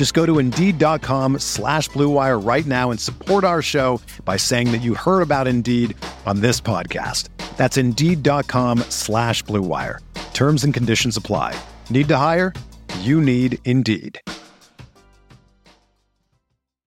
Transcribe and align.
Just 0.00 0.14
go 0.14 0.24
to 0.24 0.38
Indeed.com 0.38 1.40
slash 1.40 1.90
BlueWire 1.90 2.42
right 2.42 2.64
now 2.64 2.90
and 2.90 2.98
support 2.98 3.44
our 3.44 3.60
show 3.60 4.00
by 4.24 4.38
saying 4.38 4.72
that 4.72 4.78
you 4.78 4.94
heard 4.94 5.20
about 5.20 5.46
Indeed 5.46 5.94
on 6.24 6.40
this 6.40 6.58
podcast. 6.58 7.28
That's 7.58 7.76
Indeed.com 7.76 8.78
slash 8.88 9.44
BlueWire. 9.44 9.98
Terms 10.32 10.64
and 10.64 10.72
conditions 10.72 11.18
apply. 11.18 11.54
Need 11.90 12.08
to 12.08 12.16
hire? 12.16 12.54
You 13.00 13.20
need 13.20 13.58
Indeed. 13.66 14.18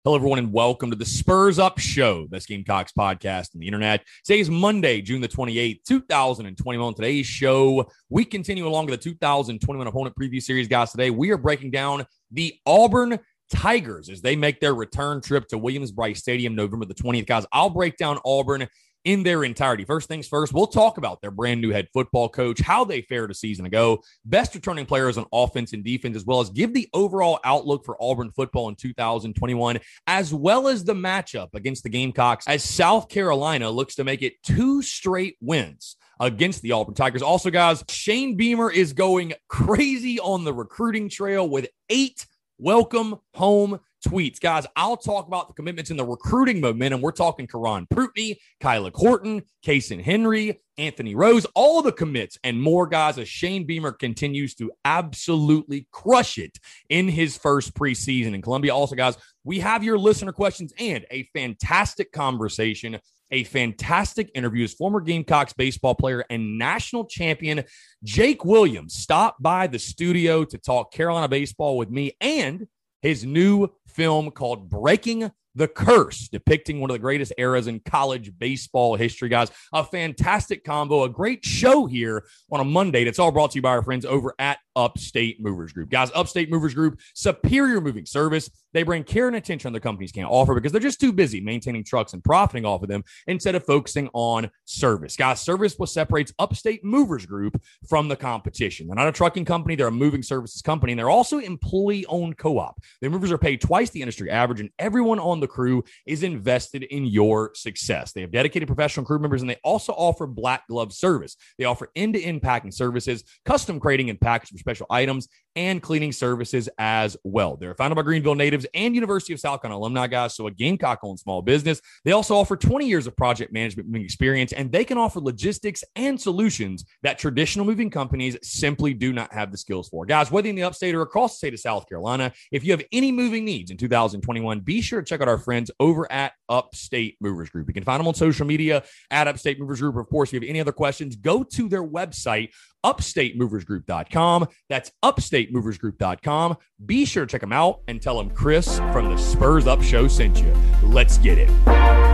Hello, 0.06 0.18
everyone, 0.18 0.40
and 0.40 0.52
welcome 0.52 0.90
to 0.90 0.98
the 0.98 1.06
Spurs 1.06 1.60
Up 1.60 1.80
Show, 1.80 2.24
the 2.24 2.30
best 2.30 2.50
Gamecocks 2.50 2.92
podcast 2.92 3.56
on 3.56 3.60
the 3.62 3.68
internet. 3.68 4.04
Today 4.26 4.42
is 4.42 4.50
Monday, 4.50 5.02
June 5.02 5.22
the 5.22 5.30
28th, 5.30 5.84
2021. 5.84 6.94
Today's 6.96 7.26
show, 7.26 7.90
we 8.10 8.26
continue 8.26 8.68
along 8.68 8.88
with 8.88 9.00
the 9.00 9.10
2021 9.12 9.88
opponent 9.88 10.14
preview 10.20 10.42
series, 10.42 10.68
guys. 10.68 10.92
Today, 10.92 11.10
we 11.10 11.30
are 11.30 11.38
breaking 11.38 11.72
down 11.72 12.06
the 12.34 12.56
Auburn 12.66 13.20
Tigers 13.52 14.10
as 14.10 14.22
they 14.22 14.36
make 14.36 14.60
their 14.60 14.74
return 14.74 15.22
trip 15.22 15.48
to 15.50 15.58
Williams-Brice 15.58 16.20
Stadium 16.20 16.56
November 16.56 16.86
the 16.86 16.94
20th. 16.94 17.28
Guys, 17.28 17.46
I'll 17.52 17.70
break 17.70 17.98
down 17.98 18.20
Auburn 18.26 18.68
in 19.06 19.24
their 19.24 19.44
entirety. 19.44 19.84
First 19.84 20.08
things 20.08 20.28
first, 20.28 20.54
we'll 20.54 20.68
talk 20.68 20.98
about 20.98 21.22
their 21.22 21.32
brand 21.32 21.62
new 21.62 21.72
head 21.72 21.88
football 21.94 22.30
coach, 22.30 22.62
how 22.62 22.86
they 22.86 23.02
fared 23.02 23.32
a 23.32 23.34
season 23.34 23.66
ago, 23.66 24.02
best 24.26 24.56
returning 24.56 24.86
players 24.86 25.18
on 25.18 25.26
offense 25.34 25.74
and 25.74 25.84
defense, 25.84 26.16
as 26.16 26.26
well 26.26 26.40
as 26.40 26.50
give 26.50 26.74
the 26.74 26.90
overall 26.94 27.40
outlook 27.44 27.86
for 27.86 28.02
Auburn 28.02 28.32
football 28.32 28.70
in 28.70 28.76
2021, 28.76 29.80
as 30.08 30.34
well 30.34 30.68
as 30.68 30.84
the 30.84 30.94
matchup 30.94 31.50
against 31.54 31.84
the 31.84 31.90
Gamecocks 31.90 32.48
as 32.48 32.64
South 32.64 33.10
Carolina 33.10 33.70
looks 33.70 33.96
to 33.96 34.04
make 34.04 34.22
it 34.22 34.42
two 34.42 34.82
straight 34.82 35.36
wins 35.42 35.98
against 36.20 36.62
the 36.62 36.72
Auburn 36.72 36.96
Tigers. 36.96 37.22
Also, 37.22 37.50
guys, 37.50 37.84
Shane 37.90 38.36
Beamer 38.36 38.72
is 38.72 38.94
going 38.94 39.34
crazy 39.48 40.20
on 40.20 40.44
the 40.44 40.54
recruiting 40.54 41.10
trail 41.10 41.48
with 41.48 41.68
eight 41.90 42.26
welcome 42.58 43.16
home 43.34 43.80
tweets. 44.06 44.40
Guys, 44.40 44.66
I'll 44.76 44.98
talk 44.98 45.28
about 45.28 45.48
the 45.48 45.54
commitments 45.54 45.92
in 45.92 45.98
the 45.98 46.06
recruiting 46.06 46.60
momentum. 46.60 47.02
We're 47.02 47.12
talking 47.12 47.48
Karon 47.48 47.88
Prunty, 47.90 48.40
Kyla 48.60 48.92
Horton, 48.94 49.44
Kason 49.66 50.02
Henry, 50.02 50.62
Anthony 50.78 51.16
Rose, 51.16 51.46
all 51.56 51.82
the 51.82 51.92
commits 51.92 52.38
and 52.44 52.62
more 52.62 52.88
guys 52.88 53.18
as 53.18 53.30
Shane 53.30 53.66
Beamer 53.66 53.92
continues 53.92 54.56
to 54.56 54.72
absolutely 54.86 55.88
crush 55.92 56.38
it 56.38 56.60
in 56.90 57.08
his 57.08 57.38
first 57.38 57.74
preseason 57.76 58.34
in 58.34 58.42
Columbia. 58.42 58.74
Also, 58.74 58.96
guys, 58.96 59.18
we 59.44 59.60
have 59.60 59.84
your 59.84 59.98
listener 59.98 60.32
questions 60.32 60.74
and 60.80 61.06
a 61.12 61.24
fantastic 61.34 62.12
conversation 62.12 63.00
a 63.32 63.44
fantastic 63.44 64.30
interview. 64.36 64.64
As 64.64 64.74
former 64.74 65.02
Gamecocks 65.02 65.54
baseball 65.54 65.96
player 65.96 66.24
and 66.30 66.58
national 66.58 67.06
champion 67.06 67.64
Jake 68.04 68.46
Williams 68.46 68.96
stopped 68.96 69.42
by 69.42 69.68
the 69.68 69.80
studio 69.80 70.44
to 70.46 70.58
talk 70.58 70.92
Carolina 70.94 71.28
baseball 71.28 71.78
with 71.78 71.90
me 71.90 72.14
and 72.22 72.68
his 73.02 73.26
new 73.26 73.70
film 73.88 74.32
called 74.32 74.70
Breaking 74.70 75.30
the 75.56 75.68
Curse, 75.68 76.30
depicting 76.30 76.80
one 76.80 76.90
of 76.90 76.96
the 76.96 77.00
greatest 77.00 77.34
eras 77.38 77.68
in 77.68 77.80
college 77.80 78.32
baseball 78.38 78.96
history, 78.96 79.30
guys. 79.30 79.52
A 79.72 79.84
fantastic 79.84 80.64
combo, 80.64 81.04
a 81.04 81.10
great 81.10 81.46
show 81.46 81.86
here 81.86 82.26
on 82.52 82.60
a 82.60 82.64
Monday. 82.64 83.04
That's 83.04 83.20
all 83.20 83.32
brought 83.32 83.52
to 83.52 83.58
you 83.58 83.62
by 83.62 83.70
our 83.70 83.84
friends 83.84 84.06
over 84.06 84.34
at 84.40 84.58
Upstate 84.76 85.42
Movers 85.42 85.74
Group. 85.74 85.90
Guys, 85.90 86.12
Upstate 86.16 86.50
Movers 86.50 86.74
Group, 86.74 87.00
superior 87.14 87.82
moving 87.82 88.06
service. 88.06 88.50
They 88.74 88.84
bring 88.84 89.04
care 89.04 89.28
and 89.28 89.36
attention 89.36 89.72
the 89.72 89.80
companies 89.80 90.12
can't 90.12 90.30
offer 90.30 90.56
because 90.56 90.72
they're 90.72 90.82
just 90.82 91.00
too 91.00 91.12
busy 91.12 91.40
maintaining 91.42 91.84
trucks 91.84 92.14
and 92.14 92.24
profiting 92.24 92.66
off 92.66 92.82
of 92.82 92.90
them 92.90 93.04
instead 93.28 93.56
of 93.56 93.66
focusing 93.66 94.10
on 94.14 94.50
service. 94.66 95.16
Guys, 95.16 95.42
service 95.42 95.76
what 95.78 95.90
separates 95.90 96.34
Upstate 96.40 96.84
Movers 96.84 97.26
Group 97.26 97.62
from 97.88 98.08
the 98.08 98.16
competition. 98.16 98.88
They're 98.88 98.96
not 98.96 99.08
a 99.08 99.12
trucking 99.12 99.46
company, 99.46 99.76
they're 99.76 99.88
a 99.88 99.92
moving 99.92 100.24
services 100.24 100.62
company, 100.62 100.94
and 100.94 101.00
they're 101.00 101.10
also 101.10 101.40
employee 101.40 102.06
owned 102.08 102.38
co 102.38 102.58
op. 102.58 102.80
Their 103.02 103.10
movers 103.10 103.32
are 103.32 103.38
paid 103.38 103.62
twice 103.62 103.90
the 103.92 104.02
industry 104.02 104.30
average, 104.30 104.60
and 104.60 104.70
everyone 104.80 105.20
on 105.20 105.40
the 105.40 105.48
crew 105.48 105.84
is 106.06 106.24
invested 106.24 106.84
in 106.84 107.06
your 107.06 107.52
success. 107.54 108.12
They 108.12 108.22
have 108.22 108.32
dedicated 108.32 108.68
professional 108.68 109.06
crew 109.06 109.20
members, 109.20 109.42
and 109.42 109.50
they 109.50 109.60
also 109.64 109.94
offer 109.94 110.26
black 110.26 110.68
glove 110.68 110.94
service. 110.94 111.36
They 111.58 111.66
offer 111.66 111.90
end 111.96 112.16
to 112.16 112.22
end 112.22 112.42
packing 112.42 112.72
services, 112.72 113.24
custom 113.46 113.80
crating 113.80 114.10
and 114.10 114.20
packaging 114.20 114.58
special 114.64 114.86
items 114.90 115.28
and 115.56 115.82
cleaning 115.82 116.12
services 116.12 116.68
as 116.80 117.16
well. 117.24 117.58
They're 117.58 117.76
founded 117.76 117.96
by 117.96 118.02
Greenville 118.02 118.36
natives 118.36 118.66
and 118.74 118.96
University 118.96 119.34
of 119.34 119.40
South 119.40 119.62
Carolina 119.62 119.80
alumni 119.80 120.08
guys, 120.08 120.36
so 120.36 120.48
a 120.48 120.52
Gamecock 120.52 121.00
owned 121.04 121.20
small 121.20 121.42
business. 121.42 121.82
They 122.06 122.12
also 122.12 122.36
offer 122.36 122.56
20 122.56 122.88
years 122.88 123.06
of 123.08 123.16
project 123.16 123.54
management 123.54 123.96
experience, 123.96 124.52
and 124.54 124.72
they 124.72 124.84
can 124.84 124.98
offer 124.98 125.20
logistics 125.20 125.84
and 125.96 126.20
solutions 126.20 126.86
that 127.04 127.20
traditional 127.20 127.66
moving 127.66 127.90
companies 127.90 128.38
simply 128.42 128.94
do 128.94 129.14
not 129.14 129.32
have 129.34 129.52
the 129.52 129.58
skills 129.58 129.90
for. 129.90 130.06
Guys, 130.06 130.32
whether 130.32 130.50
in 130.50 130.56
the 130.56 130.64
upstate 130.64 130.96
or 130.96 131.02
across 131.02 131.34
the 131.34 131.38
state 131.38 131.54
of 131.54 131.60
South 131.60 131.88
Carolina, 131.88 132.32
if 132.52 132.64
you 132.64 132.72
have 132.72 132.84
any 132.92 133.12
moving 133.12 133.46
needs 133.46 133.70
in 133.70 133.78
2021, 133.78 134.62
be 134.62 134.82
sure 134.82 135.02
to 135.02 135.06
check 135.06 135.22
out 135.22 135.28
our 135.28 135.38
friends 135.38 135.70
over 135.80 136.12
at 136.12 136.34
Upstate 136.50 137.18
Movers 137.22 137.50
Group. 137.50 137.68
You 137.68 137.74
can 137.74 137.84
find 137.84 138.00
them 138.00 138.08
on 138.08 138.16
social 138.16 138.46
media 138.46 138.84
at 139.12 139.28
Upstate 139.28 139.60
Movers 139.60 139.82
Group. 139.82 139.98
Of 139.98 140.10
course, 140.10 140.30
if 140.30 140.34
you 140.34 140.40
have 140.40 140.50
any 140.50 140.60
other 140.60 140.72
questions, 140.72 141.16
go 141.16 141.44
to 141.44 141.70
their 141.70 141.84
website, 141.84 142.50
upstatemoversgroup.com. 142.84 144.48
That's 144.70 144.92
upstatemoversgroup.com. 145.04 146.58
Be 146.86 147.06
sure 147.06 147.26
to 147.26 147.32
check 147.32 147.42
them 147.42 147.54
out 147.54 147.82
and 147.88 148.02
tell 148.02 148.18
them 148.18 148.30
Chris 148.30 148.78
from 148.92 149.10
the 149.10 149.18
Spurs 149.18 149.68
Up 149.68 149.82
Show 149.82 150.08
sent 150.08 150.42
you. 150.42 150.54
Let's 150.84 151.18
get 151.18 151.38
it. 151.38 152.13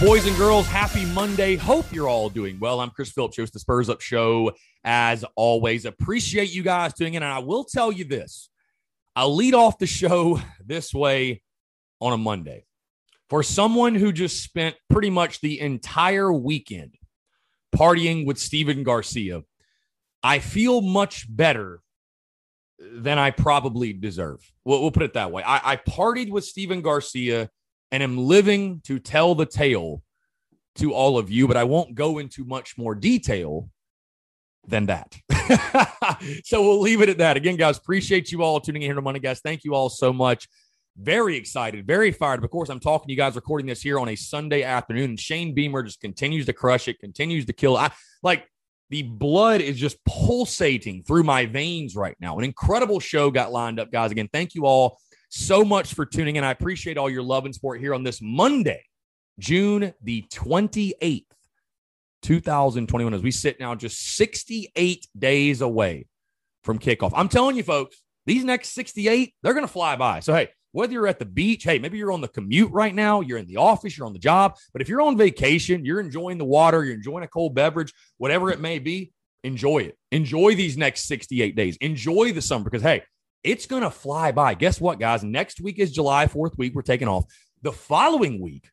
Boys 0.00 0.26
and 0.26 0.34
girls, 0.38 0.66
happy 0.66 1.04
Monday. 1.04 1.56
Hope 1.56 1.92
you're 1.92 2.08
all 2.08 2.30
doing 2.30 2.58
well. 2.58 2.80
I'm 2.80 2.88
Chris 2.88 3.10
Phillips, 3.10 3.36
host 3.36 3.52
the 3.52 3.58
Spurs 3.58 3.90
Up 3.90 4.00
Show. 4.00 4.52
As 4.82 5.26
always, 5.36 5.84
appreciate 5.84 6.54
you 6.54 6.62
guys 6.62 6.94
doing 6.94 7.14
it. 7.14 7.18
And 7.18 7.26
I 7.26 7.40
will 7.40 7.64
tell 7.64 7.92
you 7.92 8.06
this 8.06 8.48
I'll 9.14 9.36
lead 9.36 9.52
off 9.52 9.78
the 9.78 9.86
show 9.86 10.40
this 10.64 10.94
way 10.94 11.42
on 12.00 12.14
a 12.14 12.16
Monday. 12.16 12.64
For 13.28 13.42
someone 13.42 13.94
who 13.94 14.10
just 14.10 14.42
spent 14.42 14.74
pretty 14.88 15.10
much 15.10 15.42
the 15.42 15.60
entire 15.60 16.32
weekend 16.32 16.94
partying 17.76 18.24
with 18.24 18.38
Stephen 18.38 18.82
Garcia, 18.82 19.42
I 20.22 20.38
feel 20.38 20.80
much 20.80 21.26
better 21.28 21.82
than 22.78 23.18
I 23.18 23.32
probably 23.32 23.92
deserve. 23.92 24.40
We'll, 24.64 24.80
we'll 24.80 24.92
put 24.92 25.02
it 25.02 25.12
that 25.12 25.30
way. 25.30 25.42
I, 25.42 25.72
I 25.72 25.76
partied 25.76 26.30
with 26.30 26.44
Stephen 26.44 26.80
Garcia 26.80 27.50
and 27.92 28.02
am 28.02 28.16
living 28.16 28.80
to 28.84 28.98
tell 28.98 29.34
the 29.34 29.46
tale 29.46 30.02
to 30.76 30.92
all 30.94 31.18
of 31.18 31.30
you, 31.30 31.48
but 31.48 31.56
I 31.56 31.64
won't 31.64 31.94
go 31.94 32.18
into 32.18 32.44
much 32.44 32.78
more 32.78 32.94
detail 32.94 33.68
than 34.66 34.86
that. 34.86 35.16
so 36.44 36.62
we'll 36.62 36.80
leave 36.80 37.00
it 37.02 37.08
at 37.08 37.18
that. 37.18 37.36
Again, 37.36 37.56
guys, 37.56 37.78
appreciate 37.78 38.30
you 38.30 38.42
all 38.42 38.60
tuning 38.60 38.82
in 38.82 38.88
here 38.88 38.94
to 38.94 39.02
Money 39.02 39.20
Guys. 39.20 39.40
Thank 39.40 39.64
you 39.64 39.74
all 39.74 39.88
so 39.88 40.12
much. 40.12 40.48
Very 40.96 41.36
excited, 41.36 41.86
very 41.86 42.12
fired. 42.12 42.44
Of 42.44 42.50
course, 42.50 42.68
I'm 42.68 42.80
talking 42.80 43.08
to 43.08 43.12
you 43.12 43.16
guys 43.16 43.36
recording 43.36 43.66
this 43.66 43.80
here 43.80 43.98
on 43.98 44.08
a 44.08 44.16
Sunday 44.16 44.62
afternoon. 44.62 45.16
Shane 45.16 45.54
Beamer 45.54 45.82
just 45.82 46.00
continues 46.00 46.46
to 46.46 46.52
crush 46.52 46.88
it, 46.88 46.98
continues 46.98 47.46
to 47.46 47.52
kill. 47.52 47.76
I 47.76 47.90
like 48.22 48.46
the 48.90 49.02
blood 49.02 49.60
is 49.60 49.78
just 49.78 50.04
pulsating 50.04 51.04
through 51.04 51.22
my 51.22 51.46
veins 51.46 51.94
right 51.94 52.16
now. 52.20 52.38
An 52.38 52.44
incredible 52.44 53.00
show 53.00 53.30
got 53.30 53.52
lined 53.52 53.78
up, 53.78 53.90
guys. 53.92 54.10
Again, 54.10 54.28
thank 54.32 54.54
you 54.54 54.66
all 54.66 54.98
so 55.30 55.64
much 55.64 55.94
for 55.94 56.04
tuning 56.04 56.36
in. 56.36 56.44
I 56.44 56.50
appreciate 56.50 56.98
all 56.98 57.08
your 57.08 57.22
love 57.22 57.46
and 57.46 57.54
support 57.54 57.80
here 57.80 57.94
on 57.94 58.02
this 58.02 58.20
Monday, 58.20 58.84
June 59.38 59.94
the 60.02 60.24
28th. 60.30 61.24
2021 62.22 63.14
as 63.14 63.22
we 63.22 63.30
sit 63.30 63.58
now 63.58 63.74
just 63.74 64.16
68 64.16 65.06
days 65.18 65.62
away 65.62 66.06
from 66.64 66.78
kickoff. 66.78 67.12
I'm 67.14 67.28
telling 67.30 67.56
you, 67.56 67.62
folks, 67.62 68.02
these 68.26 68.44
next 68.44 68.70
68, 68.70 69.34
they're 69.42 69.54
going 69.54 69.66
to 69.66 69.72
fly 69.72 69.96
by. 69.96 70.20
So, 70.20 70.34
hey, 70.34 70.50
whether 70.72 70.92
you're 70.92 71.06
at 71.06 71.18
the 71.18 71.24
beach, 71.24 71.64
hey, 71.64 71.78
maybe 71.78 71.98
you're 71.98 72.12
on 72.12 72.20
the 72.20 72.28
commute 72.28 72.70
right 72.70 72.94
now, 72.94 73.22
you're 73.22 73.38
in 73.38 73.46
the 73.46 73.56
office, 73.56 73.96
you're 73.96 74.06
on 74.06 74.12
the 74.12 74.18
job, 74.18 74.56
but 74.72 74.82
if 74.82 74.88
you're 74.88 75.00
on 75.00 75.16
vacation, 75.16 75.84
you're 75.84 76.00
enjoying 76.00 76.38
the 76.38 76.44
water, 76.44 76.84
you're 76.84 76.94
enjoying 76.94 77.24
a 77.24 77.28
cold 77.28 77.54
beverage, 77.54 77.92
whatever 78.18 78.50
it 78.50 78.60
may 78.60 78.78
be, 78.78 79.12
enjoy 79.42 79.78
it. 79.78 79.96
Enjoy 80.12 80.54
these 80.54 80.76
next 80.76 81.06
68 81.06 81.56
days. 81.56 81.76
Enjoy 81.80 82.32
the 82.32 82.42
summer 82.42 82.64
because, 82.64 82.82
hey, 82.82 83.02
it's 83.42 83.66
going 83.66 83.82
to 83.82 83.90
fly 83.90 84.32
by. 84.32 84.54
Guess 84.54 84.80
what, 84.80 84.98
guys? 84.98 85.22
Next 85.22 85.60
week 85.60 85.78
is 85.78 85.92
July 85.92 86.26
4th 86.26 86.58
week. 86.58 86.74
We're 86.74 86.82
taking 86.82 87.08
off. 87.08 87.24
The 87.62 87.72
following 87.72 88.40
week, 88.40 88.70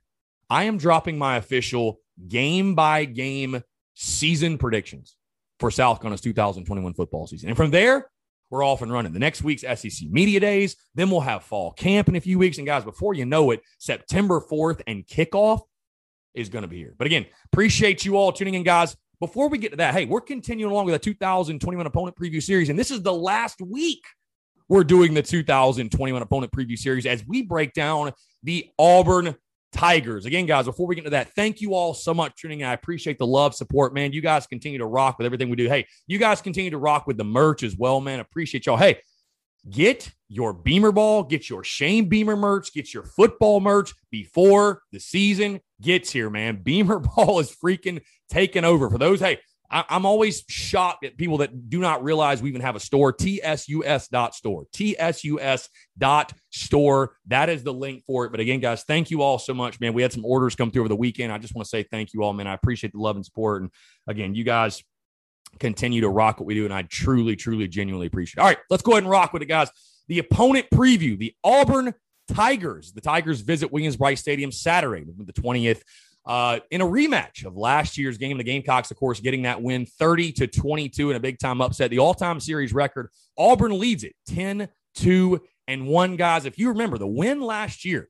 I 0.49 0.63
am 0.63 0.77
dropping 0.77 1.17
my 1.17 1.37
official 1.37 1.99
game 2.27 2.75
by 2.75 3.05
game 3.05 3.61
season 3.93 4.57
predictions 4.57 5.15
for 5.59 5.71
South 5.71 5.99
Carolina's 5.99 6.21
2021 6.21 6.93
football 6.93 7.27
season. 7.27 7.49
And 7.49 7.57
from 7.57 7.71
there, 7.71 8.09
we're 8.49 8.63
off 8.63 8.81
and 8.81 8.91
running. 8.91 9.11
The 9.11 9.19
next 9.19 9.43
week's 9.43 9.63
SEC 9.63 10.09
Media 10.09 10.39
Days. 10.39 10.77
Then 10.95 11.09
we'll 11.09 11.21
have 11.21 11.43
fall 11.43 11.71
camp 11.73 12.07
in 12.07 12.15
a 12.15 12.21
few 12.21 12.39
weeks. 12.39 12.57
And 12.57 12.67
guys, 12.67 12.85
before 12.85 13.13
you 13.13 13.25
know 13.25 13.51
it, 13.51 13.61
September 13.77 14.39
4th 14.39 14.81
and 14.87 15.05
kickoff 15.05 15.61
is 16.33 16.49
going 16.49 16.61
to 16.61 16.67
be 16.67 16.77
here. 16.77 16.93
But 16.97 17.07
again, 17.07 17.25
appreciate 17.51 18.05
you 18.05 18.15
all 18.15 18.31
tuning 18.31 18.53
in, 18.53 18.63
guys. 18.63 18.95
Before 19.19 19.49
we 19.49 19.57
get 19.57 19.71
to 19.71 19.77
that, 19.77 19.95
hey, 19.95 20.05
we're 20.05 20.21
continuing 20.21 20.71
along 20.71 20.85
with 20.85 20.95
a 20.95 20.99
2021 20.99 21.85
opponent 21.87 22.15
preview 22.15 22.41
series. 22.41 22.69
And 22.69 22.77
this 22.77 22.91
is 22.91 23.01
the 23.01 23.13
last 23.13 23.59
week 23.59 24.03
we're 24.69 24.83
doing 24.83 25.13
the 25.13 25.21
2021 25.21 26.21
opponent 26.21 26.51
preview 26.51 26.77
series 26.77 27.05
as 27.05 27.25
we 27.25 27.41
break 27.41 27.73
down 27.73 28.11
the 28.43 28.69
Auburn 28.77 29.35
Tigers. 29.71 30.25
Again, 30.25 30.45
guys, 30.45 30.65
before 30.65 30.87
we 30.87 30.95
get 30.95 31.01
into 31.01 31.11
that, 31.11 31.33
thank 31.35 31.61
you 31.61 31.73
all 31.73 31.93
so 31.93 32.13
much 32.13 32.35
tuning 32.35 32.61
in. 32.61 32.67
I 32.67 32.73
appreciate 32.73 33.17
the 33.17 33.27
love, 33.27 33.55
support, 33.55 33.93
man. 33.93 34.13
You 34.13 34.21
guys 34.21 34.47
continue 34.47 34.79
to 34.79 34.85
rock 34.85 35.17
with 35.17 35.25
everything 35.25 35.49
we 35.49 35.55
do. 35.55 35.67
Hey, 35.67 35.85
you 36.07 36.17
guys 36.17 36.41
continue 36.41 36.71
to 36.71 36.77
rock 36.77 37.07
with 37.07 37.17
the 37.17 37.23
merch 37.23 37.63
as 37.63 37.77
well, 37.77 38.01
man. 38.01 38.19
Appreciate 38.19 38.65
y'all. 38.65 38.77
Hey, 38.77 38.99
get 39.69 40.11
your 40.29 40.53
Beamer 40.53 40.91
ball, 40.91 41.23
get 41.23 41.49
your 41.49 41.63
Shane 41.63 42.09
Beamer 42.09 42.35
merch, 42.35 42.73
get 42.73 42.93
your 42.93 43.03
football 43.03 43.59
merch 43.59 43.93
before 44.11 44.81
the 44.91 44.99
season 44.99 45.61
gets 45.81 46.11
here, 46.11 46.29
man. 46.29 46.61
Beamer 46.63 46.99
ball 47.15 47.39
is 47.39 47.55
freaking 47.55 48.01
taking 48.29 48.65
over. 48.65 48.89
For 48.89 48.97
those, 48.97 49.19
hey, 49.19 49.39
I, 49.69 49.83
am 49.89 50.05
always 50.05 50.43
shocked 50.47 51.03
at 51.05 51.17
people 51.17 51.39
that 51.39 51.69
do 51.69 51.79
not 51.79 52.03
realize 52.03 52.41
we 52.41 52.49
even 52.49 52.61
have 52.61 52.75
a 52.75 52.79
store. 52.79 53.13
TSUS 53.13 54.09
dot 54.09 54.33
store. 54.33 54.65
TSUS 54.73 55.69
dot 55.97 56.33
store. 56.49 57.15
That 57.27 57.49
is 57.49 57.63
the 57.63 57.73
link 57.73 58.03
for 58.05 58.25
it. 58.25 58.31
But 58.31 58.39
again, 58.39 58.59
guys, 58.59 58.83
thank 58.83 59.11
you 59.11 59.21
all 59.21 59.39
so 59.39 59.53
much, 59.53 59.79
man. 59.79 59.93
We 59.93 60.01
had 60.01 60.13
some 60.13 60.25
orders 60.25 60.55
come 60.55 60.71
through 60.71 60.83
over 60.83 60.89
the 60.89 60.95
weekend. 60.95 61.31
I 61.31 61.37
just 61.37 61.55
want 61.55 61.65
to 61.65 61.69
say 61.69 61.83
thank 61.83 62.13
you 62.13 62.23
all, 62.23 62.33
man. 62.33 62.47
I 62.47 62.53
appreciate 62.53 62.93
the 62.93 62.99
love 62.99 63.15
and 63.15 63.25
support. 63.25 63.61
And 63.61 63.71
again, 64.07 64.35
you 64.35 64.43
guys 64.43 64.83
continue 65.59 66.01
to 66.01 66.09
rock 66.09 66.39
what 66.39 66.45
we 66.45 66.53
do. 66.53 66.65
And 66.65 66.73
I 66.73 66.83
truly, 66.83 67.35
truly, 67.35 67.67
genuinely 67.67 68.07
appreciate 68.07 68.41
it. 68.41 68.41
All 68.41 68.47
right, 68.47 68.59
let's 68.69 68.83
go 68.83 68.93
ahead 68.93 69.03
and 69.03 69.11
rock 69.11 69.33
with 69.33 69.41
it, 69.41 69.47
guys. 69.47 69.69
The 70.07 70.19
opponent 70.19 70.67
preview, 70.73 71.17
the 71.17 71.33
Auburn 71.43 71.93
Tigers. 72.33 72.93
The 72.93 73.01
Tigers 73.01 73.41
visit 73.41 73.71
Williams-Brice 73.71 74.19
Stadium 74.19 74.51
Saturday, 74.51 75.05
the 75.05 75.33
20th 75.33 75.81
uh, 76.27 76.59
in 76.69 76.81
a 76.81 76.85
rematch 76.85 77.45
of 77.45 77.56
last 77.56 77.97
year's 77.97 78.18
game. 78.18 78.38
The 78.38 78.44
Gamecocks, 78.44 78.91
of 78.91 78.97
course, 78.97 79.21
getting 79.21 79.44
that 79.44 79.62
win 79.62 79.85
30 79.85 80.33
to 80.33 80.47
22 80.47 81.09
in 81.09 81.15
a 81.15 81.19
big 81.19 81.39
time 81.39 81.62
upset. 81.62 81.89
The 81.89 82.00
all 82.00 82.13
time 82.13 82.41
series 82.41 82.74
record, 82.74 83.09
Auburn 83.38 83.79
leads 83.79 84.03
it 84.03 84.13
10 84.27 84.68
2 84.95 85.41
and 85.68 85.88
1. 85.88 86.18
Guys, 86.18 86.45
if 86.45 86.59
you 86.59 86.68
remember 86.69 86.97
the 86.97 87.07
win 87.07 87.41
last 87.41 87.85
year, 87.85 88.09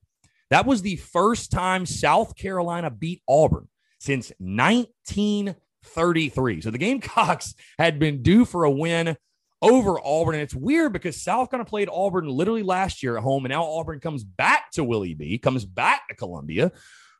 that 0.49 0.65
was 0.65 0.81
the 0.81 0.95
first 0.95 1.51
time 1.51 1.85
South 1.85 2.35
Carolina 2.35 2.89
beat 2.89 3.21
Auburn 3.27 3.67
since 3.99 4.31
1933. 4.39 6.61
So 6.61 6.71
the 6.71 6.77
Gamecocks 6.77 7.53
had 7.77 7.99
been 7.99 8.23
due 8.23 8.45
for 8.45 8.63
a 8.63 8.71
win 8.71 9.17
over 9.61 9.99
Auburn. 10.03 10.35
And 10.35 10.43
it's 10.43 10.55
weird 10.55 10.93
because 10.93 11.21
South 11.21 11.51
Carolina 11.51 11.69
played 11.69 11.89
Auburn 11.91 12.27
literally 12.27 12.63
last 12.63 13.03
year 13.03 13.17
at 13.17 13.23
home, 13.23 13.45
and 13.45 13.51
now 13.51 13.63
Auburn 13.63 13.99
comes 13.99 14.23
back 14.23 14.71
to 14.71 14.83
Willie 14.83 15.13
B, 15.13 15.37
comes 15.37 15.65
back 15.65 16.07
to 16.07 16.15
Columbia 16.15 16.71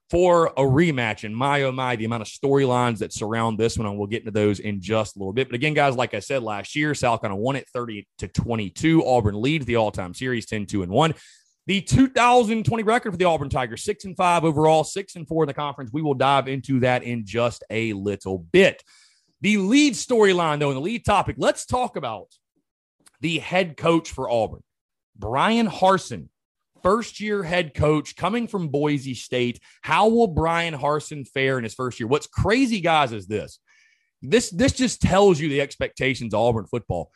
for 0.10 0.48
a 0.48 0.62
rematch. 0.62 1.24
And 1.24 1.36
my, 1.36 1.64
oh 1.64 1.72
my, 1.72 1.96
the 1.96 2.06
amount 2.06 2.22
of 2.22 2.28
storylines 2.28 3.00
that 3.00 3.14
surround 3.14 3.58
this 3.58 3.78
one, 3.78 3.88
and 3.88 3.98
we'll 3.98 4.08
get 4.08 4.22
into 4.22 4.32
those 4.32 4.60
in 4.60 4.82
just 4.82 5.16
a 5.16 5.20
little 5.20 5.34
bit. 5.34 5.50
But 5.50 5.56
again, 5.56 5.74
guys, 5.74 5.96
like 5.96 6.14
I 6.14 6.20
said 6.20 6.44
last 6.44 6.76
year, 6.76 6.94
South 6.96 7.22
Carolina 7.22 7.42
won 7.42 7.56
it 7.56 7.68
30 7.74 8.08
to 8.20 8.28
22. 8.28 9.06
Auburn 9.06 9.42
leads 9.42 9.66
the 9.66 9.76
all 9.76 9.92
time 9.92 10.14
series 10.14 10.46
10 10.46 10.66
2 10.66 10.84
and 10.84 10.92
1. 10.92 11.14
The 11.68 11.82
2020 11.82 12.84
record 12.84 13.12
for 13.12 13.18
the 13.18 13.26
Auburn 13.26 13.50
Tigers, 13.50 13.84
six 13.84 14.06
and 14.06 14.16
five 14.16 14.46
overall, 14.46 14.86
six 14.86 15.18
and 15.18 15.28
four 15.28 15.44
in 15.44 15.48
the 15.48 15.54
conference. 15.54 15.92
We 15.92 16.02
will 16.02 16.14
dive 16.14 16.48
into 16.48 16.80
that 16.80 17.04
in 17.04 17.26
just 17.26 17.62
a 17.70 17.92
little 17.92 18.38
bit. 18.38 18.82
The 19.42 19.58
lead 19.58 19.94
storyline, 19.94 20.60
though, 20.60 20.70
and 20.70 20.78
the 20.78 20.82
lead 20.82 21.04
topic, 21.04 21.36
let's 21.38 21.66
talk 21.66 21.98
about 21.98 22.28
the 23.20 23.40
head 23.40 23.76
coach 23.76 24.12
for 24.12 24.30
Auburn, 24.30 24.64
Bryan 25.18 25.68
Harsin 25.68 26.30
first 26.84 27.20
year 27.20 27.44
head 27.44 27.74
coach 27.74 28.16
coming 28.16 28.48
from 28.48 28.70
Boise 28.70 29.14
State. 29.14 29.60
How 29.82 30.10
will 30.10 30.28
Bryan 30.28 30.74
Harsin 30.74 31.28
fare 31.28 31.58
in 31.58 31.64
his 31.64 31.74
first 31.74 32.00
year? 32.00 32.08
What's 32.08 32.28
crazy, 32.28 32.82
guys, 32.82 33.12
is 33.12 33.28
this. 33.28 33.60
This 34.22 34.50
this 34.50 34.74
just 34.74 35.02
tells 35.02 35.40
you 35.40 35.50
the 35.50 35.62
expectations 35.62 36.34
of 36.34 36.40
Auburn 36.40 36.66
football. 36.66 37.12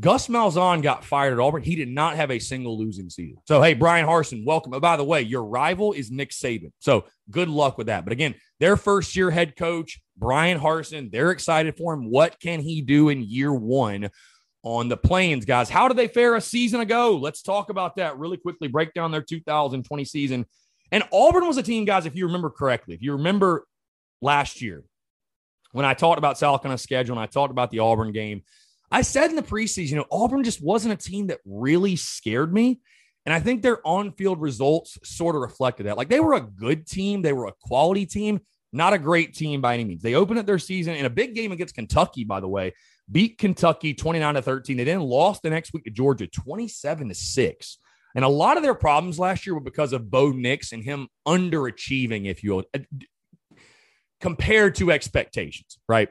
Gus 0.00 0.28
Malzahn 0.28 0.82
got 0.82 1.04
fired 1.04 1.34
at 1.34 1.38
Auburn. 1.38 1.62
He 1.62 1.76
did 1.76 1.88
not 1.88 2.16
have 2.16 2.30
a 2.30 2.38
single 2.38 2.78
losing 2.78 3.10
season. 3.10 3.36
So, 3.46 3.60
hey, 3.60 3.74
Bryan 3.74 4.06
Harsin, 4.06 4.42
welcome. 4.46 4.72
Oh, 4.72 4.80
by 4.80 4.96
the 4.96 5.04
way, 5.04 5.20
your 5.20 5.44
rival 5.44 5.92
is 5.92 6.10
Nick 6.10 6.30
Saban. 6.30 6.72
So, 6.78 7.04
good 7.30 7.50
luck 7.50 7.76
with 7.76 7.88
that. 7.88 8.04
But 8.04 8.14
again, 8.14 8.34
their 8.58 8.78
first 8.78 9.14
year 9.14 9.30
head 9.30 9.54
coach, 9.54 10.00
Bryan 10.16 10.58
Harsin, 10.58 11.12
they're 11.12 11.30
excited 11.30 11.76
for 11.76 11.92
him. 11.92 12.10
What 12.10 12.40
can 12.40 12.60
he 12.60 12.80
do 12.80 13.10
in 13.10 13.22
year 13.22 13.52
one 13.52 14.08
on 14.64 14.88
the 14.88 14.96
plains, 14.96 15.44
guys. 15.44 15.68
How 15.68 15.88
did 15.88 15.96
they 15.96 16.08
fare 16.08 16.36
a 16.36 16.40
season 16.40 16.80
ago? 16.80 17.16
Let's 17.16 17.42
talk 17.42 17.68
about 17.68 17.96
that 17.96 18.18
really 18.18 18.36
quickly. 18.36 18.68
Break 18.68 18.94
down 18.94 19.10
their 19.10 19.22
2020 19.22 20.04
season. 20.04 20.46
And 20.90 21.02
Auburn 21.12 21.46
was 21.46 21.56
a 21.56 21.62
team, 21.62 21.84
guys, 21.84 22.06
if 22.06 22.14
you 22.14 22.26
remember 22.26 22.50
correctly, 22.50 22.94
if 22.94 23.02
you 23.02 23.12
remember 23.12 23.66
last 24.20 24.62
year 24.62 24.84
when 25.72 25.84
I 25.84 25.94
talked 25.94 26.18
about 26.18 26.38
South 26.38 26.60
Carolina's 26.60 26.82
schedule 26.82 27.16
and 27.16 27.22
I 27.22 27.26
talked 27.26 27.50
about 27.50 27.70
the 27.70 27.80
Auburn 27.80 28.12
game, 28.12 28.42
I 28.90 29.02
said 29.02 29.30
in 29.30 29.36
the 29.36 29.42
preseason, 29.42 29.90
you 29.90 29.96
know, 29.96 30.06
Auburn 30.12 30.44
just 30.44 30.62
wasn't 30.62 30.92
a 30.94 31.08
team 31.08 31.28
that 31.28 31.40
really 31.44 31.96
scared 31.96 32.52
me. 32.52 32.80
And 33.24 33.32
I 33.32 33.40
think 33.40 33.62
their 33.62 33.84
on 33.86 34.12
field 34.12 34.40
results 34.40 34.98
sort 35.02 35.34
of 35.34 35.42
reflected 35.42 35.86
that. 35.86 35.96
Like 35.96 36.08
they 36.08 36.20
were 36.20 36.34
a 36.34 36.40
good 36.40 36.86
team, 36.86 37.22
they 37.22 37.32
were 37.32 37.46
a 37.46 37.52
quality 37.62 38.04
team, 38.04 38.40
not 38.72 38.92
a 38.92 38.98
great 38.98 39.34
team 39.34 39.60
by 39.60 39.74
any 39.74 39.84
means. 39.84 40.02
They 40.02 40.14
opened 40.14 40.40
up 40.40 40.46
their 40.46 40.58
season 40.58 40.94
in 40.94 41.06
a 41.06 41.10
big 41.10 41.34
game 41.34 41.52
against 41.52 41.74
Kentucky, 41.74 42.24
by 42.24 42.40
the 42.40 42.48
way 42.48 42.74
beat 43.12 43.38
Kentucky 43.38 43.94
29 43.94 44.34
to 44.34 44.42
13. 44.42 44.76
They 44.76 44.84
then 44.84 45.00
lost 45.00 45.42
the 45.42 45.50
next 45.50 45.72
week 45.72 45.84
to 45.84 45.90
Georgia 45.90 46.26
27 46.26 47.08
to 47.08 47.14
6. 47.14 47.78
And 48.14 48.24
a 48.24 48.28
lot 48.28 48.56
of 48.56 48.62
their 48.62 48.74
problems 48.74 49.18
last 49.18 49.46
year 49.46 49.54
were 49.54 49.60
because 49.60 49.92
of 49.92 50.10
Bo 50.10 50.30
Nix 50.30 50.72
and 50.72 50.82
him 50.82 51.08
underachieving, 51.26 52.26
if 52.26 52.42
you 52.42 52.52
will, 52.52 52.64
uh, 52.74 52.80
compared 54.20 54.74
to 54.76 54.90
expectations, 54.90 55.78
right? 55.88 56.08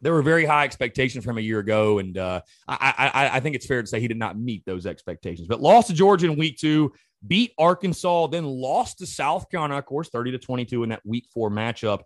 There 0.00 0.12
were 0.12 0.22
very 0.22 0.44
high 0.44 0.64
expectations 0.64 1.24
from 1.24 1.38
a 1.38 1.40
year 1.40 1.60
ago, 1.60 1.98
and 1.98 2.18
uh, 2.18 2.42
I, 2.68 3.10
I, 3.14 3.36
I 3.36 3.40
think 3.40 3.56
it's 3.56 3.66
fair 3.66 3.80
to 3.80 3.88
say 3.88 4.00
he 4.00 4.08
did 4.08 4.18
not 4.18 4.38
meet 4.38 4.64
those 4.66 4.84
expectations. 4.84 5.48
But 5.48 5.62
lost 5.62 5.88
to 5.88 5.94
Georgia 5.94 6.30
in 6.30 6.38
week 6.38 6.58
two, 6.58 6.92
beat 7.26 7.52
Arkansas, 7.58 8.26
then 8.26 8.44
lost 8.44 8.98
to 8.98 9.06
South 9.06 9.48
Carolina, 9.50 9.78
of 9.78 9.86
course, 9.86 10.10
30 10.10 10.32
to 10.32 10.38
22 10.38 10.82
in 10.82 10.90
that 10.90 11.00
week 11.06 11.26
four 11.32 11.50
matchup. 11.50 12.02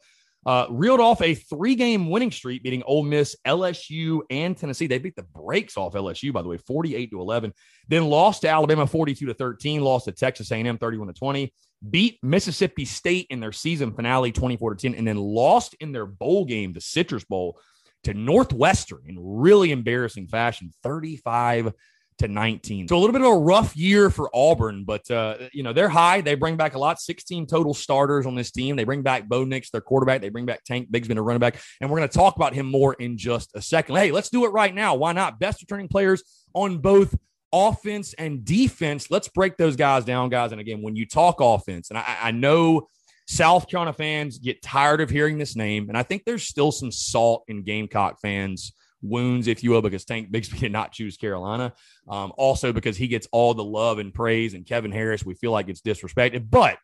Uh, 0.48 0.66
reeled 0.70 0.98
off 0.98 1.20
a 1.20 1.34
three 1.34 1.74
game 1.74 2.08
winning 2.08 2.30
streak, 2.30 2.62
beating 2.62 2.82
Ole 2.86 3.02
Miss, 3.02 3.36
LSU, 3.46 4.22
and 4.30 4.56
Tennessee. 4.56 4.86
They 4.86 4.96
beat 4.96 5.14
the 5.14 5.22
brakes 5.22 5.76
off 5.76 5.92
LSU, 5.92 6.32
by 6.32 6.40
the 6.40 6.48
way, 6.48 6.56
48 6.56 7.10
to 7.10 7.20
11. 7.20 7.52
Then 7.86 8.06
lost 8.06 8.40
to 8.40 8.48
Alabama 8.48 8.86
42 8.86 9.26
to 9.26 9.34
13, 9.34 9.82
lost 9.82 10.06
to 10.06 10.12
Texas 10.12 10.50
A&M 10.50 10.78
31 10.78 11.08
to 11.08 11.12
20, 11.12 11.52
beat 11.90 12.18
Mississippi 12.22 12.86
State 12.86 13.26
in 13.28 13.40
their 13.40 13.52
season 13.52 13.92
finale 13.92 14.32
24 14.32 14.76
to 14.76 14.88
10, 14.88 14.98
and 14.98 15.06
then 15.06 15.18
lost 15.18 15.74
in 15.80 15.92
their 15.92 16.06
bowl 16.06 16.46
game, 16.46 16.72
the 16.72 16.80
Citrus 16.80 17.24
Bowl, 17.24 17.60
to 18.04 18.14
Northwestern 18.14 19.02
in 19.06 19.18
really 19.20 19.70
embarrassing 19.70 20.28
fashion 20.28 20.72
35 20.82 21.74
to 22.18 22.28
19. 22.28 22.88
So 22.88 22.96
a 22.96 22.98
little 22.98 23.12
bit 23.12 23.22
of 23.22 23.28
a 23.28 23.38
rough 23.38 23.76
year 23.76 24.10
for 24.10 24.28
Auburn, 24.34 24.84
but 24.84 25.08
uh, 25.10 25.36
you 25.52 25.62
know 25.62 25.72
they're 25.72 25.88
high. 25.88 26.20
They 26.20 26.34
bring 26.34 26.56
back 26.56 26.74
a 26.74 26.78
lot. 26.78 27.00
16 27.00 27.46
total 27.46 27.74
starters 27.74 28.26
on 28.26 28.34
this 28.34 28.50
team. 28.50 28.76
They 28.76 28.84
bring 28.84 29.02
back 29.02 29.28
Bo 29.28 29.44
Nix, 29.44 29.70
their 29.70 29.80
quarterback. 29.80 30.20
They 30.20 30.28
bring 30.28 30.46
back 30.46 30.64
Tank 30.64 30.90
Bigsby, 30.90 31.16
a 31.16 31.22
running 31.22 31.40
back, 31.40 31.60
and 31.80 31.90
we're 31.90 31.98
going 31.98 32.08
to 32.08 32.16
talk 32.16 32.36
about 32.36 32.54
him 32.54 32.66
more 32.66 32.94
in 32.94 33.16
just 33.16 33.50
a 33.54 33.62
second. 33.62 33.96
Hey, 33.96 34.10
let's 34.10 34.30
do 34.30 34.44
it 34.44 34.48
right 34.48 34.74
now. 34.74 34.94
Why 34.94 35.12
not? 35.12 35.38
Best 35.38 35.62
returning 35.62 35.88
players 35.88 36.22
on 36.54 36.78
both 36.78 37.14
offense 37.52 38.14
and 38.14 38.44
defense. 38.44 39.10
Let's 39.10 39.28
break 39.28 39.56
those 39.56 39.76
guys 39.76 40.04
down, 40.04 40.28
guys. 40.28 40.52
And 40.52 40.60
again, 40.60 40.82
when 40.82 40.96
you 40.96 41.06
talk 41.06 41.36
offense, 41.40 41.90
and 41.90 41.98
I, 41.98 42.16
I 42.22 42.30
know 42.30 42.88
South 43.26 43.68
Carolina 43.68 43.92
fans 43.92 44.38
get 44.38 44.62
tired 44.62 45.00
of 45.00 45.10
hearing 45.10 45.38
this 45.38 45.54
name, 45.54 45.88
and 45.88 45.96
I 45.96 46.02
think 46.02 46.24
there's 46.24 46.44
still 46.44 46.72
some 46.72 46.90
salt 46.90 47.44
in 47.48 47.62
Gamecock 47.62 48.20
fans 48.20 48.72
wounds, 49.02 49.46
if 49.46 49.62
you 49.62 49.70
will, 49.70 49.82
because 49.82 50.04
Tank 50.04 50.30
Bigsby 50.30 50.58
did 50.60 50.72
not 50.72 50.92
choose 50.92 51.16
Carolina. 51.16 51.72
Um, 52.08 52.32
also 52.36 52.72
because 52.72 52.96
he 52.96 53.08
gets 53.08 53.28
all 53.32 53.54
the 53.54 53.64
love 53.64 53.98
and 53.98 54.12
praise, 54.12 54.54
and 54.54 54.66
Kevin 54.66 54.92
Harris, 54.92 55.24
we 55.24 55.34
feel 55.34 55.52
like 55.52 55.68
it's 55.68 55.82
disrespected. 55.82 56.50
But 56.50 56.78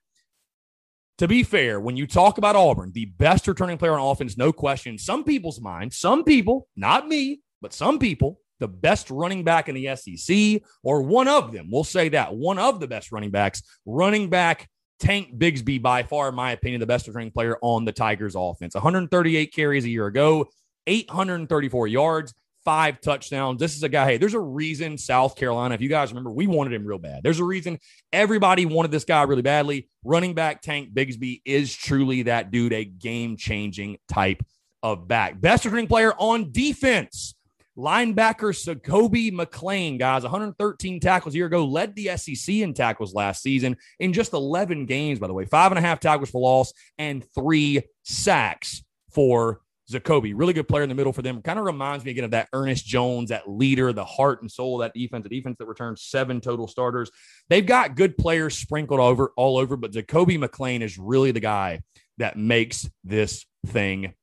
to 1.18 1.28
be 1.28 1.42
fair, 1.42 1.80
when 1.80 1.97
you 1.97 2.06
talk 2.06 2.38
about 2.38 2.56
Auburn, 2.56 2.90
the 2.92 3.04
best 3.04 3.47
returning 3.47 3.78
player 3.78 3.92
on 3.92 4.00
offense, 4.00 4.37
no 4.37 4.52
question, 4.52 4.99
some 4.99 5.25
people's 5.25 5.61
mind, 5.61 5.92
some 5.92 6.25
people, 6.25 6.68
not 6.76 7.06
me, 7.06 7.40
but 7.62 7.73
some 7.73 7.99
people, 7.99 8.40
the 8.59 8.68
best 8.68 9.11
running 9.11 9.44
back 9.44 9.68
in 9.68 9.75
the 9.75 9.94
SEC, 9.97 10.62
or 10.83 11.02
one 11.02 11.28
of 11.28 11.52
them, 11.52 11.68
we'll 11.71 11.85
say 11.85 12.09
that, 12.11 12.35
one 12.35 12.59
of 12.59 12.80
the 12.80 12.88
best 12.88 13.12
running 13.12 13.30
backs, 13.30 13.62
running 13.87 14.28
back 14.28 14.68
Tank 14.99 15.37
Bigsby, 15.37 15.83
by 15.83 16.02
far, 16.02 16.28
in 16.28 16.35
my 16.35 16.52
opinion, 16.52 16.80
the 16.80 16.87
best 16.87 17.06
returning 17.06 17.30
player 17.30 17.59
on 17.62 17.85
the 17.85 17.92
Tigers 17.92 18.35
offense. 18.37 18.75
138 18.75 19.52
carries 19.52 19.85
a 19.85 19.88
year 19.88 20.06
ago, 20.06 20.47
834 20.87 21.87
yards, 21.87 22.35
five 22.64 23.00
touchdowns. 23.00 23.61
This 23.61 23.76
is 23.76 23.83
a 23.83 23.88
guy, 23.88 24.07
hey, 24.07 24.17
there's 24.17 24.35
a 24.35 24.41
reason 24.41 24.97
South 24.99 25.37
Carolina, 25.37 25.75
if 25.75 25.81
you 25.81 25.88
guys 25.88 26.11
remember, 26.11 26.31
we 26.31 26.47
wanted 26.47 26.73
him 26.73 26.87
real 26.87 26.99
bad. 26.99 27.23
There's 27.23 27.41
a 27.41 27.45
reason 27.45 27.79
everybody 28.12 28.67
wanted 28.67 28.91
this 28.91 29.05
guy 29.05 29.23
really 29.23 29.43
badly. 29.43 29.88
Running 30.05 30.35
back 30.35 30.62
Tank 30.62 30.93
Bigsby 30.95 31.43
is 31.45 31.75
truly 31.75 32.23
that 32.23 32.50
dude, 32.50 32.73
a 32.73 32.85
game 32.85 33.37
changing 33.37 33.99
type 34.09 34.43
of 34.83 35.07
back. 35.07 35.41
Best 35.41 35.64
returning 35.64 35.87
player 35.87 36.12
on 36.19 36.53
defense. 36.53 37.35
Linebacker 37.76 38.53
Zakoby 38.55 39.33
McClain, 39.33 39.99
guys, 39.99 40.23
113 40.23 41.00
tackles 41.00 41.35
a 41.35 41.37
year 41.37 41.47
ago, 41.47 41.64
led 41.64 41.97
the 41.97 42.17
SEC 42.17 42.55
in 42.55 42.73
tackles 42.73 43.14
last 43.14 43.43
season 43.43 43.76
in 43.99 44.12
just 44.12 44.33
11 44.33 44.87
games, 44.87 45.19
by 45.19 45.26
the 45.26 45.33
way. 45.33 45.45
Five 45.45 45.73
and 45.73 45.79
a 45.79 45.83
half 45.83 45.99
tackles 45.99 46.31
for 46.31 46.41
loss 46.41 46.73
and 46.99 47.25
three 47.35 47.83
sacks 48.05 48.85
for 49.11 49.61
Zakoby, 49.91 50.33
really 50.35 50.53
good 50.53 50.69
player 50.69 50.83
in 50.83 50.88
the 50.88 50.95
middle 50.95 51.12
for 51.12 51.23
them. 51.23 51.43
Kind 51.43 51.59
of 51.59 51.64
reminds 51.64 52.05
me 52.05 52.11
again 52.11 52.25
of 52.25 52.31
that 52.31 52.49
Ernest 52.53 52.87
Jones, 52.87 53.29
that 53.29 53.49
leader, 53.49 53.93
the 53.93 54.05
heart 54.05 54.41
and 54.41 54.50
soul 54.50 54.81
of 54.81 54.87
that 54.87 54.99
defense, 54.99 55.25
the 55.25 55.29
defense 55.29 55.57
that 55.59 55.67
returns 55.67 56.03
seven 56.03 56.41
total 56.41 56.67
starters. 56.67 57.11
They've 57.50 57.64
got 57.64 57.95
good 57.95 58.17
players 58.17 58.57
sprinkled 58.57 59.00
over 59.00 59.33
all 59.37 59.59
over, 59.59 59.76
but 59.76 59.93
Zakoby 59.93 60.38
McClain 60.38 60.81
is 60.81 60.99
really 60.99 61.33
the 61.33 61.41
guy 61.41 61.83
that 62.19 62.38
makes 62.38 62.88
this 63.03 63.45
thing 63.67 64.14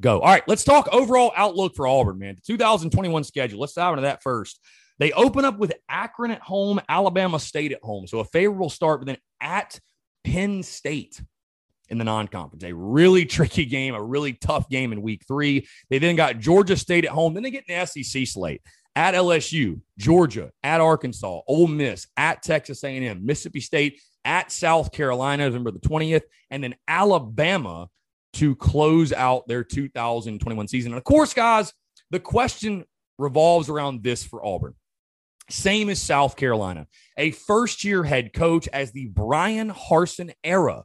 go. 0.00 0.20
All 0.20 0.30
right, 0.30 0.46
let's 0.48 0.64
talk 0.64 0.88
overall 0.90 1.32
outlook 1.36 1.76
for 1.76 1.86
Auburn, 1.86 2.18
man. 2.18 2.34
The 2.36 2.42
2021 2.42 3.24
schedule. 3.24 3.60
Let's 3.60 3.74
dive 3.74 3.92
into 3.92 4.02
that 4.02 4.22
first. 4.22 4.60
They 4.98 5.12
open 5.12 5.44
up 5.44 5.58
with 5.58 5.72
Akron 5.88 6.30
at 6.30 6.42
home, 6.42 6.80
Alabama 6.88 7.38
State 7.38 7.72
at 7.72 7.82
home. 7.82 8.06
So 8.06 8.18
a 8.18 8.24
favorable 8.24 8.70
start, 8.70 9.00
but 9.00 9.06
then 9.06 9.16
at 9.40 9.78
Penn 10.24 10.62
State 10.62 11.22
in 11.90 11.98
the 11.98 12.04
non-conference. 12.04 12.64
A 12.64 12.74
really 12.74 13.24
tricky 13.26 13.66
game, 13.66 13.94
a 13.94 14.02
really 14.02 14.32
tough 14.32 14.68
game 14.68 14.92
in 14.92 15.02
week 15.02 15.22
three. 15.26 15.66
They 15.88 15.98
then 15.98 16.16
got 16.16 16.38
Georgia 16.38 16.76
State 16.76 17.04
at 17.04 17.10
home. 17.10 17.34
Then 17.34 17.42
they 17.42 17.50
get 17.50 17.64
an 17.68 17.86
SEC 17.86 18.26
slate 18.26 18.62
at 18.96 19.14
LSU, 19.14 19.80
Georgia, 19.98 20.50
at 20.62 20.80
Arkansas, 20.80 21.40
Ole 21.46 21.68
Miss, 21.68 22.06
at 22.16 22.42
Texas 22.42 22.82
A&M, 22.82 23.24
Mississippi 23.24 23.60
State, 23.60 24.00
at 24.24 24.50
South 24.50 24.92
Carolina, 24.92 25.44
November 25.44 25.70
the 25.70 25.78
20th, 25.80 26.22
and 26.50 26.62
then 26.62 26.74
Alabama 26.88 27.88
to 28.34 28.54
close 28.56 29.12
out 29.12 29.46
their 29.48 29.64
2021 29.64 30.68
season. 30.68 30.92
And 30.92 30.98
of 30.98 31.04
course, 31.04 31.34
guys, 31.34 31.72
the 32.10 32.20
question 32.20 32.84
revolves 33.18 33.68
around 33.68 34.02
this 34.02 34.24
for 34.24 34.44
Auburn. 34.44 34.74
Same 35.48 35.88
as 35.88 36.00
South 36.00 36.36
Carolina, 36.36 36.86
a 37.16 37.32
first 37.32 37.82
year 37.82 38.04
head 38.04 38.32
coach 38.32 38.68
as 38.68 38.92
the 38.92 39.06
Bryan 39.06 39.70
Harsin 39.70 40.32
era 40.44 40.84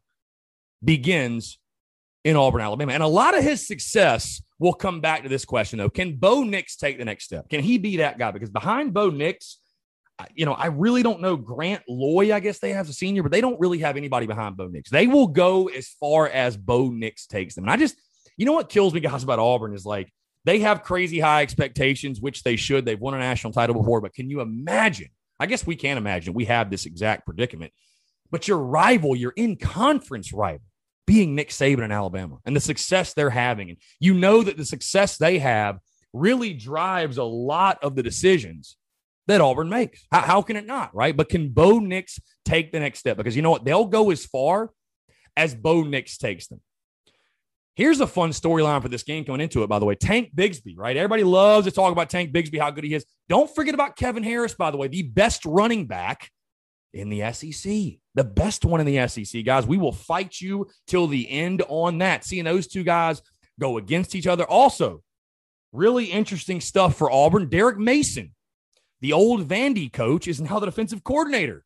begins 0.85 1.57
in 2.23 2.35
Auburn, 2.35 2.61
Alabama. 2.61 2.93
And 2.93 3.03
a 3.03 3.07
lot 3.07 3.37
of 3.37 3.43
his 3.43 3.65
success 3.65 4.41
will 4.59 4.73
come 4.73 5.01
back 5.01 5.23
to 5.23 5.29
this 5.29 5.45
question, 5.45 5.77
though. 5.77 5.89
Can 5.89 6.15
Bo 6.15 6.43
Nix 6.43 6.75
take 6.75 6.97
the 6.97 7.05
next 7.05 7.25
step? 7.25 7.49
Can 7.49 7.61
he 7.61 7.77
be 7.77 7.97
that 7.97 8.17
guy? 8.17 8.31
Because 8.31 8.49
behind 8.49 8.93
Bo 8.93 9.09
Nix, 9.09 9.59
you 10.33 10.45
know, 10.45 10.53
I 10.53 10.67
really 10.67 11.03
don't 11.03 11.21
know 11.21 11.35
Grant 11.35 11.83
Loy. 11.87 12.33
I 12.33 12.39
guess 12.39 12.59
they 12.59 12.71
have 12.71 12.89
a 12.89 12.93
senior, 12.93 13.21
but 13.21 13.31
they 13.31 13.41
don't 13.41 13.59
really 13.59 13.79
have 13.79 13.97
anybody 13.97 14.27
behind 14.27 14.57
Bo 14.57 14.67
Nix. 14.67 14.89
They 14.89 15.07
will 15.07 15.27
go 15.27 15.67
as 15.67 15.89
far 15.99 16.29
as 16.29 16.55
Bo 16.55 16.89
Nix 16.89 17.27
takes 17.27 17.55
them. 17.55 17.65
And 17.65 17.71
I 17.71 17.77
just, 17.77 17.95
you 18.37 18.45
know, 18.45 18.53
what 18.53 18.69
kills 18.69 18.93
me, 18.93 19.01
guys, 19.01 19.23
about 19.23 19.39
Auburn 19.39 19.73
is 19.73 19.85
like 19.85 20.11
they 20.45 20.59
have 20.59 20.83
crazy 20.83 21.19
high 21.19 21.41
expectations, 21.41 22.21
which 22.21 22.43
they 22.43 22.55
should. 22.55 22.85
They've 22.85 22.99
won 22.99 23.13
a 23.13 23.19
national 23.19 23.51
title 23.51 23.75
before, 23.75 23.99
but 23.99 24.13
can 24.13 24.29
you 24.29 24.41
imagine? 24.41 25.09
I 25.39 25.47
guess 25.47 25.67
we 25.67 25.75
can't 25.75 25.97
imagine. 25.97 26.33
We 26.33 26.45
have 26.45 26.69
this 26.69 26.85
exact 26.85 27.25
predicament, 27.25 27.73
but 28.31 28.47
your 28.47 28.59
rival, 28.59 29.15
your 29.15 29.33
in 29.35 29.57
conference 29.57 30.31
rival, 30.31 30.61
being 31.07 31.35
Nick 31.35 31.49
Saban 31.49 31.83
in 31.83 31.91
Alabama 31.91 32.37
and 32.45 32.55
the 32.55 32.61
success 32.61 33.13
they're 33.13 33.29
having. 33.29 33.69
And 33.69 33.77
you 33.99 34.13
know 34.13 34.43
that 34.43 34.57
the 34.57 34.65
success 34.65 35.17
they 35.17 35.39
have 35.39 35.79
really 36.13 36.53
drives 36.53 37.17
a 37.17 37.23
lot 37.23 37.77
of 37.83 37.95
the 37.95 38.03
decisions 38.03 38.77
that 39.27 39.41
Auburn 39.41 39.69
makes. 39.69 40.05
How, 40.11 40.21
how, 40.21 40.41
can 40.41 40.55
it 40.55 40.65
not, 40.65 40.95
right? 40.95 41.15
But 41.15 41.29
can 41.29 41.49
Bo 41.49 41.79
Nix 41.79 42.19
take 42.45 42.71
the 42.71 42.79
next 42.79 42.99
step? 42.99 43.17
Because 43.17 43.35
you 43.35 43.41
know 43.41 43.51
what? 43.51 43.65
They'll 43.65 43.85
go 43.85 44.11
as 44.11 44.25
far 44.25 44.71
as 45.35 45.53
Bo 45.53 45.83
Nix 45.83 46.17
takes 46.17 46.47
them. 46.47 46.61
Here's 47.75 47.99
a 47.99 48.07
fun 48.07 48.29
storyline 48.29 48.81
for 48.81 48.87
this 48.87 49.03
game 49.03 49.25
going 49.25 49.41
into 49.41 49.61
it, 49.61 49.67
by 49.67 49.79
the 49.79 49.85
way. 49.85 49.95
Tank 49.95 50.33
Bigsby, 50.33 50.75
right? 50.77 50.95
Everybody 50.95 51.25
loves 51.25 51.67
to 51.67 51.71
talk 51.71 51.91
about 51.91 52.09
Tank 52.09 52.31
Bigsby, 52.31 52.59
how 52.59 52.71
good 52.71 52.85
he 52.85 52.93
is. 52.93 53.05
Don't 53.27 53.53
forget 53.53 53.73
about 53.73 53.97
Kevin 53.97 54.23
Harris, 54.23 54.53
by 54.53 54.71
the 54.71 54.77
way, 54.77 54.87
the 54.87 55.03
best 55.03 55.43
running 55.43 55.85
back 55.85 56.29
in 56.95 57.09
the 57.09 57.31
SEC, 57.33 57.99
the 58.15 58.23
best 58.23 58.65
one 58.65 58.79
in 58.79 58.85
the 58.85 59.07
SEC, 59.07 59.43
guys. 59.43 59.67
We 59.67 59.77
will 59.77 59.91
fight 59.91 60.39
you 60.39 60.67
till 60.87 61.07
the 61.07 61.29
end 61.29 61.61
on 61.67 61.99
that. 61.99 62.23
Seeing 62.23 62.45
those 62.45 62.67
two 62.67 62.83
guys 62.83 63.21
go 63.59 63.77
against 63.77 64.15
each 64.15 64.27
other. 64.27 64.45
Also, 64.45 65.03
really 65.73 66.05
interesting 66.05 66.61
stuff 66.61 66.95
for 66.97 67.11
Auburn. 67.11 67.49
Derek 67.49 67.77
Mason, 67.77 68.33
the 69.01 69.13
old 69.13 69.47
Vandy 69.47 69.91
coach, 69.91 70.27
is 70.27 70.39
now 70.39 70.59
the 70.59 70.65
defensive 70.65 71.03
coordinator 71.03 71.65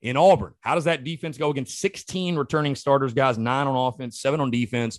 in 0.00 0.16
Auburn. 0.16 0.54
How 0.60 0.74
does 0.74 0.84
that 0.84 1.04
defense 1.04 1.36
go 1.36 1.50
against 1.50 1.78
16 1.78 2.36
returning 2.36 2.74
starters, 2.74 3.12
guys? 3.12 3.36
Nine 3.36 3.66
on 3.66 3.76
offense, 3.76 4.20
seven 4.20 4.40
on 4.40 4.50
defense. 4.50 4.98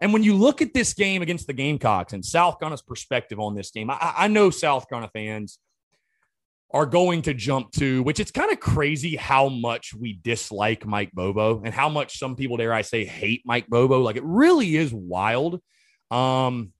And 0.00 0.12
when 0.12 0.24
you 0.24 0.34
look 0.34 0.60
at 0.60 0.74
this 0.74 0.92
game 0.94 1.22
against 1.22 1.46
the 1.46 1.52
Gamecocks 1.52 2.14
and 2.14 2.24
South 2.24 2.58
Carolina's 2.58 2.82
perspective 2.82 3.38
on 3.38 3.54
this 3.54 3.70
game, 3.70 3.90
I, 3.90 4.14
I 4.16 4.28
know 4.28 4.50
South 4.50 4.88
Carolina 4.88 5.10
fans 5.12 5.58
are 6.72 6.86
going 6.86 7.22
to 7.22 7.34
jump 7.34 7.72
to, 7.72 8.02
which 8.02 8.20
it's 8.20 8.30
kind 8.30 8.52
of 8.52 8.60
crazy 8.60 9.16
how 9.16 9.48
much 9.48 9.92
we 9.92 10.20
dislike 10.22 10.86
Mike 10.86 11.10
Bobo 11.12 11.62
and 11.64 11.74
how 11.74 11.88
much 11.88 12.18
some 12.18 12.36
people, 12.36 12.56
dare 12.56 12.72
I 12.72 12.82
say, 12.82 13.04
hate 13.04 13.42
Mike 13.44 13.66
Bobo. 13.68 14.00
Like 14.00 14.16
it 14.16 14.24
really 14.24 14.76
is 14.76 14.92
wild. 14.92 15.60
Um, 16.10 16.72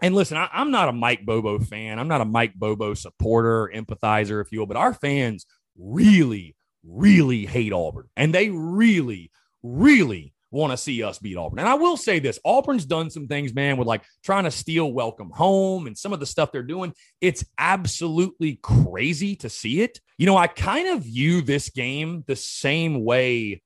and 0.00 0.14
listen, 0.16 0.36
I, 0.36 0.48
am 0.52 0.72
not 0.72 0.88
a 0.88 0.92
Mike 0.92 1.24
Bobo 1.24 1.60
fan. 1.60 2.00
I'm 2.00 2.08
not 2.08 2.20
a 2.20 2.24
Mike 2.24 2.54
Bobo 2.54 2.94
supporter, 2.94 3.70
empathizer, 3.72 4.40
if 4.40 4.50
you 4.50 4.58
will, 4.58 4.66
but 4.66 4.76
our 4.76 4.92
fans 4.92 5.46
really, 5.78 6.56
really 6.84 7.46
hate 7.46 7.72
Auburn. 7.72 8.08
And 8.16 8.34
they 8.34 8.50
really, 8.50 9.30
really 9.62 10.34
want 10.52 10.70
to 10.70 10.76
see 10.76 11.02
us 11.02 11.18
beat 11.18 11.36
Auburn. 11.36 11.58
And 11.58 11.68
I 11.68 11.74
will 11.74 11.96
say 11.96 12.18
this 12.20 12.38
Auburn's 12.44 12.84
done 12.84 13.10
some 13.10 13.26
things, 13.26 13.52
man, 13.54 13.78
with 13.78 13.88
like 13.88 14.04
trying 14.22 14.44
to 14.44 14.50
steal 14.50 14.92
welcome 14.92 15.30
home 15.30 15.86
and 15.86 15.98
some 15.98 16.12
of 16.12 16.20
the 16.20 16.26
stuff 16.26 16.52
they're 16.52 16.62
doing. 16.62 16.92
It's 17.20 17.44
absolutely 17.58 18.60
crazy 18.62 19.34
to 19.36 19.48
see 19.48 19.80
it. 19.80 19.98
You 20.18 20.26
know, 20.26 20.36
I 20.36 20.46
kind 20.46 20.88
of 20.88 21.02
view 21.02 21.42
this 21.42 21.70
game 21.70 22.22
the 22.26 22.36
same 22.36 23.04
way 23.04 23.62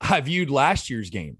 I 0.00 0.20
viewed 0.20 0.50
last 0.50 0.90
year's 0.90 1.10
game 1.10 1.36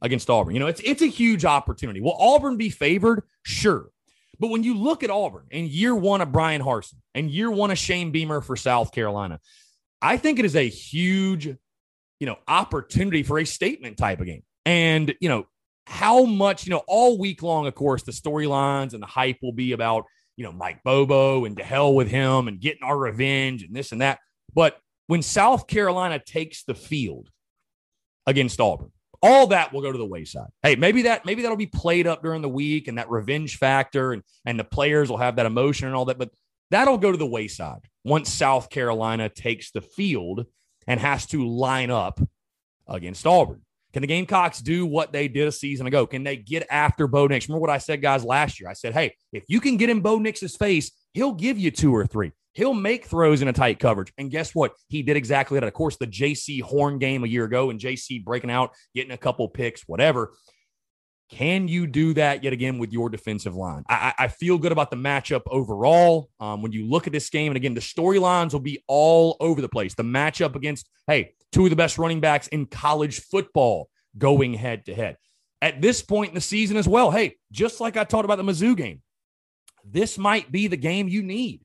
against 0.00 0.30
Auburn. 0.30 0.54
You 0.54 0.60
know, 0.60 0.68
it's 0.68 0.80
it's 0.84 1.02
a 1.02 1.06
huge 1.06 1.44
opportunity. 1.44 2.00
Will 2.00 2.16
Auburn 2.18 2.56
be 2.56 2.70
favored? 2.70 3.24
Sure. 3.42 3.90
But 4.38 4.50
when 4.50 4.62
you 4.62 4.76
look 4.76 5.02
at 5.02 5.10
Auburn 5.10 5.46
in 5.50 5.66
year 5.66 5.96
one 5.96 6.20
of 6.20 6.30
Bryan 6.30 6.62
Harsin 6.62 6.98
and 7.14 7.28
year 7.28 7.50
one 7.50 7.72
of 7.72 7.78
Shane 7.78 8.12
Beamer 8.12 8.40
for 8.40 8.56
South 8.56 8.92
Carolina, 8.92 9.40
I 10.00 10.16
think 10.16 10.38
it 10.38 10.44
is 10.44 10.54
a 10.54 10.68
huge 10.68 11.56
you 12.20 12.26
know, 12.26 12.36
opportunity 12.46 13.22
for 13.22 13.38
a 13.38 13.46
statement 13.46 13.96
type 13.96 14.20
of 14.20 14.26
game. 14.26 14.42
And, 14.66 15.14
you 15.20 15.28
know, 15.28 15.46
how 15.86 16.24
much, 16.24 16.66
you 16.66 16.70
know, 16.70 16.82
all 16.86 17.18
week 17.18 17.42
long, 17.42 17.66
of 17.66 17.74
course, 17.74 18.02
the 18.02 18.12
storylines 18.12 18.92
and 18.92 19.02
the 19.02 19.06
hype 19.06 19.38
will 19.42 19.52
be 19.52 19.72
about, 19.72 20.04
you 20.36 20.44
know, 20.44 20.52
Mike 20.52 20.82
Bobo 20.84 21.44
and 21.44 21.56
to 21.56 21.64
hell 21.64 21.94
with 21.94 22.08
him 22.08 22.48
and 22.48 22.60
getting 22.60 22.82
our 22.82 22.96
revenge 22.96 23.62
and 23.62 23.74
this 23.74 23.92
and 23.92 24.00
that. 24.00 24.18
But 24.54 24.78
when 25.06 25.22
South 25.22 25.66
Carolina 25.66 26.18
takes 26.18 26.64
the 26.64 26.74
field 26.74 27.30
against 28.26 28.60
Auburn, 28.60 28.92
all 29.22 29.48
that 29.48 29.72
will 29.72 29.80
go 29.80 29.90
to 29.90 29.98
the 29.98 30.06
wayside. 30.06 30.48
Hey, 30.62 30.76
maybe 30.76 31.02
that 31.02 31.24
maybe 31.24 31.42
that'll 31.42 31.56
be 31.56 31.66
played 31.66 32.06
up 32.06 32.22
during 32.22 32.42
the 32.42 32.48
week 32.48 32.88
and 32.88 32.98
that 32.98 33.10
revenge 33.10 33.56
factor 33.56 34.12
and 34.12 34.22
and 34.44 34.58
the 34.58 34.64
players 34.64 35.10
will 35.10 35.16
have 35.16 35.36
that 35.36 35.46
emotion 35.46 35.88
and 35.88 35.96
all 35.96 36.04
that, 36.04 36.18
but 36.18 36.30
that'll 36.70 36.98
go 36.98 37.10
to 37.10 37.18
the 37.18 37.26
wayside 37.26 37.80
once 38.04 38.32
South 38.32 38.70
Carolina 38.70 39.28
takes 39.28 39.70
the 39.70 39.80
field 39.80 40.46
and 40.88 40.98
has 40.98 41.26
to 41.26 41.46
line 41.46 41.90
up 41.90 42.18
against 42.88 43.24
Auburn. 43.26 43.62
Can 43.92 44.00
the 44.00 44.06
Gamecocks 44.06 44.60
do 44.60 44.84
what 44.84 45.12
they 45.12 45.28
did 45.28 45.46
a 45.46 45.52
season 45.52 45.86
ago? 45.86 46.06
Can 46.06 46.24
they 46.24 46.36
get 46.36 46.66
after 46.70 47.06
Bo 47.06 47.26
Nix? 47.26 47.48
Remember 47.48 47.60
what 47.60 47.70
I 47.70 47.78
said, 47.78 48.02
guys, 48.02 48.24
last 48.24 48.58
year? 48.58 48.68
I 48.68 48.72
said, 48.72 48.92
hey, 48.92 49.14
if 49.32 49.44
you 49.48 49.60
can 49.60 49.76
get 49.76 49.90
in 49.90 50.00
Bo 50.00 50.18
Nix's 50.18 50.56
face, 50.56 50.90
he'll 51.14 51.32
give 51.32 51.58
you 51.58 51.70
two 51.70 51.94
or 51.94 52.06
three. 52.06 52.32
He'll 52.54 52.74
make 52.74 53.06
throws 53.06 53.40
in 53.40 53.48
a 53.48 53.52
tight 53.52 53.78
coverage. 53.78 54.12
And 54.18 54.30
guess 54.30 54.54
what? 54.54 54.72
He 54.88 55.02
did 55.02 55.16
exactly 55.16 55.60
that. 55.60 55.66
Of 55.66 55.74
course, 55.74 55.96
the 55.96 56.06
Jaycee 56.06 56.62
Horn 56.62 56.98
game 56.98 57.22
a 57.22 57.28
year 57.28 57.44
ago 57.44 57.70
and 57.70 57.78
Jaycee 57.78 58.24
breaking 58.24 58.50
out, 58.50 58.72
getting 58.94 59.12
a 59.12 59.18
couple 59.18 59.48
picks, 59.48 59.82
whatever. 59.82 60.32
Can 61.30 61.68
you 61.68 61.86
do 61.86 62.14
that 62.14 62.42
yet 62.42 62.54
again 62.54 62.78
with 62.78 62.92
your 62.92 63.10
defensive 63.10 63.54
line? 63.54 63.84
I, 63.88 64.14
I 64.18 64.28
feel 64.28 64.56
good 64.56 64.72
about 64.72 64.90
the 64.90 64.96
matchup 64.96 65.42
overall. 65.46 66.30
Um, 66.40 66.62
when 66.62 66.72
you 66.72 66.86
look 66.86 67.06
at 67.06 67.12
this 67.12 67.28
game, 67.28 67.52
and 67.52 67.56
again, 67.56 67.74
the 67.74 67.80
storylines 67.80 68.52
will 68.52 68.60
be 68.60 68.82
all 68.86 69.36
over 69.40 69.60
the 69.60 69.68
place. 69.68 69.94
The 69.94 70.04
matchup 70.04 70.56
against, 70.56 70.88
hey, 71.06 71.34
two 71.52 71.64
of 71.64 71.70
the 71.70 71.76
best 71.76 71.98
running 71.98 72.20
backs 72.20 72.48
in 72.48 72.66
college 72.66 73.20
football 73.20 73.90
going 74.16 74.54
head 74.54 74.86
to 74.86 74.94
head. 74.94 75.16
At 75.60 75.82
this 75.82 76.00
point 76.00 76.30
in 76.30 76.34
the 76.34 76.40
season 76.40 76.76
as 76.76 76.88
well, 76.88 77.10
hey, 77.10 77.36
just 77.52 77.80
like 77.80 77.96
I 77.96 78.04
talked 78.04 78.24
about 78.24 78.38
the 78.38 78.44
Mizzou 78.44 78.76
game, 78.76 79.02
this 79.84 80.16
might 80.16 80.50
be 80.50 80.66
the 80.66 80.76
game 80.76 81.08
you 81.08 81.22
need 81.22 81.60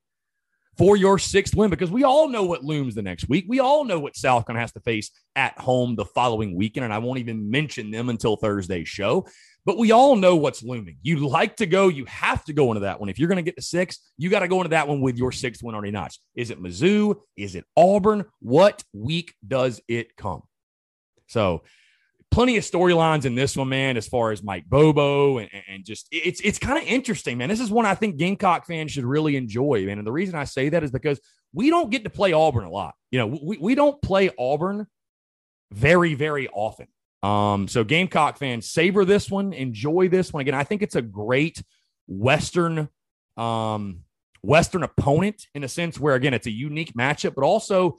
for 0.78 0.98
your 0.98 1.20
sixth 1.20 1.56
win 1.56 1.70
because 1.70 1.92
we 1.92 2.04
all 2.04 2.28
know 2.28 2.44
what 2.44 2.64
looms 2.64 2.96
the 2.96 3.02
next 3.02 3.30
week. 3.30 3.46
We 3.48 3.60
all 3.60 3.84
know 3.84 4.00
what 4.00 4.16
South 4.16 4.46
Carolina 4.46 4.64
has 4.64 4.72
to 4.74 4.80
face 4.80 5.12
at 5.36 5.58
home 5.60 5.96
the 5.96 6.06
following 6.06 6.56
weekend. 6.56 6.84
And 6.84 6.94
I 6.94 6.98
won't 6.98 7.20
even 7.20 7.50
mention 7.50 7.92
them 7.92 8.10
until 8.10 8.36
Thursday's 8.36 8.88
show. 8.88 9.28
But 9.66 9.78
we 9.78 9.92
all 9.92 10.16
know 10.16 10.36
what's 10.36 10.62
looming. 10.62 10.98
You 11.02 11.26
like 11.28 11.56
to 11.58 11.66
go, 11.66 11.88
you 11.88 12.06
have 12.06 12.44
to 12.46 12.54
go 12.54 12.70
into 12.72 12.82
that 12.82 13.00
one. 13.00 13.10
If 13.10 13.18
you're 13.18 13.30
going 13.30 13.38
to 13.38 13.44
get 13.44 13.56
the 13.56 13.62
six, 13.62 14.00
you 14.18 14.30
got 14.30 14.40
to 14.40 14.48
go 14.48 14.58
into 14.58 14.70
that 14.70 14.88
one 14.88 15.00
with 15.00 15.18
your 15.18 15.32
sixth 15.32 15.64
win 15.64 15.74
already 15.74 15.92
notched. 15.92 16.20
Is 16.36 16.50
it 16.50 16.62
Mizzou? 16.62 17.16
Is 17.38 17.56
it 17.56 17.66
Auburn? 17.78 18.26
What 18.40 18.84
week 18.92 19.34
does 19.48 19.82
it 19.88 20.18
come? 20.18 20.44
So, 21.28 21.64
plenty 22.30 22.58
of 22.58 22.64
storylines 22.64 23.26
in 23.26 23.36
this 23.36 23.56
one, 23.56 23.70
man, 23.70 23.96
as 23.96 24.08
far 24.08 24.32
as 24.32 24.44
Mike 24.44 24.66
Bobo 24.68 25.38
and, 25.38 25.50
and 25.68 25.86
just 25.86 26.08
it's 26.12 26.42
it's 26.42 26.60
kind 26.60 26.78
of 26.78 26.84
interesting, 26.84 27.38
man. 27.38 27.48
This 27.48 27.60
is 27.62 27.72
one 27.72 27.86
I 27.86 27.96
think 27.96 28.18
Gamecock 28.18 28.66
fans 28.66 28.92
should 28.92 29.06
really 29.06 29.38
enjoy, 29.38 29.86
man. 29.86 29.98
And 29.98 30.06
the 30.06 30.12
reason 30.12 30.36
I 30.36 30.44
say 30.44 30.70
that 30.70 30.84
is 30.84 30.92
because 30.92 31.22
we 31.54 31.70
don't 31.70 31.90
get 31.92 32.04
to 32.04 32.10
play 32.10 32.34
Auburn 32.34 32.66
a 32.66 32.70
lot. 32.70 32.96
You 33.12 33.20
know, 33.20 33.28
we, 33.28 33.58
we 33.58 33.76
don't 33.76 34.02
play 34.02 34.32
Auburn 34.38 34.88
very, 35.72 36.16
very 36.16 36.50
often. 36.50 36.88
Um, 37.24 37.68
so 37.70 37.84
Gamecock 37.84 38.38
fans, 38.38 38.70
savor 38.70 39.06
this 39.06 39.32
one, 39.32 39.54
enjoy 39.54 40.10
this 40.10 40.34
one. 40.34 40.42
Again, 40.42 40.54
I 40.54 40.66
think 40.66 40.82
it's 40.82 40.96
a 40.96 41.02
great 41.02 41.64
Western 42.08 42.90
um 43.38 44.04
Western 44.44 44.84
opponent 44.84 45.48
in 45.56 45.64
a 45.64 45.70
sense 45.70 46.00
where 46.00 46.16
again 46.16 46.34
it's 46.34 46.48
a 46.48 46.52
unique 46.52 46.94
matchup, 46.94 47.34
but 47.34 47.46
also, 47.46 47.98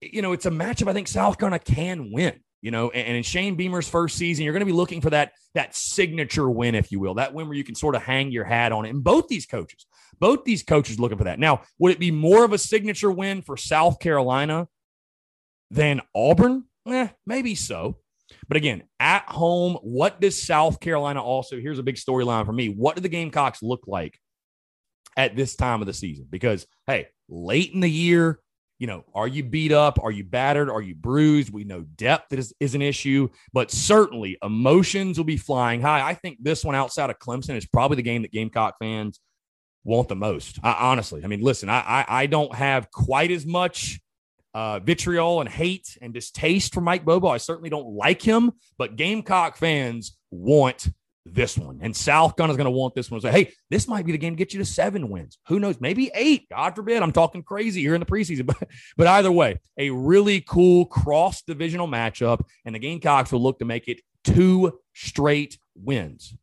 you 0.00 0.22
know, 0.22 0.32
it's 0.32 0.46
a 0.46 0.50
matchup 0.50 0.88
I 0.88 0.92
think 0.92 1.08
South 1.08 1.38
Carolina 1.38 1.58
can 1.58 2.12
win. 2.12 2.40
You 2.60 2.72
know, 2.72 2.90
and, 2.90 3.06
and 3.06 3.16
in 3.16 3.22
Shane 3.22 3.54
Beamer's 3.54 3.88
first 3.88 4.16
season, 4.16 4.44
you're 4.44 4.52
going 4.52 4.60
to 4.60 4.66
be 4.66 4.72
looking 4.72 5.00
for 5.00 5.10
that 5.10 5.32
that 5.54 5.74
signature 5.74 6.50
win, 6.50 6.74
if 6.74 6.92
you 6.92 7.00
will, 7.00 7.14
that 7.14 7.32
win 7.32 7.46
where 7.46 7.56
you 7.56 7.64
can 7.64 7.74
sort 7.74 7.94
of 7.94 8.02
hang 8.02 8.30
your 8.32 8.44
hat 8.44 8.72
on 8.72 8.84
it. 8.84 8.90
And 8.90 9.02
both 9.02 9.28
these 9.28 9.46
coaches, 9.46 9.86
both 10.18 10.44
these 10.44 10.62
coaches 10.62 10.98
looking 11.00 11.18
for 11.18 11.24
that. 11.24 11.38
Now, 11.38 11.62
would 11.78 11.92
it 11.92 12.00
be 12.00 12.10
more 12.10 12.44
of 12.44 12.52
a 12.52 12.58
signature 12.58 13.10
win 13.10 13.42
for 13.42 13.56
South 13.56 14.00
Carolina 14.00 14.68
than 15.70 16.02
Auburn? 16.14 16.64
Eh, 16.86 17.08
maybe 17.26 17.54
so. 17.54 17.98
But 18.48 18.56
again, 18.56 18.84
at 19.00 19.24
home, 19.28 19.78
what 19.82 20.20
does 20.20 20.42
South 20.42 20.80
Carolina 20.80 21.22
also? 21.22 21.58
Here's 21.58 21.78
a 21.78 21.82
big 21.82 21.96
storyline 21.96 22.46
for 22.46 22.52
me. 22.52 22.68
What 22.68 22.96
do 22.96 23.02
the 23.02 23.08
Gamecocks 23.08 23.62
look 23.62 23.84
like 23.86 24.18
at 25.16 25.36
this 25.36 25.56
time 25.56 25.80
of 25.80 25.86
the 25.86 25.94
season? 25.94 26.26
Because, 26.30 26.66
hey, 26.86 27.08
late 27.28 27.72
in 27.72 27.80
the 27.80 27.90
year, 27.90 28.40
you 28.78 28.86
know, 28.86 29.04
are 29.12 29.26
you 29.26 29.42
beat 29.42 29.72
up? 29.72 29.98
Are 30.02 30.10
you 30.10 30.24
battered? 30.24 30.70
Are 30.70 30.80
you 30.80 30.94
bruised? 30.94 31.52
We 31.52 31.64
know 31.64 31.82
depth 31.82 32.32
is, 32.32 32.54
is 32.60 32.74
an 32.74 32.82
issue, 32.82 33.28
but 33.52 33.70
certainly 33.70 34.38
emotions 34.42 35.18
will 35.18 35.24
be 35.24 35.36
flying 35.36 35.80
high. 35.80 36.06
I 36.06 36.14
think 36.14 36.38
this 36.40 36.64
one 36.64 36.76
outside 36.76 37.10
of 37.10 37.18
Clemson 37.18 37.56
is 37.56 37.66
probably 37.66 37.96
the 37.96 38.02
game 38.02 38.22
that 38.22 38.32
Gamecock 38.32 38.76
fans 38.78 39.18
want 39.82 40.08
the 40.08 40.16
most. 40.16 40.60
I, 40.62 40.76
honestly, 40.78 41.24
I 41.24 41.26
mean, 41.26 41.40
listen, 41.40 41.68
I, 41.68 41.80
I, 41.80 42.04
I 42.08 42.26
don't 42.26 42.54
have 42.54 42.90
quite 42.92 43.32
as 43.32 43.44
much 43.44 44.00
uh, 44.58 44.80
vitriol 44.80 45.40
and 45.40 45.48
hate 45.48 45.96
and 46.02 46.12
distaste 46.12 46.74
for 46.74 46.80
Mike 46.80 47.04
Bobo. 47.04 47.28
I 47.28 47.36
certainly 47.36 47.70
don't 47.70 47.94
like 47.94 48.20
him, 48.20 48.50
but 48.76 48.96
Gamecock 48.96 49.56
fans 49.56 50.18
want 50.32 50.88
this 51.24 51.56
one. 51.56 51.78
And 51.80 51.94
South 51.94 52.34
Gun 52.34 52.50
is 52.50 52.56
going 52.56 52.64
to 52.64 52.72
want 52.72 52.92
this 52.96 53.08
one. 53.08 53.20
Say, 53.20 53.30
hey, 53.30 53.52
this 53.70 53.86
might 53.86 54.04
be 54.04 54.10
the 54.10 54.18
game 54.18 54.32
to 54.32 54.36
get 54.36 54.52
you 54.52 54.58
to 54.58 54.64
seven 54.64 55.10
wins. 55.10 55.38
Who 55.46 55.60
knows? 55.60 55.80
Maybe 55.80 56.10
eight. 56.12 56.48
God 56.48 56.74
forbid. 56.74 57.04
I'm 57.04 57.12
talking 57.12 57.44
crazy 57.44 57.82
here 57.82 57.94
in 57.94 58.00
the 58.00 58.06
preseason. 58.06 58.46
But, 58.58 58.68
but 58.96 59.06
either 59.06 59.30
way, 59.30 59.60
a 59.78 59.90
really 59.90 60.40
cool 60.40 60.86
cross 60.86 61.42
divisional 61.42 61.86
matchup. 61.86 62.40
And 62.64 62.74
the 62.74 62.80
Gamecocks 62.80 63.30
will 63.30 63.42
look 63.42 63.60
to 63.60 63.64
make 63.64 63.86
it 63.86 64.00
two 64.24 64.80
straight 64.92 65.56
wins 65.76 66.34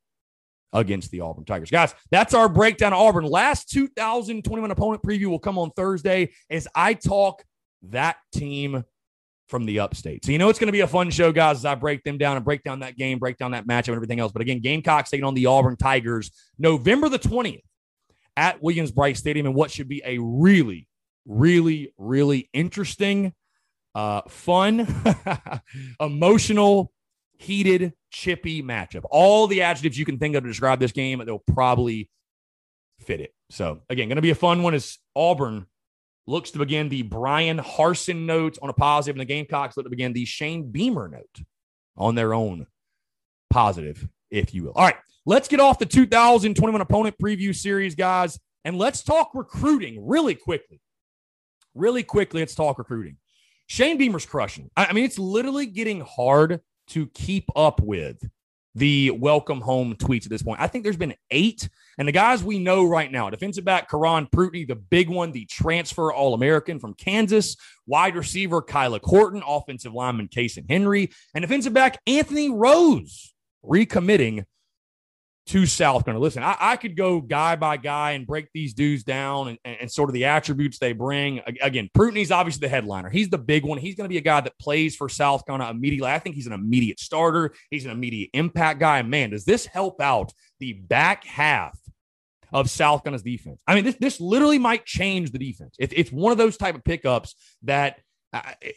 against 0.72 1.12
the 1.12 1.20
Auburn 1.20 1.44
Tigers. 1.44 1.70
Guys, 1.70 1.94
that's 2.12 2.34
our 2.34 2.48
breakdown 2.48 2.94
of 2.94 3.00
Auburn. 3.00 3.26
Last 3.26 3.70
2021 3.72 4.72
opponent 4.72 5.04
preview 5.04 5.26
will 5.26 5.40
come 5.40 5.58
on 5.58 5.72
Thursday 5.72 6.32
as 6.50 6.66
I 6.74 6.94
talk 6.94 7.44
that 7.92 8.18
team 8.34 8.84
from 9.48 9.66
the 9.66 9.80
upstate. 9.80 10.26
So 10.26 10.32
you 10.32 10.38
know 10.38 10.50
it's 10.50 10.60
going 10.60 10.68
to 10.68 10.74
be 10.74 10.82
a 10.82 10.88
fun 10.88 11.10
show, 11.12 11.32
guys, 11.32 11.58
as 11.58 11.66
I 11.66 11.76
break 11.76 12.04
them 12.04 12.18
down 12.18 12.36
and 12.36 12.46
break 12.46 12.64
down 12.64 12.80
that 12.80 12.98
game, 12.98 13.20
break 13.20 13.38
down 13.38 13.52
that 13.52 13.68
matchup 13.68 13.90
and 13.90 13.96
everything 13.96 14.20
else. 14.20 14.32
But 14.32 14.42
again, 14.42 14.60
Gamecocks 14.60 15.10
taking 15.10 15.24
on 15.24 15.34
the 15.34 15.46
Auburn 15.46 15.78
Tigers 15.78 16.32
November 16.58 17.10
the 17.10 17.20
20th 17.20 17.62
at 18.38 18.62
Williams-Brice 18.62 19.20
Stadium 19.20 19.46
and 19.46 19.56
what 19.56 19.72
should 19.72 19.88
be 19.88 20.02
a 20.04 20.18
really, 20.18 20.88
really, 21.26 21.94
really 21.98 22.50
interesting, 22.54 23.34
uh, 23.94 24.22
fun, 24.28 24.88
emotional, 26.00 26.92
heated, 27.38 27.94
chippy 28.10 28.64
matchup. 28.64 29.04
All 29.10 29.48
the 29.48 29.62
adjectives 29.62 29.98
you 29.98 30.06
can 30.06 30.18
think 30.18 30.36
of 30.36 30.44
to 30.44 30.50
describe 30.50 30.80
this 30.80 30.92
game, 30.92 31.22
they'll 31.26 31.40
probably 31.40 32.10
fit 33.00 33.22
it. 33.22 33.34
So 33.52 33.82
again, 33.90 34.08
going 34.10 34.16
to 34.16 34.22
be 34.22 34.32
a 34.32 34.36
fun 34.36 34.64
one 34.64 34.74
as 34.74 34.98
Auburn 35.16 35.68
looks 36.28 36.52
to 36.52 36.60
begin 36.60 36.90
the 36.90 37.04
Bryan 37.04 37.60
Harsin 37.60 38.26
note 38.26 38.58
on 38.62 38.70
a 38.70 38.74
positive, 38.74 39.16
and 39.16 39.22
the 39.22 39.26
Gamecocks 39.26 39.78
look 39.78 39.86
to 39.86 39.90
begin 39.90 40.14
the 40.14 40.26
Shane 40.26 40.72
Beamer 40.72 41.08
note 41.08 41.46
on 41.98 42.16
their 42.16 42.34
own 42.34 42.68
positive, 43.50 44.08
if 44.32 44.54
you 44.54 44.64
will. 44.64 44.74
All 44.76 44.86
right, 44.86 44.98
let's 45.26 45.48
get 45.48 45.60
off 45.60 45.80
the 45.80 45.86
2021 45.86 46.82
opponent 46.82 47.16
preview 47.22 47.56
series, 47.56 47.96
guys, 47.96 48.40
and 48.64 48.78
let's 48.78 49.04
talk 49.04 49.32
recruiting 49.34 50.06
really 50.06 50.36
quickly. 50.36 50.82
Really 51.74 52.04
quickly, 52.04 52.42
let's 52.42 52.56
talk 52.56 52.80
recruiting. 52.80 53.18
Shane 53.68 53.98
Beamer's 53.98 54.26
crushing. 54.26 54.70
I 54.78 54.94
mean, 54.94 55.06
it's 55.06 55.20
literally 55.20 55.66
getting 55.66 56.02
hard 56.02 56.62
to 56.88 57.08
keep 57.08 57.46
up 57.56 57.82
with 57.82 58.18
the 58.76 59.12
welcome 59.12 59.62
home 59.62 59.96
tweets 59.96 60.26
at 60.26 60.30
this 60.30 60.44
point. 60.44 60.60
I 60.60 60.68
think 60.68 60.84
there's 60.84 60.98
been 60.98 61.16
eight. 61.32 61.70
And 61.98 62.08
the 62.08 62.12
guys 62.12 62.44
we 62.44 62.60
know 62.60 62.86
right 62.86 63.10
now 63.10 63.30
defensive 63.30 63.64
back 63.64 63.90
Karon 63.90 64.30
Prunty, 64.30 64.66
the 64.66 64.76
big 64.76 65.10
one, 65.10 65.32
the 65.32 65.46
transfer 65.46 66.12
All 66.12 66.34
American 66.34 66.80
from 66.80 66.94
Kansas, 66.94 67.56
wide 67.88 68.16
receiver 68.16 68.62
Kyla 68.62 69.00
Horton, 69.02 69.42
offensive 69.48 69.94
lineman 69.94 70.28
Kason 70.28 70.70
Henry, 70.70 71.10
and 71.34 71.42
defensive 71.42 71.74
back 71.74 72.00
Anthony 72.06 72.50
Rose 72.50 73.34
recommitting 73.64 74.44
to 75.48 75.66
South 75.66 76.06
Carolina. 76.06 76.24
Listen, 76.24 76.44
I, 76.44 76.58
I, 76.60 76.76
could 76.76 76.98
go 76.98 77.22
guy 77.22 77.56
by 77.56 77.78
guy 77.78 78.12
and 78.12 78.26
break 78.26 78.48
these 78.54 78.74
dudes 78.74 79.04
down 79.04 79.50
and, 79.50 79.60
and, 79.64 79.78
and, 79.82 79.92
sort 79.92 80.10
of 80.10 80.14
the 80.14 80.26
attributes 80.26 80.80
they 80.80 80.92
bring. 80.92 81.42
Again, 81.62 81.90
Prunty's 81.94 82.32
obviously 82.32 82.62
the 82.62 82.70
headliner. 82.70 83.10
He's 83.10 83.30
the 83.30 83.38
big 83.38 83.64
one. 83.64 83.78
He's 83.78 83.96
going 83.96 84.06
to 84.06 84.10
be 84.10 84.18
a 84.18 84.22
guy 84.22 84.42
that 84.42 84.58
plays 84.60 84.96
for 84.96 85.08
South 85.08 85.46
Carolina 85.46 85.70
immediately. 85.70 86.10
I 86.10 86.20
think 86.20 86.36
he's 86.36 86.48
an 86.48 86.54
immediate 86.54 87.00
starter. 87.00 87.54
He's 87.70 87.86
an 87.86 87.92
immediate 87.92 88.32
impact 88.34 88.80
guy. 88.80 89.02
Man, 89.04 89.30
does 89.30 89.46
this 89.46 89.68
help 89.68 90.02
out 90.02 90.34
the 90.60 90.74
back 90.74 91.24
half 91.26 91.78
of 92.52 92.70
South 92.70 93.04
Carolina's 93.04 93.22
defense? 93.22 93.62
I 93.68 93.76
mean, 93.76 93.84
this 93.84 93.98
this 94.00 94.20
literally 94.20 94.60
might 94.60 94.86
change 94.86 95.32
the 95.32 95.40
defense. 95.40 95.76
It, 95.78 95.94
it's 95.94 96.12
one 96.12 96.32
of 96.32 96.40
those 96.40 96.58
type 96.58 96.74
of 96.74 96.84
pickups 96.84 97.36
that 97.64 98.00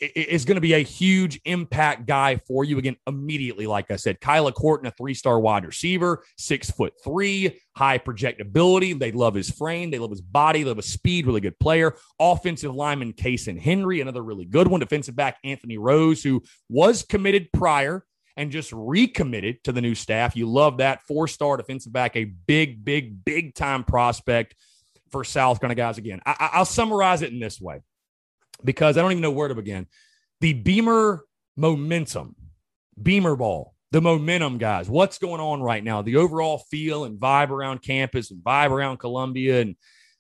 is 0.05 0.45
going 0.45 0.57
to 0.57 0.61
be 0.61 0.75
a 0.75 0.79
huge 0.79 1.41
impact 1.45 2.07
guy 2.07 2.37
for 2.47 2.65
you 2.65 2.79
again 2.79 2.97
immediately. 3.07 3.67
Like 3.67 3.91
I 3.91 3.97
said, 3.97 4.21
Kyla 4.21 4.53
Horton, 4.57 4.87
a 4.87 4.91
three 4.91 5.15
star 5.15 5.41
wide 5.41 5.65
receiver, 5.65 6.25
six 6.37 6.71
foot 6.71 6.93
three, 7.03 7.61
high 7.77 7.99
projectability. 7.99 8.99
They 8.99 9.13
love 9.13 9.35
his 9.35 9.51
frame, 9.51 9.91
they 9.91 9.99
love 9.99 10.11
his 10.11 10.21
body, 10.21 10.63
they 10.63 10.69
love 10.69 10.77
his 10.77 10.93
speed, 10.93 11.27
really 11.27 11.41
good 11.41 11.59
player. 11.59 11.97
Offensive 12.21 12.75
lineman 12.75 13.13
Kason 13.13 13.59
Henry, 13.59 14.01
another 14.01 14.23
really 14.23 14.45
good 14.45 14.69
one. 14.69 14.81
Defensive 14.81 15.17
back 15.17 15.39
Anthony 15.45 15.79
Rose, 15.79 16.23
who 16.23 16.43
was 16.69 17.03
committed 17.03 17.49
prior 17.53 18.05
and 18.37 18.53
just 18.53 18.73
recommitted 18.73 19.65
to 19.65 19.73
the 19.73 19.81
new 19.81 19.95
staff. 19.95 20.37
You 20.37 20.49
love 20.49 20.79
that 20.79 21.03
four 21.07 21.27
star 21.27 21.57
defensive 21.57 21.93
back, 21.93 22.17
a 22.17 22.25
big, 22.25 22.85
big, 22.85 23.25
big 23.25 23.55
time 23.55 23.83
prospect 23.83 24.55
for 25.11 25.25
South 25.25 25.61
Carolina 25.61 25.75
guys. 25.75 25.99
Again, 25.99 26.21
I- 26.25 26.51
I'll 26.53 26.65
summarize 26.65 27.23
it 27.23 27.33
in 27.33 27.41
this 27.41 27.61
way 27.61 27.81
because 28.65 28.97
I 28.97 29.03
don't 29.03 29.13
even 29.13 29.23
know 29.23 29.31
where 29.31 29.49
to 29.49 29.55
begin. 29.55 29.87
The 30.41 30.53
Beamer 30.53 31.25
momentum, 31.57 32.37
Beamer 33.01 33.37
ball, 33.37 33.75
the 33.91 34.01
momentum, 34.01 34.59
guys. 34.59 34.89
What's 34.89 35.19
going 35.19 35.41
on 35.41 35.63
right 35.63 35.83
now? 35.83 36.03
The 36.03 36.17
overall 36.17 36.59
feel 36.71 37.05
and 37.05 37.19
vibe 37.19 37.51
around 37.51 37.83
campus 37.83 38.31
and 38.31 38.43
vibe 38.43 38.71
around 38.71 38.99
Columbia. 38.99 39.63
And 39.63 39.77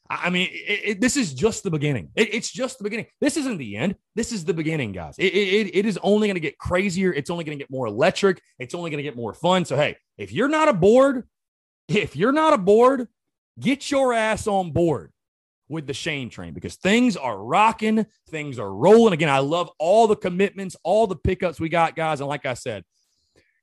I 0.08 0.30
mean, 0.30 0.48
it, 0.50 0.80
it, 0.84 1.00
this 1.00 1.16
is 1.16 1.34
just 1.34 1.64
the 1.64 1.70
beginning. 1.70 2.10
It, 2.14 2.34
it's 2.34 2.50
just 2.50 2.78
the 2.78 2.84
beginning. 2.84 3.06
This 3.20 3.36
isn't 3.36 3.58
the 3.58 3.76
end. 3.76 3.96
This 4.14 4.32
is 4.32 4.44
the 4.44 4.54
beginning, 4.54 4.92
guys. 4.92 5.16
it 5.18 5.84
is 5.86 5.98
only 6.02 6.28
going 6.28 6.36
to 6.36 6.40
get 6.40 6.58
crazier. 6.58 7.12
It's 7.12 7.30
only 7.30 7.44
going 7.44 7.58
to 7.58 7.62
get 7.62 7.70
more 7.70 7.86
electric. 7.86 8.40
It's 8.58 8.74
only 8.74 8.90
going 8.90 8.98
to 8.98 9.02
get 9.02 9.16
more 9.16 9.34
fun. 9.34 9.64
So, 9.64 9.76
hey, 9.76 9.96
if 10.16 10.32
you're 10.32 10.48
not 10.48 10.68
aboard, 10.68 11.28
if 11.88 12.16
you're 12.16 12.32
not 12.32 12.54
aboard, 12.54 13.08
get 13.60 13.90
your 13.90 14.14
ass 14.14 14.46
on 14.46 14.72
board 14.72 15.12
with 15.68 15.86
the 15.86 15.94
Shane 15.94 16.30
train 16.30 16.54
because 16.54 16.76
things 16.76 17.16
are 17.16 17.38
rocking, 17.38 18.06
things 18.30 18.58
are 18.58 18.72
rolling. 18.72 19.12
Again, 19.12 19.28
I 19.28 19.38
love 19.38 19.70
all 19.78 20.06
the 20.06 20.16
commitments, 20.16 20.76
all 20.82 21.06
the 21.06 21.16
pickups 21.16 21.60
we 21.60 21.68
got, 21.68 21.96
guys. 21.96 22.20
And 22.20 22.28
like 22.28 22.46
I 22.46 22.54
said, 22.54 22.84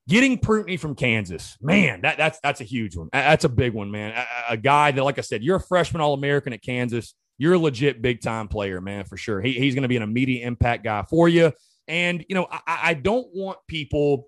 Getting 0.07 0.37
Prunty 0.37 0.77
from 0.77 0.93
Kansas, 0.93 1.57
man, 1.61 2.01
that, 2.01 2.17
that's 2.17 2.39
that's 2.43 2.61
a 2.61 2.63
huge 2.63 2.95
one. 2.95 3.09
That's 3.11 3.43
a 3.43 3.49
big 3.49 3.73
one, 3.73 3.89
man. 3.89 4.11
A, 4.11 4.53
a 4.53 4.57
guy 4.57 4.91
that, 4.91 5.03
like 5.03 5.17
I 5.17 5.21
said, 5.21 5.43
you're 5.43 5.55
a 5.55 5.61
freshman 5.61 5.99
All 5.99 6.13
American 6.13 6.53
at 6.53 6.61
Kansas. 6.61 7.15
You're 7.39 7.53
a 7.53 7.57
legit 7.57 8.03
big 8.03 8.21
time 8.21 8.47
player, 8.47 8.79
man, 8.79 9.05
for 9.05 9.17
sure. 9.17 9.41
He, 9.41 9.53
he's 9.53 9.73
going 9.73 9.81
to 9.81 9.87
be 9.87 9.97
an 9.97 10.03
immediate 10.03 10.45
impact 10.45 10.83
guy 10.83 11.03
for 11.09 11.27
you. 11.27 11.51
And 11.87 12.23
you 12.29 12.35
know, 12.35 12.47
I, 12.51 12.61
I 12.67 12.93
don't 12.93 13.27
want 13.33 13.57
people 13.67 14.27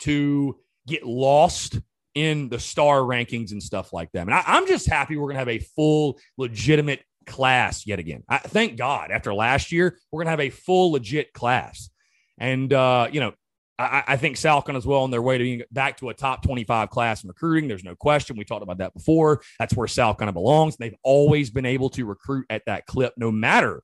to 0.00 0.56
get 0.86 1.04
lost 1.04 1.80
in 2.16 2.48
the 2.48 2.58
star 2.58 3.00
rankings 3.00 3.52
and 3.52 3.62
stuff 3.62 3.92
like 3.92 4.10
that. 4.12 4.22
And 4.22 4.34
I, 4.34 4.42
am 4.46 4.66
just 4.66 4.88
happy 4.88 5.16
we're 5.16 5.26
going 5.26 5.34
to 5.34 5.40
have 5.40 5.48
a 5.48 5.58
full, 5.58 6.18
legitimate 6.38 7.02
class 7.26 7.86
yet 7.86 7.98
again. 7.98 8.24
I, 8.26 8.38
thank 8.38 8.78
God 8.78 9.10
after 9.10 9.34
last 9.34 9.70
year, 9.70 9.98
we're 10.10 10.20
going 10.20 10.26
to 10.26 10.30
have 10.30 10.40
a 10.40 10.50
full, 10.50 10.92
legit 10.92 11.34
class. 11.34 11.90
And, 12.38 12.72
uh, 12.72 13.08
you 13.12 13.20
know, 13.20 13.34
I, 13.78 14.02
I 14.06 14.16
think 14.16 14.38
Salcon 14.38 14.76
as 14.76 14.86
well 14.86 15.02
on 15.02 15.10
their 15.10 15.20
way 15.20 15.36
to 15.36 15.44
being 15.44 15.62
back 15.70 15.98
to 15.98 16.08
a 16.08 16.14
top 16.14 16.42
25 16.42 16.88
class 16.88 17.22
in 17.22 17.28
recruiting. 17.28 17.68
There's 17.68 17.84
no 17.84 17.94
question. 17.94 18.38
We 18.38 18.46
talked 18.46 18.62
about 18.62 18.78
that 18.78 18.94
before. 18.94 19.42
That's 19.58 19.74
where 19.74 19.86
Salcon 19.86 20.32
belongs. 20.32 20.78
They've 20.78 20.96
always 21.02 21.50
been 21.50 21.66
able 21.66 21.90
to 21.90 22.06
recruit 22.06 22.46
at 22.48 22.62
that 22.64 22.86
clip, 22.86 23.12
no 23.18 23.30
matter 23.30 23.82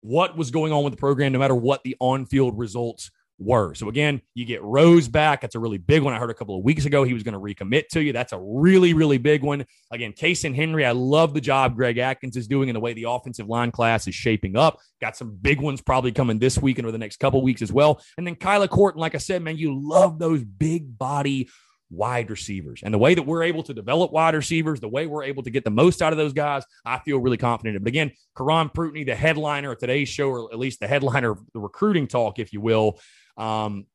what 0.00 0.36
was 0.36 0.50
going 0.50 0.72
on 0.72 0.82
with 0.82 0.94
the 0.94 0.98
program, 0.98 1.32
no 1.32 1.38
matter 1.38 1.54
what 1.54 1.84
the 1.84 1.94
on 2.00 2.26
field 2.26 2.58
results 2.58 3.12
were. 3.38 3.74
So 3.74 3.88
again, 3.88 4.20
you 4.34 4.44
get 4.44 4.62
Rose 4.62 5.08
back. 5.08 5.40
That's 5.40 5.54
a 5.54 5.58
really 5.58 5.78
big 5.78 6.02
one. 6.02 6.14
I 6.14 6.18
heard 6.18 6.30
a 6.30 6.34
couple 6.34 6.56
of 6.56 6.64
weeks 6.64 6.84
ago 6.84 7.04
he 7.04 7.14
was 7.14 7.22
going 7.22 7.34
to 7.34 7.40
recommit 7.40 7.88
to 7.88 8.02
you. 8.02 8.12
That's 8.12 8.32
a 8.32 8.40
really, 8.40 8.94
really 8.94 9.18
big 9.18 9.42
one. 9.42 9.66
Again, 9.90 10.12
Kason 10.12 10.54
Henry, 10.54 10.84
I 10.84 10.92
love 10.92 11.34
the 11.34 11.40
job 11.40 11.74
Greg 11.74 11.98
Adkins 11.98 12.36
is 12.36 12.46
doing 12.46 12.68
and 12.68 12.76
the 12.76 12.80
way 12.80 12.92
the 12.92 13.06
offensive 13.08 13.48
line 13.48 13.70
class 13.70 14.06
is 14.06 14.14
shaping 14.14 14.56
up. 14.56 14.78
Got 15.00 15.16
some 15.16 15.36
big 15.40 15.60
ones 15.60 15.80
probably 15.80 16.12
coming 16.12 16.38
this 16.38 16.58
week 16.58 16.78
and 16.78 16.86
over 16.86 16.92
the 16.92 16.98
next 16.98 17.18
couple 17.18 17.42
weeks 17.42 17.62
as 17.62 17.72
well. 17.72 18.02
And 18.16 18.26
then 18.26 18.36
Kyla 18.36 18.68
Court, 18.68 18.94
and 18.94 19.00
like 19.00 19.14
I 19.14 19.18
said, 19.18 19.42
man, 19.42 19.56
you 19.56 19.78
love 19.78 20.18
those 20.18 20.44
big 20.44 20.96
body 20.98 21.48
wide 21.92 22.30
receivers. 22.30 22.80
And 22.82 22.92
the 22.92 22.98
way 22.98 23.14
that 23.14 23.22
we're 23.22 23.42
able 23.42 23.62
to 23.64 23.74
develop 23.74 24.12
wide 24.12 24.34
receivers, 24.34 24.80
the 24.80 24.88
way 24.88 25.06
we're 25.06 25.24
able 25.24 25.42
to 25.42 25.50
get 25.50 25.62
the 25.62 25.70
most 25.70 26.00
out 26.00 26.12
of 26.12 26.16
those 26.16 26.32
guys, 26.32 26.64
I 26.84 26.98
feel 27.00 27.18
really 27.18 27.36
confident. 27.36 27.82
But 27.82 27.88
again, 27.88 28.12
Karon 28.36 28.70
Prunty, 28.72 29.04
the 29.04 29.14
headliner 29.14 29.72
of 29.72 29.78
today's 29.78 30.08
show, 30.08 30.30
or 30.30 30.52
at 30.52 30.58
least 30.58 30.80
the 30.80 30.88
headliner 30.88 31.32
of 31.32 31.40
the 31.52 31.60
recruiting 31.60 32.06
talk, 32.06 32.38
if 32.38 32.52
you 32.52 32.60
will, 32.60 32.98
um, 33.36 33.86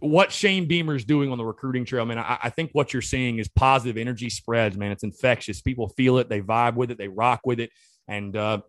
what 0.00 0.32
Shane 0.32 0.66
Beamer's 0.66 1.04
doing 1.04 1.30
on 1.30 1.38
the 1.38 1.44
recruiting 1.44 1.84
trail, 1.84 2.04
man, 2.06 2.18
I, 2.18 2.38
I, 2.44 2.50
think 2.50 2.70
what 2.72 2.92
you're 2.92 3.02
seeing 3.02 3.38
is 3.38 3.48
positive 3.48 3.98
energy 3.98 4.30
spreads, 4.30 4.76
man. 4.76 4.92
It's 4.92 5.04
infectious. 5.04 5.60
People 5.60 5.88
feel 5.90 6.18
it, 6.18 6.28
they 6.28 6.40
vibe 6.40 6.74
with 6.74 6.90
it, 6.90 6.96
they 6.98 7.08
rock 7.08 7.40
with 7.44 7.60
it. 7.60 7.70
And 8.08 8.34
uh, 8.34 8.60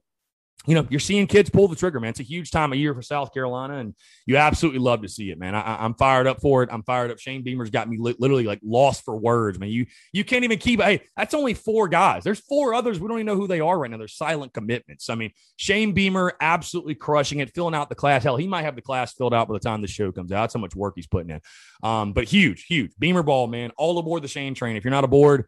you 0.68 0.74
know, 0.74 0.86
you're 0.90 1.00
seeing 1.00 1.28
kids 1.28 1.50
pull 1.50 1.68
the 1.68 1.76
trigger, 1.76 2.00
man. 2.00 2.10
It's 2.10 2.20
a 2.20 2.24
huge 2.24 2.50
time 2.50 2.72
of 2.74 2.80
year 2.80 2.94
for 2.94 3.02
South 3.02 3.34
Carolina, 3.34 3.78
and 3.78 3.94
you 4.26 4.38
absolutely 4.38 4.80
love 4.80 5.02
to 5.04 5.08
see 5.08 5.30
it, 5.30 5.38
man. 5.38 5.54
I, 5.54 5.86
am 5.86 5.94
fired 5.94 6.26
up 6.26 6.42
for 6.42 6.64
it. 6.64 6.70
I'm 6.72 6.82
fired 6.84 7.12
up. 7.12 7.20
Shane 7.20 7.44
Beamer's 7.44 7.70
got 7.70 7.88
me 7.88 7.98
li- 8.00 8.16
literally 8.18 8.46
like 8.46 8.60
lost 8.64 9.06
for 9.06 9.16
words, 9.16 9.60
man. 9.60 9.70
You 9.70 9.86
you 10.12 10.24
can't 10.24 10.44
even 10.44 10.58
keep. 10.58 10.82
Hey, 10.82 11.04
that's 11.16 11.34
only 11.34 11.54
four 11.54 11.88
guys. 11.88 12.24
There's 12.24 12.40
four 12.40 12.74
others. 12.74 13.00
We 13.00 13.08
don't 13.08 13.18
even 13.18 13.28
know 13.28 13.36
who 13.36 13.48
they 13.48 13.60
are 13.60 13.78
right 13.78 13.92
now. 13.92 13.98
They're 13.98 14.08
silent 14.08 14.54
commitments. 14.54 15.10
I 15.10 15.16
mean, 15.16 15.32
Shane 15.58 15.92
Beamer 15.92 16.34
absolutely 16.42 16.96
crushing 16.96 17.40
it, 17.40 17.54
filling 17.54 17.76
out 17.76 17.90
the 17.90 17.96
class. 17.96 18.24
Hell, 18.24 18.38
he 18.38 18.48
might 18.48 18.64
have 18.64 18.76
the 18.76 18.82
class 18.82 19.14
filled 19.14 19.34
out 19.34 19.48
by 19.48 19.54
the 19.54 19.60
time 19.60 19.82
the 19.82 19.88
show 19.88 20.12
comes 20.12 20.32
out. 20.32 20.44
That's 20.44 20.56
how 20.56 20.60
much 20.60 20.76
work 20.76 20.94
he's 20.96 21.08
putting 21.08 21.30
in. 21.30 21.42
Um, 21.84 22.14
but 22.14 22.24
huge, 22.24 22.66
huge 22.66 22.92
Beamer 22.98 23.24
ball, 23.24 23.48
man. 23.48 23.72
All 23.78 24.00
aboard 24.00 24.24
the 24.24 24.28
Shane 24.28 24.56
train. 24.56 24.76
If 24.76 24.84
you're 24.84 24.92
not 24.92 25.04
aboard, 25.04 25.46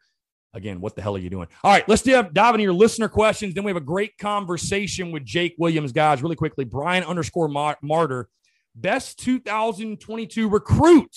again, 0.54 0.82
what 0.82 0.96
the 0.96 1.02
hell 1.02 1.16
are 1.16 1.20
you 1.20 1.30
doing? 1.30 1.48
All 1.64 1.72
right, 1.72 1.88
let's 1.88 2.02
dive, 2.02 2.28
into 2.36 2.64
your 2.64 2.74
listener 2.74 3.08
questions. 3.10 3.54
Then 3.54 3.64
we 3.64 3.70
have 3.70 3.78
a 3.78 3.82
great 3.82 4.18
conversation 4.18 5.12
with 5.12 5.26
Jake 5.26 5.56
Williams, 5.58 5.92
guys. 5.92 6.22
Really 6.22 6.36
quickly, 6.36 6.66
Brian 6.66 7.04
underscore 7.04 7.48
Martyr, 7.82 8.30
best 8.76 9.20
2022 9.20 10.50
recruit, 10.50 11.16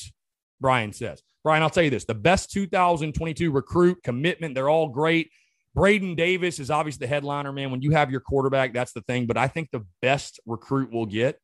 Brian 0.61 0.93
says. 0.93 1.23
Brian, 1.43 1.63
I'll 1.63 1.71
tell 1.71 1.85
you 1.85 1.91
this 1.91 2.05
the 2.05 2.15
best 2.15 2.51
2022 2.51 3.51
recruit 3.51 4.03
commitment, 4.03 4.55
they're 4.55 4.69
all 4.69 4.89
great. 4.89 5.31
Braden 5.75 6.17
Davis 6.17 6.59
is 6.59 6.71
obviously 6.71 7.07
the 7.07 7.09
headliner, 7.09 7.53
man. 7.53 7.71
When 7.71 7.81
you 7.81 7.93
have 7.93 8.11
your 8.11 8.21
quarterback, 8.21 8.75
that's 8.75 8.93
the 8.93 9.03
thing. 9.03 9.27
But 9.27 9.37
I 9.37 9.47
think 9.47 9.71
the 9.71 9.87
best 10.03 10.41
recruit 10.45 10.91
we'll 10.93 11.07
get 11.07 11.39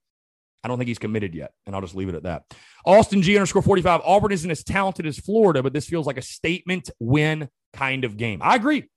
I 0.67 0.69
don't 0.69 0.79
think 0.79 0.89
he's 0.89 0.99
committed 0.99 1.33
yet, 1.33 1.53
and 1.65 1.77
I'll 1.77 1.81
just 1.81 1.95
leave 1.95 2.09
it 2.09 2.17
at 2.17 2.25
that. 2.25 2.43
Austin 2.85 3.23
G 3.23 3.37
underscore 3.37 3.63
45. 3.63 4.01
Auburn 4.05 4.33
isn't 4.33 4.51
as 4.51 4.65
talented 4.65 5.07
as 5.07 5.17
Florida, 5.17 5.63
but 5.63 5.73
this 5.73 5.87
feels 5.87 6.09
like 6.09 6.19
a 6.19 6.23
statement 6.23 6.91
win 6.99 7.49
kind 7.73 8.05
of 8.05 8.17
game. 8.17 8.41
I 8.43 8.57
agree. 8.57 8.89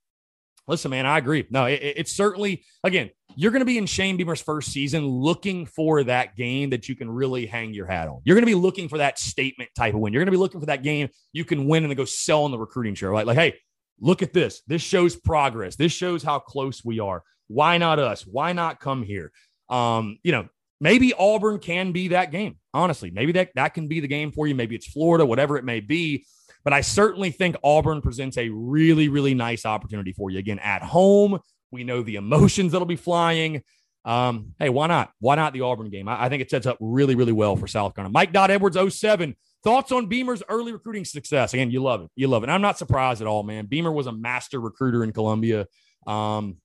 Listen, 0.66 0.90
man, 0.90 1.06
I 1.06 1.18
agree. 1.18 1.46
No, 1.48 1.66
it, 1.66 1.80
it's 1.80 2.10
certainly, 2.10 2.64
again, 2.82 3.10
you're 3.36 3.52
going 3.52 3.60
to 3.60 3.66
be 3.66 3.78
in 3.78 3.86
Shane 3.86 4.16
Beamer's 4.16 4.42
first 4.42 4.72
season 4.72 5.06
looking 5.06 5.64
for 5.64 6.02
that 6.02 6.36
game 6.36 6.70
that 6.70 6.88
you 6.88 6.96
can 6.96 7.08
really 7.08 7.46
hang 7.46 7.72
your 7.72 7.86
hat 7.86 8.08
on. 8.08 8.20
You're 8.24 8.34
going 8.34 8.42
to 8.42 8.50
be 8.50 8.56
looking 8.56 8.88
for 8.88 8.98
that 8.98 9.20
statement 9.20 9.70
type 9.76 9.94
of 9.94 10.00
win. 10.00 10.12
You're 10.12 10.22
going 10.22 10.26
to 10.26 10.36
be 10.36 10.38
looking 10.38 10.58
for 10.58 10.66
that 10.66 10.82
game 10.82 11.08
you 11.32 11.44
can 11.44 11.68
win 11.68 11.84
and 11.84 11.90
then 11.92 11.96
go 11.96 12.04
sell 12.04 12.42
on 12.42 12.50
the 12.50 12.58
recruiting 12.58 12.96
chair. 12.96 13.12
Right? 13.12 13.26
Like, 13.26 13.38
hey, 13.38 13.54
look 14.00 14.22
at 14.22 14.32
this. 14.32 14.62
This 14.66 14.82
shows 14.82 15.14
progress. 15.14 15.76
This 15.76 15.92
shows 15.92 16.24
how 16.24 16.40
close 16.40 16.84
we 16.84 16.98
are. 16.98 17.22
Why 17.46 17.78
not 17.78 18.00
us? 18.00 18.26
Why 18.26 18.54
not 18.54 18.80
come 18.80 19.04
here? 19.04 19.30
Um, 19.68 20.18
you 20.24 20.32
know, 20.32 20.48
maybe 20.80 21.12
Auburn 21.14 21.58
can 21.58 21.92
be 21.92 22.08
that 22.08 22.32
game. 22.32 22.56
Honestly, 22.72 23.10
maybe 23.10 23.32
that 23.32 23.50
that 23.54 23.74
can 23.74 23.88
be 23.88 24.00
the 24.00 24.08
game 24.08 24.32
for 24.32 24.46
you. 24.46 24.54
Maybe 24.54 24.74
it's 24.74 24.86
Florida, 24.86 25.26
whatever 25.26 25.56
it 25.56 25.64
may 25.64 25.80
be. 25.80 26.24
But 26.64 26.72
I 26.72 26.82
certainly 26.82 27.30
think 27.30 27.56
Auburn 27.64 28.02
presents 28.02 28.36
a 28.36 28.48
really, 28.50 29.08
really 29.08 29.34
nice 29.34 29.64
opportunity 29.64 30.12
for 30.12 30.30
you. 30.30 30.38
Again, 30.38 30.58
at 30.58 30.82
home, 30.82 31.38
we 31.70 31.84
know 31.84 32.02
the 32.02 32.16
emotions 32.16 32.72
that'll 32.72 32.86
be 32.86 32.96
flying. 32.96 33.62
Um, 34.04 34.54
hey, 34.58 34.68
why 34.68 34.86
not? 34.86 35.10
Why 35.20 35.36
not 35.36 35.52
the 35.52 35.60
Auburn 35.62 35.90
game? 35.90 36.08
I, 36.08 36.24
I, 36.24 36.28
think 36.28 36.42
it 36.42 36.50
sets 36.50 36.66
up 36.66 36.78
really, 36.80 37.14
really 37.14 37.32
well 37.32 37.56
for 37.56 37.66
South 37.66 37.94
Carolina. 37.94 38.12
Mike 38.12 38.32
Dot 38.32 38.50
Edwards 38.50 38.76
07. 38.94 39.36
Thoughts 39.62 39.92
on 39.92 40.06
Beamer's 40.06 40.42
early 40.48 40.72
recruiting 40.72 41.04
success? 41.04 41.52
Again, 41.52 41.70
you 41.70 41.82
love 41.82 42.02
it. 42.02 42.10
You 42.16 42.28
love 42.28 42.42
it. 42.42 42.46
And 42.46 42.52
I'm 42.52 42.62
not 42.62 42.78
surprised 42.78 43.20
at 43.20 43.26
all, 43.26 43.42
man. 43.42 43.66
Beamer 43.66 43.92
was 43.92 44.06
a 44.06 44.12
master 44.12 44.58
recruiter 44.58 45.04
in 45.04 45.12
Columbia. 45.12 45.66
Um, 46.06 46.56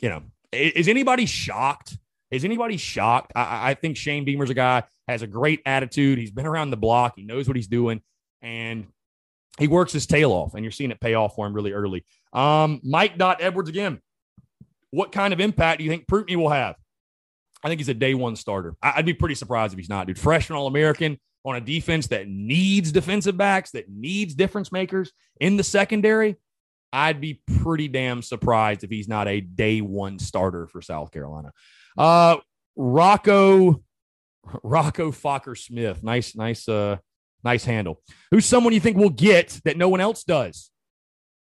you 0.00 0.08
know, 0.08 0.22
is, 0.52 0.72
is 0.72 0.88
anybody 0.88 1.26
shocked 1.26 1.98
is 2.34 2.44
anybody 2.44 2.76
shocked? 2.76 3.32
I, 3.34 3.70
I 3.70 3.74
think 3.74 3.96
Shane 3.96 4.24
Beamer's 4.24 4.50
a 4.50 4.54
guy 4.54 4.82
has 5.08 5.22
a 5.22 5.26
great 5.26 5.60
attitude. 5.64 6.18
He's 6.18 6.30
been 6.30 6.46
around 6.46 6.70
the 6.70 6.76
block. 6.76 7.14
He 7.16 7.22
knows 7.22 7.46
what 7.46 7.56
he's 7.56 7.68
doing, 7.68 8.02
and 8.42 8.86
he 9.58 9.68
works 9.68 9.92
his 9.92 10.06
tail 10.06 10.32
off. 10.32 10.54
And 10.54 10.64
you're 10.64 10.72
seeing 10.72 10.90
it 10.90 11.00
pay 11.00 11.14
off 11.14 11.36
for 11.36 11.46
him 11.46 11.52
really 11.52 11.72
early. 11.72 12.04
Um, 12.32 12.80
Mike 12.82 13.16
Dot 13.18 13.38
Edwards 13.40 13.68
again. 13.68 14.00
What 14.90 15.12
kind 15.12 15.32
of 15.32 15.40
impact 15.40 15.78
do 15.78 15.84
you 15.84 15.90
think 15.90 16.06
Prunty 16.06 16.36
will 16.36 16.50
have? 16.50 16.76
I 17.62 17.68
think 17.68 17.80
he's 17.80 17.88
a 17.88 17.94
day 17.94 18.14
one 18.14 18.36
starter. 18.36 18.74
I'd 18.82 19.06
be 19.06 19.14
pretty 19.14 19.34
surprised 19.34 19.72
if 19.72 19.78
he's 19.78 19.88
not, 19.88 20.06
dude. 20.06 20.18
Freshman 20.18 20.56
All 20.56 20.66
American 20.66 21.18
on 21.44 21.56
a 21.56 21.60
defense 21.60 22.08
that 22.08 22.28
needs 22.28 22.92
defensive 22.92 23.36
backs, 23.36 23.70
that 23.72 23.88
needs 23.88 24.34
difference 24.34 24.70
makers 24.70 25.12
in 25.40 25.56
the 25.56 25.64
secondary. 25.64 26.36
I'd 26.92 27.20
be 27.20 27.42
pretty 27.62 27.88
damn 27.88 28.22
surprised 28.22 28.84
if 28.84 28.90
he's 28.90 29.08
not 29.08 29.26
a 29.26 29.40
day 29.40 29.80
one 29.80 30.18
starter 30.18 30.68
for 30.68 30.80
South 30.80 31.10
Carolina. 31.10 31.52
Uh, 31.96 32.36
Rocco, 32.76 33.82
Rocco 34.62 35.12
Fokker 35.12 35.56
Smith. 35.56 36.02
Nice, 36.02 36.34
nice, 36.34 36.68
uh, 36.68 36.96
nice 37.42 37.64
handle. 37.64 38.00
Who's 38.30 38.46
someone 38.46 38.72
you 38.72 38.80
think 38.80 38.96
will 38.96 39.10
get 39.10 39.60
that 39.64 39.76
no 39.76 39.88
one 39.88 40.00
else 40.00 40.24
does? 40.24 40.70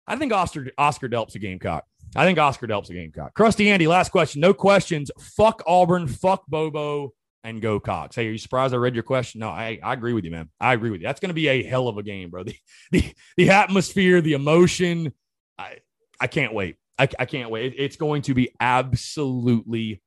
I 0.06 0.16
think 0.16 0.32
Oscar 0.32 0.66
Oscar 0.76 1.08
Delp's 1.08 1.34
a 1.34 1.38
Gamecock. 1.38 1.84
I 2.14 2.24
think 2.24 2.38
Oscar 2.38 2.66
Delp's 2.66 2.90
a 2.90 2.94
Gamecock. 2.94 3.34
Krusty 3.34 3.66
Andy, 3.66 3.86
last 3.86 4.10
question. 4.10 4.40
No 4.40 4.54
questions. 4.54 5.10
Fuck 5.18 5.62
Auburn. 5.66 6.06
Fuck 6.06 6.44
Bobo. 6.46 7.12
And 7.42 7.60
go 7.60 7.78
Cox. 7.78 8.16
Hey, 8.16 8.28
are 8.28 8.30
you 8.30 8.38
surprised 8.38 8.72
I 8.72 8.78
read 8.78 8.94
your 8.94 9.02
question? 9.02 9.40
No, 9.40 9.50
I, 9.50 9.78
I 9.82 9.92
agree 9.92 10.14
with 10.14 10.24
you, 10.24 10.30
man. 10.30 10.48
I 10.58 10.72
agree 10.72 10.88
with 10.88 11.02
you. 11.02 11.06
That's 11.06 11.20
going 11.20 11.28
to 11.28 11.34
be 11.34 11.48
a 11.48 11.62
hell 11.62 11.88
of 11.88 11.98
a 11.98 12.02
game, 12.02 12.30
bro. 12.30 12.44
The, 12.44 12.56
the, 12.90 13.14
the 13.36 13.50
atmosphere, 13.50 14.22
the 14.22 14.32
emotion. 14.32 15.12
I, 15.58 15.78
I 16.18 16.26
can't 16.26 16.54
wait. 16.54 16.76
I, 16.98 17.06
I 17.18 17.26
can't 17.26 17.50
wait. 17.50 17.74
It, 17.74 17.76
it's 17.76 17.96
going 17.96 18.22
to 18.22 18.34
be 18.34 18.54
absolutely 18.60 20.00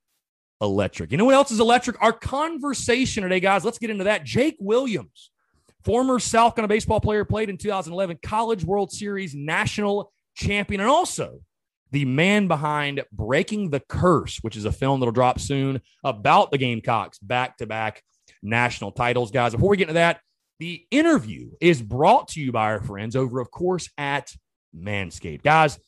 electric. 0.60 1.12
You 1.12 1.18
know 1.18 1.24
what 1.24 1.34
else 1.34 1.50
is 1.50 1.60
electric? 1.60 2.00
Our 2.02 2.12
conversation 2.12 3.22
today, 3.22 3.40
guys. 3.40 3.64
Let's 3.64 3.78
get 3.78 3.90
into 3.90 4.04
that. 4.04 4.24
Jake 4.24 4.56
Williams, 4.58 5.30
former 5.84 6.18
South 6.18 6.54
Carolina 6.54 6.68
baseball 6.68 7.00
player, 7.00 7.24
played 7.24 7.50
in 7.50 7.56
2011 7.56 8.18
College 8.22 8.64
World 8.64 8.92
Series 8.92 9.34
national 9.34 10.12
champion, 10.34 10.80
and 10.80 10.90
also 10.90 11.40
the 11.90 12.04
man 12.04 12.48
behind 12.48 13.02
Breaking 13.12 13.70
the 13.70 13.80
Curse, 13.80 14.38
which 14.42 14.56
is 14.56 14.64
a 14.64 14.72
film 14.72 15.00
that'll 15.00 15.12
drop 15.12 15.40
soon 15.40 15.80
about 16.04 16.50
the 16.50 16.58
Gamecocks 16.58 17.18
back 17.18 17.56
to 17.58 17.66
back 17.66 18.02
national 18.42 18.92
titles. 18.92 19.30
Guys, 19.30 19.52
before 19.52 19.70
we 19.70 19.76
get 19.76 19.84
into 19.84 19.94
that, 19.94 20.20
the 20.58 20.84
interview 20.90 21.50
is 21.60 21.80
brought 21.80 22.28
to 22.28 22.40
you 22.40 22.52
by 22.52 22.64
our 22.72 22.82
friends 22.82 23.16
over, 23.16 23.40
of 23.40 23.50
course, 23.50 23.88
at 23.96 24.30
Manscaped. 24.76 25.42
Guys, 25.42 25.78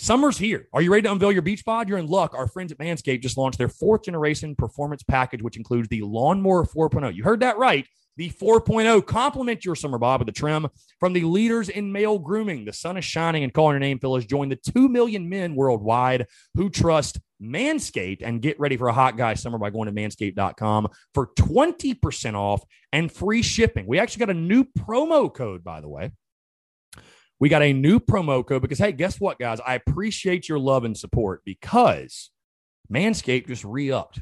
Summer's 0.00 0.38
here. 0.38 0.68
Are 0.72 0.80
you 0.80 0.92
ready 0.92 1.02
to 1.02 1.12
unveil 1.12 1.32
your 1.32 1.42
beach 1.42 1.64
bod? 1.64 1.88
You're 1.88 1.98
in 1.98 2.06
luck. 2.06 2.32
Our 2.32 2.46
friends 2.46 2.70
at 2.70 2.78
Manscaped 2.78 3.20
just 3.20 3.36
launched 3.36 3.58
their 3.58 3.68
fourth 3.68 4.04
generation 4.04 4.54
performance 4.54 5.02
package, 5.02 5.42
which 5.42 5.56
includes 5.56 5.88
the 5.88 6.02
Lawnmower 6.02 6.64
4.0. 6.64 7.16
You 7.16 7.24
heard 7.24 7.40
that 7.40 7.58
right. 7.58 7.84
The 8.16 8.30
4.0 8.30 9.04
complement 9.06 9.64
your 9.64 9.74
summer 9.74 9.98
bod 9.98 10.20
with 10.20 10.28
a 10.28 10.32
trim 10.32 10.68
from 11.00 11.14
the 11.14 11.24
leaders 11.24 11.68
in 11.68 11.90
male 11.90 12.16
grooming. 12.20 12.64
The 12.64 12.72
sun 12.72 12.96
is 12.96 13.04
shining 13.04 13.42
and 13.42 13.52
calling 13.52 13.72
your 13.72 13.80
name, 13.80 13.98
fellas. 13.98 14.24
Join 14.24 14.48
the 14.48 14.56
2 14.56 14.88
million 14.88 15.28
men 15.28 15.56
worldwide 15.56 16.28
who 16.54 16.70
trust 16.70 17.18
Manscaped 17.42 18.22
and 18.22 18.40
get 18.40 18.58
ready 18.60 18.76
for 18.76 18.86
a 18.86 18.92
hot 18.92 19.16
guy 19.16 19.34
summer 19.34 19.58
by 19.58 19.70
going 19.70 19.86
to 19.86 19.92
manscaped.com 19.92 20.88
for 21.12 21.30
20% 21.36 22.34
off 22.34 22.62
and 22.92 23.10
free 23.10 23.42
shipping. 23.42 23.86
We 23.88 23.98
actually 23.98 24.26
got 24.26 24.30
a 24.30 24.38
new 24.38 24.62
promo 24.64 25.32
code, 25.32 25.64
by 25.64 25.80
the 25.80 25.88
way. 25.88 26.12
We 27.40 27.48
got 27.48 27.62
a 27.62 27.72
new 27.72 28.00
promo 28.00 28.46
code 28.46 28.62
because, 28.62 28.78
hey, 28.78 28.92
guess 28.92 29.20
what, 29.20 29.38
guys? 29.38 29.60
I 29.60 29.74
appreciate 29.74 30.48
your 30.48 30.58
love 30.58 30.84
and 30.84 30.96
support 30.96 31.42
because 31.44 32.30
Manscaped 32.92 33.46
just 33.46 33.64
re 33.64 33.92
upped 33.92 34.20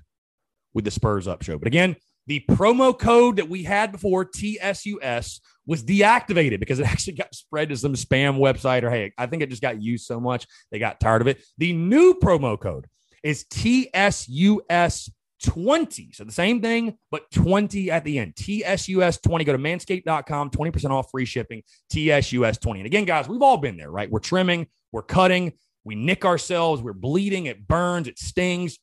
with 0.74 0.84
the 0.84 0.90
Spurs 0.90 1.26
Up 1.26 1.42
show. 1.42 1.58
But 1.58 1.68
again, 1.68 1.96
the 2.26 2.44
promo 2.50 2.98
code 2.98 3.36
that 3.36 3.48
we 3.48 3.62
had 3.62 3.92
before, 3.92 4.24
TSUS, 4.24 5.40
was 5.66 5.82
deactivated 5.82 6.60
because 6.60 6.78
it 6.78 6.86
actually 6.90 7.14
got 7.14 7.34
spread 7.34 7.70
to 7.70 7.76
some 7.76 7.94
spam 7.94 8.38
website 8.38 8.82
or, 8.82 8.90
hey, 8.90 9.12
I 9.16 9.26
think 9.26 9.42
it 9.42 9.50
just 9.50 9.62
got 9.62 9.80
used 9.80 10.06
so 10.06 10.20
much 10.20 10.46
they 10.70 10.78
got 10.78 11.00
tired 11.00 11.22
of 11.22 11.28
it. 11.28 11.42
The 11.58 11.72
new 11.72 12.14
promo 12.14 12.60
code 12.60 12.86
is 13.22 13.44
TSUS 13.44 15.10
20. 15.44 16.12
So 16.12 16.24
the 16.24 16.32
same 16.32 16.60
thing, 16.60 16.96
but 17.10 17.30
20 17.30 17.90
at 17.90 18.04
the 18.04 18.18
end. 18.18 18.34
TSUS 18.34 19.22
20. 19.22 19.44
Go 19.44 19.52
to 19.52 19.58
manscaped.com, 19.58 20.50
20% 20.50 20.90
off 20.90 21.10
free 21.10 21.24
shipping. 21.24 21.62
TSUS 21.92 22.60
20. 22.60 22.80
And 22.80 22.86
again, 22.86 23.04
guys, 23.04 23.28
we've 23.28 23.42
all 23.42 23.58
been 23.58 23.76
there, 23.76 23.90
right? 23.90 24.10
We're 24.10 24.20
trimming, 24.20 24.66
we're 24.92 25.02
cutting, 25.02 25.52
we 25.84 25.94
nick 25.94 26.24
ourselves, 26.24 26.82
we're 26.82 26.92
bleeding, 26.92 27.46
it 27.46 27.66
burns, 27.66 28.08
it 28.08 28.18
stings. 28.18 28.78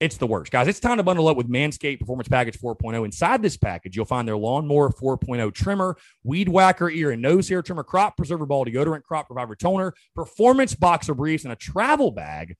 It's 0.00 0.16
the 0.16 0.26
worst, 0.26 0.50
guys. 0.50 0.66
It's 0.66 0.80
time 0.80 0.96
to 0.96 1.04
bundle 1.04 1.28
up 1.28 1.36
with 1.36 1.48
Manscaped 1.48 2.00
Performance 2.00 2.26
Package 2.26 2.58
4.0. 2.58 3.04
Inside 3.04 3.40
this 3.40 3.56
package, 3.56 3.94
you'll 3.94 4.04
find 4.04 4.26
their 4.26 4.36
Lawnmower 4.36 4.90
4.0 4.90 5.54
trimmer, 5.54 5.96
Weed 6.24 6.48
Whacker 6.48 6.90
ear 6.90 7.12
and 7.12 7.22
nose 7.22 7.48
hair 7.48 7.62
trimmer, 7.62 7.84
Crop 7.84 8.16
Preserver 8.16 8.44
Ball 8.44 8.64
deodorant, 8.64 9.04
Crop 9.04 9.30
Reviver 9.30 9.54
toner, 9.54 9.94
Performance 10.16 10.74
Boxer 10.74 11.14
briefs, 11.14 11.44
and 11.44 11.52
a 11.52 11.56
travel 11.56 12.10
bag 12.10 12.56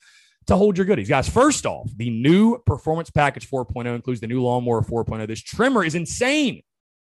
to 0.47 0.57
hold 0.57 0.77
your 0.77 0.87
goodies. 0.87 1.09
Guys, 1.09 1.29
first 1.29 1.67
off, 1.67 1.91
the 1.97 2.11
new 2.11 2.59
Performance 2.67 3.11
Package 3.11 3.49
4.0 3.49 3.95
includes 3.95 4.21
the 4.21 4.27
new 4.27 4.43
Lawnmower 4.43 4.83
4.0. 4.83 5.27
This 5.27 5.43
trimmer 5.43 5.85
is 5.85 5.95
insane. 5.95 6.63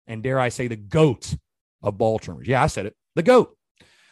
And 0.07 0.21
dare 0.21 0.39
I 0.39 0.49
say, 0.49 0.67
the 0.67 0.75
goat 0.75 1.33
of 1.81 1.97
ball 1.97 2.19
trimmers. 2.19 2.47
Yeah, 2.47 2.61
I 2.61 2.67
said 2.67 2.85
it. 2.85 2.95
The 3.15 3.23
goat. 3.23 3.57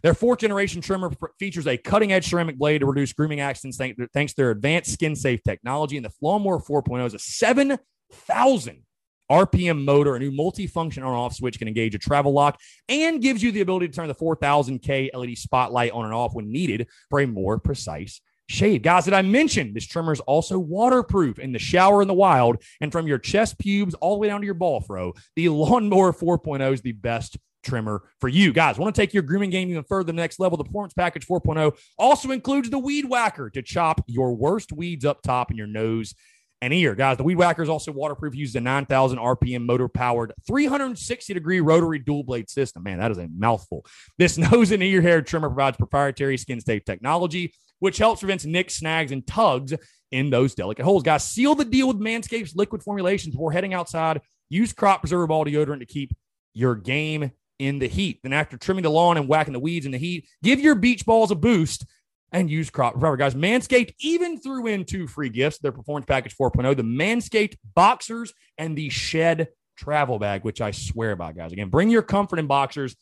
Their 0.03 0.13
fourth 0.13 0.39
generation 0.39 0.81
trimmer 0.81 1.11
features 1.37 1.67
a 1.67 1.77
cutting 1.77 2.11
edge 2.11 2.27
ceramic 2.29 2.57
blade 2.57 2.79
to 2.79 2.87
reduce 2.87 3.13
grooming 3.13 3.39
accidents 3.39 3.77
thanks 3.77 4.33
to 4.33 4.37
their 4.37 4.51
advanced 4.51 4.93
skin 4.93 5.15
safe 5.15 5.43
technology. 5.43 5.97
And 5.97 6.05
the 6.05 6.11
Lawnmower 6.21 6.59
4.0 6.59 7.05
is 7.05 7.13
a 7.13 7.19
7,000 7.19 8.83
RPM 9.31 9.85
motor, 9.85 10.15
a 10.15 10.19
new 10.19 10.31
multi-function 10.31 11.03
on-off 11.03 11.35
switch 11.35 11.57
can 11.57 11.67
engage 11.67 11.95
a 11.95 11.99
travel 11.99 12.33
lock 12.33 12.59
and 12.89 13.21
gives 13.21 13.41
you 13.41 13.51
the 13.51 13.61
ability 13.61 13.87
to 13.87 13.93
turn 13.93 14.09
the 14.09 14.15
4000K 14.15 15.09
LED 15.13 15.37
spotlight 15.37 15.91
on 15.93 16.03
and 16.03 16.13
off 16.13 16.33
when 16.33 16.51
needed 16.51 16.87
for 17.09 17.21
a 17.21 17.27
more 17.27 17.57
precise 17.57 18.19
shade. 18.49 18.83
Guys, 18.83 19.05
that 19.05 19.13
I 19.13 19.21
mentioned, 19.21 19.75
this 19.75 19.87
trimmer 19.87 20.13
is 20.13 20.19
also 20.21 20.59
waterproof 20.59 21.39
in 21.39 21.51
the 21.51 21.59
shower 21.59 22.01
in 22.01 22.07
the 22.07 22.13
wild 22.13 22.61
and 22.79 22.91
from 22.91 23.07
your 23.07 23.17
chest 23.17 23.57
pubes 23.59 23.93
all 23.95 24.15
the 24.15 24.19
way 24.19 24.27
down 24.27 24.41
to 24.41 24.45
your 24.45 24.53
ball 24.53 24.81
fro. 24.81 25.13
The 25.35 25.49
Lawnmower 25.49 26.13
4.0 26.13 26.73
is 26.73 26.81
the 26.81 26.91
best 26.91 27.37
trimmer 27.63 28.03
for 28.19 28.27
you. 28.27 28.53
Guys, 28.53 28.77
want 28.77 28.93
to 28.93 29.01
take 29.01 29.13
your 29.13 29.23
grooming 29.23 29.49
game 29.49 29.69
even 29.69 29.83
further 29.83 30.03
to 30.03 30.07
the 30.07 30.13
next 30.13 30.39
level? 30.39 30.57
The 30.57 30.63
Performance 30.63 30.93
Package 30.93 31.27
4.0 31.27 31.77
also 31.97 32.31
includes 32.31 32.69
the 32.69 32.79
Weed 32.79 33.05
Whacker 33.05 33.49
to 33.51 33.61
chop 33.61 34.03
your 34.07 34.35
worst 34.35 34.71
weeds 34.71 35.05
up 35.05 35.21
top 35.21 35.51
in 35.51 35.57
your 35.57 35.67
nose 35.67 36.13
and 36.61 36.73
ear. 36.73 36.93
Guys, 36.93 37.17
the 37.17 37.23
Weed 37.23 37.35
Whacker 37.35 37.63
is 37.63 37.69
also 37.69 37.91
waterproof, 37.91 38.35
uses 38.35 38.55
a 38.55 38.61
9,000 38.61 39.17
RPM 39.17 39.65
motor 39.65 39.87
powered 39.87 40.33
360 40.45 41.33
degree 41.33 41.59
rotary 41.59 41.99
dual 41.99 42.23
blade 42.23 42.49
system. 42.49 42.83
Man, 42.83 42.99
that 42.99 43.11
is 43.11 43.17
a 43.17 43.27
mouthful. 43.27 43.85
This 44.17 44.37
nose 44.51 44.71
and 44.71 44.83
ear 44.83 45.01
hair 45.01 45.21
trimmer 45.21 45.49
provides 45.49 45.77
proprietary 45.77 46.37
skin 46.37 46.61
safe 46.61 46.85
technology 46.85 47.53
which 47.81 47.97
helps 47.97 48.21
prevent 48.21 48.45
nicks, 48.45 48.75
snags, 48.75 49.11
and 49.11 49.25
tugs 49.25 49.73
in 50.11 50.29
those 50.29 50.53
delicate 50.53 50.85
holes. 50.85 51.03
Guys, 51.03 51.23
seal 51.23 51.55
the 51.55 51.65
deal 51.65 51.87
with 51.87 51.99
Manscaped's 51.99 52.55
liquid 52.55 52.83
formulations 52.83 53.33
before 53.33 53.51
heading 53.51 53.73
outside. 53.73 54.21
Use 54.49 54.71
Crop 54.71 55.01
Preserver 55.01 55.25
Ball 55.25 55.45
deodorant 55.45 55.79
to 55.79 55.85
keep 55.85 56.15
your 56.53 56.75
game 56.75 57.31
in 57.57 57.79
the 57.79 57.87
heat. 57.87 58.19
Then, 58.21 58.33
after 58.33 58.55
trimming 58.55 58.83
the 58.83 58.91
lawn 58.91 59.17
and 59.17 59.27
whacking 59.27 59.53
the 59.53 59.59
weeds 59.59 59.85
in 59.85 59.91
the 59.91 59.97
heat, 59.97 60.27
give 60.43 60.59
your 60.59 60.75
beach 60.75 61.05
balls 61.05 61.31
a 61.31 61.35
boost 61.35 61.85
and 62.31 62.51
use 62.51 62.69
Crop 62.69 62.93
Preserver. 62.93 63.17
Guys, 63.17 63.33
Manscaped 63.33 63.95
even 63.99 64.39
threw 64.39 64.67
in 64.67 64.85
two 64.85 65.07
free 65.07 65.29
gifts 65.29 65.57
their 65.57 65.71
Performance 65.71 66.05
Package 66.05 66.35
4.0, 66.37 66.77
the 66.77 66.83
Manscaped 66.83 67.57
Boxers, 67.73 68.31
and 68.59 68.77
the 68.77 68.89
Shed 68.89 69.47
Travel 69.75 70.19
Bag, 70.19 70.43
which 70.43 70.61
I 70.61 70.69
swear 70.69 71.15
by, 71.15 71.33
guys. 71.33 71.51
Again, 71.51 71.69
bring 71.69 71.89
your 71.89 72.03
comfort 72.03 72.37
in 72.37 72.45
boxers 72.45 72.95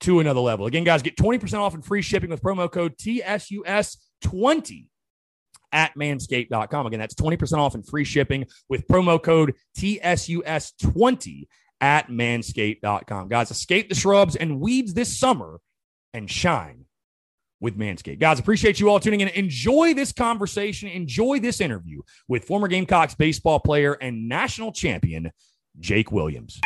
to 0.00 0.20
another 0.20 0.40
level. 0.40 0.66
Again, 0.66 0.84
guys, 0.84 1.02
get 1.02 1.16
20% 1.16 1.58
off 1.58 1.74
and 1.74 1.84
free 1.84 2.02
shipping 2.02 2.30
with 2.30 2.42
promo 2.42 2.70
code 2.70 2.94
TSUS20 4.22 4.86
at 5.72 5.94
manscaped.com. 5.94 6.86
Again, 6.86 7.00
that's 7.00 7.14
20% 7.14 7.58
off 7.58 7.74
and 7.74 7.86
free 7.86 8.04
shipping 8.04 8.46
with 8.68 8.86
promo 8.88 9.22
code 9.22 9.54
TSUS20 9.76 11.46
at 11.80 12.08
manscaped.com. 12.08 13.28
Guys, 13.28 13.50
escape 13.50 13.88
the 13.88 13.94
shrubs 13.94 14.36
and 14.36 14.60
weeds 14.60 14.94
this 14.94 15.16
summer 15.16 15.60
and 16.14 16.30
shine 16.30 16.84
with 17.60 17.76
Manscaped. 17.76 18.20
Guys, 18.20 18.38
appreciate 18.38 18.78
you 18.80 18.88
all 18.88 19.00
tuning 19.00 19.20
in. 19.20 19.28
Enjoy 19.28 19.92
this 19.94 20.12
conversation. 20.12 20.88
Enjoy 20.88 21.40
this 21.40 21.60
interview 21.60 22.02
with 22.28 22.44
former 22.44 22.68
Gamecocks 22.68 23.14
baseball 23.14 23.60
player 23.60 23.94
and 23.94 24.28
national 24.28 24.72
champion, 24.72 25.30
Jake 25.78 26.12
Williams. 26.12 26.60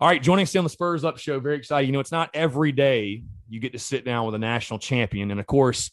All 0.00 0.06
right, 0.06 0.22
joining 0.22 0.44
us 0.44 0.54
on 0.54 0.62
the 0.62 0.70
Spurs 0.70 1.04
Up 1.04 1.18
show. 1.18 1.40
Very 1.40 1.56
excited. 1.56 1.86
You 1.86 1.92
know, 1.92 1.98
it's 1.98 2.12
not 2.12 2.30
every 2.32 2.70
day 2.70 3.24
you 3.48 3.58
get 3.58 3.72
to 3.72 3.80
sit 3.80 4.04
down 4.04 4.26
with 4.26 4.34
a 4.36 4.38
national 4.38 4.78
champion. 4.78 5.32
And 5.32 5.40
of 5.40 5.46
course, 5.46 5.90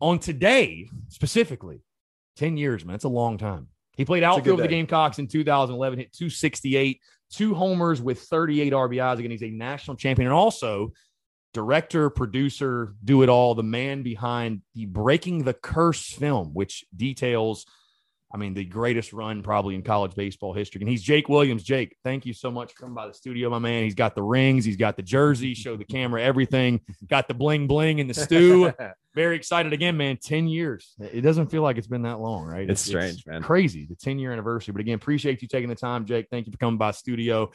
on 0.00 0.18
today 0.18 0.88
specifically, 1.08 1.84
10 2.36 2.56
years, 2.56 2.84
man, 2.84 2.94
that's 2.94 3.04
a 3.04 3.08
long 3.08 3.38
time. 3.38 3.68
He 3.96 4.04
played 4.04 4.24
outfield 4.24 4.56
with 4.56 4.64
the 4.64 4.74
Gamecocks 4.74 5.20
in 5.20 5.28
2011, 5.28 6.00
hit 6.00 6.12
268, 6.12 7.00
two 7.30 7.54
homers 7.54 8.02
with 8.02 8.22
38 8.22 8.72
RBIs. 8.72 9.18
Again, 9.20 9.30
he's 9.30 9.42
a 9.44 9.50
national 9.50 9.96
champion 9.96 10.26
and 10.26 10.34
also 10.34 10.92
director, 11.52 12.10
producer, 12.10 12.96
do 13.04 13.22
it 13.22 13.28
all, 13.28 13.54
the 13.54 13.62
man 13.62 14.02
behind 14.02 14.62
the 14.74 14.86
Breaking 14.86 15.44
the 15.44 15.54
Curse 15.54 16.10
film, 16.10 16.54
which 16.54 16.84
details– 16.96 17.66
I 18.34 18.36
mean, 18.36 18.52
the 18.52 18.64
greatest 18.64 19.12
run 19.12 19.44
probably 19.44 19.76
in 19.76 19.82
college 19.82 20.16
baseball 20.16 20.52
history. 20.52 20.80
And 20.80 20.88
he's 20.90 21.04
Jake 21.04 21.28
Williams. 21.28 21.62
Jake, 21.62 21.96
thank 22.02 22.26
you 22.26 22.32
so 22.32 22.50
much 22.50 22.72
for 22.72 22.80
coming 22.80 22.94
by 22.94 23.06
the 23.06 23.14
studio, 23.14 23.48
my 23.48 23.60
man. 23.60 23.84
He's 23.84 23.94
got 23.94 24.16
the 24.16 24.24
rings, 24.24 24.64
he's 24.64 24.76
got 24.76 24.96
the 24.96 25.04
jersey, 25.04 25.54
show 25.54 25.76
the 25.76 25.84
camera 25.84 26.20
everything, 26.20 26.80
got 27.08 27.28
the 27.28 27.34
bling 27.34 27.68
bling 27.68 28.00
in 28.00 28.08
the 28.08 28.14
stew. 28.14 28.72
Very 29.14 29.36
excited 29.36 29.72
again, 29.72 29.96
man. 29.96 30.16
10 30.16 30.48
years. 30.48 30.94
It 30.98 31.20
doesn't 31.20 31.46
feel 31.46 31.62
like 31.62 31.78
it's 31.78 31.86
been 31.86 32.02
that 32.02 32.18
long, 32.18 32.44
right? 32.44 32.68
It's, 32.68 32.82
it's 32.82 32.90
strange, 32.90 33.18
it's 33.18 33.26
man. 33.28 33.40
Crazy, 33.40 33.86
the 33.86 33.94
10 33.94 34.18
year 34.18 34.32
anniversary. 34.32 34.72
But 34.72 34.80
again, 34.80 34.96
appreciate 34.96 35.40
you 35.40 35.46
taking 35.46 35.68
the 35.68 35.76
time, 35.76 36.04
Jake. 36.04 36.26
Thank 36.28 36.46
you 36.46 36.52
for 36.52 36.58
coming 36.58 36.76
by 36.76 36.90
studio. 36.90 37.52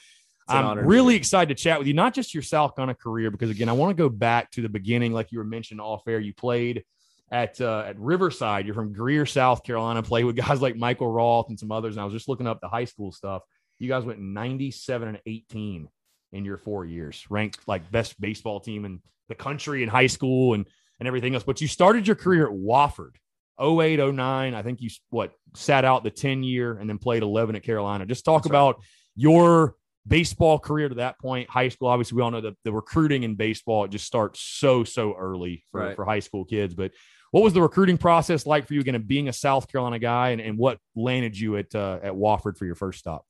I'm 0.48 0.80
really 0.80 1.16
excited 1.16 1.56
to 1.56 1.62
chat 1.62 1.78
with 1.78 1.88
you, 1.88 1.94
not 1.94 2.14
just 2.14 2.34
your 2.34 2.42
South 2.42 2.76
Carolina 2.76 2.96
career, 2.96 3.30
because 3.32 3.50
again, 3.50 3.68
I 3.68 3.74
want 3.74 3.96
to 3.96 4.02
go 4.02 4.08
back 4.08 4.50
to 4.52 4.62
the 4.62 4.70
beginning, 4.70 5.12
like 5.12 5.34
you 5.34 5.40
were 5.40 5.44
mentioned 5.44 5.82
off 5.82 6.08
air. 6.08 6.22
You 6.22 6.34
played 6.34 6.86
at 7.32 7.60
uh, 7.62 7.84
at 7.88 8.00
Riverside. 8.00 8.66
You're 8.66 8.76
from 8.76 8.94
Greer, 8.94 9.26
South 9.26 9.64
Carolina. 9.64 10.04
Play 10.04 10.24
with 10.24 10.36
guys 10.36 10.62
like 10.62 10.76
Michael 10.76 11.12
Roth 11.12 11.50
and 11.50 11.60
some 11.60 11.72
others. 11.72 11.96
And 11.96 12.02
I 12.02 12.06
was 12.06 12.14
just 12.14 12.30
looking 12.30 12.48
up 12.48 12.62
the 12.62 12.70
high 12.70 12.86
school 12.86 13.12
stuff. 13.12 13.44
You 13.78 13.88
guys 13.88 14.04
went 14.04 14.20
97 14.20 15.08
and 15.08 15.20
18 15.26 15.88
in 16.32 16.46
your 16.46 16.58
four 16.58 16.86
years, 16.86 17.26
ranked 17.30 17.68
like 17.68 17.90
best 17.92 18.20
baseball 18.20 18.60
team 18.60 18.86
in 18.86 19.02
the 19.30 19.36
country 19.36 19.84
in 19.84 19.90
high 19.90 20.08
school 20.08 20.54
and 20.54 20.66
and 21.00 21.08
everything 21.08 21.34
else. 21.34 21.44
But 21.44 21.62
you 21.62 21.68
started 21.68 22.08
your 22.08 22.16
career 22.16 22.48
at 22.48 22.54
Wofford. 22.54 23.16
08, 23.62 23.98
09. 24.14 24.54
I 24.54 24.62
think 24.62 24.82
you 24.82 24.90
what 25.10 25.34
sat 25.54 25.84
out 25.84 26.04
the 26.04 26.12
10 26.12 26.44
year 26.44 26.78
and 26.78 26.90
then 26.90 26.98
played 26.98 27.24
11 27.24 27.58
at 27.58 27.64
Carolina. 27.64 28.06
Just 28.06 28.24
talk 28.24 28.44
That's 28.44 28.50
about 28.50 28.76
right. 28.76 28.86
your 29.16 29.76
baseball 30.08 30.60
career 30.60 30.88
to 30.90 30.96
that 30.96 31.20
point. 31.20 31.50
High 31.50 31.70
school, 31.70 31.90
obviously, 31.90 32.16
we 32.16 32.22
all 32.22 32.32
know 32.32 32.42
that 32.42 32.56
the 32.64 32.72
recruiting 32.72 33.24
in 33.24 33.36
baseball 33.36 33.86
it 33.86 33.92
just 33.92 34.06
starts 34.06 34.40
so 34.40 34.84
so 34.84 35.14
early 35.18 35.64
for, 35.72 35.82
right. 35.82 35.96
for 35.96 36.06
high 36.06 36.20
school 36.20 36.46
kids. 36.46 36.74
But 36.74 36.92
what 37.32 37.44
was 37.44 37.54
the 37.54 37.62
recruiting 37.62 37.98
process 37.98 38.46
like 38.46 38.68
for 38.68 38.74
you 38.74 38.82
again, 38.82 39.02
being 39.04 39.30
a 39.30 39.34
South 39.34 39.72
Carolina 39.72 40.00
guy, 40.00 40.30
and, 40.30 40.42
and 40.42 40.58
what 40.58 40.80
landed 40.96 41.38
you 41.38 41.58
at 41.58 41.74
uh, 41.76 42.00
at 42.02 42.14
Wofford 42.14 42.58
for 42.58 42.66
your 42.66 42.76
first 42.76 43.00
stop? 43.00 43.26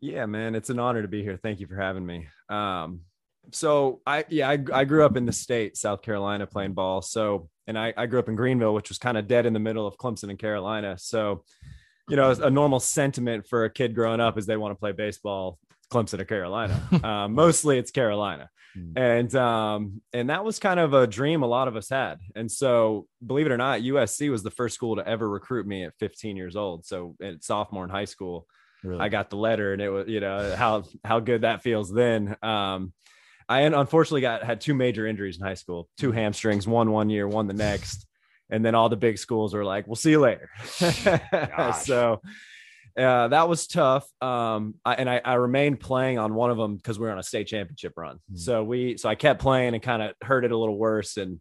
Yeah, 0.00 0.26
man, 0.26 0.54
it's 0.54 0.70
an 0.70 0.78
honor 0.78 1.02
to 1.02 1.08
be 1.08 1.22
here. 1.22 1.36
Thank 1.36 1.60
you 1.60 1.66
for 1.66 1.76
having 1.76 2.06
me. 2.06 2.28
Um, 2.48 3.00
so 3.50 4.00
I 4.06 4.24
yeah 4.28 4.48
I, 4.48 4.58
I 4.72 4.84
grew 4.84 5.04
up 5.04 5.16
in 5.16 5.26
the 5.26 5.32
state, 5.32 5.76
South 5.76 6.02
Carolina, 6.02 6.46
playing 6.46 6.74
ball. 6.74 7.02
So 7.02 7.48
and 7.66 7.78
I, 7.78 7.92
I 7.96 8.06
grew 8.06 8.18
up 8.18 8.28
in 8.28 8.36
Greenville, 8.36 8.74
which 8.74 8.88
was 8.88 8.98
kind 8.98 9.18
of 9.18 9.26
dead 9.28 9.44
in 9.44 9.52
the 9.52 9.58
middle 9.58 9.86
of 9.86 9.96
Clemson 9.98 10.30
and 10.30 10.38
Carolina. 10.38 10.96
So 10.98 11.44
you 12.08 12.16
know, 12.16 12.30
a 12.30 12.50
normal 12.50 12.80
sentiment 12.80 13.46
for 13.46 13.64
a 13.64 13.70
kid 13.70 13.94
growing 13.94 14.20
up 14.20 14.38
is 14.38 14.46
they 14.46 14.56
want 14.56 14.72
to 14.72 14.78
play 14.78 14.92
baseball 14.92 15.58
Clemson 15.90 16.20
or 16.20 16.24
Carolina. 16.24 16.80
um, 17.02 17.34
mostly 17.34 17.78
it's 17.78 17.90
Carolina. 17.90 18.50
Hmm. 18.74 18.98
And 18.98 19.34
um, 19.34 20.02
and 20.12 20.30
that 20.30 20.44
was 20.44 20.58
kind 20.58 20.78
of 20.78 20.94
a 20.94 21.06
dream 21.06 21.42
a 21.42 21.46
lot 21.46 21.68
of 21.68 21.76
us 21.76 21.88
had. 21.88 22.18
And 22.34 22.50
so, 22.50 23.06
believe 23.24 23.46
it 23.46 23.52
or 23.52 23.56
not, 23.56 23.80
USC 23.80 24.30
was 24.30 24.42
the 24.42 24.50
first 24.50 24.74
school 24.74 24.96
to 24.96 25.08
ever 25.08 25.28
recruit 25.28 25.66
me 25.66 25.84
at 25.84 25.94
15 25.98 26.36
years 26.36 26.56
old. 26.56 26.84
So, 26.84 27.16
at 27.22 27.42
sophomore 27.42 27.84
in 27.84 27.90
high 27.90 28.04
school, 28.04 28.46
Really? 28.82 29.00
I 29.00 29.08
got 29.08 29.30
the 29.30 29.36
letter, 29.36 29.72
and 29.72 29.82
it 29.82 29.90
was 29.90 30.08
you 30.08 30.20
know 30.20 30.54
how 30.56 30.84
how 31.04 31.20
good 31.20 31.42
that 31.42 31.62
feels 31.62 31.92
then. 31.92 32.36
Um, 32.42 32.92
I 33.48 33.62
unfortunately 33.62 34.20
got 34.20 34.44
had 34.44 34.60
two 34.60 34.74
major 34.74 35.06
injuries 35.06 35.38
in 35.38 35.44
high 35.44 35.54
school, 35.54 35.88
two 35.98 36.12
hamstrings, 36.12 36.66
one 36.66 36.92
one 36.92 37.10
year, 37.10 37.26
one 37.26 37.48
the 37.48 37.54
next, 37.54 38.06
and 38.50 38.64
then 38.64 38.74
all 38.74 38.88
the 38.88 38.96
big 38.96 39.18
schools 39.18 39.54
are 39.54 39.64
like, 39.64 39.86
"We'll 39.88 39.96
see 39.96 40.10
you 40.10 40.20
later." 40.20 40.48
so 41.82 42.20
uh, 42.98 43.28
that 43.28 43.48
was 43.48 43.66
tough. 43.66 44.08
Um, 44.20 44.74
I, 44.84 44.94
and 44.94 45.08
I, 45.08 45.20
I 45.24 45.34
remained 45.34 45.80
playing 45.80 46.18
on 46.18 46.34
one 46.34 46.50
of 46.50 46.56
them 46.56 46.76
because 46.76 46.98
we 46.98 47.06
were 47.06 47.12
on 47.12 47.18
a 47.18 47.22
state 47.22 47.46
championship 47.46 47.94
run. 47.96 48.18
Hmm. 48.30 48.36
So 48.36 48.64
we 48.64 48.96
so 48.96 49.08
I 49.08 49.14
kept 49.14 49.40
playing 49.40 49.74
and 49.74 49.82
kind 49.82 50.02
of 50.02 50.14
hurt 50.22 50.44
it 50.44 50.52
a 50.52 50.56
little 50.56 50.76
worse 50.76 51.16
and. 51.16 51.40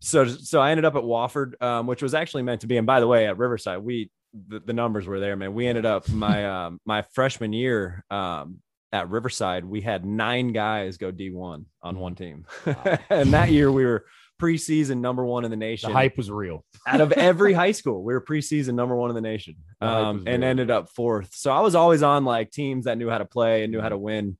So, 0.00 0.26
so 0.26 0.60
I 0.60 0.70
ended 0.70 0.84
up 0.84 0.96
at 0.96 1.02
Wofford, 1.02 1.62
um, 1.62 1.86
which 1.86 2.02
was 2.02 2.12
actually 2.12 2.42
meant 2.42 2.60
to 2.60 2.66
be. 2.66 2.76
And 2.76 2.86
by 2.86 3.00
the 3.00 3.06
way, 3.06 3.26
at 3.26 3.38
Riverside, 3.38 3.78
we 3.78 4.10
the, 4.48 4.60
the 4.60 4.74
numbers 4.74 5.06
were 5.06 5.18
there, 5.18 5.34
man. 5.34 5.54
We 5.54 5.66
ended 5.66 5.86
up 5.86 6.06
my 6.10 6.44
um, 6.66 6.80
my 6.84 7.02
freshman 7.14 7.54
year 7.54 8.04
um, 8.10 8.58
at 8.94 9.10
Riverside, 9.10 9.64
we 9.64 9.80
had 9.80 10.06
nine 10.06 10.52
guys 10.52 10.98
go 10.98 11.10
D1 11.10 11.64
on 11.82 11.98
one 11.98 12.14
team, 12.14 12.46
and 13.10 13.32
that 13.32 13.50
year 13.50 13.70
we 13.70 13.84
were 13.84 14.04
preseason 14.40 14.98
number 15.00 15.24
one 15.24 15.44
in 15.44 15.50
the 15.50 15.56
nation. 15.56 15.90
the 15.90 15.94
hype 15.94 16.16
was 16.16 16.30
real. 16.30 16.64
Out 16.86 17.00
of 17.00 17.12
every 17.12 17.52
high 17.62 17.72
school, 17.72 18.02
we 18.02 18.12
were 18.12 18.20
preseason 18.20 18.74
number 18.74 18.96
one 18.96 19.10
in 19.10 19.14
the 19.14 19.20
nation, 19.22 19.56
The 19.80 19.86
um, 19.86 20.24
and 20.26 20.42
real. 20.42 20.50
ended 20.50 20.70
up 20.70 20.88
fourth. 20.90 21.34
So 21.34 21.52
I 21.52 21.60
was 21.60 21.74
always 21.74 22.02
on 22.02 22.24
like 22.24 22.50
teams 22.50 22.84
that 22.86 22.98
knew 22.98 23.08
how 23.08 23.18
to 23.18 23.24
play 23.24 23.62
and 23.62 23.72
knew 23.72 23.80
how 23.80 23.88
to 23.90 23.98
win. 23.98 24.36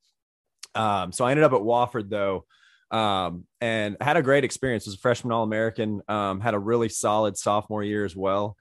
Um, 0.74 1.12
so 1.12 1.24
I 1.24 1.30
ended 1.30 1.44
up 1.44 1.52
at 1.52 1.60
Wofford 1.60 2.10
though, 2.10 2.44
um, 2.90 3.46
and 3.60 3.96
had 4.00 4.16
a 4.16 4.22
great 4.22 4.44
experience. 4.44 4.86
Was 4.86 4.96
a 4.96 4.98
freshman 4.98 5.32
All 5.32 5.44
American. 5.44 6.02
Um, 6.08 6.40
had 6.40 6.54
a 6.54 6.58
really 6.58 6.88
solid 6.88 7.36
sophomore 7.36 7.82
year 7.82 8.04
as 8.04 8.16
well. 8.16 8.56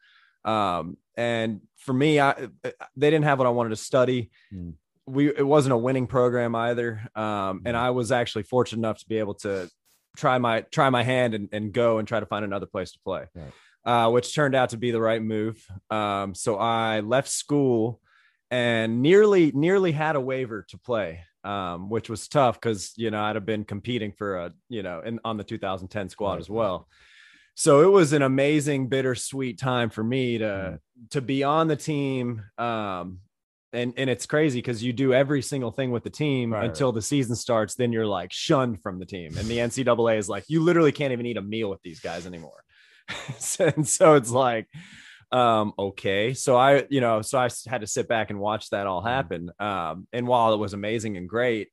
Um, 0.46 0.98
and 1.15 1.62
for 1.78 1.93
me, 1.93 2.19
I 2.19 2.48
they 2.63 3.10
didn't 3.10 3.24
have 3.24 3.39
what 3.39 3.48
I 3.48 3.52
wanted 3.52 3.69
to 3.69 3.76
study. 3.76 4.32
Mm. 4.54 4.74
We 5.06 5.28
it 5.28 5.46
wasn't 5.46 5.74
a 5.74 5.78
winning 5.78 6.08
program 6.08 6.56
either. 6.56 7.02
Um, 7.15 7.63
and 7.65 7.76
I 7.76 7.89
was 7.89 8.12
actually 8.12 8.43
fortunate 8.43 8.80
enough 8.80 9.00
to 9.00 9.08
be 9.08 9.17
able 9.17 9.34
to 9.36 9.69
try 10.15 10.38
my 10.38 10.62
try 10.62 10.89
my 10.89 11.04
hand 11.04 11.34
and, 11.34 11.49
and 11.52 11.73
go 11.73 11.97
and 11.99 12.08
try 12.08 12.19
to 12.19 12.26
find 12.26 12.45
another 12.45 12.65
place 12.67 12.91
to 12.93 12.99
play. 13.04 13.26
Right. 13.36 13.52
Uh, 13.86 14.10
which 14.10 14.34
turned 14.34 14.56
out 14.56 14.69
to 14.69 14.78
be 14.78 14.91
the 14.91 15.02
right 15.02 15.21
move. 15.21 15.65
Um, 15.89 16.34
so 16.36 16.56
I 16.58 17.02
left 17.02 17.28
school 17.28 17.99
and 18.49 19.02
nearly 19.02 19.52
nearly 19.54 19.91
had 19.91 20.15
a 20.15 20.21
waiver 20.21 20.65
to 20.69 20.78
play, 20.78 21.21
um, 21.43 21.89
which 21.89 22.10
was 22.10 22.28
tough 22.28 22.62
because 22.62 22.93
you 22.95 23.12
know 23.12 23.21
I'd 23.21 23.36
have 23.36 23.45
been 23.45 23.65
competing 23.65 24.13
for 24.13 24.38
a 24.38 24.54
you 24.69 24.84
know 24.84 25.02
in 25.02 25.19
on 25.26 25.38
the 25.38 25.43
2010 25.43 26.10
squad 26.10 26.34
Right. 26.34 26.39
as 26.39 26.49
well. 26.49 26.88
So 27.56 27.82
it 27.82 27.91
was 27.91 28.13
an 28.13 28.21
amazing, 28.23 28.88
bittersweet 28.88 29.60
time 29.60 29.89
for 29.89 30.04
me 30.04 30.38
to 30.39 30.45
Mm. 30.45 30.80
to 31.12 31.21
be 31.21 31.43
on 31.43 31.67
the 31.67 31.76
team. 31.76 32.41
Um, 32.58 33.19
and 33.74 33.94
and 33.98 34.10
it's 34.10 34.26
crazy 34.26 34.60
because 34.60 34.84
you 34.84 34.94
do 34.94 35.14
every 35.14 35.42
single 35.42 35.72
thing 35.72 35.92
with 35.92 36.04
the 36.04 36.10
team 36.10 36.54
Right, 36.54 36.66
until 36.66 36.92
the 36.92 37.02
season 37.02 37.36
starts. 37.36 37.76
Then 37.76 37.92
you're 37.92 38.06
like 38.06 38.32
shunned 38.32 38.82
from 38.82 39.00
the 39.00 39.06
team, 39.06 39.38
and 39.38 39.48
the 39.48 39.58
NCAA 39.58 40.18
is 40.18 40.30
like, 40.30 40.46
you 40.48 40.62
literally 40.62 40.92
can't 40.92 41.12
even 41.12 41.26
eat 41.26 41.38
a 41.38 41.42
meal 41.42 41.70
with 41.70 41.82
these 41.82 42.00
guys 42.00 42.26
anymore. 42.26 42.64
And 43.60 43.88
so 43.88 44.16
it's 44.16 44.32
like, 44.32 44.68
um, 45.32 45.74
okay. 45.78 46.34
So 46.34 46.56
I, 46.56 46.86
you 46.90 47.02
know, 47.02 47.22
so 47.22 47.38
i 47.38 47.50
had 47.68 47.82
to 47.82 47.88
sit 47.88 48.08
back 48.08 48.30
and 48.30 48.40
watch 48.40 48.70
that 48.70 48.88
all 48.88 49.02
happen. 49.02 49.52
Um, 49.60 50.08
and 50.14 50.28
while 50.28 50.54
it 50.54 50.58
was 50.58 50.74
amazing 50.74 51.18
and 51.18 51.28
great, 51.28 51.70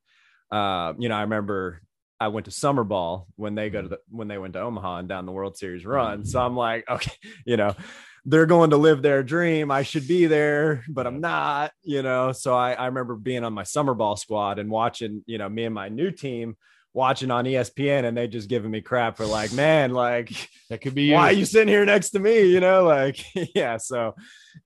uh, 0.50 0.94
you 0.98 1.08
know, 1.08 1.14
I 1.14 1.22
remember 1.22 1.82
I 2.18 2.28
went 2.28 2.46
to 2.46 2.50
summer 2.50 2.84
ball 2.84 3.28
when 3.36 3.54
they 3.54 3.70
go 3.70 3.82
to 3.82 3.88
the 3.88 3.98
when 4.08 4.28
they 4.28 4.38
went 4.38 4.54
to 4.54 4.60
Omaha 4.60 4.98
and 4.98 5.08
down 5.08 5.24
the 5.24 5.32
World 5.32 5.56
Series 5.56 5.86
run. 5.86 6.24
So 6.24 6.40
I'm 6.40 6.56
like, 6.56 6.84
okay, 6.90 7.12
you 7.46 7.56
know, 7.56 7.74
they're 8.24 8.46
going 8.46 8.70
to 8.70 8.76
live 8.76 9.02
their 9.02 9.22
dream. 9.22 9.70
I 9.70 9.82
should 9.82 10.06
be 10.06 10.26
there, 10.26 10.82
but 10.88 11.06
I'm 11.06 11.20
not, 11.20 11.72
you 11.82 12.02
know. 12.02 12.32
So 12.32 12.54
I, 12.54 12.72
I 12.72 12.86
remember 12.86 13.14
being 13.16 13.44
on 13.44 13.52
my 13.52 13.62
summer 13.64 13.94
ball 13.94 14.16
squad 14.16 14.58
and 14.58 14.70
watching, 14.70 15.22
you 15.26 15.38
know, 15.38 15.48
me 15.48 15.64
and 15.64 15.74
my 15.74 15.88
new 15.88 16.10
team 16.10 16.56
watching 16.92 17.30
on 17.30 17.44
ESPN 17.44 18.04
and 18.04 18.16
they 18.16 18.26
just 18.28 18.48
giving 18.48 18.70
me 18.70 18.80
crap 18.80 19.16
for 19.16 19.24
like, 19.26 19.52
man, 19.52 19.92
like 19.92 20.30
That 20.68 20.80
could 20.80 20.94
be 20.94 21.04
you. 21.04 21.14
why 21.14 21.28
are 21.28 21.32
you 21.32 21.44
sitting 21.44 21.68
here 21.68 21.84
next 21.84 22.10
to 22.10 22.18
me? 22.18 22.46
You 22.46 22.60
know, 22.60 22.84
like, 22.84 23.24
yeah. 23.54 23.76
So 23.76 24.14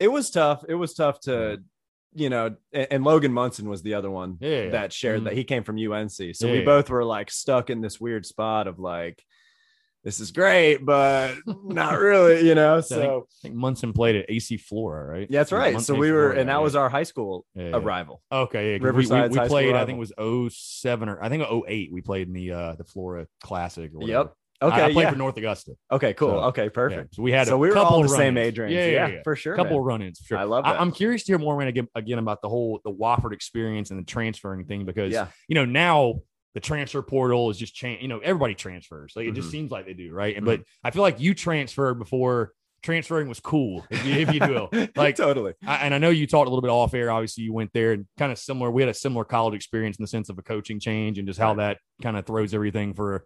it 0.01 0.09
was 0.09 0.31
tough. 0.31 0.65
It 0.69 0.75
was 0.75 0.95
tough 0.95 1.21
to, 1.21 1.59
you 2.15 2.31
know, 2.31 2.57
and, 2.73 2.87
and 2.91 3.05
Logan 3.05 3.33
Munson 3.33 3.69
was 3.69 3.83
the 3.83 3.95
other 3.95 4.11
one 4.11 4.39
Yeah, 4.41 4.71
that 4.71 4.93
shared 4.93 5.21
Mhm. 5.21 5.25
that 5.25 5.33
he 5.35 5.45
came 5.45 5.65
from 5.65 5.77
UNC. 5.79 6.35
So 6.35 6.47
Yeah, 6.47 6.53
we 6.53 6.61
both 6.61 6.89
were 6.89 7.05
like 7.05 7.31
stuck 7.31 7.71
in 7.71 7.81
this 7.83 8.01
weird 8.01 8.25
spot 8.25 8.67
of 8.69 8.79
like, 8.79 9.23
this 10.05 10.21
is 10.21 10.31
great, 10.31 10.85
but 10.85 11.35
not 11.65 11.99
really, 11.99 12.47
you 12.47 12.55
know. 12.55 12.81
So 12.81 12.97
I 12.97 13.01
think- 13.01 13.25
I 13.25 13.49
think 13.49 13.55
Munson 13.57 13.93
played 13.93 14.17
at 14.17 14.27
AC 14.29 14.59
Flora, 14.59 15.07
right? 15.07 15.27
yeah, 15.31 15.41
that's 15.41 15.51
right. 15.53 15.73
Munson 15.73 15.95
So 15.95 15.99
we 16.01 16.13
were, 16.13 16.29
Flora, 16.29 16.41
and 16.41 16.49
that 16.49 16.55
yeah. 16.55 16.59
was 16.59 16.77
our 16.77 16.89
high 16.89 17.03
school 17.03 17.47
Yeah, 17.55 17.69
yeah. 17.71 17.77
arrival. 17.77 18.23
Okay, 18.31 18.73
yeah. 18.73 18.79
we- 18.79 18.91
we, 18.91 18.99
we, 18.99 19.07
played. 19.49 19.75
I 19.75 19.85
think 19.87 19.97
it 19.97 20.17
was 20.19 20.53
07 20.55 21.09
or 21.09 21.23
I 21.23 21.29
think 21.29 21.43
08. 21.43 21.91
We 21.93 22.01
played 22.03 22.29
in 22.29 22.35
the 22.35 22.53
uh 22.53 22.75
the 22.77 22.85
Flora 22.85 23.27
Classic. 23.43 23.91
Or 23.95 23.99
whatever. 23.99 24.19
Yep. 24.19 24.35
Okay. 24.63 24.81
I, 24.81 24.87
I 24.87 24.93
played 24.93 25.03
yeah. 25.03 25.11
for 25.11 25.17
North 25.17 25.37
Augusta. 25.37 25.73
okay. 25.91 26.15
Cool. 26.15 26.31
So, 26.31 26.39
okay. 26.45 26.71
Perfect. 26.71 27.17
So 27.17 27.23
we 27.23 27.33
had 27.33 27.49
So 27.49 27.57
a 27.57 27.59
we 27.59 27.69
were 27.69 27.75
couple 27.75 27.97
all 27.97 28.03
the 28.03 28.09
same 28.09 28.39
age 28.39 28.59
range. 28.59 28.73
Yeah, 28.73 28.87
Yeah, 29.09 29.23
for 29.23 29.37
sure. 29.37 29.55
A 29.55 29.57
couple 29.57 29.79
of 29.79 29.85
run-ins 29.85 30.21
sure. 30.25 30.39
I 30.39 30.45
love 30.45 30.65
I, 30.65 30.73
that. 30.75 30.81
am 30.81 30.93
curious 30.93 31.25
to 31.25 31.33
hear 31.33 31.39
more 31.39 31.59
man, 31.59 31.69
again, 31.69 31.89
again 31.95 32.19
about 32.19 32.41
the 32.41 32.49
whole 32.49 32.81
the 32.85 32.93
Wofford 32.93 33.33
experience 33.33 33.91
and 33.91 33.99
the 33.99 34.05
transferring 34.05 34.65
thing 34.67 34.85
because 34.85 35.13
you 35.49 35.55
know 35.55 35.65
now 35.65 36.15
the 36.55 36.61
transfer 36.61 37.03
portal 37.03 37.51
is 37.51 37.59
just 37.59 37.75
change. 37.75 38.01
You 38.03 38.09
know 38.09 38.19
everybody 38.21 38.55
transfers. 38.55 39.13
Like 39.17 39.27
it 39.27 39.33
just 39.33 39.49
Mhm. 39.49 39.53
seems 39.53 39.71
like 39.71 39.87
they 39.87 39.95
do, 39.95 40.13
right? 40.13 40.37
And 40.37 40.47
But 40.47 40.63
I 40.83 40.91
feel 40.91 41.03
like 41.03 41.21
you 41.21 41.35
transferred 41.35 41.99
before 41.99 42.53
transferring 42.83 43.29
was 43.29 43.41
cool, 43.41 43.85
if 43.91 44.05
you, 44.07 44.13
if 44.15 44.33
you 44.35 44.41
will. 44.41 44.69
Like 44.97 45.17
totally. 45.17 45.55
I, 45.67 45.77
and 45.77 45.95
I 45.95 45.99
know 45.99 46.11
you 46.11 46.27
talked 46.27 46.47
a 46.47 46.51
little 46.51 46.61
bit 46.63 46.71
off 46.71 46.93
air. 46.95 47.11
Obviously, 47.11 47.45
you 47.45 47.53
went 47.53 47.73
there 47.73 47.93
and 47.93 48.07
kind 48.19 48.31
of 48.31 48.39
similar. 48.39 48.71
We 48.71 48.83
had 48.83 48.89
a 48.91 48.95
similar 48.95 49.25
college 49.25 49.55
experience 49.55 49.97
in 49.99 50.03
the 50.03 50.07
sense 50.09 50.29
of 50.29 50.39
a 50.39 50.43
coaching 50.43 50.79
change 50.81 51.19
and 51.19 51.27
just 51.27 51.41
how 51.41 51.55
that 51.55 51.79
kind 52.03 52.17
of 52.17 52.27
throws 52.27 52.53
everything 52.55 52.95
for 52.95 53.25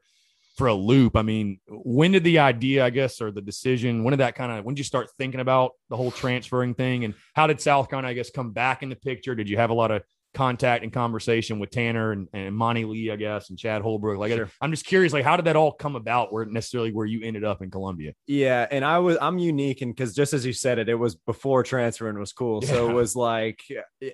for 0.57 0.67
a 0.69 0.75
loop. 0.75 1.17
I 1.17 1.23
mean, 1.23 1.61
when 1.69 2.11
did 2.13 2.25
the 2.25 2.39
idea, 2.41 2.85
I 2.85 2.91
guess, 2.91 3.21
or 3.21 3.31
the 3.31 3.41
decision? 3.41 4.03
When 4.03 4.11
did 4.13 4.19
that 4.21 4.35
kind 4.35 4.51
of? 4.53 4.65
When 4.65 4.75
did 4.75 4.81
you 4.81 4.85
start 4.85 5.09
thinking 5.19 5.39
about 5.41 5.73
the 5.89 5.97
whole 5.97 6.11
transferring 6.11 6.75
thing? 6.75 7.05
And 7.05 7.15
how 7.35 7.47
did 7.47 7.61
South 7.61 7.89
Carolina, 7.89 8.09
I 8.09 8.15
guess, 8.15 8.31
come 8.31 8.51
back 8.53 8.83
in 8.83 8.89
the 8.89 8.97
picture? 8.97 9.35
Did 9.37 9.49
you 9.49 9.57
have 9.57 9.71
a 9.71 9.75
lot 9.75 9.91
of 9.93 10.03
contact 10.35 10.85
and 10.85 10.93
conversation 10.93 11.59
with 11.59 11.71
Tanner 11.71 12.13
and, 12.13 12.29
and 12.33 12.55
Monty 12.55 12.85
Lee, 12.85 13.11
I 13.11 13.17
guess, 13.17 13.51
and 13.51 13.59
Chad 13.59 13.83
Holbrook? 13.83 14.19
Like, 14.19 14.33
Sure. 14.33 14.51
I'm 14.61 14.71
just 14.71 14.87
curious, 14.87 15.13
like, 15.13 15.25
how 15.25 15.37
did 15.37 15.47
that 15.47 15.57
all 15.57 15.73
come 15.73 15.97
about? 15.97 16.33
Where 16.33 16.45
necessarily 16.45 16.93
where 16.93 17.07
you 17.07 17.23
ended 17.23 17.45
up 17.45 17.63
in 17.63 17.71
Columbia? 17.71 18.13
Yeah, 18.27 18.67
and 18.71 18.85
I 18.85 18.99
was 18.99 19.17
I'm 19.21 19.39
unique 19.39 19.83
and 19.83 19.95
because 19.95 20.15
just 20.15 20.33
as 20.33 20.45
you 20.45 20.53
said 20.53 20.79
it, 20.79 20.89
it 20.89 20.95
was 20.95 21.15
before 21.15 21.63
transferring 21.63 22.19
was 22.19 22.33
cool. 22.33 22.63
So 22.63 22.89
it 22.91 22.93
was 22.93 23.17
like, 23.17 23.63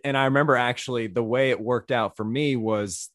and 0.05 0.17
I 0.17 0.25
remember 0.25 0.57
actually 0.57 1.09
the 1.09 1.23
way 1.23 1.51
it 1.51 1.61
worked 1.61 1.91
out 1.91 2.17
for 2.17 2.25
me 2.25 2.57
was 2.57 3.11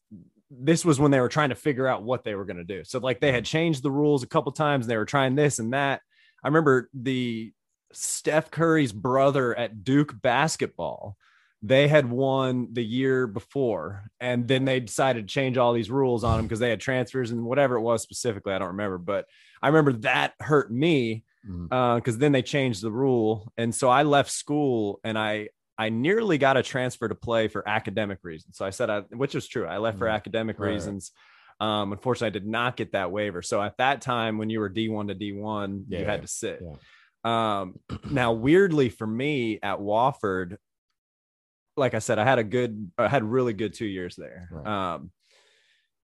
this 0.50 0.84
was 0.84 0.98
when 0.98 1.10
they 1.10 1.20
were 1.20 1.28
trying 1.28 1.50
to 1.50 1.54
figure 1.54 1.86
out 1.86 2.02
what 2.02 2.24
they 2.24 2.34
were 2.34 2.44
going 2.44 2.56
to 2.56 2.64
do. 2.64 2.82
So 2.84 2.98
like 2.98 3.20
they 3.20 3.32
had 3.32 3.44
mm-hmm. 3.44 3.50
changed 3.50 3.82
the 3.82 3.90
rules 3.90 4.22
a 4.22 4.26
couple 4.26 4.52
times 4.52 4.86
and 4.86 4.90
they 4.90 4.96
were 4.96 5.04
trying 5.04 5.36
this 5.36 5.58
and 5.58 5.72
that. 5.72 6.00
I 6.42 6.48
remember 6.48 6.88
the 6.92 7.52
Steph 7.92 8.50
Curry's 8.50 8.92
brother 8.92 9.56
at 9.56 9.84
Duke 9.84 10.20
basketball. 10.20 11.16
They 11.62 11.88
had 11.88 12.10
won 12.10 12.68
the 12.72 12.84
year 12.84 13.26
before, 13.26 14.04
and 14.18 14.48
then 14.48 14.64
they 14.64 14.80
decided 14.80 15.28
to 15.28 15.32
change 15.32 15.58
all 15.58 15.74
these 15.74 15.90
rules 15.90 16.24
on 16.24 16.38
them 16.38 16.46
because 16.46 16.58
they 16.58 16.70
had 16.70 16.80
transfers 16.80 17.30
and 17.32 17.44
whatever 17.44 17.76
it 17.76 17.82
was 17.82 18.02
specifically. 18.02 18.54
I 18.54 18.58
don't 18.58 18.68
remember, 18.68 18.96
but 18.96 19.26
I 19.62 19.68
remember 19.68 19.92
that 20.00 20.32
hurt 20.40 20.72
me 20.72 21.24
because 21.68 22.16
then 22.18 22.32
they 22.32 22.42
changed 22.42 22.82
the 22.82 22.90
rule, 22.90 23.52
and 23.58 23.74
so 23.74 23.90
I 23.90 24.04
left 24.04 24.30
school 24.30 25.00
and 25.04 25.18
I 25.18 25.50
I 25.76 25.88
nearly 25.90 26.36
got 26.38 26.56
a 26.56 26.62
transfer 26.62 27.08
to 27.08 27.14
play 27.14 27.48
for 27.48 27.66
academic 27.68 28.18
reasons. 28.22 28.56
So 28.58 28.66
I 28.66 28.70
said, 28.70 28.90
I, 28.90 29.00
which 29.00 29.34
is 29.34 29.48
true, 29.48 29.66
I 29.66 29.78
left 29.78 29.98
for 29.98 30.06
Mhm. 30.06 30.14
academic 30.14 30.58
Right, 30.58 30.72
reasons. 30.72 31.12
Um, 31.58 31.92
unfortunately, 31.92 32.26
I 32.28 32.38
did 32.40 32.46
not 32.46 32.76
get 32.76 32.92
that 32.92 33.10
waiver. 33.12 33.42
So 33.42 33.62
at 33.62 33.76
that 33.78 34.00
time, 34.00 34.38
when 34.38 34.48
you 34.50 34.60
were 34.60 34.68
D 34.70 34.88
one 34.88 35.08
to 35.08 35.14
D 35.14 35.32
one, 35.32 35.84
you 35.88 35.98
Yeah, 35.98 36.10
had 36.10 36.22
to 36.22 36.28
sit. 36.28 36.62
yeah. 36.62 37.60
Um, 37.60 37.80
now, 38.10 38.32
weirdly 38.32 38.88
for 38.88 39.06
me 39.06 39.58
at 39.62 39.78
Wofford, 39.78 40.56
like 41.76 41.94
I 41.94 41.98
said, 42.00 42.18
I 42.18 42.24
had 42.24 42.38
a 42.38 42.44
good, 42.44 42.90
I 42.98 43.08
had 43.08 43.24
really 43.24 43.52
good 43.52 43.74
two 43.74 43.86
years 43.86 44.16
there. 44.16 44.48
Right. 44.50 44.94
Um, 44.94 45.10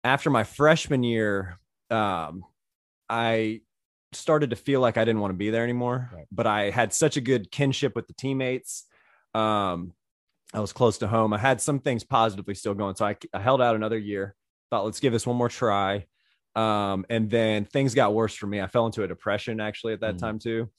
after 0.04 0.30
my 0.30 0.44
freshman 0.44 1.04
year, 1.04 1.60
um, 1.90 2.44
I 3.10 3.62
started 4.14 4.50
to 4.52 4.56
feel 4.56 4.80
like 4.82 4.98
I 4.98 5.06
didn't 5.06 5.22
want 5.22 5.32
to 5.34 5.38
be 5.38 5.50
there 5.50 5.64
anymore. 5.64 6.10
Right. 6.14 6.26
But 6.32 6.48
I 6.48 6.70
had 6.70 6.94
such 6.94 7.18
a 7.18 7.22
good 7.22 7.52
kinship 7.52 7.96
with 7.96 8.08
the 8.08 8.14
teammates. 8.14 8.86
Um, 9.36 9.94
I 10.54 10.60
was 10.62 10.74
close 10.74 10.98
to 11.00 11.08
home. 11.08 11.32
I 11.34 11.38
had 11.38 11.62
some 11.62 11.80
things 11.80 12.04
positively 12.04 12.56
still 12.56 12.74
going, 12.74 12.96
so 12.96 13.06
I, 13.06 13.16
I 13.34 13.40
held 13.40 13.62
out 13.62 13.76
another 13.76 13.98
year. 14.00 14.36
Thought, 14.72 14.86
let's 14.86 15.00
give 15.00 15.14
this 15.14 15.28
one 15.28 15.36
more 15.38 15.50
try. 15.50 16.06
Um, 16.56 17.06
and 17.10 17.30
then 17.30 17.66
things 17.66 17.94
got 17.94 18.16
worse 18.16 18.34
for 18.34 18.48
me. 18.48 18.60
I 18.60 18.66
fell 18.68 18.88
into 18.88 19.04
a 19.04 19.08
depression 19.08 19.60
actually 19.60 19.94
at 19.94 20.02
that 20.02 20.16
Mm. 20.16 20.20
time 20.20 20.40
too. 20.40 20.70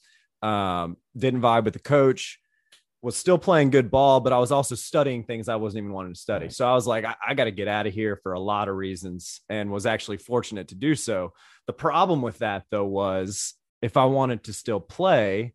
Um, 0.41 0.97
didn't 1.15 1.41
vibe 1.41 1.63
with 1.63 1.73
the 1.73 1.79
coach. 1.79 2.40
Was 3.01 3.17
still 3.17 3.37
playing 3.37 3.71
good 3.71 3.89
ball, 3.89 4.19
but 4.19 4.31
I 4.31 4.37
was 4.37 4.51
also 4.51 4.75
studying 4.75 5.23
things 5.23 5.49
I 5.49 5.55
wasn't 5.55 5.79
even 5.83 5.93
wanting 5.93 6.13
to 6.13 6.19
study. 6.19 6.49
So 6.49 6.67
I 6.67 6.73
was 6.73 6.85
like, 6.85 7.03
I, 7.03 7.15
I 7.29 7.33
got 7.33 7.45
to 7.45 7.51
get 7.51 7.67
out 7.67 7.87
of 7.87 7.93
here 7.93 8.15
for 8.21 8.33
a 8.33 8.39
lot 8.39 8.67
of 8.69 8.75
reasons 8.75 9.41
and 9.49 9.71
was 9.71 9.85
actually 9.87 10.17
fortunate 10.17 10.67
to 10.67 10.75
do 10.75 10.93
so. 10.93 11.33
The 11.65 11.73
problem 11.73 12.21
with 12.21 12.37
that, 12.39 12.65
though, 12.69 12.85
was 12.85 13.55
if 13.81 13.97
I 13.97 14.05
wanted 14.05 14.43
to 14.43 14.53
still 14.53 14.79
play, 14.79 15.53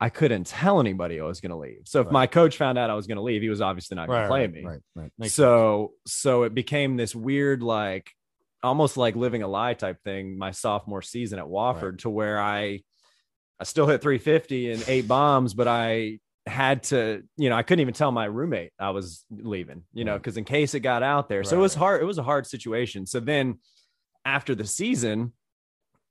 I 0.00 0.10
couldn't 0.10 0.46
tell 0.48 0.80
anybody 0.80 1.18
I 1.18 1.24
was 1.24 1.40
going 1.40 1.50
to 1.50 1.56
leave. 1.56 1.82
So 1.84 2.00
if 2.00 2.06
Right. 2.08 2.12
my 2.12 2.26
coach 2.26 2.56
found 2.58 2.76
out 2.76 2.90
I 2.90 2.94
was 2.94 3.06
going 3.06 3.16
to 3.16 3.22
leave, 3.22 3.40
he 3.40 3.48
was 3.48 3.60
obviously 3.62 3.94
not 3.94 4.08
going 4.08 4.18
Right, 4.18 4.24
to 4.24 4.28
play 4.28 4.40
right, 4.40 4.52
me. 4.52 4.64
right, 4.96 5.10
right. 5.18 5.30
So 5.30 5.92
so 6.06 6.42
it 6.42 6.54
became 6.54 6.96
this 6.96 7.14
weird 7.14 7.62
like 7.62 8.10
almost 8.62 8.96
like 8.96 9.16
living 9.16 9.42
a 9.42 9.48
lie 9.48 9.74
type 9.74 9.98
thing 10.04 10.36
my 10.36 10.50
sophomore 10.50 11.02
season 11.02 11.38
at 11.38 11.46
Wofford 11.46 11.98
to 12.00 12.10
where 12.10 12.38
I 12.40 12.80
I 13.60 13.64
still 13.64 13.86
hit 13.86 14.02
350 14.02 14.72
and 14.72 14.84
eight 14.88 15.06
bombs, 15.06 15.54
but 15.54 15.68
I 15.68 16.18
had 16.46 16.82
to, 16.84 17.22
you 17.36 17.48
know, 17.48 17.56
I 17.56 17.62
couldn't 17.62 17.80
even 17.80 17.94
tell 17.94 18.10
my 18.10 18.24
roommate 18.24 18.72
I 18.78 18.90
was 18.90 19.24
leaving, 19.30 19.84
you 19.92 20.04
know, 20.04 20.12
Right. 20.12 20.18
because 20.22 20.36
in 20.36 20.44
case 20.44 20.74
it 20.74 20.80
got 20.80 21.02
out 21.02 21.28
there. 21.28 21.44
So 21.44 21.56
it 21.56 21.60
was 21.60 21.74
hard. 21.74 22.02
It 22.02 22.04
was 22.04 22.18
a 22.18 22.22
hard 22.22 22.46
situation. 22.46 23.06
So 23.06 23.20
then 23.20 23.60
after 24.24 24.54
the 24.54 24.66
season, 24.66 25.32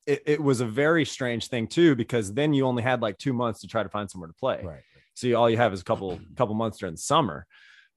it, 0.07 0.23
it 0.25 0.41
was 0.41 0.61
a 0.61 0.65
very 0.65 1.05
strange 1.05 1.47
thing 1.47 1.67
too, 1.67 1.95
because 1.95 2.34
then 2.34 2.53
you 2.53 2.65
only 2.65 2.82
had 2.82 3.01
like 3.01 3.17
two 3.17 3.34
months 3.34 3.61
to 3.61 3.67
try 3.67 3.84
to 3.84 3.89
find 3.89 4.09
somewhere 4.09 4.29
to 4.29 4.34
play. 4.34 4.61
Right. 4.63 4.82
So 5.15 5.27
you, 5.27 5.36
all 5.36 5.49
you 5.49 5.57
have 5.57 5.73
is 5.73 5.82
a 5.82 5.84
couple 5.84 6.19
couple 6.38 6.55
months 6.55 6.77
during 6.77 6.95
the 6.95 7.01
summer. 7.01 7.45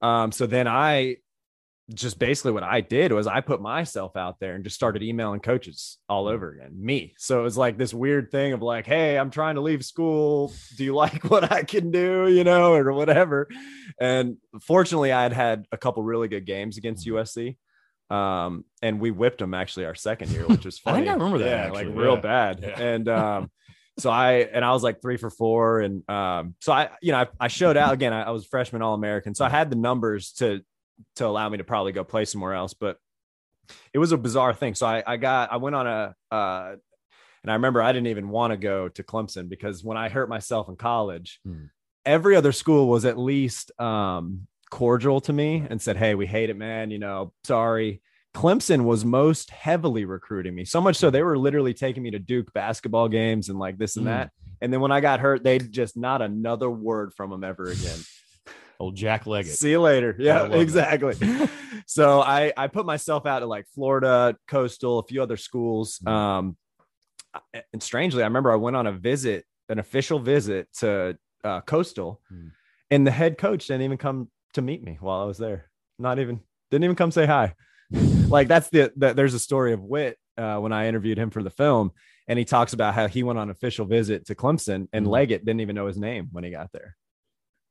Um, 0.01 0.31
so 0.31 0.45
then 0.45 0.67
I 0.67 1.17
just 1.93 2.17
basically 2.17 2.51
what 2.51 2.63
I 2.63 2.81
did 2.81 3.11
was 3.11 3.27
I 3.27 3.41
put 3.41 3.61
myself 3.61 4.15
out 4.15 4.39
there 4.39 4.55
and 4.55 4.63
just 4.63 4.75
started 4.75 5.03
emailing 5.03 5.39
coaches 5.39 5.99
all 6.09 6.27
over 6.27 6.51
again, 6.51 6.71
me. 6.83 7.13
So 7.17 7.39
it 7.39 7.43
was 7.43 7.57
like 7.57 7.77
this 7.77 7.93
weird 7.93 8.31
thing 8.31 8.53
of 8.53 8.61
like, 8.63 8.87
hey, 8.87 9.17
I'm 9.19 9.29
trying 9.29 9.55
to 9.55 9.61
leave 9.61 9.85
school. 9.85 10.51
Do 10.77 10.83
you 10.83 10.95
like 11.03 11.23
what 11.29 11.51
I 11.51 11.63
can 11.63 11.91
do, 11.91 12.27
you 12.27 12.43
know, 12.43 12.73
or 12.73 12.91
whatever? 12.93 13.47
And 13.99 14.37
fortunately, 14.63 15.11
I 15.11 15.23
had 15.23 15.33
had 15.33 15.65
a 15.71 15.77
couple 15.77 16.01
really 16.01 16.27
good 16.27 16.45
games 16.45 16.77
against 16.77 17.05
USC. 17.07 17.57
Um, 18.09 18.65
and 18.81 18.99
we 18.99 19.11
whipped 19.11 19.39
them 19.39 19.53
actually 19.53 19.85
our 19.85 19.95
second 19.95 20.31
year, 20.31 20.45
which 20.47 20.65
was 20.65 20.79
I 20.85 20.91
funny. 20.91 21.05
think 21.05 21.09
I 21.09 21.13
remember 21.13 21.37
that, 21.39 21.67
Yeah, 21.67 21.71
like 21.71 21.87
actually. 21.87 22.01
real 22.03 22.17
bad. 22.17 22.59
Yeah. 22.61 22.79
And 22.79 23.09
um, 23.09 23.51
so 23.99 24.09
I 24.09 24.33
and 24.51 24.65
I 24.65 24.71
was 24.73 24.83
like 24.83 25.01
three 25.01 25.17
for 25.17 25.29
four, 25.29 25.81
and 25.81 26.07
um, 26.09 26.55
so 26.61 26.73
I, 26.73 26.89
you 27.01 27.11
know, 27.11 27.19
I, 27.19 27.27
I 27.39 27.47
showed 27.47 27.77
out 27.77 27.93
again. 27.93 28.11
I, 28.13 28.23
I 28.23 28.29
was 28.31 28.45
freshman 28.45 28.81
All 28.81 28.93
American, 28.95 29.33
so 29.35 29.45
I 29.45 29.49
had 29.49 29.69
the 29.69 29.75
numbers 29.75 30.33
to 30.33 30.61
to 31.17 31.25
allow 31.27 31.47
me 31.49 31.57
to 31.57 31.63
probably 31.63 31.91
go 31.91 32.03
play 32.03 32.25
somewhere 32.25 32.53
else. 32.53 32.73
But 32.73 32.97
it 33.93 33.97
was 33.99 34.11
a 34.11 34.17
bizarre 34.17 34.53
thing. 34.53 34.75
So 34.75 34.85
I, 34.85 35.03
I 35.05 35.17
got 35.17 35.51
I 35.51 35.57
went 35.57 35.75
on 35.75 35.87
a 35.87 36.15
uh, 36.31 36.75
and 37.43 37.51
I 37.51 37.53
remember 37.55 37.81
I 37.81 37.91
didn't 37.91 38.07
even 38.07 38.29
want 38.29 38.51
to 38.51 38.57
go 38.57 38.89
to 38.89 39.03
Clemson 39.03 39.49
because 39.49 39.83
when 39.83 39.97
I 39.97 40.09
hurt 40.09 40.29
myself 40.29 40.69
in 40.69 40.75
college, 40.75 41.39
Hmm. 41.45 41.65
every 42.05 42.35
other 42.35 42.51
school 42.51 42.87
was 42.87 43.05
at 43.05 43.17
least 43.17 43.71
um, 43.79 44.47
cordial 44.69 45.21
to 45.21 45.33
me 45.33 45.63
and 45.69 45.81
said, 45.81 45.97
"Hey, 45.97 46.15
we 46.15 46.25
hate 46.25 46.49
it, 46.49 46.57
man. 46.57 46.91
You 46.91 46.99
know, 46.99 47.33
sorry." 47.43 48.01
Clemson 48.35 48.83
was 48.83 49.05
most 49.05 49.49
heavily 49.49 50.03
recruiting 50.03 50.53
me, 50.53 50.65
so 50.65 50.81
much 50.81 50.97
so 50.97 51.09
they 51.09 51.23
were 51.23 51.37
literally 51.37 51.73
taking 51.73 52.03
me 52.03 52.11
to 52.11 52.19
Duke 52.19 52.51
basketball 52.51 53.07
games 53.07 53.47
and 53.47 53.57
like 53.57 53.77
this 53.77 53.95
and 53.95 54.05
Mm. 54.05 54.09
that. 54.09 54.31
And 54.59 54.73
then 54.73 54.81
when 54.81 54.91
I 54.91 54.99
got 54.99 55.21
hurt, 55.21 55.41
they 55.41 55.57
just 55.57 55.95
not 55.95 56.21
another 56.21 56.69
word 56.69 57.13
from 57.13 57.29
them 57.29 57.45
ever 57.45 57.63
again. 57.63 57.97
Old 58.79 58.95
Jack 58.95 59.25
Leggett. 59.25 59.53
See 59.55 59.71
you 59.71 59.81
later. 59.81 60.15
Yeah, 60.19 60.47
exactly. 60.47 61.15
so 61.87 62.21
I 62.21 62.51
I 62.57 62.67
put 62.67 62.85
myself 62.85 63.25
out 63.25 63.39
to 63.39 63.45
like 63.45 63.65
Florida, 63.73 64.35
Coastal, 64.47 64.99
a 64.99 65.03
few 65.03 65.21
other 65.21 65.37
schools. 65.37 65.99
Mhm. 66.05 66.11
Um, 66.11 66.57
and 67.73 67.83
strangely, 67.83 68.23
I 68.23 68.27
remember 68.27 68.51
I 68.51 68.55
went 68.55 68.75
on 68.75 68.87
a 68.87 68.91
visit, 68.93 69.45
an 69.69 69.79
official 69.79 70.19
visit 70.19 70.67
to 70.79 71.17
uh, 71.43 71.61
Coastal, 71.61 72.21
Mhm. 72.31 72.51
and 72.91 73.05
the 73.07 73.11
head 73.11 73.37
coach 73.37 73.67
didn't 73.67 73.83
even 73.83 73.97
come 73.97 74.29
to 74.53 74.61
meet 74.61 74.83
me 74.83 74.97
while 74.99 75.21
I 75.21 75.25
was 75.25 75.37
there. 75.37 75.69
Not 75.99 76.19
even 76.19 76.39
didn't 76.71 76.85
even 76.85 76.95
come 76.95 77.11
say 77.11 77.25
hi. 77.25 77.53
like 78.29 78.47
that's 78.47 78.69
the, 78.69 78.91
the 78.95 79.13
there's 79.13 79.33
a 79.33 79.39
story 79.39 79.73
of 79.73 79.81
Whit 79.83 80.17
uh, 80.37 80.57
when 80.57 80.73
I 80.73 80.87
interviewed 80.87 81.17
him 81.17 81.29
for 81.29 81.43
the 81.43 81.49
film, 81.49 81.91
and 82.27 82.39
he 82.39 82.45
talks 82.45 82.73
about 82.73 82.93
how 82.95 83.07
he 83.07 83.21
went 83.23 83.37
on 83.39 83.49
official 83.49 83.85
visit 83.85 84.25
to 84.27 84.35
Clemson, 84.35 84.87
and 84.91 85.05
Mhm. 85.05 85.09
Leggett 85.09 85.45
didn't 85.45 85.61
even 85.61 85.75
know 85.75 85.87
his 85.87 85.97
name 85.97 86.29
when 86.31 86.43
he 86.43 86.49
got 86.51 86.71
there. 86.71 86.95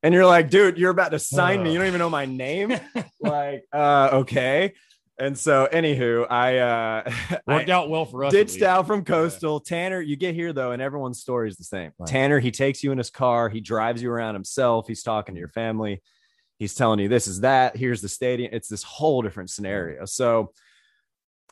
And 0.05 0.13
you're 0.13 0.27
like, 0.27 0.51
dude, 0.51 0.77
you're 0.77 0.91
about 0.91 1.13
to 1.13 1.19
sign 1.19 1.63
me. 1.63 1.73
You 1.73 1.79
don't 1.79 1.87
even 1.87 1.99
know 1.99 2.11
my 2.11 2.27
name. 2.27 2.79
like, 3.23 3.65
uh, 3.73 4.11
okay. 4.13 4.75
And 5.19 5.39
so, 5.39 5.67
anywho, 5.73 6.31
I 6.31 6.59
uh, 6.59 7.11
Worked 7.47 7.71
I 7.71 7.73
out 7.73 7.89
well 7.89 8.05
for 8.05 8.23
us. 8.25 8.31
ditched 8.31 8.61
out 8.61 8.87
from 8.87 9.03
Coastal. 9.03 9.61
Tanner, 9.61 10.03
you 10.03 10.17
get 10.17 10.35
here 10.35 10.53
though, 10.53 10.73
and 10.73 10.83
everyone's 10.83 11.21
story 11.21 11.49
is 11.49 11.57
the 11.57 11.65
same. 11.65 11.93
Right. 11.99 12.07
Tanner, 12.07 12.39
he 12.39 12.51
takes 12.51 12.83
you 12.83 12.93
in 12.93 12.99
his 12.99 13.09
car, 13.09 13.49
he 13.49 13.63
drives 13.63 14.03
you 14.03 14.11
around 14.11 14.35
himself. 14.35 14.87
He's 14.87 15.03
talking 15.03 15.37
to 15.37 15.39
your 15.39 15.49
family. 15.49 16.03
He's 16.59 16.75
telling 16.75 16.99
you 16.99 17.09
this 17.09 17.27
is 17.27 17.41
that. 17.41 17.75
Here's 17.75 18.03
the 18.03 18.09
stadium. 18.11 18.51
It's 18.53 18.69
this 18.69 18.83
whole 18.83 19.23
different 19.23 19.49
scenario. 19.49 20.05
So 20.05 20.53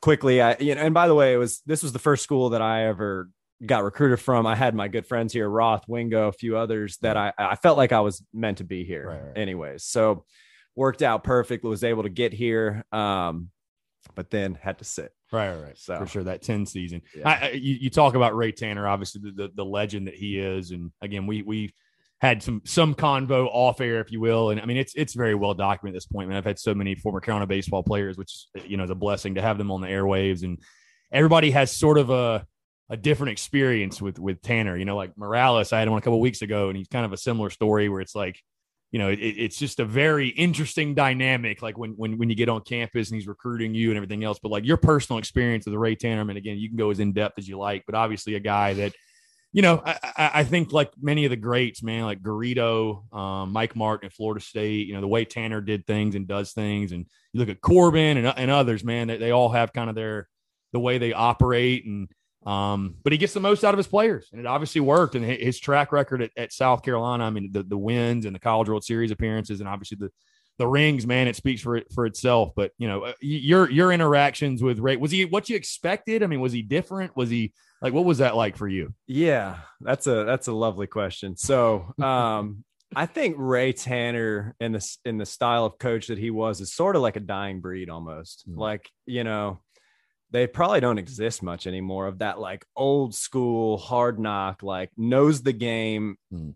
quickly, 0.03 0.43
I 0.43 0.59
you 0.61 0.75
know, 0.75 0.83
and 0.83 0.93
by 0.93 1.09
the 1.09 1.15
way, 1.15 1.33
it 1.33 1.39
was 1.39 1.63
this 1.65 1.83
was 1.83 1.93
the 1.93 1.99
first 1.99 2.23
school 2.23 2.51
that 2.51 2.61
I 2.61 2.85
ever 2.89 3.31
got 3.65 3.85
recruited 3.85 4.21
from. 4.21 4.47
I 4.47 4.55
had 4.55 4.75
my 4.75 4.89
good 4.89 5.07
friends 5.07 5.33
here, 5.33 5.49
Roth, 5.49 5.85
Wingo, 5.89 6.29
a 6.29 6.33
few 6.33 6.57
others 6.57 6.99
that 6.99 7.17
I 7.17 7.33
I 7.39 7.57
felt 7.57 7.79
like 7.79 7.93
I 7.93 8.01
was 8.01 8.25
meant 8.33 8.59
to 8.59 8.65
be 8.65 8.85
here. 8.85 9.07
Right, 9.07 9.23
right. 9.23 9.39
Anyways, 9.39 9.85
so 9.85 10.25
worked 10.75 11.03
out 11.03 11.25
perfect. 11.25 11.65
Was 11.65 11.85
able 11.85 12.03
to 12.03 12.09
get 12.09 12.33
here, 12.33 12.85
um, 12.93 13.51
but 14.15 14.31
then 14.31 14.55
had 14.61 14.79
to 14.79 14.85
sit. 14.85 15.13
Right, 15.31 15.55
right. 15.55 15.79
So- 15.79 15.99
for 15.99 16.07
sure, 16.07 16.25
that 16.25 16.43
10 16.43 16.67
season. 16.67 17.03
Yeah. 17.17 17.29
I, 17.29 17.47
I, 17.47 17.51
you, 17.53 17.77
you 17.81 17.91
talk 17.91 18.15
about 18.15 18.37
Ray 18.37 18.53
Tanner, 18.53 18.87
obviously 18.87 19.23
the, 19.25 19.33
the, 19.33 19.51
the 19.55 19.65
legend 19.65 20.07
that 20.07 20.15
he 20.15 20.39
is, 20.39 20.73
and 20.73 20.93
again, 21.01 21.27
we 21.27 21.43
we 21.43 21.75
had 22.21 22.43
some 22.43 22.63
some 22.65 22.95
convo 22.95 23.49
off 23.51 23.81
air, 23.81 24.01
if 24.01 24.13
you 24.13 24.21
will, 24.21 24.51
and 24.51 24.61
I 24.61 24.65
mean 24.65 24.77
it's 24.77 24.95
it's 24.95 25.15
very 25.15 25.35
well 25.35 25.55
documented 25.55 25.97
at 25.97 25.99
this 25.99 26.07
point. 26.07 26.29
Man, 26.29 26.39
I've 26.39 26.45
had 26.45 26.59
so 26.59 26.75
many 26.75 26.95
former 26.95 27.21
Carolina 27.21 27.47
baseball 27.47 27.83
players, 27.83 28.17
which 28.17 28.47
you 28.65 28.77
know 28.77 28.85
is 28.85 28.91
a 28.91 28.95
blessing 28.95 29.35
to 29.35 29.43
have 29.43 29.59
them 29.59 29.71
on 29.71 29.81
the 29.81 29.89
airwaves, 29.89 30.45
and 30.45 30.59
everybody 31.11 31.51
has 31.51 31.77
sort 31.77 31.99
of 31.99 32.11
a 32.11 32.47
a 32.93 32.97
different 32.97 33.33
experience 33.33 34.01
with 34.01 34.19
with 34.19 34.43
Tanner. 34.43 34.77
You 34.77 34.85
know, 34.85 34.97
like 34.97 35.17
Morales, 35.17 35.73
I 35.73 35.79
had 35.79 35.89
him 35.89 35.95
a 35.95 36.01
couple 36.01 36.21
weeks 36.21 36.43
ago, 36.43 36.69
and 36.69 36.77
he's 36.77 36.89
kind 36.89 37.07
of 37.07 37.13
a 37.13 37.17
similar 37.17 37.51
story 37.51 37.89
where 37.89 38.03
it's 38.03 38.15
like 38.15 38.39
you 38.93 38.99
know, 38.99 39.09
it, 39.09 39.17
it's 39.17 39.57
just 39.57 39.81
a 39.81 39.85
very 39.87 40.29
interesting 40.29 40.95
dynamic. 40.95 41.63
Like 41.63 41.79
when 41.79 41.93
when 41.93 42.19
when 42.19 42.29
you 42.29 42.37
get 42.37 42.51
on 42.51 42.61
campus 42.61 43.11
and 43.11 43.17
he's 43.19 43.27
recruiting 43.27 43.75
you 43.75 43.89
and 43.89 43.97
everything 43.97 44.23
else. 44.23 44.39
But 44.41 44.51
like 44.51 44.67
your 44.67 44.77
personal 44.77 45.19
experience 45.19 45.65
with 45.65 45.75
Ray 45.75 45.97
Tanner, 45.97 46.21
and 46.21 46.37
again, 46.37 46.59
you 46.59 46.69
can 46.69 46.77
go 46.77 46.91
as 46.91 47.01
in 47.01 47.13
depth 47.13 47.39
as 47.39 47.49
you 47.49 47.59
like. 47.59 47.85
But 47.87 47.95
obviously, 47.95 48.35
a 48.35 48.41
guy 48.41 48.75
that, 48.75 48.93
you 49.51 49.63
know, 49.63 49.83
I, 49.85 49.99
I, 50.03 50.31
I 50.35 50.45
think 50.45 50.73
like 50.73 50.93
many 51.01 51.25
of 51.25 51.31
the 51.31 51.37
greats, 51.37 51.83
man, 51.83 52.05
like 52.05 52.23
Garrido, 52.23 53.11
um, 53.15 53.53
Mike 53.53 53.75
Martin 53.75 54.07
at 54.07 54.13
Florida 54.13 54.45
State. 54.45 54.87
You 54.87 54.95
know, 54.95 55.01
the 55.01 55.09
way 55.09 55.25
Tanner 55.25 55.63
did 55.63 55.87
things 55.87 56.15
and 56.15 56.29
does 56.29 56.53
things, 56.53 56.93
and 56.93 57.07
you 57.33 57.41
look 57.41 57.49
at 57.49 57.63
Corbin 57.63 58.19
and 58.19 58.27
and 58.27 58.51
others, 58.51 58.85
man, 58.85 59.09
they, 59.09 59.17
they 59.17 59.31
all 59.31 59.49
have 59.49 59.73
kind 59.73 59.89
of 59.89 59.97
their 59.97 60.29
the 60.73 60.81
way 60.81 60.99
they 60.99 61.15
operate 61.15 61.87
and. 61.87 62.09
Um, 62.45 62.97
but 63.05 63.13
he 63.13 63.19
gets 63.19 63.35
the 63.35 63.41
most 63.41 63.65
out 63.65 63.75
of 63.75 63.79
his 63.79 63.87
players, 63.87 64.29
and 64.33 64.41
it 64.41 64.47
obviously 64.47 64.81
worked. 64.81 65.15
And 65.15 65.25
his 65.25 65.61
track 65.61 65.93
record 65.93 66.23
at, 66.23 66.31
at 66.37 66.53
South 66.53 66.83
Carolina, 66.83 67.25
I 67.25 67.31
mean, 67.31 67.51
the, 67.53 67.63
the 67.63 67.79
wins 67.79 68.25
and 68.27 68.35
the 68.35 68.41
College 68.41 68.69
World 68.69 68.85
Series 68.85 69.11
appearances, 69.11 69.61
and 69.61 69.69
obviously 69.69 69.99
the 70.01 70.11
the 70.59 70.67
rings, 70.69 71.07
man, 71.07 71.29
it 71.29 71.37
speaks 71.37 71.63
for 71.63 71.77
it 71.77 71.93
for 71.93 72.07
itself. 72.07 72.53
But 72.55 72.73
you 72.79 72.89
know, 72.89 73.03
uh, 73.05 73.13
your 73.21 73.71
your 73.71 73.93
interactions 73.93 74.63
with 74.63 74.79
Ray, 74.79 74.97
was 74.97 75.11
he 75.11 75.25
what 75.25 75.49
you 75.49 75.57
expected? 75.57 76.23
I 76.23 76.27
mean, 76.27 76.41
was 76.41 76.53
he 76.53 76.63
different? 76.63 77.17
Was 77.17 77.31
he 77.31 77.53
like 77.81 77.93
what 77.93 78.05
was 78.05 78.19
that 78.19 78.37
like 78.37 78.57
for 78.57 78.69
you? 78.69 78.95
Yeah, 79.07 79.59
that's 79.81 80.07
a 80.07 80.25
that's 80.25 80.49
a 80.49 80.53
lovely 80.53 80.87
question. 80.87 81.37
So, 81.37 81.95
um, 82.03 82.65
I 82.95 83.07
think 83.07 83.37
Ray 83.39 83.73
Tanner 83.73 84.55
in 84.61 84.73
this 84.73 84.99
in 85.05 85.19
the 85.19 85.27
style 85.27 85.65
of 85.65 85.79
coach 85.79 86.09
that 86.09 86.19
he 86.19 86.31
was 86.31 86.61
is 86.61 86.75
sort 86.75 86.97
of 86.97 87.03
like 87.03 87.17
a 87.17 87.21
dying 87.21 87.61
breed 87.61 87.89
almost. 87.89 88.49
Mm. 88.49 88.57
Like, 88.59 88.91
you 89.07 89.25
know, 89.25 89.61
they 90.33 90.47
probably 90.47 90.81
don't 90.81 90.99
exist 90.99 91.43
much 91.43 91.67
anymore 91.67 92.07
of 92.07 92.19
that 92.19 92.39
like 92.41 92.65
old 92.75 93.15
school 93.15 93.77
hard 93.77 94.19
knock, 94.19 94.63
like 94.63 94.91
knows 94.97 95.43
the 95.43 95.53
game. 95.53 96.17
Mm. 96.33 96.55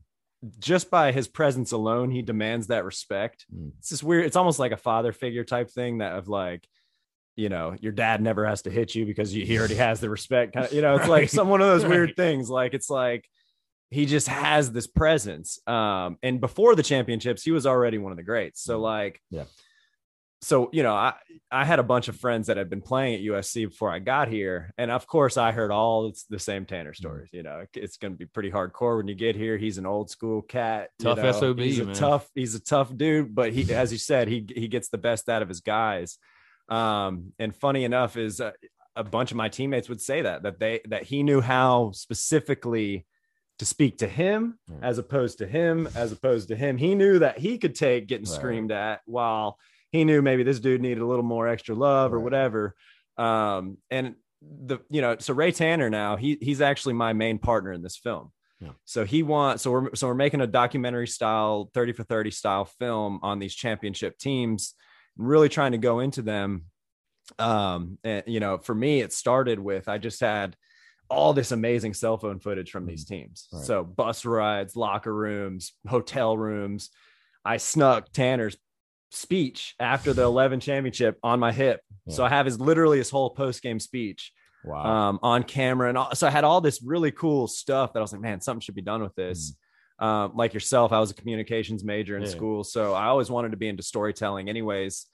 Just 0.58 0.90
by 0.90 1.12
his 1.12 1.28
presence 1.28 1.72
alone, 1.72 2.10
he 2.10 2.22
demands 2.22 2.68
that 2.68 2.84
respect. 2.84 3.46
Mm. 3.54 3.72
It's 3.78 3.90
just 3.90 4.02
weird. 4.02 4.24
It's 4.26 4.36
almost 4.36 4.58
like 4.58 4.72
a 4.72 4.76
father 4.76 5.12
figure 5.12 5.44
type 5.44 5.70
thing 5.70 5.98
that 5.98 6.12
of 6.14 6.28
like, 6.28 6.66
you 7.36 7.48
know, 7.50 7.76
your 7.80 7.92
dad 7.92 8.22
never 8.22 8.46
has 8.46 8.62
to 8.62 8.70
hit 8.70 8.94
you 8.94 9.04
because 9.06 9.34
you, 9.34 9.44
he 9.44 9.58
already 9.58 9.74
has 9.88 10.00
the 10.00 10.08
respect. 10.10 10.54
Kind 10.54 10.66
of, 10.66 10.72
you 10.72 10.82
know, 10.82 10.96
it's 10.96 11.08
like 11.08 11.28
some 11.28 11.48
one 11.48 11.60
of 11.60 11.66
those 11.68 11.84
weird 11.84 12.10
Right. 12.10 12.16
things. 12.16 12.48
Like 12.48 12.74
it's 12.74 12.88
like 12.90 13.28
he 13.90 14.06
just 14.06 14.28
has 14.28 14.72
this 14.72 14.86
presence. 14.86 15.58
Um, 15.66 16.18
and 16.22 16.40
before 16.40 16.74
the 16.74 16.82
championships, 16.82 17.42
he 17.42 17.50
was 17.50 17.66
already 17.66 17.98
one 17.98 18.10
of 18.12 18.16
the 18.16 18.24
greats. 18.24 18.62
So 18.62 18.80
like, 18.80 19.20
Yeah. 19.30 19.44
So 20.46 20.70
you 20.72 20.84
know, 20.84 20.94
I 20.94 21.14
I 21.50 21.64
had 21.64 21.80
a 21.80 21.82
bunch 21.82 22.06
of 22.06 22.16
friends 22.16 22.46
that 22.46 22.56
had 22.56 22.70
been 22.70 22.80
playing 22.80 23.14
at 23.16 23.20
USC 23.20 23.68
before 23.68 23.90
I 23.90 23.98
got 23.98 24.28
here, 24.28 24.72
and 24.78 24.92
of 24.92 25.04
course, 25.08 25.36
I 25.36 25.50
heard 25.50 25.72
all 25.72 26.12
the 26.30 26.38
same 26.38 26.66
Tanner 26.66 26.92
Mm-hmm. 26.92 27.02
stories. 27.02 27.30
You 27.32 27.42
know, 27.42 27.64
it's 27.74 27.96
going 27.96 28.12
to 28.12 28.16
be 28.18 28.26
pretty 28.26 28.52
hardcore 28.52 28.96
when 28.96 29.08
you 29.08 29.16
get 29.16 29.34
here. 29.34 29.56
He's 29.56 29.76
an 29.76 29.86
old 29.86 30.08
school 30.08 30.42
cat, 30.42 30.90
you 31.00 31.04
Tough 31.06 31.18
know, 31.18 31.32
SOB, 31.32 31.58
He's 31.58 31.80
a 31.80 31.84
man. 31.86 31.94
tough. 31.96 32.28
He's 32.32 32.54
a 32.54 32.60
tough 32.60 32.96
dude, 32.96 33.34
but 33.34 33.52
he, 33.52 33.74
as 33.74 33.90
you 33.90 33.98
said, 33.98 34.28
he 34.28 34.46
he 34.54 34.68
gets 34.68 34.88
the 34.88 34.98
best 34.98 35.28
out 35.28 35.42
of 35.42 35.48
his 35.48 35.60
guys. 35.60 36.16
Um, 36.68 37.32
and 37.40 37.52
funny 37.52 37.82
enough, 37.82 38.16
is 38.16 38.40
uh, 38.40 38.52
a 38.94 39.02
bunch 39.02 39.32
of 39.32 39.36
my 39.36 39.48
teammates 39.48 39.88
would 39.88 40.00
say 40.00 40.22
that 40.22 40.44
that 40.44 40.60
they 40.60 40.80
that 40.88 41.02
he 41.02 41.24
knew 41.24 41.40
how 41.40 41.90
specifically 41.92 43.04
to 43.58 43.64
speak 43.66 43.98
to 43.98 44.06
him 44.06 44.58
as 44.82 44.98
opposed 44.98 45.38
to 45.38 45.46
him, 45.46 45.88
as 45.96 46.12
opposed 46.12 46.48
to 46.48 46.56
him. 46.56 46.76
He 46.76 46.94
knew 46.94 47.18
that 47.18 47.38
he 47.38 47.58
could 47.58 47.74
take 47.74 48.06
getting 48.06 48.26
Right. 48.26 48.34
screamed 48.36 48.70
at 48.70 49.00
while 49.06 49.58
he 49.96 50.04
knew 50.04 50.22
maybe 50.22 50.42
this 50.42 50.60
dude 50.60 50.80
needed 50.80 51.00
a 51.00 51.06
little 51.06 51.24
more 51.24 51.48
extra 51.48 51.74
love 51.74 52.12
or 52.12 52.20
whatever. 52.20 52.74
Um, 53.16 53.78
and 53.90 54.14
the 54.42 54.78
you 54.90 55.00
know, 55.00 55.16
so 55.18 55.34
Ray 55.34 55.52
Tanner 55.52 55.90
now 55.90 56.16
he 56.16 56.38
he's 56.40 56.60
actually 56.60 56.94
my 56.94 57.12
main 57.12 57.38
partner 57.38 57.72
in 57.72 57.82
this 57.82 57.96
film. 57.96 58.32
Yeah. 58.60 58.70
So 58.84 59.04
he 59.04 59.22
wants 59.22 59.62
so 59.62 59.70
we're 59.70 59.94
so 59.94 60.06
we're 60.06 60.14
making 60.14 60.40
a 60.40 60.46
documentary 60.46 61.08
style 61.08 61.70
30 61.74 61.92
for 61.92 62.04
30 62.04 62.30
style 62.30 62.64
film 62.64 63.20
on 63.22 63.38
these 63.38 63.54
championship 63.54 64.18
teams, 64.18 64.74
really 65.16 65.48
trying 65.48 65.72
to 65.72 65.78
go 65.78 66.00
into 66.00 66.22
them. 66.22 66.66
Um, 67.38 67.98
and 68.04 68.22
you 68.26 68.40
know, 68.40 68.58
for 68.58 68.74
me, 68.74 69.00
it 69.00 69.12
started 69.12 69.58
with 69.58 69.88
I 69.88 69.98
just 69.98 70.20
had 70.20 70.56
all 71.08 71.32
this 71.32 71.52
amazing 71.52 71.94
cell 71.94 72.18
phone 72.18 72.40
footage 72.40 72.70
from 72.70 72.86
these 72.86 73.04
teams. 73.04 73.48
Right. 73.52 73.64
So 73.64 73.84
bus 73.84 74.24
rides, 74.24 74.76
locker 74.76 75.14
rooms, 75.14 75.72
hotel 75.86 76.36
rooms. 76.36 76.90
I 77.44 77.58
snuck 77.58 78.10
Tanner's 78.12 78.56
speech 79.10 79.74
after 79.80 80.12
the 80.12 80.22
11 80.22 80.60
championship 80.60 81.18
on 81.22 81.38
my 81.40 81.52
hip. 81.52 81.80
So 82.08 82.24
I 82.24 82.28
have 82.28 82.46
his 82.46 82.60
literally 82.60 82.98
his 82.98 83.10
whole 83.10 83.30
post 83.30 83.62
game 83.62 83.80
speech 83.80 84.32
Wow. 84.64 84.84
um, 85.10 85.18
on 85.22 85.42
camera. 85.44 85.88
And 85.88 85.98
all, 85.98 86.14
so 86.14 86.26
I 86.26 86.30
had 86.30 86.44
all 86.44 86.60
this 86.60 86.82
really 86.82 87.10
cool 87.12 87.46
stuff 87.48 87.92
that 87.92 87.98
I 88.00 88.02
was 88.02 88.12
like, 88.12 88.20
man, 88.20 88.40
something 88.40 88.60
should 88.60 88.74
be 88.74 88.82
done 88.82 89.02
with 89.02 89.14
this. 89.14 89.54
Um, 89.98 90.32
like 90.34 90.54
yourself, 90.54 90.92
I 90.92 91.00
was 91.00 91.10
a 91.10 91.14
communications 91.14 91.82
major 91.84 92.16
in 92.16 92.22
Yeah. 92.22 92.28
school. 92.28 92.64
So 92.64 92.92
I 92.94 93.06
always 93.06 93.30
wanted 93.30 93.52
to 93.52 93.56
be 93.56 93.68
into 93.68 93.82
storytelling 93.82 94.48
anyways. 94.48 95.06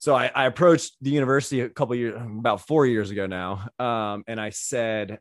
So 0.00 0.14
I, 0.14 0.30
I 0.34 0.46
approached 0.46 0.96
the 1.00 1.10
university 1.10 1.60
a 1.60 1.68
couple 1.68 1.94
years, 1.96 2.14
about 2.20 2.66
four 2.66 2.86
years 2.86 3.10
ago 3.10 3.26
now. 3.26 3.68
Um, 3.78 4.24
and 4.26 4.40
I 4.40 4.50
said, 4.50 5.18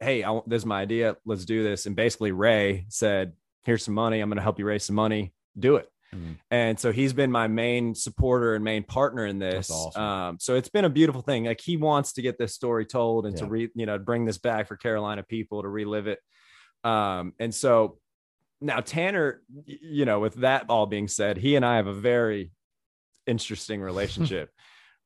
Hey, 0.00 0.24
I, 0.24 0.40
this 0.46 0.62
is 0.62 0.66
my 0.66 0.80
idea. 0.82 1.16
Let's 1.24 1.44
do 1.44 1.62
this. 1.62 1.86
And 1.86 1.94
basically 1.94 2.32
Ray 2.32 2.86
said, 2.88 3.32
here's 3.62 3.84
some 3.84 3.94
money. 3.94 4.20
I'm 4.20 4.28
going 4.28 4.36
to 4.36 4.42
help 4.42 4.58
you 4.58 4.64
raise 4.64 4.84
some 4.84 4.96
money. 4.96 5.32
Do 5.58 5.76
it. 5.76 5.88
Mhm. 6.14 6.36
And 6.50 6.78
so 6.78 6.92
he's 6.92 7.12
been 7.12 7.30
my 7.30 7.48
main 7.48 7.94
supporter 7.94 8.54
and 8.54 8.62
main 8.64 8.82
partner 8.84 9.24
in 9.26 9.38
this. 9.38 9.70
awesome. 9.70 10.02
Um, 10.02 10.38
so 10.40 10.54
it's 10.56 10.68
been 10.68 10.84
a 10.84 10.90
beautiful 10.90 11.22
thing. 11.22 11.44
Like 11.44 11.60
he 11.60 11.76
wants 11.76 12.12
to 12.14 12.22
get 12.22 12.38
this 12.38 12.54
story 12.54 12.84
told 12.86 13.26
and 13.26 13.36
to 13.38 13.44
Yeah. 13.44 13.50
re, 13.50 13.68
you 13.74 13.86
know, 13.86 13.98
bring 13.98 14.24
this 14.24 14.38
back 14.38 14.68
for 14.68 14.76
Carolina 14.76 15.22
people 15.22 15.62
to 15.62 15.68
relive 15.68 16.06
it. 16.06 16.18
Um, 16.84 17.32
and 17.38 17.54
so 17.54 17.98
now 18.60 18.80
Tanner, 18.80 19.42
you 19.64 20.04
know, 20.04 20.20
with 20.20 20.34
that 20.36 20.66
all 20.68 20.86
being 20.86 21.08
said, 21.08 21.36
he 21.38 21.56
and 21.56 21.64
I 21.64 21.76
have 21.76 21.86
a 21.86 21.94
very 21.94 22.50
interesting 23.26 23.80
relationship. 23.90 24.50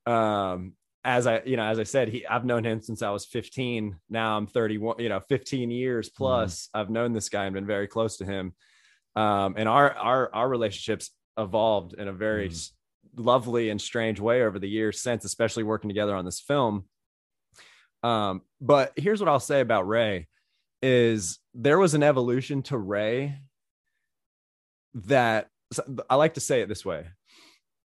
um, 0.07 0.75
as 1.05 1.27
I, 1.29 1.41
you 1.45 1.57
know, 1.57 1.63
as 1.65 1.79
I 1.79 1.85
said, 1.85 2.09
he, 2.09 2.27
I've 2.27 2.45
known 2.45 2.65
him 2.65 2.81
since 2.83 3.01
I 3.01 3.11
was 3.11 3.25
15. 3.27 3.95
Now 4.11 4.37
I'm 4.37 4.49
31, 4.49 4.97
you 4.99 5.09
know, 5.09 5.21
15 5.29 5.71
years 5.71 6.09
Mm-hmm. 6.09 6.17
plus 6.17 6.69
I've 6.75 6.91
known 6.91 7.13
this 7.13 7.29
guy 7.29 7.45
and 7.45 7.55
been 7.55 7.65
very 7.67 7.87
close 7.87 8.17
to 8.17 8.25
him. 8.25 8.55
Um, 9.17 9.55
and 9.57 9.69
our, 9.69 9.93
our, 9.93 10.35
our 10.35 10.49
relationships 10.49 11.11
evolved 11.39 11.95
in 11.95 12.07
a 12.07 12.13
very 12.13 12.49
s- 12.49 12.73
lovely 13.17 13.71
and 13.71 13.81
strange 13.81 14.21
way 14.21 14.43
over 14.43 14.59
the 14.59 14.69
years 14.69 15.01
since, 15.01 15.25
especially 15.25 15.63
working 15.63 15.89
together 15.89 16.15
on 16.15 16.27
this 16.27 16.39
film. 16.39 16.85
Um, 18.03 18.43
but 18.61 18.93
here's 18.97 19.21
what 19.21 19.29
I'll 19.29 19.41
say 19.41 19.61
about 19.61 19.89
Ray 19.89 20.29
is 20.83 21.39
there 21.55 21.79
was 21.79 21.95
an 21.95 22.03
evolution 22.03 22.63
to 22.65 22.77
Ray 22.77 23.39
that 24.95 25.49
I 26.09 26.17
like 26.17 26.35
to 26.35 26.41
say 26.41 26.61
it 26.61 26.69
this 26.69 26.85
way. 26.85 27.07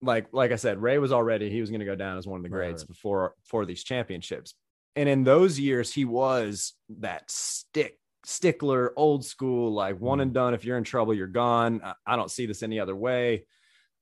Like, 0.00 0.28
like 0.32 0.52
I 0.52 0.56
said, 0.56 0.80
Ray 0.80 0.98
was 0.98 1.12
already, 1.12 1.50
he 1.50 1.60
was 1.60 1.70
going 1.70 1.80
to 1.80 1.86
go 1.86 1.94
down 1.94 2.18
as 2.18 2.26
one 2.26 2.38
of 2.38 2.42
the 2.42 2.48
greats 2.48 2.82
right. 2.82 2.88
before, 2.88 3.34
for 3.44 3.66
these 3.66 3.84
championships. 3.84 4.54
And 4.96 5.08
in 5.08 5.24
those 5.24 5.60
years, 5.60 5.92
he 5.92 6.04
was 6.04 6.72
that 7.00 7.30
stick 7.30 7.98
stickler, 8.28 8.92
old 8.94 9.24
school, 9.24 9.72
like 9.72 9.98
one 9.98 10.20
and 10.20 10.34
done. 10.34 10.52
If 10.52 10.64
you're 10.64 10.76
in 10.76 10.84
trouble, 10.84 11.14
you're 11.14 11.26
gone. 11.26 11.80
I, 12.06 12.16
don't 12.16 12.30
see 12.30 12.44
this 12.44 12.62
any 12.62 12.78
other 12.78 12.94
way. 12.94 13.46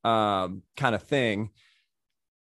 Um, 0.03 0.63
kind 0.77 0.97
of 0.97 1.05
thing. 1.05 1.51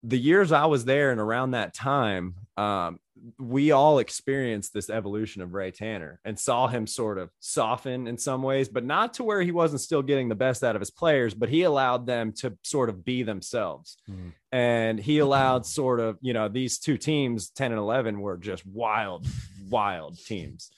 The 0.03 0.19
years 0.19 0.51
I 0.51 0.65
was 0.65 0.85
there 0.85 1.11
and 1.11 1.19
around 1.19 1.51
that 1.51 1.73
time, 1.73 2.35
um, 2.57 2.99
we 3.39 3.71
all 3.71 3.99
experienced 3.99 4.73
this 4.73 4.89
evolution 4.89 5.41
of 5.41 5.53
Ray 5.53 5.71
Tanner 5.71 6.19
and 6.25 6.37
saw 6.37 6.67
him 6.67 6.85
sort 6.85 7.17
of 7.17 7.31
soften 7.39 8.05
in 8.05 8.17
some 8.17 8.43
ways, 8.43 8.69
but 8.69 8.83
not 8.83 9.15
to 9.15 9.23
where 9.23 9.41
he 9.41 9.51
wasn't 9.51 9.81
still 9.81 10.01
getting 10.03 10.29
the 10.29 10.35
best 10.35 10.63
out 10.63 10.75
of 10.75 10.81
his 10.81 10.91
players, 10.91 11.33
but 11.33 11.49
he 11.49 11.63
allowed 11.63 12.05
them 12.05 12.33
to 12.33 12.55
sort 12.63 12.89
of 12.89 13.03
be 13.03 13.23
themselves. 13.23 13.97
Mhm. 14.09 14.33
And 14.51 14.99
he 14.99 15.19
allowed 15.19 15.65
sort 15.65 15.99
of, 15.99 16.17
you 16.21 16.33
know, 16.33 16.49
these 16.49 16.77
two 16.77 16.97
teams, 16.97 17.49
10 17.49 17.71
and 17.71 17.79
11, 17.79 18.19
were 18.19 18.37
just 18.37 18.63
wild, 18.65 19.25
wild 19.69 20.19
teams. 20.19 20.69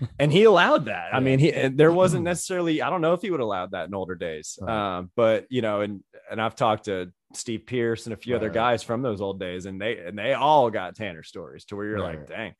And 0.18 0.32
he 0.32 0.44
allowed 0.44 0.86
that. 0.86 1.14
I 1.14 1.20
mean, 1.20 1.38
he 1.38 1.52
and 1.52 1.76
there 1.78 1.92
wasn't 1.92 2.24
necessarily, 2.24 2.82
I 2.82 2.90
don't 2.90 3.00
know 3.00 3.12
if 3.14 3.22
he 3.22 3.30
would 3.30 3.40
have 3.40 3.46
allowed 3.46 3.70
that 3.72 3.88
in 3.88 3.94
older 3.94 4.14
days. 4.14 4.58
Right. 4.60 4.98
Um, 4.98 5.10
but 5.16 5.46
you 5.50 5.62
know, 5.62 5.80
and 5.80 6.02
and 6.30 6.40
I've 6.40 6.54
talked 6.54 6.84
to 6.86 7.12
Steve 7.34 7.66
Pierce 7.66 8.06
and 8.06 8.12
a 8.12 8.16
few 8.16 8.36
other 8.36 8.50
guys 8.50 8.82
from 8.82 9.02
those 9.02 9.20
old 9.20 9.40
days, 9.40 9.66
and 9.66 9.80
they 9.80 9.98
and 9.98 10.18
they 10.18 10.32
all 10.34 10.70
got 10.70 10.94
Tanner 10.96 11.22
stories 11.22 11.64
to 11.66 11.76
where 11.76 11.86
you're 11.86 11.98
Right. 12.00 12.18
like, 12.18 12.28
dang. 12.28 12.54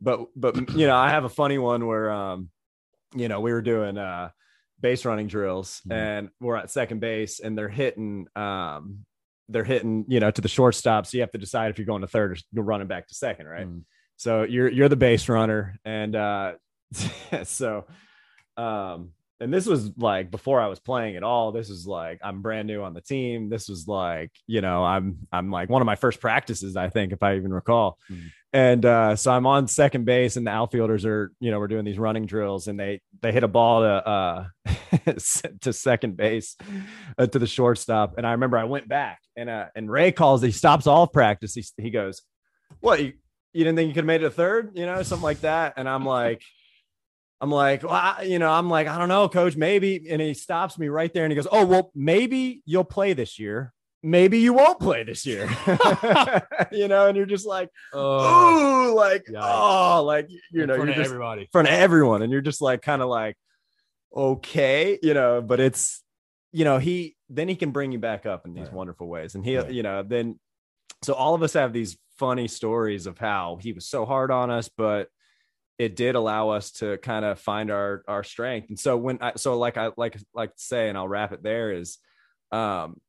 But 0.00 0.26
but 0.36 0.56
you 0.74 0.86
know, 0.86 0.96
I 0.96 1.10
have 1.10 1.24
a 1.24 1.28
funny 1.28 1.58
one 1.58 1.86
where 1.86 2.10
um, 2.10 2.48
you 3.14 3.28
know, 3.28 3.40
we 3.40 3.52
were 3.52 3.62
doing 3.62 3.96
uh 3.98 4.30
base 4.80 5.04
running 5.04 5.26
drills 5.26 5.80
Mhm. 5.88 5.92
and 5.94 6.28
we're 6.40 6.56
at 6.56 6.70
second 6.70 7.00
base 7.00 7.40
and 7.40 7.58
they're 7.58 7.68
hitting 7.68 8.26
um 8.36 9.04
they're 9.48 9.64
hitting, 9.64 10.04
you 10.08 10.20
know, 10.20 10.30
to 10.30 10.40
the 10.42 10.48
shortstop. 10.48 11.06
So 11.06 11.16
you 11.16 11.22
have 11.22 11.30
to 11.32 11.38
decide 11.38 11.70
if 11.70 11.78
you're 11.78 11.86
going 11.86 12.02
to 12.02 12.06
third 12.06 12.32
or 12.32 12.36
you're 12.52 12.62
running 12.64 12.86
back 12.86 13.08
to 13.08 13.14
second, 13.14 13.46
right? 13.46 13.66
Mm. 13.66 13.82
So 14.18 14.42
you're 14.42 14.68
you're 14.68 14.88
the 14.88 14.96
base 14.96 15.28
runner, 15.28 15.78
and 15.84 16.14
uh, 16.14 16.52
so 17.44 17.86
um, 18.56 19.12
and 19.40 19.54
this 19.54 19.66
was 19.66 19.92
like 19.96 20.30
before 20.32 20.60
I 20.60 20.66
was 20.66 20.80
playing 20.80 21.16
at 21.16 21.22
all. 21.22 21.52
This 21.52 21.68
was 21.70 21.86
like 21.86 22.18
I'm 22.22 22.42
brand 22.42 22.66
new 22.66 22.82
on 22.82 22.94
the 22.94 23.00
team. 23.00 23.48
This 23.48 23.68
was 23.68 23.86
like 23.86 24.32
you 24.48 24.60
know 24.60 24.84
I'm 24.84 25.18
I'm 25.32 25.50
like 25.50 25.68
one 25.70 25.80
of 25.80 25.86
my 25.86 25.94
first 25.94 26.20
practices, 26.20 26.76
I 26.76 26.88
think, 26.88 27.12
if 27.12 27.22
I 27.22 27.36
even 27.36 27.52
recall. 27.52 27.96
Mhm. 28.10 28.30
And 28.52 28.86
uh, 28.86 29.14
so 29.14 29.30
I'm 29.30 29.46
on 29.46 29.68
second 29.68 30.04
base, 30.06 30.36
and 30.36 30.46
the 30.46 30.50
outfielders 30.50 31.04
are 31.04 31.30
you 31.38 31.50
know 31.50 31.58
we're 31.60 31.68
doing 31.68 31.84
these 31.84 31.98
running 31.98 32.26
drills, 32.26 32.66
and 32.66 32.80
they 32.80 33.00
they 33.20 33.30
hit 33.30 33.44
a 33.44 33.48
ball 33.48 33.82
to 33.82 34.08
uh, 34.08 34.44
to 35.60 35.72
second 35.72 36.16
base 36.16 36.56
uh, 37.18 37.26
to 37.26 37.38
the 37.38 37.46
shortstop, 37.46 38.14
and 38.16 38.26
I 38.26 38.32
remember 38.32 38.56
I 38.58 38.64
went 38.64 38.88
back, 38.88 39.20
and 39.36 39.48
uh, 39.50 39.66
and 39.76 39.88
Ray 39.90 40.10
calls. 40.12 40.42
He 40.42 40.50
stops 40.50 40.86
all 40.88 41.06
practice. 41.06 41.54
He 41.54 41.62
he 41.76 41.90
goes, 41.90 42.22
"What 42.80 43.00
you, 43.02 43.12
you 43.52 43.64
didn't 43.64 43.76
think 43.76 43.88
you 43.88 43.94
could 43.94 44.00
have 44.04 44.06
made 44.06 44.22
it 44.22 44.26
a 44.26 44.30
third, 44.30 44.72
you 44.74 44.86
know, 44.86 45.02
something 45.02 45.22
like 45.24 45.40
that. 45.40 45.74
And 45.76 45.88
I'm 45.88 46.04
like, 46.04 46.42
I'm 47.40 47.50
like, 47.50 47.82
well, 47.84 47.92
I, 47.92 48.22
you 48.22 48.38
know, 48.40 48.50
I'm 48.50 48.68
like, 48.68 48.88
I 48.88 48.98
don't 48.98 49.08
know, 49.08 49.28
coach, 49.28 49.56
maybe. 49.56 50.08
And 50.10 50.20
he 50.20 50.34
stops 50.34 50.76
me 50.78 50.88
right 50.88 51.12
there 51.14 51.24
and 51.24 51.30
he 51.32 51.36
goes, 51.36 51.46
Oh, 51.50 51.64
well, 51.64 51.90
maybe 51.94 52.62
you'll 52.66 52.84
play 52.84 53.12
this 53.12 53.38
year. 53.38 53.72
Maybe 54.02 54.38
you 54.38 54.52
won't 54.52 54.78
play 54.80 55.02
this 55.04 55.24
year. 55.26 55.48
you 56.72 56.88
know, 56.88 57.06
and 57.08 57.16
you're 57.16 57.26
just 57.26 57.46
like, 57.46 57.68
Oh, 57.92 58.88
oh, 58.90 58.94
like, 58.94 59.24
Yikes. 59.26 59.40
oh, 59.40 60.02
like 60.04 60.28
you 60.50 60.62
in 60.62 60.68
know, 60.68 60.74
front 60.74 60.88
you're 60.88 60.92
of 60.92 60.96
just 60.96 61.10
everybody. 61.10 61.42
in 61.42 61.48
front 61.52 61.68
of 61.68 61.74
everyone, 61.74 62.22
and 62.22 62.32
you're 62.32 62.40
just 62.40 62.60
like 62.60 62.82
kind 62.82 63.02
of 63.02 63.08
like, 63.08 63.36
okay, 64.14 64.98
you 65.02 65.14
know, 65.14 65.40
but 65.42 65.60
it's 65.60 66.02
you 66.52 66.64
know, 66.64 66.78
he 66.78 67.14
then 67.28 67.46
he 67.48 67.56
can 67.56 67.70
bring 67.72 67.92
you 67.92 67.98
back 67.98 68.24
up 68.24 68.46
in 68.46 68.54
these 68.54 68.64
Right. 68.64 68.72
wonderful 68.72 69.06
ways. 69.06 69.34
And 69.34 69.44
he, 69.44 69.56
Right. 69.58 69.70
you 69.70 69.82
know, 69.82 70.02
then 70.02 70.38
so 71.02 71.12
all 71.12 71.34
of 71.34 71.42
us 71.42 71.52
have 71.52 71.72
these 71.72 71.96
funny 72.18 72.48
stories 72.48 73.06
of 73.06 73.18
how 73.18 73.58
he 73.60 73.72
was 73.72 73.86
so 73.86 74.04
hard 74.04 74.30
on 74.30 74.50
us, 74.50 74.68
but 74.68 75.08
it 75.78 75.94
did 75.94 76.16
allow 76.16 76.50
us 76.50 76.72
to 76.72 76.98
kind 76.98 77.24
of 77.24 77.38
find 77.38 77.70
our 77.70 78.02
our 78.08 78.24
strength. 78.24 78.68
And 78.68 78.78
so 78.78 78.96
when 78.96 79.18
I 79.20 79.32
so 79.36 79.56
like 79.58 79.76
I 79.76 79.90
like 79.96 80.18
like 80.34 80.54
to 80.54 80.62
say, 80.62 80.88
and 80.88 80.98
I'll 80.98 81.08
wrap 81.08 81.32
it 81.32 81.42
there 81.42 81.72
is 81.72 81.98
um 82.50 83.00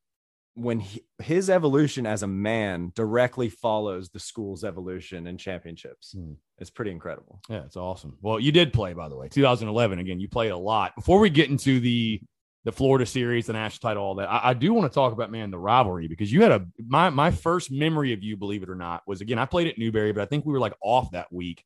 when 0.56 0.80
he, 0.80 1.02
his 1.20 1.50
evolution 1.50 2.06
as 2.06 2.22
a 2.22 2.28
man 2.28 2.92
directly 2.94 3.50
follows 3.50 4.10
the 4.10 4.20
school's 4.20 4.64
evolution 4.64 5.26
in 5.26 5.38
championships. 5.38 6.12
Hmm. 6.12 6.34
It's 6.58 6.70
pretty 6.70 6.92
incredible. 6.92 7.40
Yeah, 7.50 7.64
it's 7.64 7.78
awesome. 7.78 8.18
Well, 8.22 8.40
you 8.40 8.52
did 8.52 8.74
play, 8.74 8.94
by 8.94 9.08
the 9.08 9.16
way, 9.16 9.30
2011. 9.30 10.00
Again, 10.00 10.20
you 10.20 10.28
played 10.28 10.52
a 10.52 10.58
lot. 10.58 10.96
Before 10.96 11.20
we 11.20 11.30
get 11.30 11.50
into 11.50 11.80
the 11.80 12.22
the 12.70 12.76
Florida 12.76 13.06
series, 13.06 13.48
the 13.48 13.54
national 13.54 13.80
title, 13.90 14.04
all 14.04 14.16
that, 14.16 14.30
I, 14.30 14.50
I 14.50 14.54
do 14.54 14.74
want 14.74 14.92
to 14.92 14.94
talk 14.94 15.12
about 15.12 15.32
man 15.32 15.50
the 15.50 15.58
rivalry 15.58 16.08
because 16.08 16.32
you 16.32 16.44
had 16.44 16.52
a 16.52 16.66
my 16.86 17.10
my 17.10 17.32
first 17.32 17.72
memory 17.72 18.14
of 18.14 18.22
you, 18.24 18.38
believe 18.38 18.62
it 18.62 18.70
or 18.70 18.76
not, 18.76 19.02
was 19.08 19.22
again 19.22 19.40
I 19.40 19.46
played 19.46 19.68
at 19.68 19.78
Newberry, 19.80 20.12
but 20.12 20.22
I 20.22 20.26
think 20.26 20.46
we 20.46 20.54
were 20.54 20.60
like 20.60 20.76
off 20.84 21.12
that 21.12 21.32
week. 21.34 21.64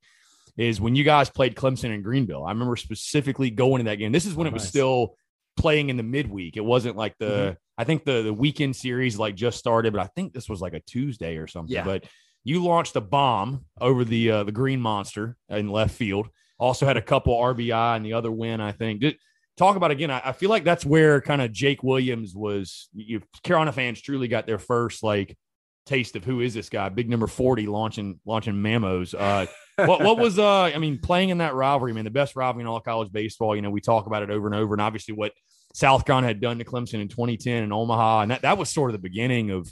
Is 0.55 0.79
when 0.79 0.95
you 0.95 1.03
guys 1.03 1.29
played 1.29 1.55
Clemson 1.55 1.93
and 1.93 2.03
Greenville. 2.03 2.45
I 2.45 2.51
remember 2.51 2.75
specifically 2.75 3.49
going 3.49 3.79
to 3.83 3.89
that 3.89 3.95
game. 3.95 4.11
This 4.11 4.25
is 4.25 4.35
when 4.35 4.45
Oh, 4.47 4.51
it 4.51 4.53
was 4.53 4.63
nice. 4.63 4.69
still 4.69 5.15
playing 5.57 5.89
in 5.89 5.97
the 5.97 6.03
midweek. 6.03 6.57
It 6.57 6.63
wasn't 6.63 6.95
like 6.95 7.17
the 7.17 7.25
Mm-hmm. 7.25 7.53
I 7.75 7.83
think 7.85 8.05
the 8.05 8.21
the 8.21 8.33
weekend 8.33 8.75
series 8.75 9.17
like 9.17 9.33
just 9.35 9.57
started, 9.57 9.93
but 9.93 10.01
I 10.01 10.07
think 10.15 10.31
this 10.31 10.47
was 10.47 10.61
like 10.61 10.73
a 10.73 10.79
Tuesday 10.81 11.37
or 11.37 11.47
something. 11.47 11.73
Yeah. 11.75 11.83
But 11.83 12.05
you 12.43 12.63
launched 12.63 12.95
a 12.95 13.01
bomb 13.01 13.65
over 13.81 14.05
the 14.05 14.29
uh, 14.29 14.43
the 14.43 14.51
Green 14.51 14.79
Monster 14.79 15.35
in 15.49 15.69
left 15.69 15.95
field. 15.95 16.29
Also 16.59 16.85
had 16.85 16.97
a 16.97 17.01
couple 17.01 17.33
RBI 17.35 17.95
and 17.95 18.05
the 18.05 18.13
other 18.13 18.31
win. 18.31 18.61
I 18.61 18.71
think. 18.73 19.01
Did, 19.01 19.17
talk 19.57 19.75
about 19.75 19.91
again. 19.91 20.11
I, 20.11 20.21
I 20.25 20.31
feel 20.31 20.49
like 20.49 20.63
that's 20.63 20.85
where 20.85 21.21
kind 21.21 21.41
of 21.41 21.51
Jake 21.51 21.83
Williams 21.83 22.33
was. 22.35 22.89
You 22.93 23.21
Carolina 23.43 23.71
fans 23.71 24.01
truly 24.01 24.27
got 24.27 24.47
their 24.47 24.59
first 24.59 25.03
like 25.03 25.37
taste 25.85 26.15
of 26.15 26.23
who 26.23 26.39
is 26.41 26.53
this 26.53 26.69
guy? 26.69 26.89
Big 26.89 27.09
number 27.09 27.27
forty 27.27 27.65
launching 27.67 28.19
launching 28.25 28.61
mamos. 28.61 29.13
Uh, 29.13 29.45
what 29.77 30.01
what 30.01 30.17
was 30.17 30.37
uh 30.39 30.63
I 30.63 30.77
mean 30.77 30.99
playing 30.99 31.29
in 31.29 31.39
that 31.39 31.55
rivalry, 31.55 31.93
man, 31.93 32.03
the 32.05 32.11
best 32.11 32.35
rivalry 32.35 32.61
in 32.63 32.67
all 32.67 32.79
college 32.79 33.11
baseball. 33.11 33.55
You 33.55 33.61
know, 33.61 33.69
we 33.71 33.81
talk 33.81 34.05
about 34.07 34.23
it 34.23 34.29
over 34.29 34.47
and 34.47 34.55
over, 34.55 34.73
and 34.73 34.81
obviously 34.81 35.13
what 35.15 35.31
South 35.73 36.05
Carolina 36.05 36.27
had 36.27 36.39
done 36.39 36.59
to 36.59 36.65
Clemson 36.65 37.01
in 37.01 37.07
2010 37.07 37.63
in 37.63 37.71
Omaha, 37.73 38.21
and 38.21 38.31
that 38.31 38.43
that 38.43 38.57
was 38.57 38.69
sort 38.69 38.91
of 38.91 38.93
the 38.93 38.99
beginning 38.99 39.49
of 39.51 39.65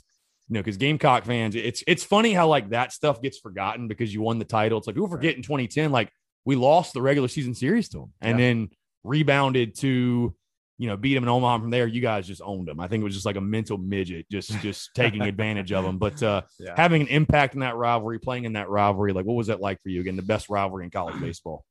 you 0.49 0.55
know 0.55 0.59
because 0.61 0.77
Gamecock 0.77 1.25
fans, 1.25 1.55
it's 1.55 1.83
it's 1.87 2.03
funny 2.03 2.33
how 2.33 2.47
like 2.47 2.69
that 2.71 2.91
stuff 2.91 3.21
gets 3.21 3.37
forgotten 3.39 3.87
because 3.87 4.11
you 4.13 4.21
won 4.21 4.39
the 4.39 4.45
title. 4.45 4.79
It's 4.79 4.87
like 4.87 4.95
people 4.95 5.09
forget 5.09 5.35
in 5.35 5.43
2010, 5.43 5.91
like 5.91 6.09
we 6.45 6.55
lost 6.55 6.93
the 6.93 7.01
regular 7.03 7.27
season 7.27 7.53
series 7.53 7.87
to 7.89 7.99
them, 7.99 8.13
and 8.21 8.39
Yeah. 8.39 8.45
then 8.45 8.69
rebounded 9.03 9.75
to 9.79 10.35
you 10.77 10.87
know 10.87 10.97
beat 10.97 11.13
them 11.13 11.23
in 11.23 11.29
Omaha. 11.29 11.59
From 11.59 11.69
there, 11.69 11.87
you 11.87 12.01
guys 12.01 12.25
just 12.27 12.41
owned 12.43 12.67
them. 12.67 12.79
I 12.79 12.87
think 12.87 13.01
it 13.01 13.03
was 13.03 13.13
just 13.13 13.25
like 13.25 13.35
a 13.35 13.41
mental 13.41 13.77
midget, 13.77 14.27
just 14.31 14.51
just 14.61 14.89
taking 14.95 15.21
advantage 15.21 15.71
of 15.71 15.83
them. 15.83 15.97
But 15.97 16.21
uh, 16.23 16.41
Yeah. 16.59 16.73
having 16.75 17.01
an 17.03 17.07
impact 17.07 17.53
in 17.53 17.59
that 17.61 17.75
rivalry, 17.75 18.19
playing 18.19 18.45
in 18.45 18.53
that 18.53 18.69
rivalry, 18.69 19.13
like 19.13 19.25
what 19.25 19.35
was 19.35 19.47
that 19.47 19.59
like 19.61 19.81
for 19.83 19.89
you? 19.89 20.01
Again, 20.01 20.15
the 20.15 20.21
best 20.23 20.49
rivalry 20.49 20.85
in 20.85 20.91
college 20.91 21.15
baseball. 21.21 21.65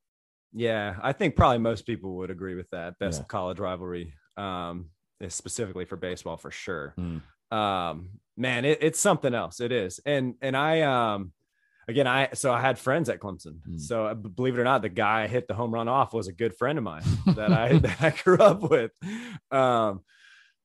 Yeah, 0.52 0.96
I 1.02 1.12
think 1.12 1.36
probably 1.36 1.58
most 1.58 1.86
people 1.86 2.16
would 2.16 2.30
agree 2.30 2.54
with 2.56 2.68
that. 2.70 2.98
Best 2.98 3.20
Yeah. 3.20 3.26
college 3.26 3.58
rivalry, 3.60 4.14
um, 4.36 4.90
specifically 5.28 5.84
for 5.84 5.96
baseball 5.96 6.36
for 6.36 6.50
sure. 6.50 6.94
Mm. 6.98 7.22
Um, 7.56 8.10
man, 8.36 8.64
it, 8.64 8.78
it's 8.80 8.98
something 9.00 9.34
else. 9.34 9.60
It 9.60 9.72
is, 9.72 10.00
and 10.06 10.34
and 10.40 10.56
I 10.56 10.82
um, 10.82 11.32
again, 11.90 12.06
I 12.06 12.30
so 12.34 12.52
I 12.52 12.60
had 12.60 12.78
friends 12.78 13.08
at 13.08 13.20
Clemson. 13.20 13.58
Mm. 13.68 13.80
So 13.80 14.06
uh, 14.06 14.14
believe 14.14 14.56
it 14.56 14.60
or 14.60 14.64
not, 14.64 14.82
the 14.82 14.88
guy 14.88 15.22
I 15.22 15.26
hit 15.26 15.48
the 15.48 15.54
home 15.54 15.72
run 15.72 15.88
off 15.88 16.14
was 16.14 16.28
a 16.28 16.32
good 16.32 16.56
friend 16.56 16.78
of 16.78 16.84
mine 16.84 17.02
that 17.26 17.52
I 17.52 17.78
that 17.78 18.00
I 18.00 18.10
grew 18.10 18.38
up 18.38 18.62
with. 18.62 18.92
Um, 19.50 20.00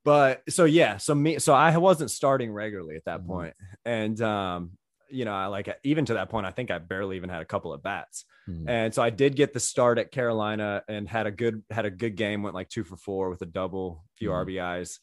but 0.04 0.42
so 0.48 0.64
yeah, 0.64 0.96
so 0.96 1.14
me, 1.14 1.38
so 1.38 1.52
I 1.52 1.76
wasn't 1.76 2.10
starting 2.10 2.52
regularly 2.52 2.96
at 2.96 3.04
that 3.06 3.26
point, 3.26 3.54
and 3.84 4.20
um, 4.22 4.70
you 5.10 5.24
know, 5.24 5.34
I 5.34 5.46
like 5.46 5.68
even 5.84 6.04
to 6.06 6.14
that 6.14 6.30
point, 6.30 6.46
I 6.46 6.50
think 6.50 6.70
I 6.70 6.78
barely 6.78 7.16
even 7.16 7.30
had 7.30 7.42
a 7.42 7.46
couple 7.46 7.72
of 7.72 7.82
bats. 7.82 8.24
Mm. 8.48 8.64
And 8.68 8.94
so 8.94 9.02
I 9.02 9.10
did 9.10 9.36
get 9.36 9.52
the 9.52 9.60
start 9.60 9.98
at 9.98 10.12
Carolina 10.12 10.82
and 10.88 11.08
had 11.08 11.26
a 11.26 11.30
good 11.30 11.62
had 11.70 11.86
a 11.86 11.90
good 11.90 12.16
game, 12.16 12.42
went 12.42 12.54
like 12.54 12.68
two 12.68 12.84
for 12.84 12.96
four 12.96 13.30
with 13.30 13.42
a 13.42 13.46
double, 13.46 14.04
few 14.16 14.30
Mhm. 14.30 14.46
RBIs. 14.46 14.98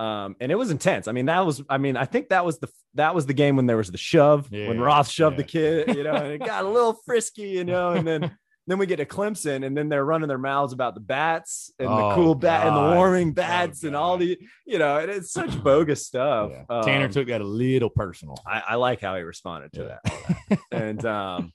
Um, 0.00 0.34
and 0.40 0.50
it 0.50 0.56
was 0.56 0.70
intense. 0.70 1.06
I 1.06 1.12
mean, 1.12 1.26
that 1.26 1.46
was 1.46 1.62
I 1.68 1.78
mean, 1.78 1.96
I 1.96 2.04
think 2.04 2.30
that 2.30 2.44
was 2.44 2.58
the 2.58 2.68
that 2.94 3.14
was 3.14 3.26
the 3.26 3.34
game 3.34 3.56
when 3.56 3.66
there 3.66 3.76
was 3.76 3.90
the 3.90 3.98
shove, 3.98 4.50
when 4.50 4.80
Roth 4.80 5.08
shoved 5.08 5.36
the 5.36 5.44
kid, 5.44 5.94
you 5.96 6.02
know, 6.02 6.14
and 6.14 6.32
it 6.32 6.38
got 6.44 6.64
a 6.64 6.68
little 6.68 6.94
frisky, 7.06 7.48
you 7.50 7.64
know, 7.64 7.90
and 7.92 8.06
then 8.06 8.36
then 8.66 8.78
we 8.78 8.86
get 8.86 8.96
to 8.96 9.04
Clemson, 9.06 9.64
and 9.64 9.76
then 9.76 9.88
they're 9.90 10.04
running 10.04 10.26
their 10.26 10.38
mouths 10.38 10.72
about 10.72 10.94
the 10.94 11.00
bats 11.00 11.70
and 11.78 11.88
the 11.88 11.92
Oh, 11.92 12.14
cool 12.14 12.34
bat 12.34 12.66
and 12.66 12.74
the 12.74 12.96
warming 12.96 13.28
Oh, 13.28 13.32
bats 13.34 13.84
and 13.84 13.94
all 13.94 14.16
the, 14.16 14.38
you 14.66 14.78
know, 14.78 14.98
and 14.98 15.10
it's 15.10 15.30
such 15.30 15.62
bogus 15.62 16.06
stuff. 16.06 16.50
Yeah. 16.50 16.80
Tanner 16.82 17.04
Um, 17.06 17.10
took 17.12 17.28
that 17.28 17.40
a 17.40 17.44
little 17.44 17.90
personal. 17.90 18.36
I, 18.46 18.62
I 18.70 18.74
like 18.76 19.00
how 19.00 19.14
he 19.16 19.22
responded 19.22 19.72
to 19.74 19.98
Yeah. 20.04 20.10
that. 20.48 20.58
and 20.72 21.04
um, 21.04 21.52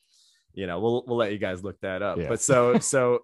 you 0.53 0.65
know, 0.67 0.79
we'll 0.79 1.03
we'll 1.07 1.17
let 1.17 1.31
you 1.33 1.39
guys 1.39 1.63
look 1.63 1.79
that 1.81 2.01
up. 2.01 2.17
Yeah. 2.19 2.29
But 2.29 2.39
so 2.41 2.79
so 2.79 3.19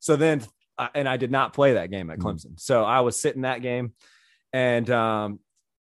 so 0.00 0.16
then 0.16 0.42
uh, 0.78 0.88
and 0.94 1.08
I 1.08 1.16
did 1.16 1.30
not 1.30 1.52
play 1.52 1.74
that 1.74 1.90
game 1.90 2.10
at 2.10 2.18
Mhm. 2.18 2.22
Clemson. 2.22 2.60
So 2.60 2.84
I 2.84 3.00
was 3.00 3.20
sitting 3.20 3.42
that 3.42 3.62
game 3.62 3.92
and 4.52 4.88
um 4.90 5.40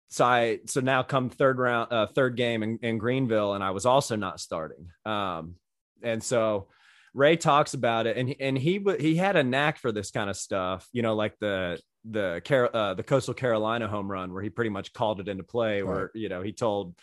so 0.09 0.25
I 0.25 0.59
so 0.67 0.79
now 0.81 1.03
come 1.03 1.29
third 1.29 1.57
round 1.57 1.91
uh 1.91 2.07
third 2.07 2.35
game 2.37 2.63
in, 2.63 2.77
in 2.81 2.97
Greenville 2.97 3.53
and 3.53 3.63
I 3.63 3.71
was 3.71 3.85
also 3.85 4.15
not 4.15 4.39
starting. 4.39 4.89
Um 5.05 5.55
and 6.01 6.21
so 6.23 6.67
Ray 7.13 7.37
talks 7.37 7.73
about 7.75 8.07
it 8.07 8.17
and 8.17 8.27
he, 8.29 8.39
and 8.39 8.57
he 8.57 8.83
he 8.99 9.15
had 9.15 9.35
a 9.35 9.43
knack 9.43 9.77
for 9.77 9.91
this 9.91 10.11
kind 10.11 10.29
of 10.29 10.35
stuff, 10.35 10.87
you 10.91 11.01
know, 11.01 11.15
like 11.15 11.37
the 11.39 11.79
the 12.05 12.41
Car- 12.43 12.75
uh, 12.75 12.93
the 12.95 13.03
Coastal 13.03 13.33
Carolina 13.33 13.87
home 13.87 14.11
run 14.11 14.33
where 14.33 14.43
he 14.43 14.49
pretty 14.49 14.69
much 14.69 14.91
called 14.93 15.21
it 15.21 15.27
into 15.29 15.43
play 15.43 15.83
where 15.83 16.11
you 16.13 16.27
know 16.27 16.41
he 16.41 16.51
told 16.51 16.95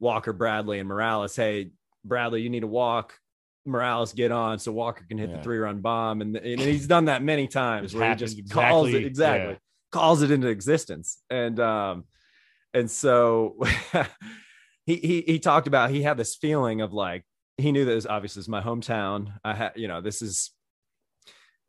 Walker 0.00 0.32
Bradley 0.32 0.78
and 0.80 0.88
Morales, 0.88 1.36
"Hey, 1.36 1.70
Bradley, 2.04 2.42
you 2.42 2.50
need 2.50 2.60
to 2.60 2.66
walk. 2.66 3.14
Morales, 3.68 4.12
get 4.12 4.32
on 4.32 4.58
so 4.58 4.72
Walker 4.72 5.04
can 5.08 5.18
hit 5.18 5.30
Yeah. 5.30 5.36
the 5.36 5.42
three 5.42 5.58
run 5.58 5.80
bomb." 5.80 6.20
And, 6.22 6.36
and 6.36 6.60
he's 6.60 6.86
done 6.86 7.06
that 7.06 7.22
many 7.22 7.46
times 7.46 7.94
where 7.94 8.08
he 8.10 8.16
just 8.16 8.50
calls 8.50 8.88
it 8.88 9.04
exactly, 9.04 9.06
exactly, 9.06 9.52
yeah. 9.52 9.58
calls 9.92 10.22
it 10.22 10.30
into 10.30 10.48
existence. 10.48 11.22
And 11.30 11.58
um, 11.60 12.04
and 12.74 12.90
so 12.90 13.58
he 14.86 14.96
he 14.96 15.20
he 15.26 15.38
talked 15.38 15.66
about 15.66 15.90
he 15.90 16.02
had 16.02 16.16
this 16.16 16.34
feeling 16.36 16.80
of 16.80 16.92
like 16.92 17.24
he 17.56 17.72
knew 17.72 17.84
that 17.84 17.94
this 17.94 18.06
obviously 18.06 18.40
is 18.40 18.48
my 18.48 18.60
hometown. 18.60 19.32
I 19.44 19.54
had 19.54 19.72
you 19.76 19.88
know 19.88 20.00
this 20.00 20.22
is 20.22 20.50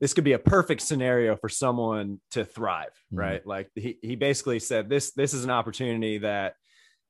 this 0.02 0.14
could 0.14 0.24
be 0.24 0.32
a 0.34 0.39
perfect 0.39 0.82
scenario 0.82 1.36
for 1.36 1.50
someone 1.50 2.22
to 2.32 2.45
thrive, 2.45 2.91
Mhm. 3.14 3.18
right? 3.18 3.45
Like 3.45 3.70
he 3.76 3.97
he 4.02 4.16
basically 4.16 4.60
said 4.60 4.89
this 4.89 5.12
this 5.12 5.34
is 5.34 5.43
an 5.43 5.50
opportunity 5.50 6.20
that 6.20 6.54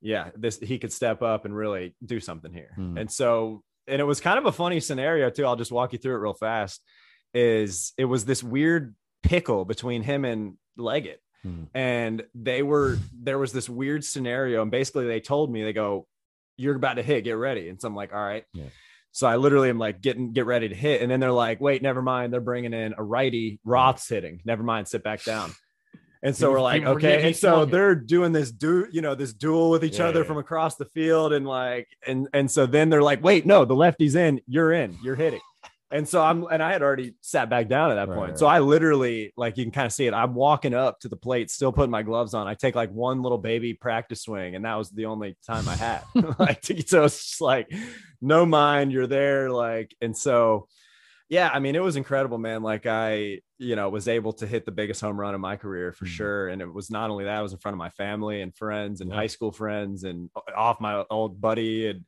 yeah, 0.02 0.30
this 0.36 0.58
he 0.60 0.80
could 0.80 0.94
step 0.94 1.22
up 1.22 1.44
and 1.46 1.54
really 1.56 1.94
do 2.06 2.20
something 2.22 2.54
here. 2.54 2.74
Mhm. 2.80 3.02
And 3.02 3.12
so 3.12 3.64
and 3.90 4.00
it 4.00 4.06
was 4.06 4.22
kind 4.22 4.38
of 4.38 4.46
a 4.46 4.52
funny 4.52 4.80
scenario 4.80 5.30
too. 5.30 5.46
I'll 5.46 5.56
just 5.56 5.72
walk 5.72 5.94
you 5.94 6.00
through 6.00 6.16
it 6.16 6.20
real 6.20 6.34
fast. 6.34 6.82
Is 7.34 7.94
it 7.98 8.06
was 8.06 8.26
this 8.26 8.44
weird 8.44 8.96
pickle 9.24 9.66
between 9.66 10.02
him 10.04 10.26
and 10.26 10.56
Leggett. 10.78 11.22
Mhm. 11.46 11.68
And 11.74 12.24
they 12.36 12.64
were 12.64 12.98
there 13.14 13.38
was 13.38 13.54
this 13.54 13.70
weird 13.70 14.04
scenario 14.04 14.62
and 14.62 14.72
basically 14.72 15.08
they 15.08 15.20
told 15.20 15.52
me 15.52 15.64
they 15.64 15.74
go 15.74 16.08
you're 16.58 16.76
about 16.76 16.96
to 16.96 17.04
hit, 17.04 17.24
get 17.24 17.34
ready. 17.38 17.70
And 17.70 17.80
so 17.80 17.88
I'm 17.88 17.96
like, 17.96 18.14
all 18.14 18.20
right. 18.20 18.44
Yeah. 18.54 18.66
So 19.12 19.28
I 19.28 19.38
literally 19.38 19.70
am 19.70 19.80
like 19.80 20.02
getting 20.02 20.34
get 20.34 20.46
ready 20.46 20.70
to 20.70 20.76
hit, 20.76 21.02
and 21.02 21.10
then 21.10 21.20
they're 21.20 21.32
like, 21.32 21.60
"Wait, 21.60 21.82
never 21.82 22.02
mind. 22.02 22.32
They're 22.32 22.42
bringing 22.42 22.74
in 22.74 22.94
a 22.96 23.04
righty. 23.04 23.60
Roth's 23.66 24.08
hitting. 24.08 24.40
Never 24.46 24.62
mind. 24.62 24.88
Sit 24.88 25.04
back 25.04 25.24
down." 25.24 25.52
And 26.22 26.36
so 26.36 26.52
we're 26.52 26.60
like, 26.62 26.84
okay. 26.84 27.28
And 27.28 27.36
so 27.36 27.64
they're 27.66 27.96
doing 27.96 28.32
this 28.34 28.52
do 28.52 28.88
you 28.92 29.02
know 29.02 29.16
this 29.16 29.34
duel 29.34 29.70
with 29.70 29.86
each 29.86 30.00
Yeah, 30.00 30.08
other 30.08 30.20
yeah. 30.22 30.26
from 30.26 30.38
across 30.38 30.76
the 30.76 30.86
field, 30.86 31.32
and 31.34 31.48
like, 31.48 31.88
and 32.06 32.28
and 32.34 32.50
so 32.52 32.66
then 32.66 32.90
they're 32.90 33.02
like, 33.02 33.24
"Wait, 33.24 33.46
no, 33.46 33.64
the 33.64 33.76
lefty's 33.76 34.16
in. 34.16 34.42
You're 34.46 34.74
in. 34.74 34.98
You're 35.02 35.16
hitting." 35.16 35.40
And 35.92 36.08
so 36.08 36.22
I'm, 36.22 36.46
and 36.52 36.62
I 36.62 36.72
had 36.72 36.84
already 36.84 37.16
sat 37.22 37.50
back 37.50 37.68
down 37.68 37.90
at 37.90 37.96
that 37.96 38.10
Right, 38.10 38.16
point. 38.16 38.30
right. 38.34 38.38
So 38.40 38.46
I 38.46 38.60
literally, 38.60 39.34
like, 39.36 39.58
you 39.58 39.64
can 39.64 39.72
kind 39.72 39.88
of 39.88 39.92
see 39.92 40.06
it. 40.06 40.14
I'm 40.14 40.36
walking 40.36 40.76
up 40.76 41.00
to 41.00 41.08
the 41.08 41.16
plate, 41.16 41.50
still 41.50 41.72
putting 41.72 41.90
my 41.90 42.04
gloves 42.04 42.36
on. 42.36 42.46
I 42.48 42.54
take 42.54 42.76
like 42.76 42.92
one 42.92 43.24
little 43.24 43.40
baby 43.40 43.74
practice 43.74 44.22
swing, 44.22 44.54
and 44.56 44.66
that 44.66 44.76
was 44.76 44.92
the 44.92 45.06
only 45.06 45.36
time 45.48 45.68
I 45.68 45.76
had. 45.76 46.04
like, 46.40 46.64
so 46.86 47.06
it's 47.06 47.18
just 47.30 47.42
like, 47.42 47.74
no 48.22 48.46
mind, 48.46 48.92
you're 48.92 49.08
there. 49.08 49.50
Like, 49.50 49.96
and 50.00 50.16
so, 50.16 50.68
yeah, 51.30 51.50
I 51.54 51.60
mean, 51.60 51.76
it 51.76 51.84
was 51.84 51.96
incredible, 51.96 52.38
man. 52.40 52.64
Like, 52.64 52.86
I, 52.88 53.40
you 53.60 53.76
know, 53.76 53.88
was 53.90 54.08
able 54.08 54.34
to 54.34 54.48
hit 54.48 54.66
the 54.66 54.72
biggest 54.72 55.00
home 55.00 55.20
run 55.20 55.36
of 55.36 55.40
my 55.42 55.56
career 55.58 55.92
for 55.94 56.06
Mhm. 56.06 56.10
sure. 56.10 56.48
And 56.48 56.62
it 56.62 56.74
was 56.74 56.90
not 56.90 57.12
only 57.12 57.26
that, 57.26 57.38
I 57.38 57.42
was 57.44 57.54
in 57.54 57.60
front 57.60 57.74
of 57.74 57.78
my 57.78 57.92
family 57.92 58.42
and 58.42 58.56
friends 58.56 59.00
and 59.02 59.12
Yeah. 59.12 59.18
high 59.18 59.28
school 59.28 59.52
friends 59.52 60.04
and 60.04 60.30
off 60.56 60.82
my 60.82 61.06
old 61.10 61.40
buddy. 61.40 61.88
And, 61.88 62.06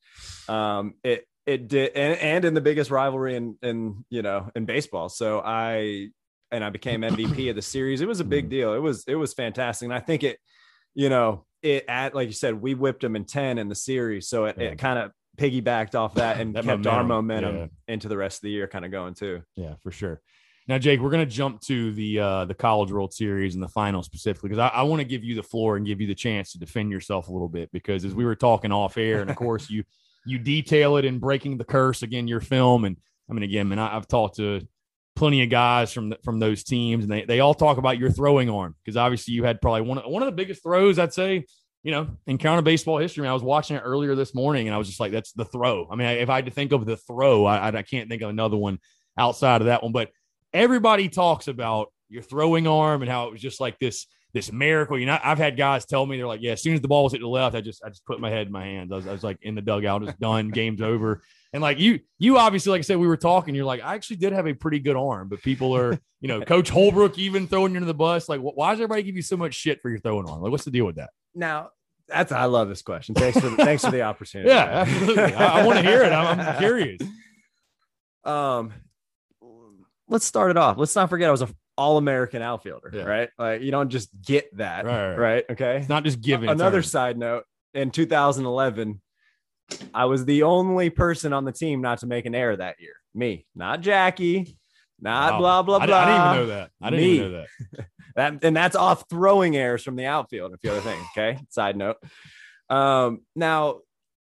um, 0.50 0.96
it, 1.04 1.26
it 1.46 1.68
did, 1.68 1.92
and, 1.96 2.18
and 2.20 2.46
in 2.46 2.54
the 2.56 2.62
biggest 2.62 2.90
rivalry 2.92 3.36
in, 3.36 3.58
in, 3.62 4.06
you 4.10 4.22
know, 4.22 4.50
in 4.56 4.66
baseball. 4.66 5.08
So 5.10 5.40
I, 5.44 6.10
and 6.52 6.64
I 6.64 6.70
became 6.70 7.02
MVP 7.02 7.50
of 7.50 7.56
the 7.56 7.62
series. 7.62 8.02
It 8.02 8.08
was 8.08 8.20
a 8.20 8.26
big 8.26 8.48
Mhm. 8.48 8.50
deal. 8.50 8.74
It 8.74 8.80
was, 8.80 9.04
it 9.08 9.16
was 9.16 9.34
fantastic. 9.34 9.86
And 9.86 9.94
I 9.94 10.00
think 10.00 10.24
it, 10.24 10.40
you 10.96 11.10
know, 11.10 11.46
it 11.62 11.86
at, 11.88 12.16
like 12.16 12.28
you 12.28 12.34
said, 12.34 12.60
we 12.62 12.74
whipped 12.74 13.02
them 13.02 13.16
in 13.16 13.26
10 13.26 13.58
in 13.60 13.70
the 13.70 13.76
series. 13.76 14.28
So 14.28 14.46
it, 14.46 14.56
Yeah. 14.58 14.64
it 14.70 14.78
kind 14.80 14.98
of 15.00 15.12
piggybacked 15.42 15.96
off 15.96 16.16
that 16.16 16.40
and 16.40 16.56
That 16.62 16.66
kept 16.66 16.86
our 16.86 17.04
momentum, 17.04 17.54
momentum 17.54 17.78
into 17.88 18.08
the 18.08 18.18
rest 18.18 18.38
of 18.38 18.42
the 18.44 18.52
year 18.52 18.68
kind 18.68 18.86
of 18.86 18.92
going 18.92 19.14
too. 19.14 19.42
Yeah, 19.56 19.76
for 19.82 19.92
sure. 19.92 20.22
Now, 20.68 20.78
Jake, 20.78 21.00
we're 21.00 21.10
going 21.10 21.28
to 21.28 21.34
jump 21.34 21.60
to 21.62 21.92
the 21.92 22.20
uh, 22.20 22.46
the 22.46 22.54
College 22.54 22.92
World 22.92 23.14
Series 23.14 23.56
and 23.56 23.64
the 23.64 23.68
final 23.68 24.04
specifically 24.04 24.50
because 24.50 24.60
I, 24.60 24.68
I 24.68 24.84
want 24.84 25.00
to 25.00 25.06
give 25.06 25.24
you 25.24 25.36
the 25.36 25.44
floor 25.44 25.76
and 25.76 25.86
give 25.86 26.00
you 26.00 26.08
the 26.08 26.16
chance 26.16 26.52
to 26.52 26.60
defend 26.60 26.92
yourself 26.92 27.28
a 27.28 27.32
little 27.32 27.50
bit 27.50 27.72
because 27.72 28.06
as 28.06 28.14
we 28.14 28.26
were 28.26 28.36
talking 28.36 28.72
off 28.72 28.98
air, 28.98 29.22
and 29.22 29.30
of 29.30 29.36
course 29.36 29.70
you 29.70 29.84
you 30.26 30.38
detail 30.38 30.98
it 30.98 31.06
in 31.06 31.18
Breaking 31.20 31.58
the 31.58 31.64
Curse 31.64 32.04
again, 32.04 32.28
your 32.28 32.42
film, 32.42 32.86
and 32.86 32.98
I 33.30 33.34
mean 33.34 33.44
again, 33.44 33.70
man, 33.70 33.80
I, 33.80 33.96
I've 33.98 34.08
talked 34.08 34.36
to 34.38 34.62
plenty 35.16 35.44
of 35.44 35.50
guys 35.50 35.92
from 35.92 36.10
the, 36.10 36.18
from 36.24 36.40
those 36.40 36.64
teams, 36.64 37.04
and 37.04 37.12
they 37.12 37.26
they 37.26 37.40
all 37.40 37.56
talk 37.56 37.78
about 37.78 37.98
your 37.98 38.12
throwing 38.12 38.50
arm 38.50 38.76
because 38.84 38.98
obviously 38.98 39.34
you 39.34 39.44
had 39.44 39.62
probably 39.62 39.82
one 39.82 39.98
of, 39.98 40.06
one 40.06 40.22
of 40.22 40.28
the 40.28 40.32
biggest 40.32 40.62
throws 40.62 41.00
I'd 41.00 41.14
say. 41.14 41.46
You 41.84 41.92
know, 41.92 42.10
in 42.28 42.38
counter 42.38 42.62
baseball 42.62 43.00
history, 43.00 43.28
I 43.28 43.34
was 43.34 43.42
watching 43.42 43.76
it 43.76 43.82
earlier 43.82 44.16
this 44.16 44.36
morning, 44.36 44.68
and 44.68 44.76
I 44.76 44.78
was 44.78 44.88
just 44.88 45.00
like, 45.00 45.12
"That's 45.12 45.32
the 45.32 45.46
throw." 45.46 45.88
I 45.90 45.96
mean, 45.96 46.08
if 46.08 46.30
I 46.30 46.36
had 46.36 46.46
to 46.46 46.52
think 46.52 46.72
of 46.74 46.86
the 46.86 46.98
throw, 46.98 47.46
I, 47.46 47.70
I 47.70 47.78
I 47.78 47.82
can't 47.82 48.10
think 48.10 48.22
of 48.22 48.30
another 48.30 48.58
one 48.58 48.80
outside 49.18 49.62
of 49.62 49.66
that 49.68 49.82
one. 49.82 49.92
But 49.92 50.12
everybody 50.54 51.10
talks 51.10 51.48
about 51.48 51.92
your 52.10 52.22
throwing 52.22 52.68
arm 52.68 53.02
and 53.02 53.10
how 53.10 53.28
it 53.28 53.32
was 53.32 53.42
just 53.42 53.60
like 53.60 53.80
this 53.80 54.06
this 54.34 54.52
miracle. 54.52 54.98
You 54.98 55.06
know, 55.06 55.18
I've 55.24 55.38
had 55.38 55.58
guys 55.58 55.86
tell 55.86 56.06
me 56.06 56.18
they're 56.18 56.28
like, 56.28 56.42
yeah, 56.42 56.52
as 56.52 56.62
soon 56.62 56.74
as 56.74 56.82
the 56.82 56.88
ball 56.88 57.04
was 57.04 57.14
hit 57.14 57.20
to 57.20 57.24
the 57.24 57.30
left, 57.30 57.56
I 57.56 57.62
just 57.62 57.84
I 57.84 57.90
just 57.90 58.06
put 58.06 58.20
my 58.20 58.30
head 58.30 58.48
in 58.48 58.54
my 58.54 58.64
hands. 58.64 58.92
I 58.92 58.96
was, 58.96 59.08
I 59.08 59.12
was 59.12 59.24
like 59.24 59.40
in 59.42 59.56
the 59.56 59.62
dugout, 59.62 60.04
it's 60.04 60.18
done, 60.20 60.50
game's 60.54 60.82
over. 60.82 61.24
And 61.54 61.62
like 61.62 61.80
you, 61.80 62.00
you 62.18 62.38
obviously, 62.38 62.72
like 62.72 62.80
I 62.80 62.84
said, 62.84 62.98
we 62.98 63.08
were 63.08 63.18
talking. 63.18 63.56
You're 63.56 63.66
like, 63.66 63.82
I 63.84 63.96
actually 63.96 64.18
did 64.18 64.34
have 64.34 64.48
a 64.48 64.54
pretty 64.54 64.80
good 64.80 64.96
arm, 64.96 65.28
but 65.28 65.42
people 65.42 65.76
are, 65.76 66.00
you 66.22 66.28
know, 66.28 66.42
Coach 66.46 66.70
Holbrook 66.70 67.18
even 67.18 67.48
throwing 67.48 67.74
you 67.74 67.78
under 67.78 67.88
the 67.88 67.94
bus. 67.94 68.30
Like, 68.30 68.40
why 68.40 68.72
does 68.72 68.80
everybody 68.80 69.04
give 69.04 69.16
you 69.16 69.22
so 69.22 69.36
much 69.36 69.54
shit 69.54 69.82
for 69.82 69.90
your 69.90 70.00
throwing 70.00 70.30
arm? 70.30 70.42
Like, 70.42 70.52
what's 70.52 70.64
the 70.64 70.72
deal 70.72 70.86
with 70.86 70.96
that? 70.96 71.10
Now 71.36 71.70
that's 72.08 72.32
I 72.32 72.46
love 72.46 72.68
this 72.70 72.82
question. 72.82 73.16
Thanks 73.16 73.40
for 73.40 73.50
thanks 73.56 73.84
for 73.86 73.92
the 73.92 74.02
opportunity. 74.02 74.50
Yeah, 74.54 74.64
absolutely. 74.86 75.24
I, 75.34 75.62
I 75.62 75.66
want 75.66 75.80
to 75.80 75.84
hear 75.86 76.04
it. 76.04 76.12
I'm, 76.12 76.40
I'm 76.40 76.58
curious. 76.58 77.02
Um, 78.24 78.72
let's 80.08 80.26
start 80.26 80.52
it 80.52 80.58
off. 80.58 80.78
Let's 80.78 80.96
not 80.96 81.10
forget 81.10 81.28
I 81.28 81.32
was 81.32 81.42
an 81.42 81.50
all 81.78 81.98
American 81.98 82.42
outfielder, 82.44 82.92
Yeah. 82.94 83.04
right? 83.04 83.30
Like 83.38 83.62
you 83.62 83.72
don't 83.72 83.90
just 83.90 84.10
get 84.22 84.56
that, 84.58 84.86
Right, 84.86 85.10
right. 85.10 85.18
right? 85.18 85.46
Okay. 85.52 85.78
It's 85.78 85.90
not 85.90 86.04
just 86.04 86.22
giving. 86.22 86.50
Another 86.50 86.78
earned. 86.78 86.86
side 86.86 87.18
note: 87.18 87.46
in 87.74 87.90
2011, 87.90 89.02
I 89.94 90.06
was 90.06 90.26
the 90.26 90.44
only 90.44 90.90
person 90.92 91.34
on 91.34 91.46
the 91.46 91.52
team 91.52 91.82
not 91.82 92.00
to 92.00 92.06
make 92.08 92.26
an 92.28 92.36
error 92.36 92.56
that 92.56 92.76
year. 92.80 92.94
Me, 93.16 93.48
not 93.56 93.82
Jackie, 93.82 94.56
not 95.00 95.34
Wow. 95.34 95.40
blah 95.40 95.62
blah 95.64 95.78
I, 95.78 95.86
blah. 95.88 95.98
I 95.98 96.06
didn't 96.06 96.22
even 96.22 96.36
know 96.36 96.56
that. 96.56 96.72
I 96.82 96.90
didn't 96.92 97.06
Me. 97.06 97.12
even 97.16 97.32
know 97.32 97.38
that. 97.78 97.86
That 98.16 98.44
and 98.44 98.56
that's 98.56 98.76
off 98.76 99.06
throwing 99.10 99.56
errors 99.56 99.84
from 99.84 99.96
the 99.96 100.06
outfield. 100.06 100.54
A 100.54 100.58
few 100.58 100.72
other 100.72 100.82
things. 100.82 101.04
Okay. 101.18 101.40
Side 101.50 101.76
note. 101.78 101.98
Um, 102.70 103.22
now 103.36 103.80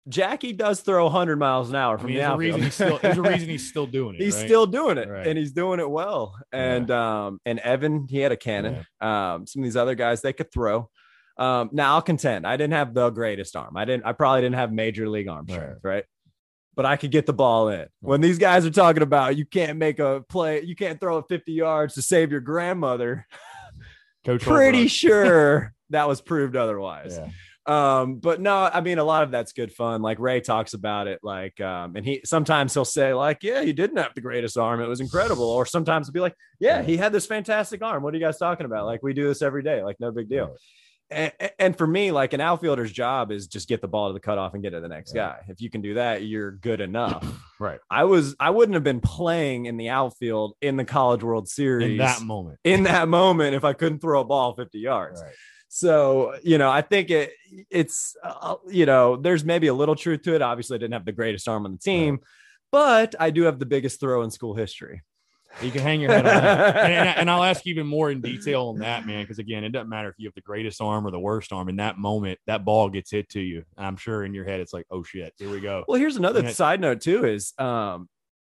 Jackie 0.08 0.54
does 0.54 0.80
throw 0.82 1.04
100 1.04 1.36
miles 1.38 1.70
an 1.70 1.76
hour 1.76 1.96
I 1.96 2.02
from 2.02 2.08
mean, 2.08 2.18
the 2.18 2.22
a 2.24 2.26
outfield. 2.30 2.40
reason 2.40 2.62
he's 2.64 2.74
still. 2.74 2.98
There's 3.00 3.18
a 3.18 3.22
reason 3.22 3.50
he's 3.50 3.70
still 3.70 3.86
doing 3.86 4.16
it. 4.16 4.22
he's 4.22 4.36
right? 4.36 4.46
still 4.46 4.66
doing 4.66 4.98
it 4.98 5.08
Right. 5.08 5.28
and 5.28 5.38
he's 5.38 5.52
doing 5.52 5.80
it 5.80 5.90
well. 5.90 6.36
And 6.52 6.90
um, 6.90 7.40
and 7.46 7.60
Evan, 7.60 8.08
he 8.10 8.20
had 8.20 8.32
a 8.32 8.38
cannon. 8.38 8.86
Um, 9.02 9.46
some 9.46 9.62
of 9.62 9.64
these 9.66 9.76
other 9.78 9.96
guys 9.96 10.22
they 10.22 10.34
could 10.34 10.52
throw. 10.52 10.90
Um, 11.38 11.70
now 11.72 11.94
I'll 11.96 12.02
contend 12.02 12.46
I 12.48 12.58
didn't 12.58 12.74
have 12.74 12.94
the 12.94 13.12
greatest 13.12 13.56
arm. 13.56 13.78
I 13.78 13.86
didn't. 13.86 14.06
I 14.06 14.14
probably 14.14 14.42
didn't 14.42 14.56
have 14.56 14.72
major 14.74 15.08
league 15.08 15.28
arm 15.28 15.46
Right. 15.48 15.54
strength, 15.56 15.80
right? 15.84 16.04
But 16.76 16.86
I 16.86 16.96
could 16.96 17.12
get 17.12 17.26
the 17.26 17.34
ball 17.34 17.70
in. 17.70 17.88
When 18.00 18.22
these 18.22 18.38
guys 18.40 18.66
are 18.66 18.72
talking 18.72 19.04
about 19.04 19.36
you 19.38 19.46
can't 19.46 19.78
make 19.78 20.00
a 20.00 20.24
play, 20.28 20.64
you 20.64 20.76
can't 20.76 21.00
throw 21.00 21.18
it 21.20 21.26
50 21.30 21.52
yards 21.52 21.94
to 21.96 22.02
save 22.02 22.32
your 22.32 22.42
grandmother. 22.42 23.28
Coach 24.26 24.44
Pretty 24.44 24.80
Holbrook. 24.80 24.92
sure 24.92 25.74
that 25.90 26.08
was 26.08 26.22
proved 26.22 26.56
otherwise. 26.56 27.18
Yeah. 27.18 27.30
Um, 27.66 28.16
but 28.16 28.42
no, 28.42 28.56
I 28.56 28.82
mean, 28.82 28.98
a 28.98 29.04
lot 29.04 29.22
of 29.22 29.30
that's 29.30 29.54
good 29.54 29.72
fun. 29.72 30.02
Like 30.02 30.18
Ray 30.18 30.42
talks 30.42 30.74
about 30.74 31.08
it, 31.08 31.20
like, 31.22 31.60
um, 31.62 31.96
and 31.96 32.04
he 32.04 32.22
sometimes 32.26 32.74
he'll 32.74 32.84
say, 32.84 33.14
like, 33.14 33.44
yeah, 33.44 33.62
he 33.62 33.74
didn't 33.74 33.98
have 33.98 34.16
the 34.16 34.22
greatest 34.22 34.58
arm, 34.58 34.82
it 34.82 34.88
was 34.88 35.02
incredible. 35.02 35.44
Or 35.44 35.68
sometimes 35.68 36.08
he'll 36.08 36.14
be 36.14 36.20
like, 36.20 36.36
yeah, 36.60 36.82
he 36.82 36.98
had 36.98 37.12
this 37.12 37.28
fantastic 37.28 37.84
arm. 37.84 38.02
What 38.02 38.14
are 38.14 38.18
you 38.18 38.24
guys 38.24 38.40
talking 38.40 38.66
about? 38.66 38.86
Like, 38.88 39.04
we 39.04 39.14
do 39.14 39.28
this 39.28 39.44
every 39.44 39.62
day, 39.62 39.84
like, 39.84 39.98
no 40.00 40.12
big 40.12 40.30
deal. 40.30 40.56
And, 41.12 41.32
and 41.58 41.78
for 41.78 41.88
me, 41.88 42.12
like 42.12 42.34
an 42.34 42.42
outfielder's 42.42 42.92
job 42.92 43.32
is 43.32 43.48
just 43.48 43.68
get 43.68 43.82
the 43.82 43.88
ball 43.88 44.10
to 44.10 44.14
the 44.14 44.20
cutoff 44.20 44.54
and 44.54 44.62
get 44.62 44.72
to 44.72 44.80
the 44.80 44.88
next 44.88 45.16
Right. 45.16 45.22
guy. 45.22 45.40
If 45.48 45.60
you 45.62 45.70
can 45.70 45.82
do 45.82 45.96
that, 45.96 46.24
you're 46.24 46.52
good 46.52 46.82
enough. 46.82 47.26
Right. 47.62 47.80
I 47.92 48.06
was, 48.06 48.38
I 48.40 48.52
wouldn't 48.52 48.76
have 48.76 48.86
been 48.86 49.02
playing 49.02 49.66
in 49.66 49.76
the 49.76 49.90
outfield 49.90 50.54
in 50.62 50.78
the 50.78 50.86
College 50.86 51.24
World 51.26 51.50
Series 51.50 51.92
In 51.92 51.98
that 51.98 52.22
moment. 52.22 52.58
in 52.64 52.84
that 52.84 53.10
moment 53.10 53.54
if 53.54 53.66
I 53.66 53.74
couldn't 53.74 54.00
throw 54.00 54.22
a 54.22 54.24
ball 54.24 54.54
50 54.56 54.80
yards. 54.80 55.22
Right. 55.22 55.34
So, 55.68 56.36
you 56.42 56.58
know, 56.58 56.70
I 56.72 56.82
think 56.82 57.10
it 57.12 57.32
it's 57.70 58.16
uh, 58.24 58.56
you 58.70 58.86
know, 58.86 59.18
there's 59.18 59.44
maybe 59.44 59.68
a 59.68 59.74
little 59.74 59.96
truth 59.98 60.22
to 60.22 60.36
it. 60.36 60.42
Obviously, 60.42 60.76
I 60.76 60.78
didn't 60.78 60.94
have 60.94 61.04
the 61.04 61.12
greatest 61.12 61.50
arm 61.50 61.66
on 61.66 61.74
the 61.74 61.78
team, 61.78 62.20
but 62.72 63.14
I 63.20 63.30
do 63.30 63.44
have 63.44 63.60
the 63.60 63.66
biggest 63.66 64.00
throw 64.00 64.22
in 64.22 64.32
school 64.32 64.56
history. 64.56 65.02
You 65.62 65.72
can 65.72 65.82
hang 65.82 66.00
your 66.00 66.12
head 66.12 66.26
on 66.26 66.34
that. 66.34 66.76
And, 66.78 67.10
and, 67.20 67.30
I'll 67.32 67.44
ask 67.44 67.66
you 67.66 67.74
even 67.74 67.88
more 67.88 68.12
in 68.12 68.22
detail 68.22 68.68
on 68.68 68.80
that, 68.80 69.06
man, 69.06 69.24
because 69.24 69.40
again, 69.40 69.64
it 69.64 69.70
doesn't 69.70 69.90
matter 69.90 70.08
if 70.10 70.16
you 70.18 70.28
have 70.28 70.36
the 70.36 70.42
greatest 70.42 70.80
arm 70.82 71.06
or 71.08 71.12
the 71.12 71.20
worst 71.20 71.52
arm. 71.52 71.70
In 71.70 71.78
that 71.78 71.98
moment, 71.98 72.40
that 72.48 72.64
ball 72.66 72.90
gets 72.90 73.12
hit 73.12 73.30
to 73.30 73.40
you. 73.42 73.64
I'm 73.78 73.98
sure 73.98 74.24
in 74.24 74.34
your 74.34 74.46
head, 74.46 74.60
it's 74.60 74.74
like, 74.74 74.86
oh 74.92 75.04
shit, 75.04 75.34
here 75.38 75.50
we 75.50 75.60
go. 75.60 75.84
Well, 75.88 76.00
here's 76.00 76.16
another 76.18 76.40
And 76.40 76.50
it- 76.50 76.56
side 76.56 76.80
note 76.80 77.02
too 77.02 77.26
is 77.26 77.54
um 77.58 78.08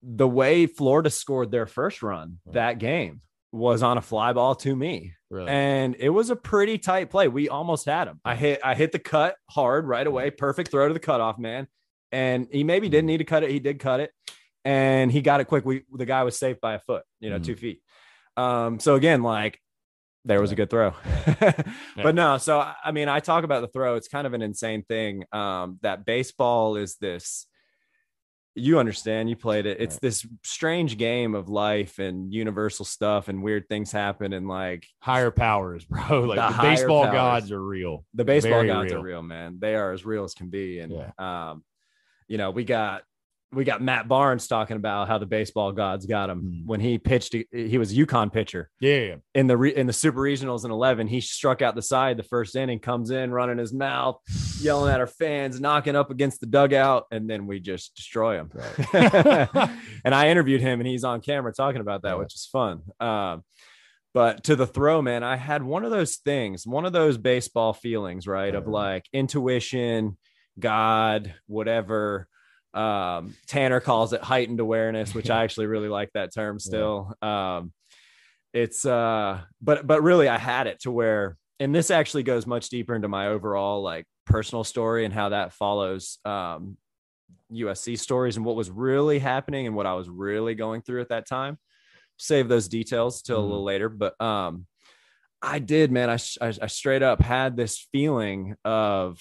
the 0.03 0.28
way 0.28 0.66
Florida 0.66 1.11
scored 1.11 1.51
their 1.51 1.66
first 1.66 2.03
run 2.03 2.38
Right. 2.45 2.55
that 2.55 2.78
game 2.78 3.20
was 3.53 3.82
on 3.82 3.99
a 3.99 4.03
fly 4.03 4.32
ball 4.32 4.55
to 4.57 4.74
me. 4.74 5.12
Really. 5.30 5.49
And 5.49 5.95
it 5.99 6.09
was 6.09 6.30
a 6.30 6.36
pretty 6.36 6.76
tight 6.78 7.09
play. 7.11 7.28
We 7.28 7.49
almost 7.49 7.86
had 7.86 8.09
him. 8.09 8.20
I 8.24 8.34
hit 8.34 8.61
I 8.64 8.74
hit 8.74 8.93
the 8.93 8.99
cut 8.99 9.36
hard 9.51 9.86
right 9.86 10.07
away. 10.07 10.30
Perfect 10.30 10.70
throw 10.70 10.88
to 10.88 10.95
the 10.95 11.01
cutoff 11.01 11.38
man. 11.38 11.68
And 12.11 12.47
he 12.51 12.64
maybe 12.64 12.88
didn't 12.88 13.07
need 13.07 13.18
to 13.18 13.24
cut 13.24 13.43
it. 13.45 13.51
He 13.51 13.59
did 13.61 13.78
cut 13.78 14.01
it. 14.01 14.11
And 14.65 15.11
he 15.11 15.23
got 15.23 15.41
it 15.41 15.47
quick. 15.47 15.65
We 15.65 15.83
the 15.93 16.07
guy 16.07 16.23
was 16.25 16.39
safe 16.39 16.61
by 16.61 16.75
a 16.75 16.79
foot, 16.79 17.05
you 17.21 17.31
know, 17.31 17.39
Mhm. 17.39 17.45
two 17.45 17.57
feet. 17.57 17.83
Um, 18.37 18.79
so 18.79 18.95
again, 18.95 19.23
like 19.23 19.59
there 20.25 20.41
was 20.41 20.53
a 20.53 20.55
good 20.55 20.71
throw. 20.71 20.95
but 21.97 22.15
no, 22.15 22.39
so 22.39 22.61
I- 22.61 22.93
mean, 22.93 23.09
I 23.09 23.19
talk 23.21 23.43
about 23.45 23.61
the 23.63 23.69
throw. 23.69 23.97
It's 23.97 24.07
kind 24.09 24.27
of 24.27 24.35
an 24.35 24.43
insane 24.43 24.83
thing. 24.85 25.25
Um, 25.33 25.79
that 25.83 26.05
baseball 26.07 26.77
is 26.77 26.97
this 26.97 27.47
you 28.55 28.79
understand 28.79 29.31
you 29.31 29.35
played 29.37 29.65
it 29.65 29.81
it's 29.81 29.99
this 30.01 30.27
strange 30.45 30.99
game 30.99 31.35
of 31.35 31.49
life 31.49 31.99
and 31.99 32.35
universal 32.35 32.85
stuff 32.85 33.29
and 33.29 33.43
weird 33.43 33.67
things 33.67 33.91
happen 33.91 34.35
and 34.35 34.47
like 34.47 34.87
higher 35.01 35.31
powers, 35.31 35.85
bro. 35.91 36.21
Like 36.21 36.39
The 36.39 36.57
the, 36.59 36.63
baseball 36.63 37.05
powers. 37.05 37.15
gods 37.15 37.53
are 37.53 37.65
real. 37.65 38.05
the 38.13 38.27
baseball 38.27 38.53
Very 38.63 38.67
gods 38.67 38.91
real. 38.93 39.01
are 39.01 39.05
real 39.05 39.23
man 39.23 39.57
they 39.59 39.75
are 39.75 39.93
as 39.93 40.05
real 40.05 40.25
as 40.25 40.35
can 40.35 40.51
be 40.51 40.81
and 40.81 40.93
Yeah. 40.93 41.11
um 41.51 41.65
you 42.29 42.37
know 42.37 42.51
we 42.51 42.65
got 42.65 43.05
we 43.55 43.65
got 43.65 43.83
Matt 43.83 44.09
Barnes 44.09 44.47
talking 44.47 44.77
about 44.77 45.09
how 45.09 45.19
the 45.19 45.27
baseball 45.27 45.73
gods 45.73 46.07
got 46.07 46.31
him 46.31 46.43
Mhm. 46.43 46.67
when 46.67 46.81
he 46.81 46.99
pitched 46.99 47.35
he 47.53 47.77
was 47.79 47.93
a 47.93 47.95
UConn 47.97 48.33
pitcher 48.33 48.71
Yeah. 48.81 49.17
in 49.35 49.47
the 49.47 49.57
re, 49.57 49.75
in 49.75 49.87
the 49.87 49.93
super 49.93 50.21
regionals 50.21 50.65
in 50.65 50.71
11 50.71 51.07
he 51.07 51.21
struck 51.21 51.61
out 51.63 51.75
the 51.75 51.83
side 51.83 52.17
the 52.17 52.23
first 52.23 52.57
inning 52.57 52.79
comes 52.81 53.11
in 53.11 53.31
running 53.31 53.59
his 53.59 53.73
mouth 53.73 54.19
yelling 54.61 54.93
at 54.93 55.01
our 55.01 55.07
fans 55.07 55.61
knocking 55.61 55.97
up 55.97 56.11
against 56.11 56.41
the 56.41 56.47
dugout 56.47 57.05
and 57.11 57.29
then 57.29 57.47
we 57.47 57.61
just 57.61 57.95
destroy 57.95 58.39
him 58.39 58.51
and 58.93 60.15
I 60.15 60.29
interviewed 60.29 60.61
him 60.61 60.81
and 60.81 60.87
he's 60.87 61.05
on 61.05 61.21
camera 61.21 61.53
talking 61.53 61.81
about 61.81 62.03
that 62.03 62.11
Yeah. 62.13 62.15
which 62.17 62.35
is 62.35 62.47
fun 62.47 62.83
um 63.01 63.43
but 64.15 64.45
to 64.45 64.57
the 64.57 64.67
throw 64.67 65.03
man 65.03 65.23
I 65.23 65.37
had 65.37 65.63
one 65.63 65.85
of 65.85 65.91
those 65.91 66.17
things 66.17 66.67
one 66.67 66.85
of 66.85 66.93
those 66.93 67.19
baseball 67.19 67.73
feelings 67.73 68.27
right 68.27 68.55
of 68.55 68.67
like 68.67 69.07
intuition 69.13 70.17
god 70.59 71.35
whatever 71.47 72.29
um 72.75 73.35
Tanner 73.47 73.81
calls 73.81 74.12
it 74.12 74.23
heightened 74.23 74.61
awareness 74.61 75.14
which 75.14 75.29
I 75.31 75.43
actually 75.45 75.66
really 75.66 75.89
like 75.89 76.11
that 76.14 76.33
term 76.35 76.59
still 76.59 77.14
um 77.23 77.73
it's 78.55 78.85
uh 78.85 79.41
but 79.61 79.87
but 79.87 80.03
really 80.03 80.29
i 80.29 80.37
had 80.39 80.66
it 80.66 80.79
to 80.81 80.91
where 80.91 81.37
and 81.59 81.75
this 81.75 81.91
actually 81.91 82.23
goes 82.23 82.47
much 82.47 82.68
deeper 82.68 82.95
into 82.95 83.09
my 83.09 83.29
overall 83.29 83.83
like 83.83 84.05
personal 84.27 84.62
story 84.64 85.05
and 85.05 85.14
how 85.14 85.31
that 85.31 85.53
follows 85.55 86.18
um 86.25 86.77
usc 87.51 87.99
stories 87.99 88.37
and 88.37 88.45
what 88.45 88.57
was 88.57 88.70
really 88.70 89.18
happening 89.18 89.66
and 89.66 89.75
what 89.75 89.87
i 89.87 89.95
was 89.95 90.09
really 90.09 90.55
going 90.55 90.83
through 90.83 91.01
at 91.01 91.09
that 91.09 91.27
time 91.27 91.59
save 92.18 92.47
those 92.49 92.68
details 92.68 93.23
till 93.23 93.39
a 93.39 93.43
Mhm. 93.43 93.49
little 93.49 93.64
later 93.64 93.89
but 93.89 94.20
um 94.20 94.66
i 95.41 95.59
did 95.59 95.91
man 95.91 96.11
I, 96.11 96.18
I 96.41 96.53
i 96.62 96.66
straight 96.66 97.03
up 97.03 97.20
had 97.23 97.57
this 97.57 97.89
feeling 97.93 98.55
of 98.64 99.18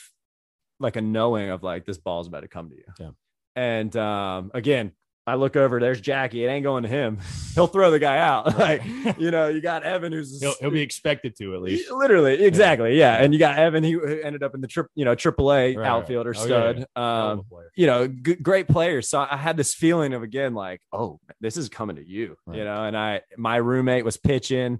like 0.79 0.95
a 0.97 1.01
knowing 1.01 1.49
of 1.49 1.63
like 1.63 1.85
this 1.85 1.97
ball's 1.97 2.27
about 2.27 2.41
to 2.41 2.47
come 2.47 2.69
to 2.69 2.75
you 2.75 2.83
Yeah. 2.99 3.11
And 3.55 3.95
um 3.95 4.51
again 4.53 4.91
I 5.27 5.35
look 5.35 5.55
over, 5.55 5.79
there's 5.79 6.01
Jackie. 6.01 6.43
It 6.43 6.47
ain't 6.47 6.63
going 6.63 6.81
to 6.81 6.89
him. 6.89 7.19
He'll 7.53 7.67
throw 7.67 7.91
the 7.91 7.99
guy 7.99 8.17
out. 8.17 8.57
like, 8.57 8.83
you 9.19 9.29
know, 9.29 9.49
you 9.49 9.61
got 9.61 9.83
Evan 9.83 10.11
who's 10.11 10.41
he'll, 10.41 10.55
he'll 10.59 10.71
be 10.71 10.81
expected 10.81 11.35
to 11.37 11.53
at 11.53 11.61
least. 11.61 11.91
literally 11.91 12.43
exactly 12.43 12.97
yeah 12.97 13.21
and 13.21 13.31
you 13.31 13.39
got 13.39 13.57
evan 13.59 13.83
who 13.83 13.99
who 14.05 14.19
ended 14.21 14.41
up 14.41 14.55
in 14.55 14.61
the 14.61 14.67
trip 14.67 14.87
you 14.95 15.05
know 15.05 15.13
triple 15.13 15.51
a 15.51 15.75
Right, 15.75 15.77
right. 15.77 15.87
outfielder 15.87 16.33
Oh, 16.35 16.39
yeah, 16.39 16.45
stud 16.45 16.77
yeah. 16.79 16.85
Hell 16.95 17.29
um 17.31 17.43
you 17.75 17.85
know 17.85 18.07
g- 18.07 18.35
great 18.35 18.67
players 18.67 19.07
so 19.09 19.19
i 19.29 19.37
had 19.37 19.57
this 19.57 19.75
feeling 19.75 20.13
of 20.13 20.23
again 20.23 20.53
like 20.55 20.81
oh 20.91 21.19
this 21.39 21.55
is 21.55 21.69
coming 21.69 21.97
to 21.97 22.05
you 22.05 22.35
Right. 22.47 22.57
you 22.57 22.63
know 22.65 22.83
and 22.85 22.97
i 22.97 23.21
my 23.37 23.57
roommate 23.57 24.03
was 24.03 24.17
pitching 24.17 24.79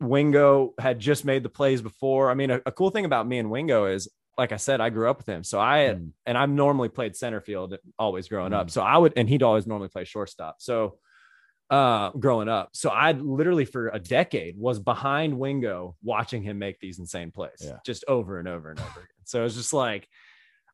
wingo 0.00 0.74
had 0.78 0.98
just 0.98 1.24
made 1.24 1.42
the 1.42 1.48
plays 1.48 1.82
before 1.82 2.30
i 2.30 2.34
mean 2.34 2.50
a, 2.50 2.60
a 2.66 2.72
cool 2.72 2.90
thing 2.90 3.04
about 3.06 3.26
me 3.26 3.38
and 3.38 3.50
wingo 3.50 3.86
is 3.86 4.08
like 4.36 4.52
i 4.52 4.56
said 4.56 4.80
i 4.80 4.90
grew 4.90 5.08
up 5.08 5.18
with 5.18 5.26
him 5.28 5.44
so 5.44 5.60
i 5.60 5.94
Mm. 5.94 6.10
and 6.26 6.36
i've 6.38 6.50
normally 6.50 6.88
played 6.88 7.14
center 7.16 7.40
field 7.40 7.76
always 7.98 8.28
growing 8.28 8.52
Mm. 8.52 8.56
up 8.60 8.70
so 8.70 8.82
i 8.82 8.96
would 8.96 9.12
and 9.16 9.28
he'd 9.28 9.42
always 9.42 9.66
normally 9.66 9.88
play 9.88 10.04
shortstop 10.04 10.56
so 10.58 10.98
uh 11.70 12.10
growing 12.10 12.48
up 12.48 12.70
so 12.74 12.90
i 12.90 13.12
literally 13.12 13.64
for 13.64 13.88
a 13.88 13.98
decade 13.98 14.56
was 14.58 14.78
behind 14.78 15.38
wingo 15.38 15.96
watching 16.02 16.42
him 16.42 16.58
make 16.58 16.78
these 16.78 16.98
insane 16.98 17.30
plays 17.30 17.60
Yeah. 17.60 17.78
just 17.86 18.04
over 18.06 18.38
and 18.38 18.46
over 18.48 18.70
and 18.70 18.78
over 18.78 19.00
again 19.00 19.24
so 19.24 19.40
it 19.40 19.44
was 19.44 19.56
just 19.56 19.72
like 19.72 20.06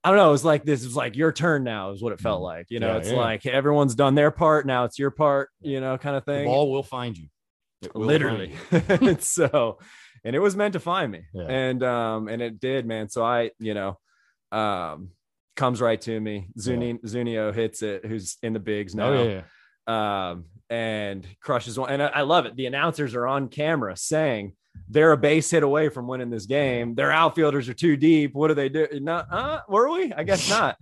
i 0.03 0.09
don't 0.09 0.17
know 0.17 0.29
it 0.29 0.33
was 0.33 0.45
like 0.45 0.65
this 0.65 0.83
is 0.85 0.97
like 0.97 1.15
your 1.15 1.31
turn 1.33 1.63
now 1.63 1.91
is 1.91 2.03
what 2.03 2.13
it 2.13 2.21
felt 2.21 2.41
Mm. 2.41 2.45
like 2.45 2.67
you 2.71 2.81
know 2.81 2.89
Yeah, 2.93 2.97
it's 2.99 3.11
yeah. 3.11 3.17
like 3.19 3.47
everyone's 3.47 3.95
done 3.95 4.15
their 4.17 4.33
part 4.33 4.67
now 4.67 4.85
it's 4.85 4.99
your 4.99 5.13
part 5.13 5.51
you 5.61 5.81
know 5.81 5.97
kind 5.97 6.17
of 6.17 6.25
The 6.25 6.33
thing 6.33 6.47
ball 6.47 6.71
will 6.73 6.83
find 6.83 7.17
you. 7.17 7.29
Literally 7.95 8.53
find 8.71 9.03
you. 9.03 9.17
so 9.21 9.79
and 10.25 10.37
it 10.37 10.41
was 10.41 10.57
meant 10.57 10.75
to 10.75 10.81
find 10.81 11.11
me. 11.13 11.23
Yeah. 11.33 11.47
and 11.49 11.83
um 11.83 12.29
and 12.29 12.43
it 12.43 12.61
did 12.61 12.87
man. 12.87 13.09
So 13.09 13.25
i 13.25 13.51
you 13.59 13.75
know 13.75 13.99
um 14.53 15.11
comes 15.57 15.81
right 15.81 16.01
to 16.03 16.21
me. 16.21 16.49
Zuni, 16.59 16.95
Zunino 17.05 17.55
hits 17.55 17.83
it 17.83 18.05
who's 18.05 18.39
in 18.43 18.53
the 18.53 18.61
bigs 18.61 18.95
now. 18.95 19.13
Oh 19.13 19.43
yeah. 19.89 20.31
um 20.31 20.45
and 20.69 21.27
crushes 21.41 21.79
one. 21.79 21.91
And 21.91 22.03
I, 22.03 22.07
I 22.07 22.21
love 22.23 22.47
it. 22.47 22.57
The 22.57 22.67
announcers 22.67 23.15
are 23.15 23.27
on 23.27 23.49
camera 23.49 23.97
saying 23.97 24.55
they're 24.89 25.13
a 25.13 25.17
base 25.17 25.51
hit 25.51 25.63
away 25.63 25.89
from 25.89 26.07
winning 26.07 26.31
this 26.31 26.47
game 26.47 26.95
their 26.95 27.13
outfielders 27.13 27.69
are 27.69 27.75
too 27.75 27.97
deep 27.97 28.35
what 28.35 28.49
do 28.49 28.55
they 28.55 28.69
do 28.69 28.87
not 28.95 29.27
uh, 29.31 29.61
were 29.69 29.91
we 29.91 30.13
i 30.15 30.23
guess 30.25 30.49
not 30.51 30.77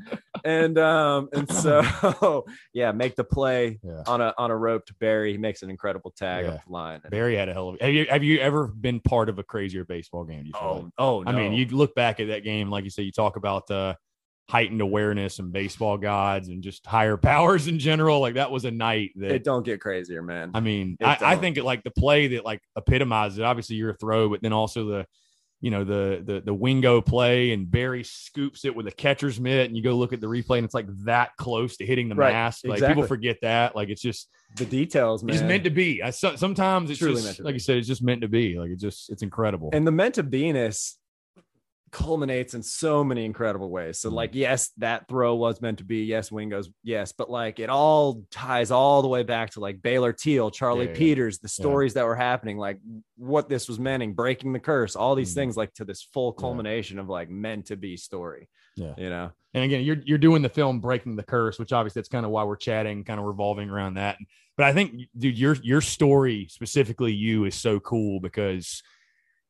and 0.44 0.78
um 0.78 1.28
and 1.32 1.50
so 1.52 2.44
yeah 2.72 2.92
make 2.92 3.16
the 3.16 3.24
play 3.24 3.78
Yeah. 3.82 4.02
on 4.06 4.20
a 4.20 4.32
on 4.38 4.50
a 4.50 4.56
rope 4.56 4.86
to 4.86 4.94
Beary 5.00 5.32
he 5.32 5.38
makes 5.38 5.62
an 5.62 5.70
incredible 5.70 6.12
tag 6.16 6.44
Yeah. 6.44 6.52
up 6.52 6.64
the 6.66 6.72
line 6.72 7.00
Beary 7.10 7.36
had 7.36 7.48
a 7.48 7.52
hell 7.52 7.70
of. 7.70 7.80
Have 7.80 7.90
you 7.92 8.06
have 8.06 8.22
you 8.24 8.38
ever 8.40 8.68
been 8.68 9.00
part 9.00 9.28
of 9.28 9.38
a 9.38 9.42
crazier 9.42 9.84
baseball 9.84 10.24
game? 10.24 10.44
Feel 10.44 10.52
like? 10.84 10.92
oh 10.98 11.22
oh 11.22 11.24
I 11.26 11.32
mean, 11.32 11.52
you 11.52 11.66
look 11.66 11.94
back 11.94 12.20
at 12.20 12.28
that 12.28 12.44
game, 12.44 12.70
like 12.70 12.84
you 12.84 12.90
said, 12.90 13.04
you 13.04 13.12
talk 13.12 13.36
about 13.36 13.70
uh, 13.70 13.94
heightened 14.48 14.80
awareness 14.80 15.38
and 15.40 15.52
baseball 15.52 15.98
gods 15.98 16.48
and 16.48 16.62
just 16.62 16.86
higher 16.86 17.16
powers 17.30 17.66
in 17.68 17.78
general. 17.78 18.20
Like 18.20 18.34
that 18.34 18.50
was 18.50 18.64
a 18.64 18.70
night 18.70 19.10
that 19.16 19.32
it 19.32 19.44
don't 19.44 19.64
get 19.64 19.80
crazier 19.80 20.22
man 20.22 20.50
I 20.54 20.60
mean, 20.60 20.96
It 21.00 21.04
I, 21.04 21.18
I 21.32 21.36
think 21.36 21.56
it 21.58 21.64
like 21.64 21.82
the 21.84 21.90
play 21.90 22.28
that 22.28 22.44
like 22.44 22.62
epitomizes 22.76 23.38
it. 23.38 23.44
Obviously, 23.44 23.76
your 23.76 23.94
throw, 23.94 24.28
but 24.28 24.40
then 24.42 24.52
also 24.52 24.84
the 24.86 25.06
you 25.60 25.72
know 25.72 25.82
the 25.82 26.22
the 26.24 26.40
the 26.40 26.54
wingo 26.54 27.00
play 27.00 27.50
and 27.52 27.68
Beary 27.68 28.04
scoops 28.04 28.64
it 28.64 28.76
with 28.76 28.86
a 28.86 28.92
catcher's 28.92 29.40
mitt 29.40 29.66
and 29.66 29.76
you 29.76 29.82
go 29.82 29.94
look 29.94 30.12
at 30.12 30.20
the 30.20 30.26
replay 30.28 30.58
and 30.58 30.64
it's 30.64 30.72
like 30.72 30.86
that 31.04 31.30
close 31.36 31.76
to 31.78 31.84
hitting 31.84 32.08
the 32.08 32.14
Right, 32.14 32.32
mask 32.32 32.64
like 32.64 32.74
exactly. 32.74 32.94
people 32.94 33.08
forget 33.08 33.38
that 33.42 33.74
like 33.74 33.88
it's 33.88 34.00
just 34.00 34.28
The 34.56 34.64
details, 34.66 35.24
man. 35.24 35.34
it's 35.34 35.42
meant 35.42 35.64
to 35.64 35.70
be 35.70 36.00
I, 36.00 36.10
so, 36.10 36.36
sometimes 36.36 36.90
it's 36.90 37.00
Truly 37.00 37.16
just 37.16 37.24
meant 37.26 37.36
to 37.38 37.42
like 37.42 37.52
be. 37.54 37.56
you 37.56 37.60
said 37.60 37.76
it's 37.78 37.88
just 37.88 38.04
meant 38.04 38.20
to 38.20 38.28
be 38.28 38.56
like 38.56 38.70
it's 38.70 38.80
just 38.80 39.10
it's 39.10 39.22
incredible 39.22 39.70
and 39.72 39.84
the 39.84 39.90
meant 39.90 40.14
to 40.14 40.22
beiness 40.22 40.94
culminates 41.90 42.54
in 42.54 42.62
so 42.62 43.02
many 43.02 43.24
incredible 43.24 43.70
ways. 43.70 43.98
So, 43.98 44.10
Mhm. 44.10 44.14
like, 44.14 44.34
yes, 44.34 44.70
that 44.78 45.08
throw 45.08 45.34
was 45.34 45.60
meant 45.60 45.78
to 45.78 45.84
be. 45.84 46.04
Yes, 46.04 46.30
Wingo's, 46.30 46.70
yes, 46.82 47.12
but 47.12 47.30
like 47.30 47.58
it 47.58 47.70
all 47.70 48.24
ties 48.30 48.70
all 48.70 49.02
the 49.02 49.08
way 49.08 49.22
back 49.22 49.50
to 49.50 49.60
like 49.60 49.80
Bayler 49.80 50.12
Teal, 50.16 50.50
Charlie 50.50 50.86
Yeah, 50.86 50.92
yeah. 50.92 50.98
Peters, 50.98 51.38
the 51.38 51.48
stories 51.48 51.94
that 51.94 52.04
were 52.06 52.16
happening, 52.16 52.58
like 52.58 52.78
what 53.16 53.48
this 53.48 53.68
was 53.68 53.78
meaning, 53.80 54.14
breaking 54.14 54.52
the 54.52 54.60
curse, 54.60 54.96
all 54.96 55.14
these 55.14 55.32
Mhm. 55.32 55.36
things, 55.36 55.56
like 55.56 55.74
to 55.74 55.84
this 55.84 56.02
full 56.02 56.34
Yeah. 56.36 56.40
culmination 56.42 56.98
of 56.98 57.08
like 57.08 57.30
meant 57.30 57.66
to 57.66 57.76
be 57.76 57.96
story. 57.96 58.48
Yeah. 58.76 58.94
You 58.96 59.10
know, 59.10 59.30
And 59.54 59.64
again, 59.64 59.82
you're 59.82 59.96
you're 60.04 60.18
doing 60.18 60.42
the 60.42 60.48
film 60.50 60.78
Breaking 60.78 61.16
the 61.16 61.22
Curse, 61.22 61.58
which 61.58 61.72
obviously 61.72 62.00
that's 62.00 62.10
kind 62.10 62.26
of 62.26 62.30
why 62.30 62.44
we're 62.44 62.54
chatting, 62.56 63.02
kind 63.02 63.18
of 63.18 63.24
revolving 63.24 63.70
around 63.70 63.94
that. 63.94 64.18
But 64.58 64.66
I 64.66 64.72
think, 64.74 65.08
dude, 65.16 65.38
your 65.38 65.54
your 65.62 65.80
story 65.80 66.46
specifically, 66.50 67.12
you 67.14 67.46
is 67.46 67.54
so 67.54 67.80
cool 67.80 68.20
because 68.20 68.82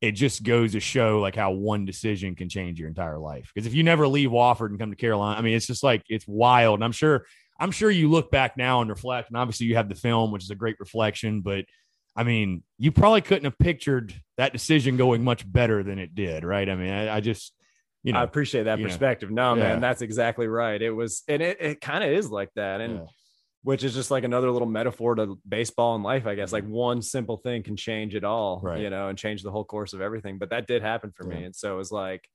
it 0.01 0.12
just 0.12 0.42
goes 0.42 0.72
to 0.72 0.80
show 0.80 1.20
like 1.20 1.34
how 1.34 1.51
one 1.51 1.84
decision 1.84 2.34
can 2.34 2.49
change 2.49 2.78
your 2.78 2.88
entire 2.88 3.18
life. 3.18 3.51
Because 3.53 3.66
if 3.66 3.74
you 3.74 3.82
never 3.82 4.07
leave 4.07 4.30
Wofford 4.30 4.68
and 4.68 4.78
come 4.78 4.90
to 4.90 4.96
Carolina, 4.96 5.38
I 5.38 5.42
mean, 5.42 5.55
it's 5.55 5.66
just 5.66 5.82
like 5.82 6.03
it's 6.09 6.26
wild. 6.26 6.78
And 6.78 6.84
I'm 6.84 6.92
sure 6.92 7.26
I'm 7.59 7.72
sure 7.72 7.90
you 7.90 8.09
look 8.09 8.30
back 8.30 8.57
now 8.57 8.80
and 8.80 8.88
reflect, 8.90 9.28
and 9.30 9.36
obviously 9.36 9.66
you 9.66 9.76
have 9.76 9.88
the 9.88 9.94
film, 9.94 10.30
which 10.30 10.44
is 10.44 10.51
a 10.51 10.57
great 10.57 10.76
reflection, 10.78 11.40
but. 11.40 11.64
I 12.16 12.24
mean, 12.24 12.64
you 12.78 12.90
probably 12.90 13.20
couldn't 13.20 13.44
have 13.44 13.57
pictured 13.61 14.12
that 14.38 14.53
decision 14.53 14.96
going 14.96 15.22
much 15.22 15.49
better 15.49 15.84
than 15.84 16.01
it 16.01 16.16
did, 16.16 16.42
right? 16.42 16.68
I 16.68 16.74
mean, 16.74 16.90
I, 16.90 17.18
I 17.18 17.20
just, 17.20 17.55
you 18.03 18.12
know, 18.12 18.18
I 18.18 18.24
appreciate 18.24 18.64
that 18.64 18.80
you 18.80 18.84
know. 18.86 18.88
perspective. 18.90 19.30
No, 19.30 19.55
Yeah. 19.55 19.62
man, 19.62 19.80
that's 19.80 20.03
exactly 20.03 20.49
right. 20.49 20.82
It 20.82 20.90
was, 20.90 21.22
and 21.28 21.40
it, 21.40 21.59
it 21.61 21.80
kind 21.80 22.03
of 22.03 22.11
is 22.11 22.28
like 22.28 22.49
that. 22.57 22.80
And 22.80 22.94
yeah. 22.96 23.05
Which 23.69 23.85
is 23.85 23.93
just 23.93 24.11
like 24.11 24.25
another 24.25 24.51
little 24.51 24.66
metaphor 24.66 25.14
to 25.14 25.39
baseball 25.47 25.95
and 25.95 26.03
life, 26.03 26.27
I 26.27 26.35
guess. 26.35 26.55
Like 26.55 26.64
one 26.66 27.03
simple 27.03 27.37
thing 27.37 27.62
can 27.62 27.77
change 27.77 28.14
it 28.14 28.25
all, 28.25 28.61
Right. 28.62 28.81
you 28.81 28.89
know, 28.89 29.09
and 29.09 29.19
change 29.19 29.43
the 29.43 29.51
whole 29.51 29.64
course 29.64 29.93
of 29.93 30.01
everything. 30.01 30.39
But 30.39 30.49
that 30.49 30.66
did 30.66 30.81
happen 30.81 31.12
for 31.14 31.25
me. 31.25 31.45
And 31.45 31.55
so 31.55 31.75
it 31.75 31.77
was 31.77 31.93
like, 31.93 32.27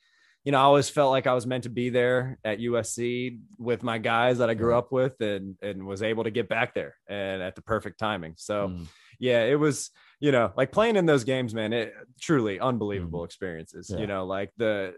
you 0.43 0.51
know, 0.51 0.59
I 0.59 0.61
always 0.61 0.89
felt 0.89 1.09
like 1.09 1.25
I 1.25 1.33
was 1.33 1.47
meant 1.47 1.63
to 1.63 1.71
be 1.71 1.89
there 1.89 2.37
at 2.45 2.59
USC 2.59 3.39
with 3.57 3.81
my 3.81 3.97
guys 3.97 4.37
that 4.37 4.51
I 4.51 4.53
grew 4.53 4.75
up 4.75 4.91
with 4.91 5.19
and 5.21 5.55
and 5.63 5.87
was 5.87 6.03
able 6.03 6.23
to 6.25 6.29
get 6.29 6.47
back 6.49 6.75
there 6.75 6.93
and 7.09 7.41
at 7.41 7.55
the 7.55 7.63
perfect 7.63 7.97
timing. 7.97 8.35
So 8.37 8.67
Mm. 8.67 8.85
yeah, 9.17 9.41
it 9.45 9.57
was, 9.59 9.89
you 10.19 10.31
know, 10.31 10.53
like 10.55 10.71
playing 10.71 10.97
in 10.97 11.07
those 11.07 11.23
games, 11.23 11.55
man, 11.55 11.73
it 11.73 11.95
truly 12.21 12.59
unbelievable 12.59 13.23
experiences. 13.23 13.87
Mm-hmm. 13.87 13.95
Yeah. 13.95 14.01
You 14.01 14.07
know, 14.07 14.25
like 14.27 14.51
the 14.57 14.97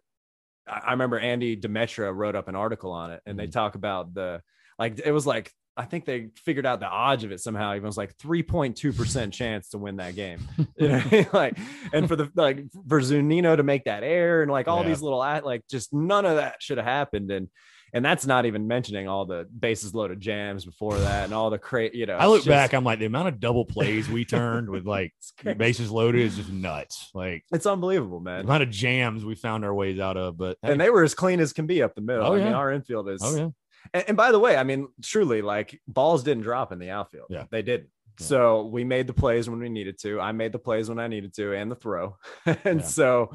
I 0.68 0.92
remember 0.92 1.18
Andy 1.18 1.56
Demetra 1.56 2.14
wrote 2.14 2.36
up 2.36 2.50
an 2.50 2.56
article 2.58 2.92
on 2.92 3.12
it 3.12 3.22
and 3.26 3.40
they 3.40 3.48
Mhm. 3.48 3.54
talk 3.54 3.76
about 3.76 4.14
the 4.14 4.42
like 4.78 5.00
it 5.00 5.14
was 5.14 5.26
like 5.26 5.54
I 5.78 5.86
think 5.86 6.06
they 6.06 6.30
figured 6.38 6.66
out 6.66 6.80
the 6.80 6.88
odds 6.88 7.24
of 7.26 7.32
it 7.32 7.40
somehow. 7.42 7.74
It 7.74 7.84
was 7.84 7.98
like 7.98 8.18
3.2% 8.18 9.32
chance 9.34 9.70
to 9.70 9.78
win 9.78 9.98
that 9.98 10.16
game. 10.16 10.40
You 10.78 10.90
know, 10.90 11.02
like 11.34 11.58
and 11.94 12.08
for 12.08 12.16
the 12.18 12.30
like 12.36 12.60
for 12.90 13.00
Zunino 13.00 13.56
to 13.56 13.64
make 13.64 13.86
that 13.86 14.04
air 14.04 14.42
and 14.42 14.52
like 14.52 14.68
all 14.68 14.82
Yeah. 14.84 14.90
these 14.90 15.02
little 15.02 15.20
like 15.20 15.62
just 15.70 15.94
none 15.94 16.26
of 16.26 16.36
that 16.38 16.62
should 16.62 16.78
have 16.78 16.86
happened. 16.86 17.32
And 17.32 17.48
and 17.94 18.04
that's 18.04 18.26
not 18.26 18.46
even 18.46 18.68
mentioning 18.68 19.08
all 19.08 19.26
the 19.26 19.48
bases 19.58 19.94
loaded 19.96 20.20
jams 20.20 20.66
before 20.66 20.98
that 20.98 21.24
and 21.26 21.34
all 21.34 21.50
the 21.50 21.58
crate, 21.58 21.96
you 21.96 22.06
know. 22.06 22.18
I 22.18 22.26
look 22.28 22.40
just- 22.40 22.48
back, 22.50 22.74
I'm 22.74 22.84
like 22.84 23.00
the 23.00 23.06
amount 23.06 23.30
of 23.30 23.40
double 23.40 23.64
plays 23.64 24.10
we 24.10 24.26
turned 24.26 24.70
with 24.70 24.86
like 24.86 25.14
bases 25.58 25.90
loaded 25.92 26.20
is 26.22 26.36
just 26.36 26.52
nuts. 26.52 27.10
Like 27.14 27.46
It's 27.54 27.66
unbelievable, 27.66 28.20
the 28.20 28.26
man. 28.26 28.42
amount 28.42 28.64
of 28.64 28.70
jams 28.70 29.24
we 29.24 29.36
found 29.36 29.64
our 29.64 29.74
ways 29.74 29.98
out 30.00 30.18
of. 30.18 30.38
But 30.38 30.58
hey, 30.62 30.74
And 30.74 30.82
they 30.82 30.90
were 30.90 31.04
as 31.04 31.14
clean 31.16 31.40
as 31.40 31.54
can 31.54 31.68
be 31.68 31.82
up 31.82 31.96
the 31.96 32.02
middle. 32.02 32.26
Oh, 32.26 32.36
I 32.36 32.44
mean, 32.44 32.54
our 32.54 32.72
infield 32.74 33.08
is. 33.10 33.22
oh 33.24 33.36
yeah, 33.38 33.50
And, 33.94 34.04
and 34.10 34.18
by 34.18 34.32
the 34.32 34.40
way, 34.40 34.58
I 34.58 34.64
mean, 34.64 34.88
truly, 35.02 35.42
like 35.42 35.80
balls 35.88 36.24
didn't 36.24 36.44
drop 36.44 36.72
in 36.72 36.80
the 36.80 36.90
outfield. 36.90 37.28
Yeah. 37.30 37.46
they 37.52 37.62
didn't. 37.62 37.90
Yeah. 38.20 38.26
So 38.28 38.66
we 38.66 38.86
made 38.86 39.08
the 39.08 39.14
plays 39.14 39.50
when 39.50 39.60
we 39.60 39.68
needed 39.68 40.00
to. 40.04 40.22
I 40.22 40.32
made 40.32 40.54
the 40.54 40.60
plays 40.60 40.88
when 40.88 41.00
I 41.00 41.08
needed 41.08 41.34
to, 41.36 41.54
and 41.54 41.70
the 41.70 41.76
throw. 41.76 42.16
and 42.46 42.80
Yeah. 42.80 42.86
so, 42.86 43.32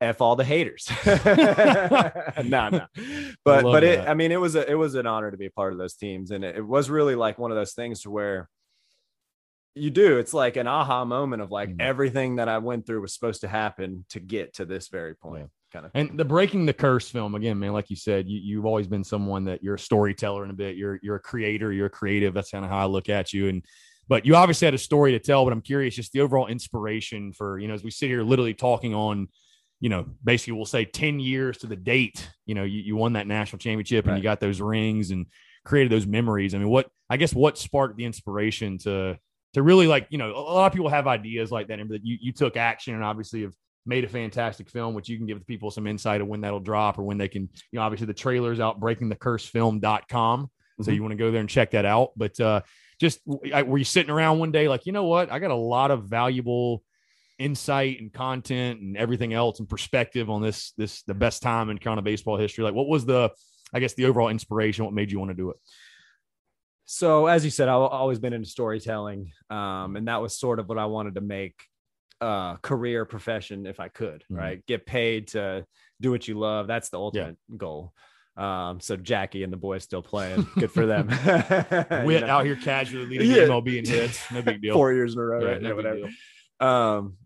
f 0.00 0.20
all 0.22 0.34
the 0.34 0.44
haters. 0.44 0.88
no, 1.06 2.68
no. 2.70 2.86
But 3.44 3.62
but 3.64 3.84
it. 3.84 3.98
that. 3.98 4.08
I 4.08 4.14
mean, 4.14 4.32
it 4.32 4.40
was 4.40 4.54
a 4.54 4.68
it 4.70 4.74
was 4.76 4.94
an 4.94 5.06
honor 5.06 5.30
to 5.30 5.36
be 5.36 5.46
a 5.46 5.50
part 5.50 5.72
of 5.72 5.78
those 5.78 5.94
teams, 5.94 6.30
and 6.30 6.42
it, 6.44 6.56
it 6.56 6.66
was 6.66 6.88
really 6.90 7.14
like 7.14 7.38
one 7.38 7.50
of 7.50 7.56
those 7.56 7.72
things 7.74 8.00
to 8.02 8.10
where 8.10 8.48
you 9.74 9.90
do. 9.90 10.18
It's 10.18 10.32
like 10.32 10.56
an 10.56 10.66
aha 10.68 11.04
moment 11.04 11.42
of 11.42 11.50
like 11.50 11.68
Mhm. 11.70 11.80
everything 11.80 12.36
that 12.36 12.48
I 12.48 12.58
went 12.58 12.86
through 12.86 13.00
was 13.02 13.12
supposed 13.12 13.40
to 13.42 13.48
happen 13.48 14.06
to 14.10 14.20
get 14.20 14.54
to 14.54 14.64
this 14.64 14.88
very 14.88 15.14
point. 15.14 15.50
Kind 15.74 15.86
of. 15.86 15.90
and 15.94 16.16
the 16.16 16.24
breaking 16.24 16.66
the 16.66 16.72
curse 16.72 17.10
film 17.10 17.34
again, 17.34 17.58
man. 17.58 17.72
Like 17.72 17.90
you 17.90 17.96
said, 17.96 18.28
you, 18.28 18.38
you've 18.38 18.64
always 18.64 18.86
been 18.86 19.02
someone 19.02 19.44
that 19.46 19.60
you're 19.62 19.74
a 19.74 19.78
storyteller 19.78 20.44
in 20.44 20.50
a 20.50 20.54
bit. 20.54 20.76
You're 20.76 21.00
you're 21.02 21.16
a 21.16 21.20
creator. 21.20 21.72
You're 21.72 21.86
a 21.86 21.90
creative. 21.90 22.32
That's 22.32 22.52
kind 22.52 22.64
of 22.64 22.70
how 22.70 22.78
I 22.78 22.84
look 22.86 23.08
at 23.08 23.32
you. 23.32 23.48
And 23.48 23.64
but 24.08 24.24
you 24.24 24.36
obviously 24.36 24.66
had 24.66 24.74
a 24.74 24.78
story 24.78 25.10
to 25.12 25.18
tell. 25.18 25.42
But 25.44 25.52
I'm 25.52 25.60
curious, 25.60 25.96
just 25.96 26.12
the 26.12 26.20
overall 26.20 26.46
inspiration 26.46 27.32
for 27.32 27.58
you 27.58 27.66
know 27.66 27.74
as 27.74 27.82
we 27.82 27.90
sit 27.90 28.06
here 28.08 28.22
literally 28.22 28.54
talking 28.54 28.94
on. 28.94 29.28
You 29.80 29.90
know, 29.90 30.06
basically, 30.22 30.52
we'll 30.54 30.64
say 30.64 30.86
10 30.86 31.18
years 31.20 31.58
to 31.58 31.66
the 31.66 31.76
date. 31.76 32.26
You 32.46 32.54
know, 32.54 32.62
you, 32.62 32.80
you 32.80 32.96
won 32.96 33.14
that 33.14 33.26
national 33.26 33.58
championship 33.58 34.04
and 34.06 34.12
Right. 34.12 34.18
you 34.18 34.22
got 34.22 34.40
those 34.40 34.60
rings 34.60 35.10
and 35.10 35.26
created 35.64 35.92
those 35.92 36.06
memories. 36.06 36.54
I 36.54 36.58
mean, 36.58 36.68
what 36.70 36.88
I 37.10 37.18
guess 37.18 37.34
what 37.34 37.58
sparked 37.58 37.96
the 37.98 38.04
inspiration 38.06 38.78
to 38.78 39.18
to 39.54 39.62
really 39.62 39.86
like, 39.86 40.06
you 40.10 40.18
know, 40.18 40.30
a 40.30 40.38
lot 40.38 40.66
of 40.68 40.72
people 40.72 40.88
have 40.88 41.06
ideas 41.08 41.50
like 41.50 41.66
that, 41.68 41.80
and 41.80 41.90
that 41.90 42.04
you 42.06 42.16
you 42.20 42.32
took 42.32 42.56
action 42.56 42.94
and 42.94 43.02
obviously 43.04 43.42
have 43.42 43.52
made 43.86 44.04
a 44.04 44.08
fantastic 44.08 44.70
film, 44.70 44.94
which 44.94 45.08
you 45.08 45.16
can 45.16 45.26
give 45.26 45.38
the 45.38 45.44
people 45.44 45.70
some 45.70 45.86
insight 45.86 46.20
of 46.20 46.26
when 46.26 46.40
that'll 46.40 46.60
drop 46.60 46.98
or 46.98 47.02
when 47.02 47.18
they 47.18 47.28
can, 47.28 47.42
you 47.70 47.78
know, 47.78 47.82
obviously 47.82 48.06
the 48.06 48.14
trailer's 48.14 48.60
out 48.60 48.80
breakingthecursefilm.com. 48.80 50.50
So 50.80 50.90
Mhm. 50.90 50.94
you 50.94 51.02
want 51.02 51.12
to 51.12 51.16
go 51.16 51.30
there 51.30 51.40
and 51.40 51.48
check 51.48 51.70
that 51.72 51.84
out. 51.84 52.10
But 52.16 52.38
uh 52.40 52.62
just 53.00 53.20
I, 53.52 53.62
were 53.62 53.78
you 53.78 53.84
sitting 53.84 54.10
around 54.10 54.38
one 54.38 54.52
day 54.52 54.68
like, 54.68 54.86
you 54.86 54.92
know 54.92 55.04
what? 55.04 55.30
I 55.30 55.38
got 55.38 55.50
a 55.50 55.54
lot 55.56 55.90
of 55.90 56.04
valuable 56.04 56.82
insight 57.38 58.00
and 58.00 58.12
content 58.12 58.80
and 58.80 58.96
everything 58.96 59.32
else 59.34 59.58
and 59.58 59.68
perspective 59.68 60.30
on 60.30 60.40
this 60.40 60.72
this 60.78 61.02
the 61.02 61.14
best 61.14 61.42
time 61.42 61.70
in 61.70 61.78
Carolina 61.78 62.02
baseball 62.02 62.36
history. 62.36 62.64
Like 62.64 62.74
what 62.74 62.86
was 62.88 63.04
the 63.04 63.30
I 63.72 63.80
guess 63.80 63.94
the 63.94 64.06
overall 64.06 64.28
inspiration? 64.28 64.84
What 64.84 64.94
made 64.94 65.10
you 65.10 65.18
want 65.18 65.30
to 65.30 65.36
do 65.36 65.50
it? 65.50 65.56
So 66.86 67.26
as 67.26 67.44
you 67.44 67.50
said, 67.50 67.68
I've 67.68 67.80
always 67.80 68.18
been 68.18 68.32
into 68.34 68.48
storytelling, 68.48 69.32
um, 69.50 69.96
and 69.96 70.06
that 70.08 70.20
was 70.20 70.38
sort 70.38 70.58
of 70.58 70.68
what 70.68 70.78
I 70.78 70.84
wanted 70.86 71.14
to 71.14 71.22
make 71.22 71.54
a 72.24 72.58
career 72.62 73.04
profession 73.04 73.66
if 73.66 73.80
I 73.80 73.88
could. 73.88 74.24
Mhm. 74.32 74.36
Right, 74.38 74.66
get 74.66 74.86
paid 74.86 75.28
to 75.28 75.66
do 76.00 76.10
what 76.10 76.26
you 76.28 76.38
love. 76.38 76.66
That's 76.66 76.88
the 76.88 76.98
ultimate 76.98 77.36
goal. 77.56 77.92
Um, 78.36 78.80
so 78.80 78.96
Jackie 78.96 79.44
and 79.44 79.52
the 79.52 79.56
boys 79.56 79.84
still 79.84 80.02
playing. 80.02 80.44
Good 80.58 80.72
for 80.72 80.86
them. 80.86 81.08
You 82.00 82.06
Whit 82.06 82.22
know, 82.22 82.26
out 82.28 82.44
here 82.44 82.56
casually 82.56 83.06
leading 83.06 83.30
Yeah. 83.30 83.42
MLB 83.46 83.78
in 83.78 83.84
hits. 83.86 84.20
No 84.32 84.42
big 84.42 84.60
deal. 84.60 84.74
four 84.74 84.92
years 84.92 85.14
in 85.14 85.20
a 85.20 85.24
row. 85.24 85.40
Yeah, 85.40 85.48
right? 85.52 85.62
no 85.62 85.68
Yeah, 85.68 85.74
whatever. 85.74 85.96
deal. 85.96 86.08
Um, 86.68 87.16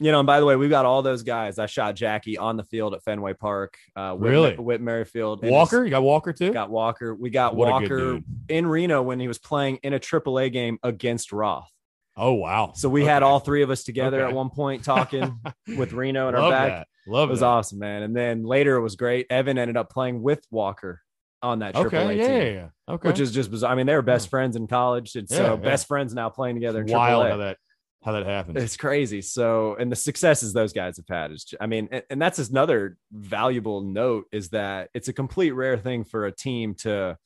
you 0.00 0.10
know, 0.10 0.20
and 0.20 0.26
by 0.26 0.40
the 0.40 0.46
way, 0.46 0.56
we've 0.56 0.70
got 0.70 0.86
all 0.86 1.02
those 1.02 1.22
guys. 1.22 1.58
I 1.58 1.66
shot 1.66 1.94
Jackie 1.94 2.36
on 2.36 2.56
the 2.56 2.64
field 2.64 2.94
at 2.94 3.02
Fenway 3.04 3.34
Park. 3.34 3.76
Uh, 3.94 4.14
Whit, 4.14 4.30
Really? 4.30 4.54
Whit 4.56 4.80
Merrifield. 4.80 5.44
Walker, 5.44 5.84
you 5.84 5.90
got 5.90 6.02
Walker 6.02 6.32
too? 6.32 6.52
got 6.52 6.68
Walker. 6.70 7.14
We 7.14 7.30
got 7.30 7.54
What 7.54 7.68
Walker 7.70 8.20
in 8.48 8.66
Reno 8.66 9.02
when 9.02 9.20
he 9.20 9.28
was 9.28 9.38
playing 9.38 9.78
in 9.82 9.92
a 9.94 10.00
AAA 10.00 10.50
game 10.50 10.78
against 10.82 11.32
Roth. 11.32 11.70
Oh 12.16 12.34
wow. 12.34 12.72
So 12.74 12.88
we 12.88 13.04
had 13.04 13.22
all 13.22 13.40
three 13.40 13.62
of 13.62 13.70
us 13.70 13.82
together 13.84 14.20
Okay. 14.22 14.30
at 14.30 14.34
one 14.34 14.50
point 14.50 14.84
talking 14.84 15.40
with 15.76 15.92
Reno 15.92 16.28
in 16.28 16.34
our 16.34 16.50
back. 16.50 16.68
that. 16.70 16.86
Love 17.06 17.28
It 17.28 17.32
was 17.32 17.40
that. 17.40 17.46
awesome, 17.46 17.78
man. 17.80 18.02
And 18.02 18.14
then 18.16 18.44
later 18.44 18.76
it 18.76 18.82
was 18.82 18.96
great. 18.96 19.26
Evan 19.30 19.58
ended 19.58 19.76
up 19.76 19.90
playing 19.90 20.22
with 20.22 20.44
Walker 20.50 21.00
on 21.42 21.58
that 21.58 21.74
AAA 21.74 21.86
Okay, 21.86 22.08
team, 22.08 22.18
yeah, 22.18 22.36
yeah, 22.38 22.50
yeah. 22.52 22.94
Okay. 22.94 23.08
which 23.08 23.20
is 23.20 23.30
just 23.32 23.50
bizarre. 23.50 23.72
I 23.72 23.74
mean, 23.74 23.86
they 23.86 23.94
were 23.94 24.00
best 24.02 24.26
hmm. 24.26 24.30
friends 24.30 24.56
in 24.56 24.66
college, 24.66 25.14
and 25.16 25.30
uh, 25.30 25.34
Yeah, 25.34 25.38
so 25.38 25.44
yeah. 25.54 25.56
best 25.56 25.86
friends 25.86 26.14
now 26.14 26.30
playing 26.30 26.56
together 26.56 26.80
in 26.82 26.86
wild 26.90 27.26
AAA. 27.26 27.30
how 27.30 27.36
that 27.38 27.56
how 28.04 28.12
that 28.12 28.26
happens. 28.26 28.62
It's 28.62 28.76
crazy. 28.76 29.22
So, 29.22 29.76
and 29.76 29.90
the 29.90 29.96
successes 29.96 30.52
those 30.52 30.72
guys 30.74 30.98
have 30.98 31.08
had 31.08 31.32
is, 31.32 31.52
I 31.58 31.66
mean, 31.66 31.88
and, 31.90 32.02
and 32.10 32.20
that's 32.22 32.38
another 32.38 32.98
valuable 33.10 33.80
note 33.82 34.26
is 34.30 34.50
that 34.50 34.90
it's 34.92 35.08
a 35.08 35.12
complete 35.14 35.52
rare 35.52 35.78
thing 35.78 36.04
for 36.04 36.26
a 36.26 36.32
team 36.32 36.74
to, 36.80 37.16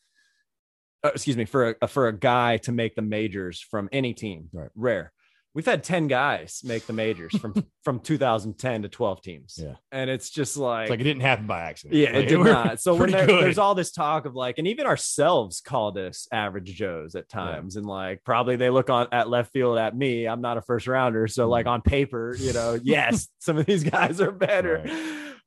uh, 1.05 1.11
excuse 1.15 1.37
me, 1.37 1.45
for 1.45 1.77
a 1.81 1.89
for 1.89 2.09
a 2.09 2.13
guy 2.13 2.57
to 2.59 2.73
make 2.73 2.95
the 2.95 3.03
majors 3.03 3.61
from 3.61 3.89
any 3.93 4.15
team. 4.15 4.49
Right. 4.53 4.71
Rare. 4.75 5.13
We've 5.55 5.65
had 5.67 5.83
ten 5.83 6.07
guys 6.07 6.61
make 6.63 6.87
the 6.87 6.93
majors 6.93 7.37
from 7.37 7.55
from 7.83 7.99
2010 8.01 8.83
to 8.83 8.89
12 8.89 9.23
teams. 9.23 9.59
Yeah. 9.61 9.75
and 9.91 10.09
it's 10.11 10.31
just 10.31 10.57
like. 10.57 10.83
It's 10.83 10.91
like 10.91 11.01
it 11.01 11.05
didn't 11.05 11.23
happen 11.23 11.47
by 11.47 11.63
accident. 11.63 11.99
yeah, 11.99 12.13
Like, 12.13 12.25
it 12.25 12.29
did 12.29 12.39
not. 12.39 12.81
So 12.81 12.95
when 12.95 13.11
there, 13.11 13.27
there's 13.27 13.59
all 13.59 13.75
this 13.75 13.91
talk 13.91 14.25
of 14.27 14.35
like, 14.37 14.59
and 14.59 14.69
even 14.69 14.87
ourselves 14.87 15.61
call 15.61 15.91
this 15.91 16.29
average 16.31 16.73
Joes 16.75 17.15
at 17.17 17.29
times, 17.29 17.77
and 17.77 17.87
like 17.87 18.23
probably 18.25 18.57
they 18.57 18.71
look 18.71 18.91
on 18.91 19.09
at 19.11 19.29
left 19.29 19.53
field 19.53 19.79
at 19.79 19.97
me. 19.97 20.27
I'm 20.29 20.43
not 20.43 20.59
a 20.59 20.63
first 20.63 20.87
rounder, 20.87 21.27
so 21.27 21.49
like 21.49 21.67
on 21.67 21.81
paper, 21.81 22.37
you 22.39 22.53
know, 22.53 22.79
yes, 22.85 23.27
some 23.41 23.57
of 23.59 23.67
these 23.67 23.83
guys 23.85 24.21
are 24.21 24.31
better, 24.31 24.85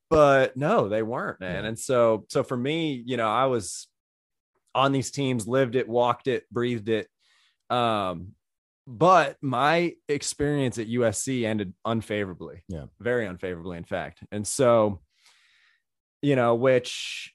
but 0.10 0.58
no, 0.58 0.90
they 0.90 1.04
weren't, 1.04 1.40
man. 1.40 1.64
Yeah. 1.64 1.70
And 1.70 1.80
so, 1.80 2.26
so 2.28 2.44
for 2.44 2.58
me, 2.58 3.02
you 3.06 3.16
know, 3.18 3.30
I 3.30 3.46
was 3.46 3.88
on 4.74 4.92
these 4.92 5.12
teams, 5.12 5.48
lived 5.48 5.76
it, 5.76 5.88
walked 5.88 6.28
it, 6.28 6.44
breathed 6.52 6.90
it. 6.90 7.08
Um, 7.70 8.34
but 8.88 9.38
my 9.42 9.94
experience 10.08 10.78
at 10.78 10.88
USC 10.88 11.46
ended 11.46 11.74
unfavorably. 11.86 12.64
Yeah. 12.68 12.86
Very 13.00 13.26
unfavorably, 13.26 13.78
in 13.78 13.84
fact. 13.84 14.24
And 14.32 14.46
so, 14.46 15.02
you 16.22 16.36
know, 16.36 16.56
which 16.56 17.34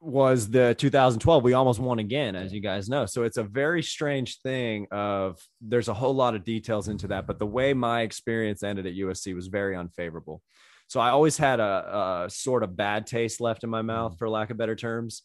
was 0.00 0.48
the 0.48 0.74
2012 0.78 1.44
we 1.44 1.52
almost 1.52 1.78
won 1.78 1.98
again 1.98 2.34
as 2.34 2.54
you 2.54 2.60
guys 2.60 2.88
know 2.88 3.04
so 3.04 3.22
it's 3.22 3.36
a 3.36 3.42
very 3.42 3.82
strange 3.82 4.40
thing 4.40 4.86
of 4.90 5.38
there's 5.60 5.88
a 5.88 5.94
whole 5.94 6.14
lot 6.14 6.34
of 6.34 6.42
details 6.42 6.88
into 6.88 7.06
that 7.06 7.26
but 7.26 7.38
the 7.38 7.46
way 7.46 7.74
my 7.74 8.00
experience 8.00 8.62
ended 8.62 8.86
at 8.86 8.94
usc 8.94 9.34
was 9.34 9.48
very 9.48 9.76
unfavorable 9.76 10.42
so 10.86 11.00
i 11.00 11.10
always 11.10 11.36
had 11.36 11.60
a, 11.60 12.24
a 12.24 12.30
sort 12.30 12.62
of 12.62 12.74
bad 12.74 13.06
taste 13.06 13.42
left 13.42 13.62
in 13.62 13.68
my 13.68 13.82
mouth 13.82 14.16
for 14.18 14.26
lack 14.30 14.48
of 14.48 14.56
better 14.56 14.74
terms 14.74 15.22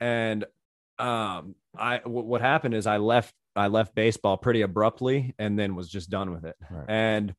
and 0.00 0.44
um 0.98 1.54
i 1.78 1.98
w- 1.98 2.24
what 2.24 2.40
happened 2.40 2.74
is 2.74 2.86
i 2.86 2.96
left 2.96 3.34
i 3.54 3.66
left 3.68 3.94
baseball 3.94 4.36
pretty 4.36 4.62
abruptly 4.62 5.34
and 5.38 5.58
then 5.58 5.74
was 5.76 5.88
just 5.88 6.10
done 6.10 6.30
with 6.32 6.44
it 6.44 6.56
Right. 6.70 6.84
and 6.88 7.34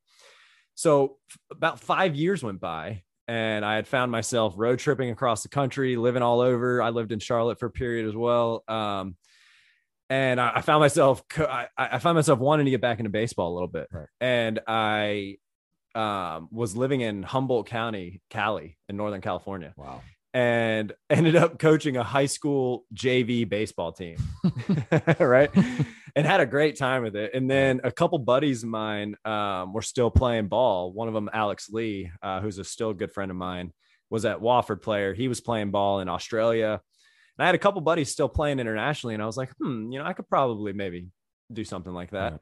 so 0.74 1.16
f- 1.30 1.38
about 1.50 1.80
five 1.80 2.14
years 2.14 2.42
went 2.42 2.60
by 2.60 3.02
and 3.26 3.62
I 3.62 3.74
had 3.74 3.86
found 3.86 4.10
myself 4.10 4.54
road 4.56 4.78
tripping 4.78 5.10
across 5.10 5.42
the 5.42 5.50
country, 5.50 5.96
living 5.96 6.22
all 6.22 6.40
over. 6.40 6.80
I 6.80 6.88
lived 6.88 7.12
in 7.12 7.18
Charlotte 7.18 7.58
for 7.60 7.66
a 7.66 7.70
period 7.70 8.08
as 8.08 8.16
well. 8.16 8.64
Um, 8.66 9.16
and 10.08 10.40
I, 10.40 10.52
I 10.54 10.60
found 10.62 10.80
myself, 10.80 11.22
I, 11.36 11.66
I 11.76 11.98
found 11.98 12.14
myself 12.16 12.38
wanting 12.38 12.64
to 12.64 12.70
get 12.70 12.80
back 12.80 13.00
into 13.00 13.10
baseball 13.10 13.52
a 13.52 13.54
little 13.54 13.68
bit. 13.68 13.88
Right. 13.92 14.06
And 14.22 14.60
I 14.66 15.36
um, 15.94 16.48
was 16.50 16.74
living 16.74 17.02
in 17.02 17.22
Humboldt 17.22 17.66
County, 17.66 18.22
Cali, 18.30 18.78
in 18.88 18.96
Northern 18.96 19.20
California, 19.20 19.74
Wow. 19.76 20.00
And 20.34 20.92
ended 21.10 21.36
up 21.36 21.58
coaching 21.58 21.96
a 21.96 22.04
high 22.04 22.26
school 22.26 22.84
JV 22.94 23.48
baseball 23.48 23.92
team. 23.92 24.16
right. 25.18 25.50
and 26.16 26.26
had 26.26 26.40
a 26.40 26.46
great 26.46 26.76
time 26.76 27.02
with 27.02 27.16
it. 27.16 27.32
And 27.34 27.50
then 27.50 27.80
a 27.84 27.90
couple 27.90 28.18
buddies 28.18 28.62
of 28.62 28.68
mine 28.68 29.16
um, 29.24 29.72
were 29.72 29.82
still 29.82 30.10
playing 30.10 30.48
ball. 30.48 30.92
One 30.92 31.08
of 31.08 31.14
them, 31.14 31.30
Alex 31.32 31.68
Lee, 31.70 32.10
uh, 32.22 32.40
who's 32.40 32.58
a 32.58 32.64
still 32.64 32.92
good 32.92 33.12
friend 33.12 33.30
of 33.30 33.36
mine, 33.36 33.72
was 34.10 34.24
at 34.24 34.40
Wofford 34.40 34.82
player. 34.82 35.14
He 35.14 35.28
was 35.28 35.40
playing 35.40 35.70
ball 35.70 36.00
in 36.00 36.08
Australia. 36.08 36.80
And 37.38 37.44
I 37.44 37.46
had 37.46 37.54
a 37.54 37.58
couple 37.58 37.80
buddies 37.80 38.10
still 38.10 38.28
playing 38.28 38.58
internationally. 38.58 39.14
And 39.14 39.22
I 39.22 39.26
was 39.26 39.36
like, 39.36 39.50
hmm, 39.60 39.92
you 39.92 39.98
know, 39.98 40.04
I 40.04 40.12
could 40.12 40.28
probably 40.28 40.72
maybe 40.72 41.08
do 41.52 41.64
something 41.64 41.92
like 41.92 42.10
that. 42.10 42.32
Right. 42.32 42.40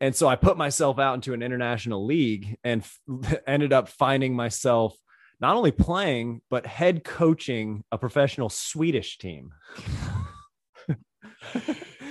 And 0.00 0.14
so 0.14 0.28
I 0.28 0.36
put 0.36 0.58
myself 0.58 0.98
out 0.98 1.14
into 1.14 1.32
an 1.32 1.42
international 1.42 2.04
league 2.04 2.58
and 2.62 2.82
f- 2.82 3.40
ended 3.46 3.72
up 3.72 3.88
finding 3.88 4.36
myself 4.36 4.94
not 5.40 5.56
only 5.56 5.70
playing, 5.70 6.40
but 6.50 6.66
head 6.66 7.04
coaching 7.04 7.84
a 7.92 7.98
professional 7.98 8.48
Swedish 8.48 9.18
team. 9.18 9.50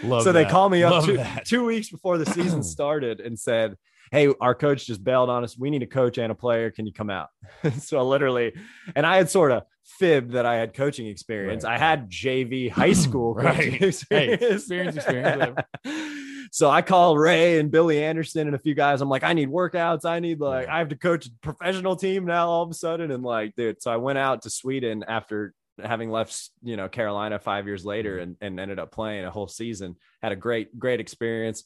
Love 0.04 0.24
so 0.24 0.32
they 0.32 0.44
that. 0.44 0.52
called 0.52 0.72
me 0.72 0.84
up 0.84 1.04
two, 1.06 1.20
two 1.46 1.66
weeks 1.66 1.90
before 1.90 2.18
the 2.18 2.26
season 2.26 2.62
started 2.64 3.20
and 3.20 3.38
said, 3.40 3.76
Hey, 4.12 4.32
our 4.40 4.54
coach 4.54 4.86
just 4.86 5.04
bailed 5.04 5.30
on 5.32 5.44
us. 5.44 5.58
We 5.58 5.72
need 5.72 5.82
a 5.82 5.88
coach 5.88 6.20
and 6.20 6.32
a 6.32 6.36
player. 6.36 6.70
Can 6.70 6.86
you 6.86 6.94
come 6.94 7.10
out? 7.10 7.30
so 7.80 8.06
literally, 8.08 8.54
and 8.96 9.04
I 9.06 9.18
had 9.18 9.32
sort 9.32 9.52
of 9.52 9.64
fibbed 9.84 10.34
that 10.34 10.46
I 10.46 10.56
had 10.56 10.74
coaching 10.76 11.08
experience. 11.08 11.64
Right. 11.64 11.74
I 11.74 11.78
had 11.80 12.10
JV 12.10 12.70
high 12.70 12.94
school 13.06 13.34
Right. 13.34 13.56
coaching 13.56 13.74
Hey, 13.74 13.88
experience. 13.88 14.44
experience, 14.44 14.96
experience, 14.98 15.38
whatever. 15.38 15.66
so 16.56 16.70
I 16.70 16.82
call 16.82 17.18
Ray 17.18 17.60
and 17.60 17.70
Billy 17.70 18.02
Anderson 18.02 18.48
and 18.48 18.56
a 18.56 18.60
few 18.60 18.76
guys. 18.76 19.02
I'm 19.02 19.10
like, 19.10 19.26
I 19.26 19.34
need 19.34 19.50
workouts. 19.50 20.06
I 20.06 20.20
need 20.22 20.40
like, 20.40 20.70
I 20.70 20.78
have 20.80 20.88
to 20.88 20.96
coach 20.96 21.26
a 21.26 21.30
professional 21.42 21.98
team 21.98 22.24
now 22.26 22.48
all 22.48 22.64
of 22.64 22.72
a 22.72 22.74
sudden. 22.74 23.12
And 23.12 23.24
like, 23.24 23.56
dude, 23.58 23.82
so 23.82 23.92
I 23.92 23.98
went 23.98 24.18
out 24.20 24.44
to 24.44 24.50
Sweden 24.50 25.04
after 25.06 25.54
having 25.84 26.10
left, 26.10 26.50
you 26.64 26.78
know, 26.78 26.88
Carolina 26.88 27.40
five 27.40 27.66
years 27.68 27.84
later 27.84 28.20
and, 28.20 28.38
and 28.40 28.58
ended 28.58 28.80
up 28.80 28.90
playing 28.94 29.26
a 29.26 29.32
whole 29.32 29.50
season. 29.50 29.98
Had 30.24 30.32
a 30.32 30.38
great, 30.38 30.80
great 30.80 31.02
experience. 31.02 31.66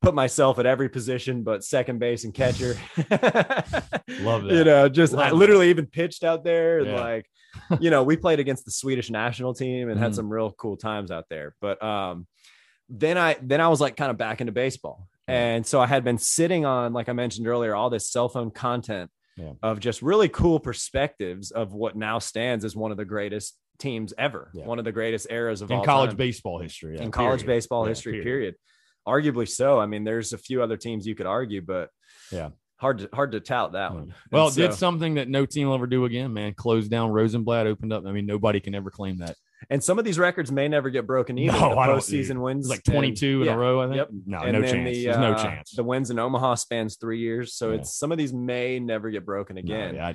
Put 0.00 0.14
myself 0.14 0.58
at 0.58 0.64
every 0.64 0.88
position 0.88 1.42
but 1.42 1.62
second 1.62 1.98
base 1.98 2.24
and 2.24 2.32
catcher. 2.32 2.78
Love 4.20 4.46
it. 4.46 4.52
You 4.52 4.64
know, 4.64 4.88
just 4.88 5.12
Love 5.12 5.26
I 5.26 5.28
that. 5.30 5.36
literally 5.36 5.68
even 5.68 5.84
pitched 5.86 6.24
out 6.24 6.44
there 6.44 6.78
and 6.78 6.86
Yeah. 6.88 7.00
like, 7.00 7.26
you 7.78 7.90
know, 7.90 8.02
we 8.02 8.16
played 8.16 8.40
against 8.40 8.64
the 8.64 8.70
Swedish 8.70 9.10
national 9.10 9.52
team 9.54 9.90
and 9.90 10.00
had 10.00 10.12
Mhm. 10.12 10.16
some 10.16 10.32
real 10.32 10.50
cool 10.52 10.76
times 10.78 11.10
out 11.10 11.26
there. 11.28 11.54
But 11.60 11.82
um 11.82 12.26
then 12.90 13.16
I 13.16 13.36
then 13.40 13.60
I 13.60 13.68
was 13.68 13.80
like 13.80 13.96
kind 13.96 14.10
of 14.10 14.18
back 14.18 14.40
into 14.40 14.52
baseball. 14.52 15.08
And 15.28 15.64
so 15.64 15.80
I 15.80 15.86
had 15.86 16.02
been 16.02 16.18
sitting 16.18 16.64
on, 16.64 16.92
like 16.92 17.08
I 17.08 17.12
mentioned 17.12 17.46
earlier, 17.46 17.72
all 17.74 17.88
this 17.88 18.10
cell 18.10 18.28
phone 18.28 18.50
content 18.50 19.10
Yeah. 19.36 19.52
of 19.62 19.78
just 19.78 20.02
really 20.02 20.28
cool 20.28 20.58
perspectives 20.58 21.52
of 21.52 21.72
what 21.72 21.94
now 21.96 22.18
stands 22.18 22.64
as 22.64 22.74
one 22.74 22.90
of 22.90 22.96
the 22.96 23.04
greatest 23.04 23.56
teams 23.78 24.12
ever, 24.18 24.50
Yeah. 24.54 24.66
one 24.66 24.80
of 24.80 24.84
the 24.84 24.90
greatest 24.92 25.28
eras 25.30 25.62
of 25.62 25.70
in 25.70 25.84
college 25.84 26.10
time. 26.10 26.16
baseball 26.16 26.58
history. 26.58 26.96
yeah, 26.96 27.04
in 27.04 27.12
college 27.12 27.46
baseball 27.46 27.84
history, 27.84 28.22
period. 28.22 28.56
Arguably 29.06 29.48
so. 29.48 29.78
I 29.78 29.86
mean, 29.86 30.02
there's 30.04 30.32
a 30.32 30.38
few 30.38 30.62
other 30.62 30.76
teams 30.76 31.06
you 31.06 31.14
could 31.14 31.26
argue, 31.26 31.62
but 31.62 31.90
Yeah. 32.32 32.50
hard 32.78 32.98
to 32.98 33.08
hard 33.12 33.30
to 33.32 33.40
tout 33.40 33.72
that 33.72 33.94
one. 33.94 34.12
Well, 34.32 34.48
it 34.48 34.54
did 34.56 34.74
something 34.74 35.14
that 35.14 35.28
no 35.28 35.46
team 35.46 35.68
will 35.68 35.74
ever 35.76 35.86
do 35.86 36.06
again, 36.06 36.32
man. 36.32 36.54
Closed 36.54 36.90
down 36.90 37.10
Rosenblatt, 37.10 37.66
opened 37.68 37.92
up. 37.92 38.04
I 38.04 38.10
mean, 38.12 38.26
nobody 38.26 38.58
can 38.58 38.74
ever 38.74 38.90
claim 38.90 39.18
that. 39.18 39.36
And 39.68 39.82
some 39.84 39.98
of 39.98 40.04
these 40.04 40.18
records 40.18 40.50
may 40.50 40.68
never 40.68 40.88
get 40.90 41.06
broken 41.06 41.36
either. 41.38 41.52
No, 41.58 41.70
the 41.70 41.78
I 41.78 41.88
postseason 41.88 42.40
wins 42.40 42.68
like 42.68 42.82
and- 42.86 42.94
22 42.94 43.42
in 43.42 43.46
yeah. 43.46 43.54
a 43.54 43.58
row, 43.58 43.80
I 43.82 43.86
think. 43.86 43.96
Yep. 43.96 44.08
No, 44.26 44.38
and 44.40 44.52
no 44.52 44.62
chance. 44.62 44.96
The, 44.96 45.04
There's 45.04 45.18
no 45.18 45.32
uh, 45.32 45.42
chance. 45.42 45.70
The 45.72 45.84
wins 45.84 46.10
in 46.10 46.18
Omaha 46.18 46.54
spans 46.54 46.96
three 46.96 47.18
years, 47.18 47.54
so 47.54 47.70
Yeah. 47.70 47.76
it's 47.78 47.94
some 47.94 48.10
of 48.12 48.18
these 48.18 48.32
may 48.32 48.80
never 48.80 49.10
get 49.10 49.26
broken 49.26 49.56
No, 49.56 49.60
again. 49.60 49.94
yeah, 49.96 50.12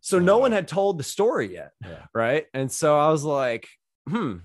So 0.00 0.18
no 0.18 0.38
one 0.38 0.52
had 0.52 0.68
told 0.68 0.98
the 0.98 1.04
story 1.04 1.52
yet, 1.52 1.72
Yeah. 1.84 2.04
right? 2.14 2.46
And 2.54 2.70
so 2.70 2.98
I 2.98 3.08
was 3.10 3.24
like, 3.24 3.66
hmm, 4.08 4.36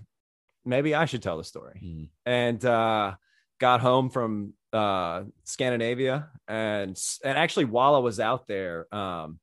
maybe 0.66 0.96
I 0.96 1.06
should 1.06 1.22
tell 1.22 1.38
the 1.38 1.44
story. 1.44 1.80
Mm. 1.84 2.10
And 2.26 2.66
uh, 2.66 3.16
got 3.60 3.82
home 3.82 4.10
from 4.10 4.54
uh, 4.74 5.24
Scandinavia, 5.44 6.30
and 6.48 7.00
and 7.24 7.38
actually 7.38 7.66
while 7.66 7.94
I 7.94 8.00
was 8.00 8.20
out 8.20 8.48
there, 8.48 8.88
um, 8.94 9.40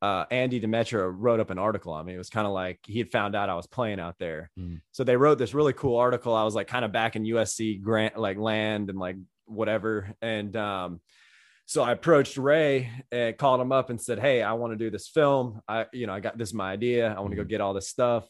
uh, 0.00 0.24
Andy 0.30 0.60
Demetra 0.60 1.12
wrote 1.12 1.40
up 1.40 1.50
an 1.50 1.58
article 1.58 1.92
on 1.92 2.06
me. 2.06 2.14
It 2.14 2.18
was 2.18 2.30
kind 2.30 2.46
of 2.46 2.52
like 2.52 2.78
he 2.86 2.98
had 2.98 3.10
found 3.10 3.34
out 3.34 3.48
I 3.50 3.54
was 3.56 3.66
playing 3.66 3.98
out 4.00 4.16
there, 4.18 4.50
Mm. 4.58 4.80
so 4.92 5.04
they 5.04 5.16
wrote 5.16 5.38
this 5.38 5.54
really 5.54 5.72
cool 5.72 5.96
article. 5.96 6.34
I 6.34 6.44
was 6.44 6.54
like 6.54 6.68
kind 6.68 6.84
of 6.84 6.92
back 6.92 7.16
in 7.16 7.24
USC 7.24 7.82
grant 7.82 8.16
like 8.16 8.38
land 8.38 8.90
and 8.90 8.98
like 8.98 9.16
whatever, 9.46 10.14
and 10.22 10.56
um, 10.56 11.00
so 11.66 11.82
I 11.82 11.92
approached 11.92 12.38
Ray 12.38 12.90
and 13.12 13.36
called 13.36 13.60
him 13.60 13.72
up 13.72 13.90
and 13.90 14.00
said, 14.00 14.18
"Hey, 14.18 14.42
I 14.42 14.54
want 14.54 14.72
to 14.72 14.76
do 14.78 14.90
this 14.90 15.08
film. 15.08 15.60
I, 15.68 15.84
you 15.92 16.06
know, 16.06 16.14
I 16.14 16.20
got 16.20 16.38
this 16.38 16.48
is 16.48 16.54
my 16.54 16.72
idea. 16.72 17.12
I 17.12 17.20
want 17.20 17.32
to 17.32 17.36
go 17.36 17.44
get 17.44 17.60
all 17.60 17.74
this 17.74 17.88
stuff. 17.88 18.26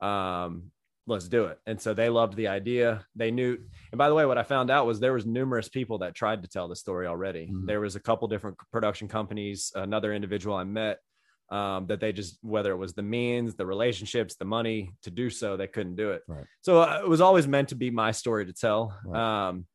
Um, 0.00 0.71
let's 1.06 1.28
do 1.28 1.46
it." 1.46 1.58
And 1.66 1.80
so 1.80 1.94
they 1.94 2.08
loved 2.08 2.36
the 2.36 2.48
idea. 2.48 3.04
They 3.14 3.30
knew. 3.30 3.58
And 3.90 3.98
by 3.98 4.08
the 4.08 4.14
way, 4.14 4.26
what 4.26 4.38
I 4.38 4.42
found 4.42 4.70
out 4.70 4.86
was 4.86 5.00
there 5.00 5.12
was 5.12 5.26
numerous 5.26 5.68
people 5.68 5.98
that 5.98 6.14
tried 6.14 6.42
to 6.42 6.48
tell 6.48 6.68
the 6.68 6.76
story 6.76 7.06
already. 7.06 7.48
Mhm. 7.48 7.66
There 7.66 7.80
was 7.80 7.96
a 7.96 8.00
couple 8.00 8.28
different 8.28 8.56
production 8.72 9.08
companies. 9.08 9.72
Another 9.74 10.12
individual 10.14 10.56
I 10.56 10.64
met 10.64 10.98
um, 11.50 11.86
that 11.88 12.00
they 12.00 12.12
just 12.12 12.38
whether 12.42 12.72
it 12.72 12.76
was 12.76 12.94
the 12.94 13.02
means, 13.02 13.54
the 13.54 13.66
relationships, 13.66 14.36
the 14.36 14.44
money 14.44 14.94
to 15.02 15.10
do 15.10 15.28
so, 15.28 15.56
they 15.56 15.66
couldn't 15.66 15.96
do 15.96 16.12
it. 16.12 16.22
Right. 16.26 16.46
So 16.62 16.80
uh, 16.80 17.00
it 17.02 17.08
was 17.08 17.20
always 17.20 17.46
meant 17.46 17.68
to 17.68 17.74
be 17.74 17.90
my 17.90 18.10
story 18.12 18.46
to 18.46 18.52
tell. 18.54 18.98
Right. 19.04 19.48
Um, 19.48 19.66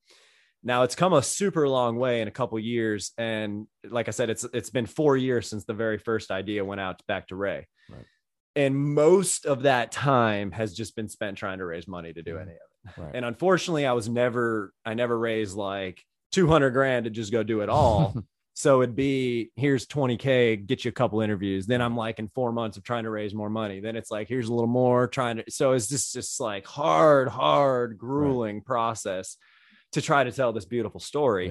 now 0.64 0.84
it's 0.84 0.96
come 0.96 1.14
a 1.14 1.22
super 1.22 1.70
long 1.70 1.98
way 1.98 2.22
in 2.22 2.28
a 2.28 2.32
couple 2.32 2.58
years, 2.58 3.12
and 3.18 3.68
like 3.88 4.08
I 4.08 4.12
said, 4.12 4.30
it's 4.32 4.44
it's 4.54 4.72
been 4.72 4.88
four 4.88 5.16
years 5.16 5.48
since 5.48 5.66
the 5.66 5.74
very 5.76 6.00
first 6.00 6.32
idea 6.32 6.66
went 6.66 6.82
out 6.82 7.00
back 7.08 7.28
to 7.28 7.36
Ray, 7.36 7.68
Right. 7.90 8.06
And 8.58 8.76
most 8.76 9.46
of 9.46 9.62
that 9.64 9.92
time 9.94 10.52
has 10.52 10.74
just 10.74 10.96
been 10.96 11.08
spent 11.08 11.38
trying 11.38 11.60
to 11.60 11.66
raise 11.66 11.88
money 11.88 12.12
to 12.12 12.22
do 12.22 12.34
Mhm. 12.36 12.42
any 12.42 12.52
of 12.52 12.58
it. 12.58 13.02
Right. 13.02 13.12
And 13.16 13.24
unfortunately, 13.26 13.86
I 13.86 13.94
was 13.94 14.10
never 14.10 14.74
I 14.86 14.94
never 14.96 15.18
raised 15.18 15.56
like 15.56 16.04
two 16.34 16.48
hundred 16.48 16.72
grand 16.72 17.06
to 17.06 17.10
just 17.10 17.32
go 17.32 17.44
do 17.44 17.62
it 17.62 17.70
all. 17.70 18.14
So 18.60 18.82
it'd 18.82 18.96
be 18.96 19.52
here's 19.56 19.86
20k, 19.86 20.66
get 20.66 20.84
you 20.84 20.90
a 20.90 20.92
couple 20.92 21.22
interviews. 21.22 21.68
Then 21.68 21.80
I'm 21.80 21.96
like 21.96 22.18
in 22.18 22.28
four 22.30 22.52
months 22.52 22.76
of 22.76 22.84
trying 22.84 23.04
to 23.04 23.12
raise 23.12 23.36
more 23.36 23.52
money. 23.52 23.82
Then 23.82 23.96
it's 23.96 24.10
like 24.10 24.28
here's 24.28 24.48
a 24.50 24.52
little 24.52 24.66
more 24.66 25.06
trying 25.08 25.38
to. 25.38 25.44
So 25.50 25.74
it's 25.74 25.88
just 25.88 26.12
just 26.12 26.40
like 26.40 26.66
hard, 26.66 27.28
hard, 27.28 28.00
grueling 28.00 28.62
process 28.62 29.38
to 29.92 30.02
try 30.02 30.24
to 30.24 30.32
tell 30.32 30.54
this 30.54 30.66
beautiful 30.66 31.00
story. 31.00 31.50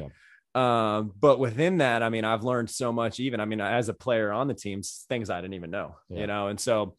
Um, 0.56 1.12
but 1.20 1.38
within 1.38 1.78
that, 1.78 2.02
I 2.02 2.08
mean, 2.08 2.24
I've 2.24 2.42
learned 2.44 2.70
so 2.70 2.92
much. 2.92 3.20
Even 3.20 3.40
I 3.40 3.44
mean, 3.44 3.60
as 3.60 3.88
a 3.88 3.94
player 3.94 4.32
on 4.32 4.48
the 4.48 4.54
teams, 4.54 5.04
things 5.08 5.28
I 5.30 5.40
didn't 5.40 5.54
even 5.54 5.70
know. 5.70 5.96
Yeah. 6.08 6.20
You 6.20 6.26
know, 6.26 6.46
and 6.48 6.58
so 6.58 6.96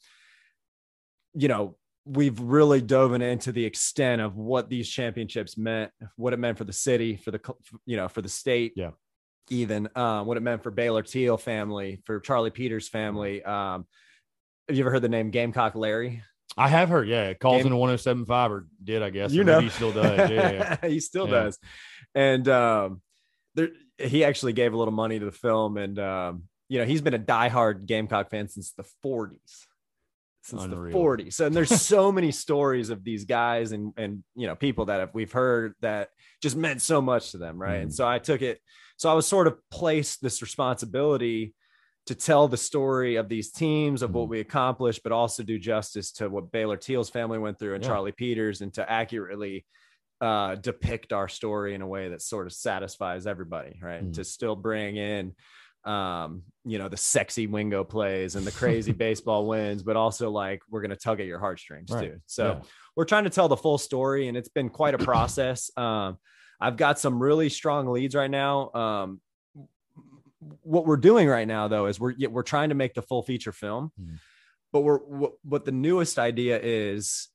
you 1.34 1.48
know 1.48 1.76
we've 2.06 2.40
really 2.40 2.82
dove 2.82 3.14
into 3.14 3.52
the 3.52 3.66
extent 3.66 4.22
of 4.22 4.36
what 4.38 4.70
these 4.70 4.88
championships 4.88 5.58
meant, 5.58 5.92
what 6.16 6.34
it 6.34 6.38
meant 6.38 6.58
for 6.58 6.64
the 6.64 6.72
city, 6.74 7.18
for 7.18 7.32
the 7.32 7.42
you 7.86 7.98
know 7.98 8.08
for 8.08 8.22
the 8.22 8.30
state, 8.30 8.74
Yeah. 8.76 8.92
even 9.50 9.90
um, 9.96 10.26
what 10.26 10.38
it 10.38 10.42
meant 10.42 10.64
for 10.64 10.72
Bayler 10.72 11.04
Teal 11.04 11.38
family, 11.38 12.02
for 12.06 12.20
Charlie 12.22 12.52
Peters 12.52 12.88
family. 12.88 13.44
Um, 13.44 13.86
have 14.70 14.78
you 14.78 14.84
ever 14.84 14.92
heard 14.92 15.02
the 15.02 15.10
name 15.10 15.32
Gamecock 15.32 15.76
Larry? 15.76 16.22
I 16.56 16.70
have 16.70 16.90
heard, 16.90 17.08
yeah. 17.08 17.28
It 17.30 17.40
calls 17.40 17.58
Game- 17.58 17.68
into 17.68 17.78
1075 17.78 18.52
or 18.52 18.68
did, 18.84 19.04
I 19.04 19.10
guess. 19.10 19.32
you 19.32 19.44
know, 19.44 19.60
he 19.60 19.70
still 19.70 19.92
does. 19.92 20.30
Yeah. 20.30 20.52
yeah. 20.82 20.88
he 20.90 21.00
still 21.00 21.26
Yeah. 21.28 21.44
does. 21.44 21.60
And 22.16 22.48
um, 22.48 23.02
there, 23.58 23.70
he 23.98 24.24
actually 24.24 24.54
gave 24.54 24.72
a 24.74 24.78
little 24.78 24.94
money 24.94 25.20
to 25.20 25.26
the 25.26 25.32
film, 25.32 25.76
and 25.78 26.00
um, 26.00 26.44
you 26.70 26.80
know, 26.80 26.86
he's 26.86 27.02
been 27.02 27.14
a 27.14 27.20
diehard 27.20 27.86
Gamecock 27.86 28.30
fan 28.30 28.48
since 28.48 28.72
the 28.72 28.86
40s. 29.06 29.66
since 30.44 30.64
Unreal. 30.64 30.92
the 30.92 30.98
40s. 31.24 31.34
So 31.34 31.46
and 31.48 31.54
there's 31.56 31.70
so 31.82 32.12
many 32.12 32.32
stories 32.32 32.90
of 32.90 33.04
these 33.04 33.26
guys 33.26 33.74
and 33.74 33.92
and 33.98 34.24
you 34.36 34.48
know 34.48 34.56
people 34.56 34.86
that 34.86 35.00
have, 35.02 35.10
we've 35.14 35.32
heard 35.34 35.74
that 35.82 36.10
just 36.42 36.56
meant 36.56 36.82
so 36.82 37.02
much 37.02 37.32
to 37.32 37.38
them, 37.38 37.58
right? 37.62 37.82
And 37.82 37.90
Mhm. 37.92 37.96
so 37.96 38.08
I 38.08 38.20
took 38.20 38.42
it. 38.42 38.62
So 38.96 39.10
I 39.12 39.14
was 39.14 39.28
sort 39.28 39.48
of 39.48 39.58
placed 39.72 40.22
this 40.22 40.42
responsibility 40.42 41.54
to 42.06 42.16
tell 42.16 42.48
the 42.48 42.56
story 42.58 43.18
of 43.18 43.28
these 43.28 43.52
teams 43.52 44.02
of 44.02 44.14
what 44.14 44.28
Mhm. 44.28 44.30
we 44.30 44.40
accomplished, 44.40 45.02
but 45.04 45.12
also 45.12 45.44
do 45.44 45.60
justice 45.60 46.12
to 46.14 46.30
what 46.30 46.52
Bayler 46.52 46.78
Teal's 46.80 47.10
family 47.10 47.38
went 47.38 47.60
through 47.60 47.76
and 47.76 47.84
Yeah. 47.84 47.90
Charlie 47.90 48.14
Peters, 48.14 48.62
and 48.62 48.74
to 48.76 48.90
accurately 48.90 49.66
uh, 50.22 50.56
depict 50.56 51.14
our 51.14 51.28
story 51.28 51.76
in 51.76 51.82
a 51.82 51.88
way 51.88 52.10
that 52.10 52.22
sort 52.22 52.48
of 52.48 52.54
satisfies 52.54 53.28
everybody, 53.28 53.80
right? 53.82 54.04
Mhm. 54.04 54.14
To 54.14 54.24
still 54.24 54.56
bring 54.56 54.96
in, 54.98 55.36
um, 55.86 56.44
you 56.66 56.78
know, 56.80 56.90
the 56.90 56.98
sexy 56.98 57.48
wingo 57.48 57.84
plays 57.84 58.36
and 58.36 58.46
the 58.46 58.52
crazy 58.52 58.92
baseball 59.06 59.48
wins, 59.48 59.84
but 59.84 59.96
also 59.96 60.30
like 60.32 60.62
we're 60.70 60.82
going 60.82 60.90
to 60.92 60.96
tug 60.98 61.20
at 61.20 61.28
your 61.28 61.40
heartstrings 61.40 61.92
Right. 61.92 62.12
too. 62.14 62.22
So 62.26 62.44
Yeah. 62.54 62.62
we're 62.96 63.06
trying 63.06 63.26
to 63.26 63.30
tell 63.30 63.48
the 63.48 63.58
full 63.58 63.78
story, 63.78 64.28
and 64.28 64.36
it's 64.36 64.50
been 64.50 64.70
quite 64.70 64.94
a 64.96 64.98
process. 65.00 65.70
Um, 65.78 66.18
I've 66.60 66.78
got 66.78 66.98
some 66.98 67.22
really 67.22 67.50
strong 67.50 67.88
leads 67.88 68.16
right 68.16 68.32
now. 68.32 68.72
Um, 68.74 69.22
what 70.64 70.86
we're 70.86 70.98
doing 70.98 71.28
right 71.28 71.48
now, 71.48 71.68
though, 71.68 71.86
is 71.88 72.00
we're 72.00 72.16
we're 72.30 72.44
trying 72.44 72.70
to 72.70 72.76
make 72.76 72.94
the 72.96 73.02
full 73.02 73.22
feature 73.24 73.52
film, 73.52 73.92
Mhm. 74.00 74.18
but 74.72 74.82
we're 74.82 74.98
what, 75.00 75.34
what 75.44 75.66
the 75.66 75.72
newest 75.72 76.18
idea 76.20 76.60
is 76.62 77.28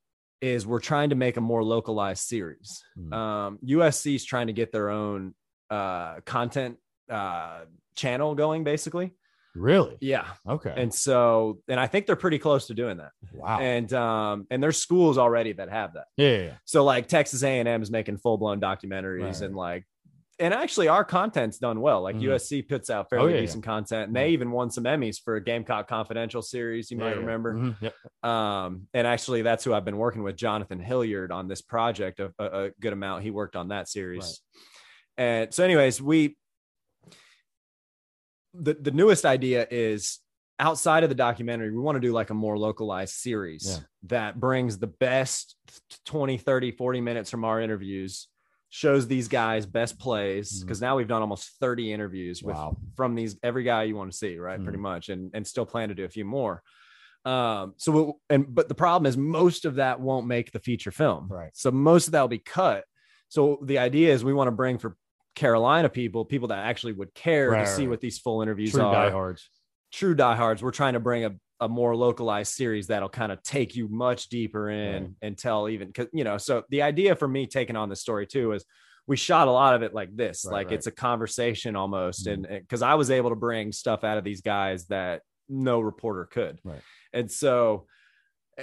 is 0.43 0.67
we're 0.67 0.81
trying 0.81 1.11
to 1.11 1.15
make 1.17 1.37
a 1.37 1.41
more 1.41 1.63
localized 1.65 2.25
series. 2.25 2.83
Mhm. 2.99 3.13
Um, 3.15 3.59
USC 3.65 4.17
is 4.17 4.25
trying 4.25 4.49
to 4.49 4.53
get 4.53 4.73
their 4.73 4.91
own 4.91 5.35
uh, 5.71 6.21
content 6.27 6.77
uh, 7.09 7.61
channel 7.95 8.35
going, 8.35 8.65
basically. 8.65 9.15
Really? 9.55 9.97
Yeah, 10.01 10.27
Okay. 10.49 10.73
and 10.77 10.93
so 10.93 11.61
and 11.69 11.79
I 11.79 11.87
think 11.87 12.07
they're 12.07 12.17
pretty 12.17 12.39
close 12.39 12.67
to 12.69 12.75
doing 12.75 12.97
that. 12.99 13.13
wow. 13.35 13.61
And 13.61 13.93
um, 13.93 14.47
and 14.51 14.63
there's 14.63 14.79
schools 14.79 15.19
already 15.19 15.53
that 15.53 15.69
have 15.71 15.93
that. 15.95 16.07
yeah, 16.17 16.29
yeah, 16.29 16.43
yeah. 16.45 16.55
So 16.65 16.85
like 16.85 17.07
Texas 17.07 17.43
A&M 17.43 17.83
is 17.83 17.91
making 17.91 18.17
full 18.19 18.39
blown 18.39 18.61
documentaries 18.61 19.23
Right. 19.25 19.41
and 19.43 19.55
like, 19.55 19.85
and 20.39 20.53
actually 20.55 20.89
our 20.89 21.05
content's 21.05 21.59
done 21.59 21.81
well. 21.81 22.03
Like 22.03 22.17
Mhm. 22.17 22.23
USC 22.23 22.63
puts 22.69 22.91
out 22.91 23.09
fairly 23.11 23.31
yeah, 23.31 23.35
yeah. 23.37 23.41
decent 23.43 23.65
content, 23.65 24.09
and 24.09 24.17
they 24.17 24.31
even 24.31 24.51
won 24.51 24.71
some 24.71 24.85
Emmys 24.85 25.21
for 25.23 25.37
a 25.37 25.41
Gamecock 25.45 25.89
Confidential 25.89 26.43
series. 26.43 26.91
You 26.91 26.99
Yeah, 26.99 27.05
might 27.05 27.11
yeah. 27.15 27.21
remember. 27.21 27.55
Mhm. 27.55 27.77
Yep. 27.81 27.95
Um, 28.31 28.89
and 28.95 29.07
actually 29.07 29.43
that's 29.43 29.63
who 29.65 29.73
I've 29.75 29.85
been 29.85 29.99
working 29.99 30.23
with, 30.23 30.37
Jonathan 30.37 30.81
Hilliard, 30.81 31.31
on 31.33 31.49
this 31.49 31.61
project. 31.63 32.19
A, 32.21 32.33
a, 32.39 32.65
a 32.67 32.71
good 32.81 32.93
amount. 32.93 33.23
He 33.25 33.31
worked 33.31 33.57
on 33.57 33.69
that 33.69 33.89
series. 33.89 34.41
And 35.19 35.53
so, 35.53 35.63
anyways, 35.65 36.01
we 36.01 36.37
the 38.55 38.75
the 38.75 38.91
newest 38.91 39.25
idea 39.25 39.67
is 39.71 40.19
outside 40.59 41.03
of 41.03 41.09
the 41.09 41.15
documentary 41.15 41.71
we 41.71 41.79
want 41.79 41.97
to 41.97 42.01
do 42.01 42.13
like 42.13 42.31
a 42.31 42.35
more 42.35 42.59
localized 42.59 43.15
series 43.15 43.67
Yeah. 43.67 43.85
that 44.05 44.39
brings 44.41 44.79
the 44.79 44.87
best 44.87 45.57
20 46.05 46.37
30 46.39 46.71
40 46.73 47.01
minutes 47.01 47.31
from 47.31 47.45
our 47.45 47.61
interviews 47.61 48.29
shows 48.75 49.07
these 49.07 49.29
guys 49.29 49.67
best 49.67 49.99
plays 49.99 50.63
because 50.65 50.81
now 50.81 50.97
we've 50.97 51.07
done 51.07 51.21
almost 51.21 51.51
30 51.61 51.93
interviews 51.93 52.43
with 52.43 52.57
Wow. 52.57 52.79
from 52.97 53.15
these 53.15 53.37
every 53.43 53.65
guy 53.65 53.83
you 53.83 53.95
want 53.95 54.11
to 54.11 54.17
see 54.17 54.39
right 54.39 54.63
pretty 54.63 54.79
much 54.79 55.11
and 55.11 55.31
and 55.35 55.47
still 55.47 55.67
plan 55.67 55.91
to 55.91 55.95
do 55.95 56.07
a 56.07 56.09
few 56.09 56.25
more 56.25 56.63
um 57.27 57.75
so 57.77 57.93
we'll, 57.93 58.21
and 58.31 58.47
but 58.55 58.69
the 58.69 58.75
problem 58.75 59.07
is 59.07 59.15
most 59.19 59.67
of 59.67 59.75
that 59.75 60.01
won't 60.01 60.27
make 60.27 60.53
the 60.53 60.59
feature 60.59 60.91
film 60.91 61.29
Right. 61.29 61.51
so 61.53 61.71
most 61.71 62.07
of 62.09 62.13
that 62.13 62.23
will 62.23 62.29
be 62.29 62.39
cut 62.39 62.85
so 63.29 63.59
the 63.63 63.77
idea 63.79 64.11
is 64.11 64.25
we 64.25 64.33
want 64.33 64.49
to 64.49 64.53
bring 64.53 64.79
for 64.79 64.97
carolina 65.35 65.91
people 65.91 66.25
people 66.25 66.49
that 66.49 66.65
actually 66.65 66.95
would 66.95 67.13
care 67.13 67.51
Right, 67.51 67.67
to 67.67 67.71
see 67.71 67.83
right. 67.83 67.91
what 67.91 68.01
these 68.01 68.19
full 68.19 68.41
interviews 68.41 68.71
True 68.73 68.81
are 68.85 69.05
diehards. 69.11 69.51
true 69.93 70.15
diehards, 70.15 70.63
we're 70.63 70.71
trying 70.71 70.95
to 70.95 71.01
bring 71.01 71.27
a, 71.27 71.33
a 71.65 71.69
more 71.69 71.95
localized 71.97 72.55
series 72.55 72.89
that'll 72.89 73.09
kind 73.09 73.33
of 73.33 73.43
take 73.43 73.77
you 73.77 73.89
much 73.89 74.29
deeper 74.29 74.69
in 74.71 75.03
Right. 75.03 75.11
and 75.23 75.39
tell 75.39 75.69
even 75.69 75.89
because 75.89 76.09
you 76.13 76.25
know, 76.25 76.37
so 76.39 76.63
the 76.71 76.83
idea 76.83 77.15
for 77.17 77.29
me 77.29 77.47
taking 77.47 77.77
on 77.77 77.89
this 77.89 78.01
story 78.01 78.27
too 78.27 78.53
is 78.53 78.65
we 79.07 79.17
shot 79.17 79.49
a 79.49 79.51
lot 79.51 79.75
of 79.75 79.83
it 79.83 79.95
like 79.95 80.15
this, 80.17 80.45
Right, 80.45 80.53
like 80.53 80.67
right. 80.69 80.75
it's 80.75 80.87
a 80.87 80.93
conversation 80.93 81.75
almost. 81.77 82.27
Mhm. 82.27 82.33
And 82.33 82.47
because 82.61 82.83
I 82.83 82.95
was 82.95 83.11
able 83.11 83.31
to 83.31 83.37
bring 83.37 83.73
stuff 83.73 84.05
out 84.05 84.19
of 84.19 84.25
these 84.25 84.41
guys 84.43 84.87
that 84.87 85.23
no 85.49 85.81
reporter 85.81 86.25
could. 86.25 86.59
Right. 86.65 86.81
And 87.13 87.31
so 87.31 87.87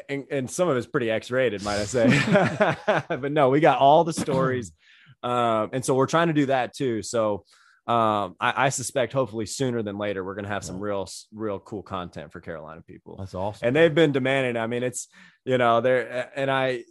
and, 0.07 0.25
and 0.29 0.49
some 0.49 0.69
of 0.69 0.77
it's 0.77 0.85
pretty 0.87 1.09
X-rated, 1.09 1.63
might 1.63 1.79
I 1.79 1.85
say. 1.85 2.07
but 3.07 3.31
no, 3.31 3.49
we 3.49 3.59
got 3.59 3.79
all 3.79 4.03
the 4.03 4.13
stories. 4.13 4.71
Um, 5.21 5.71
and 5.73 5.83
so 5.83 5.95
we're 5.95 6.07
trying 6.07 6.27
to 6.29 6.33
do 6.33 6.45
that 6.45 6.73
too. 6.73 7.01
So 7.01 7.43
um, 7.89 8.35
I, 8.39 8.65
I 8.65 8.69
suspect 8.69 9.13
hopefully 9.13 9.45
sooner 9.47 9.81
than 9.81 9.97
later 9.97 10.23
we're 10.23 10.35
gonna 10.35 10.47
have 10.47 10.63
some 10.63 10.79
real, 10.79 11.09
real 11.33 11.59
cool 11.59 11.81
content 11.81 12.31
for 12.31 12.39
Carolina 12.39 12.81
people. 12.81 13.15
That's 13.17 13.33
awesome. 13.33 13.67
And 13.67 13.75
they've 13.75 13.93
been 13.93 14.11
demanding. 14.11 14.57
I 14.61 14.67
mean, 14.67 14.83
it's 14.83 15.07
you 15.45 15.57
know, 15.57 15.81
there 15.81 16.29
and 16.35 16.51
I 16.51 16.83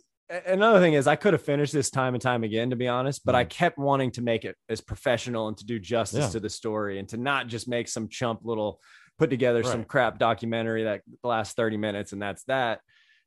another 0.44 0.80
thing 0.80 0.94
is 0.94 1.06
I 1.06 1.16
could 1.16 1.32
have 1.34 1.42
finished 1.42 1.72
this 1.72 1.88
time 1.90 2.14
and 2.14 2.20
time 2.22 2.42
again, 2.44 2.70
to 2.70 2.76
be 2.76 2.88
honest, 2.88 3.24
but 3.24 3.34
I 3.34 3.44
kept 3.44 3.78
wanting 3.78 4.10
to 4.12 4.22
make 4.22 4.44
it 4.44 4.56
as 4.68 4.80
professional 4.80 5.48
and 5.48 5.56
to 5.58 5.64
do 5.64 5.78
justice 5.78 6.24
Yeah. 6.26 6.30
to 6.30 6.40
the 6.40 6.50
story 6.50 6.98
and 6.98 7.08
to 7.10 7.16
not 7.16 7.46
just 7.46 7.68
make 7.68 7.88
some 7.88 8.08
chump 8.08 8.40
little 8.42 8.80
put 9.18 9.30
together 9.30 9.62
some 9.62 9.84
crap 9.84 10.18
documentary 10.18 10.84
that 10.84 11.02
lasts 11.24 11.54
30 11.54 11.76
minutes 11.76 12.12
and 12.12 12.20
that's 12.20 12.44
that. 12.44 12.80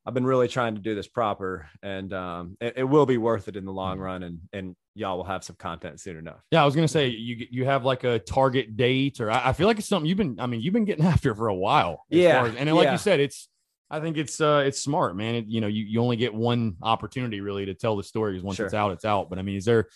I've 0.05 0.13
been 0.15 0.25
really 0.25 0.47
trying 0.47 0.75
to 0.75 0.81
do 0.81 0.95
this 0.95 1.07
proper 1.07 1.69
and 1.83 2.11
um, 2.13 2.57
it, 2.59 2.73
it 2.77 2.83
will 2.83 3.05
be 3.05 3.17
worth 3.17 3.47
it 3.47 3.55
in 3.55 3.65
the 3.65 3.71
long 3.71 3.97
Mhm. 3.97 4.01
run 4.01 4.23
and 4.23 4.39
and 4.51 4.75
y'all 4.95 5.15
will 5.17 5.23
have 5.25 5.43
some 5.43 5.55
content 5.57 5.99
soon 5.99 6.17
enough. 6.17 6.41
Yeah, 6.51 6.63
I 6.63 6.65
was 6.65 6.75
gonna 6.75 6.87
say 6.87 7.07
you 7.07 7.45
you 7.51 7.65
have 7.65 7.85
like 7.85 8.03
a 8.03 8.19
target 8.19 8.75
date, 8.75 9.21
or 9.21 9.29
I, 9.31 9.49
I 9.49 9.53
feel 9.53 9.67
like 9.67 9.77
it's 9.79 9.87
something 9.87 10.07
you've 10.09 10.17
been. 10.17 10.39
I 10.39 10.47
mean, 10.47 10.61
you've 10.61 10.73
been 10.73 10.85
getting 10.85 11.05
after 11.15 11.35
for 11.35 11.47
a 11.49 11.55
while. 11.55 12.03
as 12.11 12.17
Yeah, 12.17 12.43
as- 12.45 12.55
and 12.55 12.73
like 12.73 12.85
yeah. 12.85 12.91
you 12.93 12.97
said, 12.97 13.19
it's. 13.19 13.47
I 13.93 13.99
think 13.99 14.15
it's 14.17 14.39
uh 14.39 14.63
it's 14.65 14.79
smart, 14.81 15.15
man. 15.17 15.35
It, 15.35 15.45
you 15.47 15.59
know, 15.61 15.67
you, 15.67 15.83
you 15.83 16.01
only 16.01 16.15
get 16.15 16.33
one 16.33 16.77
opportunity 16.81 17.41
really 17.41 17.65
to 17.65 17.73
tell 17.73 17.97
the 17.97 18.03
story. 18.03 18.35
'cause 18.35 18.43
Once 18.43 18.55
Sure. 18.55 18.65
it's 18.65 18.73
out, 18.73 18.91
it's 18.93 19.03
out. 19.05 19.29
But 19.29 19.37
I 19.37 19.41
mean, 19.41 19.57
is 19.57 19.65
there 19.65 19.87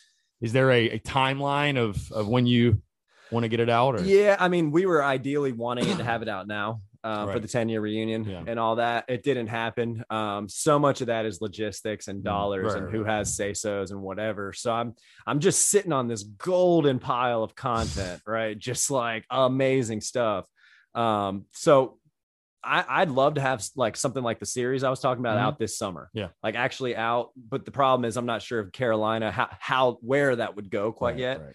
is 0.42 0.52
there 0.54 0.70
a, 0.70 0.90
a 0.92 1.00
timeline 1.00 1.78
of 1.78 2.12
of 2.12 2.28
when 2.28 2.46
you 2.46 2.82
want 3.32 3.44
to 3.46 3.48
get 3.48 3.60
it 3.62 3.70
out? 3.70 3.96
Or 4.00 4.04
Yeah, 4.04 4.36
I 4.38 4.50
mean, 4.50 4.72
we 4.72 4.86
were 4.86 5.02
ideally 5.04 5.54
wanting 5.54 5.88
it 5.90 5.98
to 5.98 6.04
have 6.04 6.22
it 6.22 6.28
out 6.28 6.46
now 6.46 6.82
uh, 7.06 7.32
for 7.32 7.40
the 7.40 7.48
10 7.48 7.70
year 7.70 7.80
reunion 7.82 8.24
Yeah. 8.26 8.44
and 8.48 8.60
all 8.60 8.78
that. 8.78 9.06
It 9.08 9.24
didn't 9.24 9.48
happen. 9.48 10.04
Um, 10.10 10.50
so 10.50 10.80
much 10.80 11.02
of 11.02 11.08
that 11.08 11.26
is 11.26 11.40
logistics 11.40 12.08
and 12.08 12.22
Mm, 12.22 12.26
dollars 12.26 12.66
right, 12.68 12.76
and 12.78 12.86
right, 12.88 12.94
who 12.96 13.04
right. 13.04 13.18
has 13.18 13.36
say 13.36 13.54
so's 13.54 13.92
and 13.92 14.02
whatever. 14.02 14.52
So 14.54 14.74
I'm 14.74 14.96
I'm 15.28 15.40
just 15.40 15.70
sitting 15.70 15.94
on 15.94 16.08
this 16.08 16.24
golden 16.24 17.00
pile 17.00 17.44
of 17.44 17.56
content, 17.56 18.22
right? 18.28 18.58
Just 18.58 18.90
like 18.92 19.24
amazing 19.30 20.02
stuff. 20.02 20.46
Um, 20.96 21.46
so 21.52 22.00
I, 22.64 22.84
I'd 23.02 23.12
love 23.12 23.36
to 23.36 23.42
have 23.42 23.64
like 23.76 23.96
something 23.96 24.24
like 24.24 24.40
the 24.40 24.46
series 24.48 24.84
I 24.84 24.90
was 24.90 25.00
talking 25.00 25.22
about 25.22 25.38
Mhm. 25.38 25.42
out 25.42 25.60
this 25.60 25.78
summer. 25.78 26.10
Yeah. 26.14 26.30
Like 26.42 26.56
actually 26.56 26.96
out. 26.96 27.30
But 27.38 27.64
the 27.66 27.72
problem 27.72 28.06
is 28.06 28.18
I'm 28.18 28.26
not 28.26 28.42
sure 28.42 28.60
if 28.62 28.72
Carolina 28.72 29.30
how, 29.32 29.50
how 29.60 29.98
where 30.02 30.36
that 30.36 30.56
would 30.56 30.72
go 30.72 30.92
quite 30.92 31.12
Right, 31.12 31.20
yet. 31.20 31.42
right. 31.42 31.54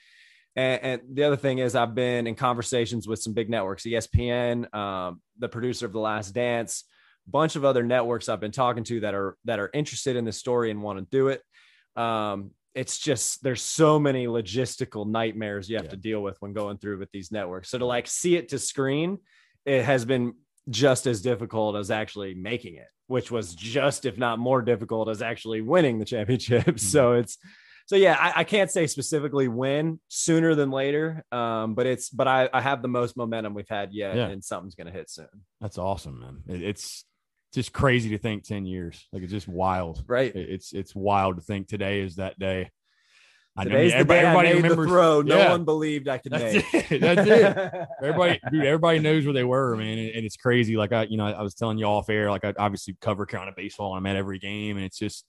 And, 0.56 0.82
and 0.82 1.00
the 1.12 1.24
other 1.24 1.36
thing 1.36 1.58
is, 1.58 1.74
I've 1.74 1.94
been 1.94 2.26
in 2.26 2.34
conversations 2.34 3.06
with 3.06 3.20
some 3.22 3.32
big 3.34 3.48
networks, 3.48 3.84
ESPN, 3.84 4.72
um, 4.74 5.20
the 5.38 5.48
producer 5.48 5.86
of 5.86 5.92
The 5.92 6.00
Last 6.00 6.32
Dance, 6.32 6.84
a 7.26 7.30
bunch 7.30 7.56
of 7.56 7.64
other 7.64 7.82
networks 7.82 8.28
I've 8.28 8.40
been 8.40 8.50
talking 8.52 8.84
to 8.84 9.00
that 9.00 9.14
are 9.14 9.36
that 9.44 9.58
are 9.60 9.70
interested 9.72 10.16
in 10.16 10.24
the 10.24 10.32
story 10.32 10.70
and 10.70 10.82
want 10.82 10.98
to 10.98 11.06
do 11.10 11.28
it. 11.28 11.42
Um, 11.96 12.50
it's 12.74 12.98
just 12.98 13.42
there's 13.42 13.62
so 13.62 13.98
many 13.98 14.26
logistical 14.26 15.06
nightmares 15.08 15.68
you 15.68 15.76
have 15.76 15.86
Yeah. 15.86 15.90
to 15.90 15.96
deal 15.96 16.22
with 16.22 16.36
when 16.40 16.52
going 16.52 16.78
through 16.78 16.98
with 16.98 17.10
these 17.12 17.32
networks. 17.32 17.68
So 17.70 17.78
to 17.78 17.86
like 17.86 18.06
see 18.06 18.36
it 18.36 18.48
to 18.50 18.58
screen, 18.58 19.18
it 19.64 19.84
has 19.84 20.04
been 20.04 20.34
just 20.68 21.06
as 21.06 21.20
difficult 21.20 21.74
as 21.76 21.90
actually 21.90 22.34
making 22.34 22.76
it, 22.76 22.86
which 23.08 23.30
was 23.30 23.54
just 23.54 24.04
if 24.04 24.18
not 24.18 24.38
more 24.38 24.62
difficult 24.62 25.08
as 25.08 25.20
actually 25.20 25.60
winning 25.62 25.98
the 25.98 26.04
championship. 26.04 26.78
So 26.78 27.12
it's 27.14 27.38
so 27.90 27.96
yeah, 27.96 28.16
I, 28.16 28.42
I 28.42 28.44
can't 28.44 28.70
say 28.70 28.86
specifically 28.86 29.48
when, 29.48 29.98
sooner 30.06 30.54
than 30.54 30.70
later. 30.70 31.24
Um, 31.32 31.74
but 31.74 31.86
it's 31.88 32.08
but 32.08 32.28
I, 32.28 32.48
I 32.52 32.60
have 32.60 32.82
the 32.82 32.88
most 32.88 33.16
momentum 33.16 33.52
we've 33.52 33.68
had 33.68 33.92
yet, 33.92 34.14
Yeah. 34.14 34.28
and 34.28 34.44
something's 34.44 34.76
gonna 34.76 34.92
hit 34.92 35.10
soon. 35.10 35.26
That's 35.60 35.76
awesome, 35.76 36.20
man. 36.20 36.42
It, 36.46 36.62
it's 36.62 37.04
just 37.52 37.72
crazy 37.72 38.10
to 38.10 38.18
think 38.18 38.44
ten 38.44 38.64
years. 38.64 39.08
Like 39.12 39.24
it's 39.24 39.32
just 39.32 39.48
wild. 39.48 40.04
Right. 40.06 40.32
It- 40.32 40.50
it's 40.50 40.72
it's 40.72 40.94
wild 40.94 41.34
to 41.38 41.42
think 41.42 41.66
today 41.66 42.02
is 42.02 42.14
that 42.14 42.38
day. 42.38 42.70
I 43.56 43.64
know 43.64 43.70
Today's 43.70 43.92
everybody, 43.94 44.20
everybody 44.20 44.48
made 44.50 44.56
the 44.58 44.62
remembers. 44.62 44.86
throw. 44.88 45.22
No 45.22 45.36
Yeah. 45.38 45.50
one 45.50 45.64
believed 45.64 46.06
I 46.06 46.18
could 46.18 46.30
That's 46.30 46.54
make. 46.72 46.92
it. 46.92 47.00
That's 47.00 47.28
it. 47.28 47.88
everybody 48.04 48.40
dude 48.52 48.64
everybody 48.66 49.00
knows 49.00 49.24
where 49.24 49.34
they 49.34 49.42
were 49.42 49.74
man 49.74 49.98
and, 49.98 50.10
and 50.10 50.24
it's 50.24 50.36
crazy 50.36 50.76
like 50.76 50.92
i 50.92 51.02
you 51.02 51.16
know 51.16 51.26
i 51.26 51.42
was 51.42 51.54
telling 51.56 51.76
you 51.76 51.84
off 51.86 52.08
air 52.08 52.30
like 52.30 52.44
i 52.44 52.54
obviously 52.56 52.96
cover 53.00 53.26
carolina 53.26 53.52
baseball 53.56 53.94
and 53.96 53.98
i'm 53.98 54.10
at 54.10 54.16
every 54.16 54.38
game 54.38 54.76
and 54.76 54.86
it's 54.86 54.96
just 54.98 55.26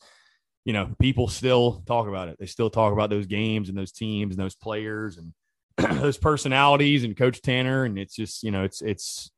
you 0.66 0.74
know 0.74 0.90
people 1.00 1.28
still 1.28 1.84
talk 1.86 2.08
about 2.08 2.28
it 2.28 2.38
they 2.40 2.46
still 2.46 2.70
talk 2.70 2.94
about 2.94 3.10
those 3.10 3.26
games 3.26 3.70
and 3.70 3.78
those 3.78 3.92
teams 3.92 4.36
and 4.36 4.44
those 4.44 4.56
players 4.56 5.18
and 5.18 5.34
those 6.02 6.18
personalities 6.18 7.04
and 7.04 7.18
coach 7.18 7.42
tanner 7.42 7.86
and 7.86 7.98
it's 7.98 8.16
just 8.16 8.44
you 8.44 8.52
know 8.52 8.64
it's 8.64 8.82
it's 8.82 9.32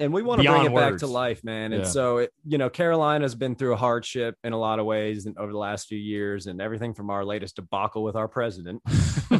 and 0.00 0.12
we 0.12 0.22
want 0.22 0.40
to 0.40 0.48
bring 0.48 0.64
it 0.64 0.74
back 0.74 0.98
to 0.98 1.08
life, 1.08 1.42
man. 1.42 1.72
And 1.72 1.82
Yeah. 1.82 1.88
so, 1.88 2.18
it, 2.18 2.32
you 2.46 2.56
know, 2.56 2.70
Carolina's 2.70 3.34
been 3.34 3.56
through 3.56 3.72
a 3.72 3.76
hardship 3.76 4.36
in 4.44 4.52
a 4.52 4.56
lot 4.56 4.78
of 4.78 4.86
ways 4.86 5.26
and 5.26 5.36
over 5.36 5.50
the 5.50 5.58
last 5.58 5.88
few 5.88 5.98
years, 5.98 6.46
and 6.46 6.60
everything 6.60 6.94
from 6.94 7.10
our 7.10 7.24
latest 7.24 7.56
debacle 7.56 8.04
with 8.04 8.14
our 8.14 8.28
president. 8.28 8.80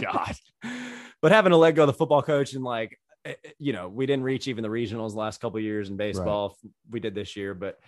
god 0.00 0.34
but 1.22 1.32
having 1.32 1.50
to 1.50 1.56
let 1.56 1.74
go 1.74 1.84
of 1.84 1.86
the 1.86 1.92
football 1.92 2.22
coach 2.22 2.52
and 2.52 2.64
like 2.64 2.98
eh, 3.24 3.34
eh, 3.44 3.50
you 3.58 3.72
know, 3.72 3.88
we 3.88 4.06
didn't 4.06 4.24
reach 4.24 4.48
even 4.48 4.62
the 4.62 4.68
regionals 4.68 5.12
the 5.12 5.18
last 5.18 5.40
couple 5.40 5.60
years 5.60 5.88
in 5.88 5.96
baseball. 5.96 6.56
Right. 6.62 6.72
We 6.90 7.00
did 7.00 7.14
this 7.14 7.36
year, 7.36 7.54
but 7.54 7.78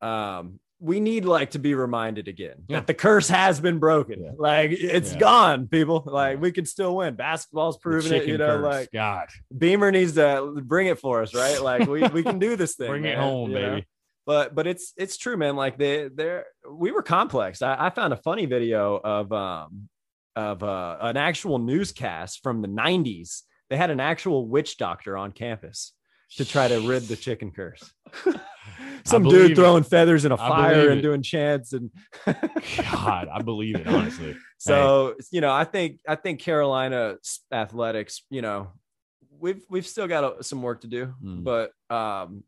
um, 0.00 0.58
we 0.84 1.00
need 1.00 1.24
like 1.24 1.52
to 1.52 1.58
be 1.58 1.74
reminded 1.74 2.28
again 2.28 2.56
yeah. 2.68 2.76
that 2.76 2.86
the 2.86 2.92
curse 2.92 3.26
has 3.28 3.58
been 3.58 3.78
broken. 3.78 4.22
Yeah. 4.22 4.32
Like 4.36 4.70
it's 4.70 5.14
yeah. 5.14 5.18
gone, 5.18 5.66
people. 5.66 6.04
Like 6.06 6.42
we 6.42 6.52
can 6.52 6.66
still 6.66 6.96
win. 6.96 7.14
Basketball's 7.14 7.78
proven 7.78 8.12
it. 8.12 8.28
You 8.28 8.36
know, 8.36 8.58
curse. 8.58 8.64
like 8.64 8.92
God, 8.92 9.28
Beamer 9.56 9.90
needs 9.90 10.12
to 10.14 10.60
bring 10.62 10.88
it 10.88 10.98
for 10.98 11.22
us, 11.22 11.34
right? 11.34 11.60
Like 11.62 11.88
we, 11.88 12.06
we 12.08 12.22
can 12.22 12.38
do 12.38 12.54
this 12.54 12.74
thing. 12.76 12.88
bring 12.88 13.02
man, 13.02 13.12
it 13.12 13.18
home, 13.18 13.50
baby. 13.50 13.76
Know? 13.76 13.80
But 14.26 14.54
but 14.54 14.66
it's 14.66 14.92
it's 14.98 15.16
true, 15.16 15.38
man. 15.38 15.56
Like 15.56 15.78
they 15.78 16.08
they're 16.14 16.44
we 16.70 16.92
were 16.92 17.02
complex. 17.02 17.62
I, 17.62 17.86
I 17.86 17.90
found 17.90 18.12
a 18.12 18.18
funny 18.18 18.44
video 18.44 19.00
of 19.02 19.32
um 19.32 19.88
of 20.36 20.62
uh, 20.62 20.98
an 21.00 21.16
actual 21.16 21.58
newscast 21.58 22.42
from 22.42 22.60
the 22.60 22.68
90s. 22.68 23.42
They 23.70 23.76
had 23.76 23.90
an 23.90 24.00
actual 24.00 24.46
witch 24.46 24.76
doctor 24.76 25.16
on 25.16 25.32
campus 25.32 25.92
to 26.36 26.44
try 26.44 26.68
to 26.68 26.80
rid 26.80 27.04
the 27.04 27.16
chicken 27.16 27.50
curse. 27.50 27.92
Some 29.04 29.24
dude 29.24 29.54
throwing 29.54 29.84
it. 29.84 29.88
feathers 29.88 30.24
in 30.24 30.32
a 30.32 30.36
fire 30.36 30.88
and 30.88 31.02
doing 31.02 31.22
chants 31.22 31.74
and 31.74 31.90
God, 32.26 33.28
I 33.32 33.42
believe 33.42 33.76
it 33.76 33.86
honestly. 33.86 34.36
So 34.56 35.14
hey. 35.18 35.24
you 35.32 35.40
know, 35.42 35.52
I 35.52 35.64
think 35.64 35.98
I 36.08 36.14
think 36.14 36.40
Carolina 36.40 37.16
athletics, 37.52 38.22
you 38.30 38.40
know, 38.40 38.72
we've 39.38 39.62
we've 39.68 39.86
still 39.86 40.08
got 40.08 40.42
some 40.46 40.62
work 40.62 40.80
to 40.82 40.86
do, 40.86 41.12
mm. 41.22 41.44
but 41.44 41.70
um, 41.94 42.44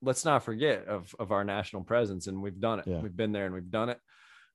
let's 0.00 0.24
not 0.24 0.44
forget 0.44 0.86
of 0.86 1.12
of 1.18 1.32
our 1.32 1.42
national 1.42 1.82
presence, 1.82 2.28
and 2.28 2.40
we've 2.40 2.60
done 2.60 2.78
it. 2.78 2.86
Yeah. 2.86 3.00
We've 3.00 3.16
been 3.16 3.32
there 3.32 3.46
and 3.46 3.54
we've 3.54 3.70
done 3.70 3.88
it. 3.88 3.98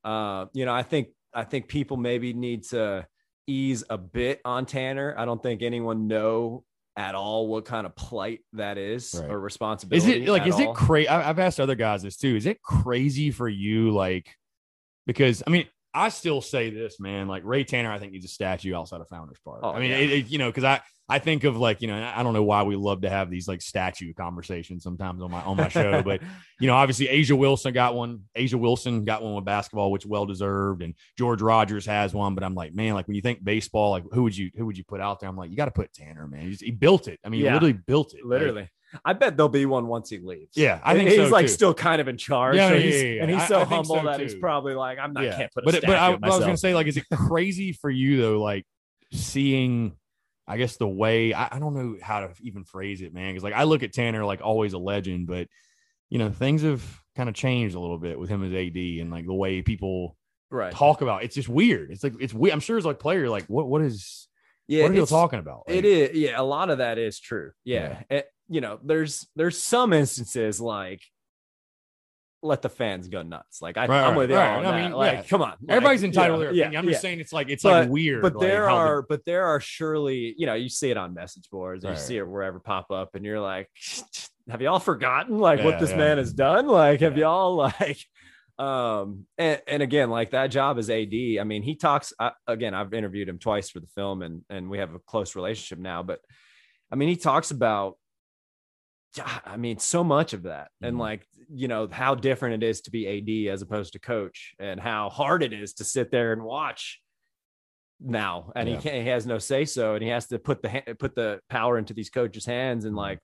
Uh, 0.06 0.46
you 0.54 0.64
know, 0.64 0.74
I 0.74 0.84
think 0.84 1.10
I 1.34 1.44
think 1.44 1.68
people 1.68 1.98
maybe 1.98 2.32
need 2.32 2.64
to 2.66 3.06
ease 3.46 3.84
a 3.90 3.98
bit 3.98 4.40
on 4.46 4.66
Tanner. 4.66 5.14
I 5.18 5.26
don't 5.26 5.44
think 5.44 5.62
anyone 5.62 6.08
know 6.08 6.64
at 6.98 7.16
all 7.16 7.48
what 7.48 7.66
kind 7.66 7.86
of 7.86 7.96
plight 7.96 8.40
that 8.54 8.78
is 8.78 9.16
right. 9.20 9.30
or 9.30 9.40
responsibility. 9.40 10.24
Is 10.24 10.28
it 10.28 10.30
like 10.30 10.48
is 10.48 10.56
all. 10.56 10.72
it 10.72 10.76
crazy? 10.76 11.10
I've 11.10 11.40
asked 11.40 11.60
other 11.60 11.76
guys 11.76 12.04
this 12.04 12.18
too. 12.18 12.36
Is 12.36 12.46
it 12.46 12.62
crazy 12.62 13.32
for 13.32 13.50
you 13.50 13.92
like 13.92 14.34
because 15.06 15.44
I 15.46 15.50
mean 15.50 15.68
I 15.94 16.10
still 16.10 16.42
say 16.42 16.70
this, 16.72 17.00
man. 17.00 17.28
Like 17.28 17.44
Ray 17.46 17.64
Tanner, 17.64 17.92
I 17.92 18.00
think 18.00 18.12
he's 18.12 18.26
a 18.26 18.30
statue 18.30 18.76
outside 18.76 19.00
of 19.00 19.08
Founders 19.08 19.40
Park. 19.46 19.62
Oh, 19.64 19.72
I 19.72 19.80
mean, 19.80 19.92
yeah. 19.92 19.98
it, 19.98 20.12
it, 20.12 20.28
you 20.28 20.38
know, 20.38 20.50
because 20.50 20.66
I 20.66 20.82
I 21.08 21.20
think 21.20 21.44
of 21.44 21.56
like 21.56 21.82
you 21.82 21.88
know 21.88 22.12
I 22.16 22.24
don't 22.24 22.34
know 22.34 22.44
why 22.44 22.64
we 22.64 22.76
love 22.76 23.02
to 23.02 23.10
have 23.10 23.30
these 23.30 23.48
like 23.48 23.62
statue 23.62 24.14
conversations 24.14 24.84
sometimes 24.84 25.22
on 25.22 25.30
my 25.30 25.42
on 25.42 25.56
my 25.56 25.68
show, 25.68 26.02
but 26.02 26.22
you 26.60 26.68
know 26.68 26.74
obviously 26.74 27.08
A'ja 27.08 27.38
Wilson 27.38 27.74
got 27.74 27.94
one. 27.94 28.22
A'ja 28.36 28.56
Wilson 28.56 29.06
got 29.06 29.22
one 29.22 29.36
with 29.36 29.46
basketball, 29.46 29.92
which 29.92 30.06
well 30.06 30.26
deserved, 30.26 30.82
and 30.82 30.96
George 31.18 31.42
Rogers 31.42 31.86
has 31.86 32.14
one. 32.14 32.34
But 32.34 32.44
I'm 32.44 32.56
like, 32.56 32.74
man, 32.74 32.96
like 32.96 33.08
when 33.08 33.16
you 33.16 33.22
think 33.22 33.44
baseball, 33.44 33.92
like 33.92 34.04
who 34.12 34.24
would 34.24 34.36
you 34.36 34.50
who 34.56 34.66
would 34.66 34.78
you 34.78 34.84
put 34.84 35.00
out 35.00 35.20
there? 35.20 35.30
I'm 35.30 35.38
like, 35.38 35.52
you 35.52 35.58
got 35.58 35.66
to 35.66 35.72
put 35.72 35.94
Tanner, 35.94 36.28
man. 36.28 36.42
He's, 36.42 36.62
he 36.62 36.72
built 36.72 37.08
it. 37.08 37.20
I 37.24 37.30
mean, 37.30 37.42
yeah. 37.42 37.50
he 37.50 37.54
literally 37.54 37.74
built 37.74 38.16
it. 38.16 38.26
Literally. 38.26 38.62
Like, 38.62 38.72
I 39.04 39.14
bet 39.14 39.36
there'll 39.36 39.50
be 39.50 39.66
one 39.66 39.88
once 39.88 40.10
he 40.10 40.20
leaves. 40.20 40.56
Yeah, 40.56 40.80
I 40.84 40.94
think 40.94 41.10
he's 41.10 41.18
so 41.18 41.28
like 41.28 41.46
too. 41.46 41.52
still 41.52 41.74
kind 41.74 42.00
of 42.00 42.08
in 42.08 42.18
charge. 42.18 42.56
Yeah, 42.56 42.70
so 42.70 42.76
yeah, 42.76 42.96
yeah, 42.96 43.22
And 43.22 43.32
he's 43.32 43.48
so 43.48 43.62
I, 43.62 43.66
humble 43.66 43.96
so 43.96 44.04
that 44.06 44.18
too. 44.18 44.24
he's 44.24 44.36
probably 44.36 44.74
like, 44.74 45.00
I'm 45.00 45.14
not 45.14 45.24
can't 45.24 45.52
put. 45.52 45.66
but 45.66 45.82
but 45.82 45.96
I, 45.98 46.14
I 46.14 46.30
was 46.30 46.40
gonna 46.40 46.58
say, 46.58 46.74
like, 46.74 46.88
is 46.88 46.98
it 46.98 47.06
crazy 47.14 47.74
for 47.74 47.90
you 47.90 48.22
though, 48.22 48.42
like 48.42 48.66
seeing? 49.12 49.94
I 50.48 50.58
guess 50.58 50.78
the 50.78 50.88
way 50.88 51.34
I, 51.34 51.50
I 51.52 51.60
don't 51.60 51.74
know 51.74 51.98
how 52.02 52.22
to 52.22 52.34
even 52.42 52.64
phrase 52.64 53.02
it, 53.02 53.14
man. 53.14 53.34
Because 53.34 53.44
like 53.44 53.54
I 53.54 53.64
look 53.64 53.84
at 53.84 53.94
Tanner 53.94 54.26
like 54.26 54.42
always 54.42 54.74
a 54.74 54.78
legend, 54.78 55.28
but 55.28 55.48
you 56.10 56.20
know 56.20 56.30
things 56.30 56.62
have 56.62 56.84
kind 57.16 57.30
of 57.30 57.36
changed 57.36 57.76
a 57.76 57.80
little 57.80 57.98
bit 57.98 58.20
with 58.20 58.30
him 58.30 58.44
as 58.44 58.54
AD 58.54 58.76
and 58.76 59.10
like 59.12 59.26
the 59.26 59.34
way 59.34 59.62
people 59.62 60.18
right. 60.52 60.74
talk 60.74 61.02
about. 61.02 61.22
It. 61.22 61.26
It's 61.26 61.36
just 61.36 61.50
weird. 61.50 61.92
It's 61.92 62.04
like 62.04 62.14
it's 62.20 62.34
weird. 62.34 62.54
I'm 62.54 62.60
sure 62.60 62.78
as 62.78 62.86
like 62.86 63.00
player, 63.00 63.30
like 63.30 63.46
what 63.48 63.68
what 63.68 63.82
is 63.82 64.28
yeah, 64.68 64.84
what 64.84 64.92
are 64.92 64.96
you 64.96 65.06
talking 65.06 65.40
about? 65.40 65.64
Like, 65.68 65.78
it 65.78 65.86
is 65.86 66.18
yeah, 66.18 66.40
a 66.40 66.44
lot 66.44 66.70
of 66.70 66.80
that 66.80 66.98
is 66.98 67.20
true. 67.20 67.52
Yeah. 67.64 68.02
yeah. 68.10 68.18
It, 68.18 68.28
you 68.48 68.62
know, 68.62 68.80
there's 68.84 69.28
there's 69.36 69.62
some 69.62 69.94
instances 69.94 70.62
like 70.62 71.02
let 72.46 72.62
the 72.62 72.70
fans 72.70 73.08
go 73.08 73.24
nuts. 73.24 73.62
Like 73.62 73.78
I, 73.78 73.86
am 73.86 74.16
with 74.16 74.30
you 74.30 74.36
right. 74.36 74.66
I 74.66 74.82
mean, 74.84 74.92
like, 74.92 75.14
yeah. 75.14 75.24
come 75.24 75.42
on, 75.42 75.54
everybody's 75.68 76.02
like, 76.02 76.10
entitled 76.10 76.42
yeah, 76.42 76.48
to 76.48 76.54
their 76.54 76.64
opinion. 76.64 76.80
I'm 76.80 76.88
just 76.90 77.02
saying 77.02 77.20
it's 77.20 77.34
like 77.34 77.50
it's 77.50 77.64
but, 77.64 77.84
like 77.84 77.90
weird. 77.90 78.22
But 78.22 78.36
like, 78.36 78.48
there 78.48 78.70
are, 78.70 79.02
they... 79.02 79.06
but 79.10 79.26
there 79.26 79.46
are 79.46 79.60
surely, 79.60 80.36
you 80.38 80.46
know, 80.46 80.54
you 80.54 80.70
see 80.70 80.92
it 80.92 80.98
on 80.98 81.14
message 81.14 81.50
boards, 81.50 81.84
and 81.84 81.96
you 81.96 82.00
see 82.00 82.18
it 82.18 82.28
wherever 82.28 82.60
pop 82.60 82.92
up, 82.92 83.16
and 83.16 83.26
you're 83.26 83.42
like, 83.42 83.70
have 84.50 84.62
y'all 84.62 84.80
forgotten 84.80 85.40
like 85.40 85.64
what 85.64 85.80
this 85.80 85.94
man 85.94 86.18
has 86.18 86.34
done? 86.34 86.68
Like, 86.68 87.02
have 87.02 87.18
y'all 87.18 87.56
like? 87.80 88.00
Um, 88.58 89.26
and, 89.38 89.62
and 89.68 89.84
again, 89.84 90.10
like 90.10 90.32
that 90.32 90.48
job 90.48 90.78
as 90.78 90.90
AD. 90.90 91.14
I 91.14 91.44
mean, 91.44 91.62
he 91.62 91.76
talks 91.76 92.14
I, 92.20 92.32
again. 92.48 92.74
I've 92.74 92.94
interviewed 92.94 93.28
him 93.28 93.40
twice 93.40 93.70
for 93.70 93.80
the 93.80 93.88
film, 93.88 94.22
and 94.22 94.44
and 94.50 94.70
we 94.70 94.78
have 94.78 94.94
a 94.94 95.00
close 95.00 95.36
relationship 95.36 95.80
now. 95.80 96.04
But 96.04 96.20
I 96.92 96.96
mean, 96.96 97.10
he 97.10 97.16
talks 97.16 97.52
about 97.52 97.98
I 99.46 99.58
mean, 99.58 99.80
so 99.80 100.04
much 100.04 100.34
of 100.34 100.44
that. 100.44 100.66
Mm-hmm. 100.66 100.86
And 100.86 100.98
like, 101.00 101.28
you 101.50 101.68
know, 101.68 101.88
how 101.92 102.16
different 102.16 102.64
it 102.64 102.68
is 102.68 102.82
to 102.82 102.92
be 102.92 103.08
AD 103.48 103.54
as 103.54 103.62
opposed 103.62 103.94
to 103.94 104.00
coach 104.00 104.54
and 104.60 104.80
how 104.80 105.10
hard 105.10 105.44
it 105.44 105.54
is 105.54 105.74
to 105.76 105.84
sit 105.84 106.12
there 106.12 106.34
and 106.34 106.44
watch 106.44 107.02
now. 108.00 108.52
And 108.56 108.68
yeah. 108.68 108.76
he 108.76 108.82
can't, 108.82 109.04
he 109.04 109.10
has 109.10 109.26
no 109.26 109.38
say 109.38 109.66
so. 109.66 109.94
And 109.94 110.04
he 110.04 110.10
has 110.10 110.28
to 110.28 110.40
put 110.40 110.62
the, 110.62 110.96
put 111.00 111.16
the 111.16 111.40
power 111.50 111.78
into 111.78 111.94
these 111.94 112.10
coaches' 112.10 112.46
hands. 112.46 112.86
And 112.86 112.94
mm-hmm. 112.94 113.00
like, 113.00 113.20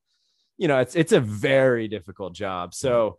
you 0.57 0.67
know, 0.67 0.79
it's, 0.79 0.95
it's 0.95 1.11
a 1.11 1.19
very 1.19 1.87
difficult 1.87 2.33
job. 2.33 2.73
So, 2.73 3.17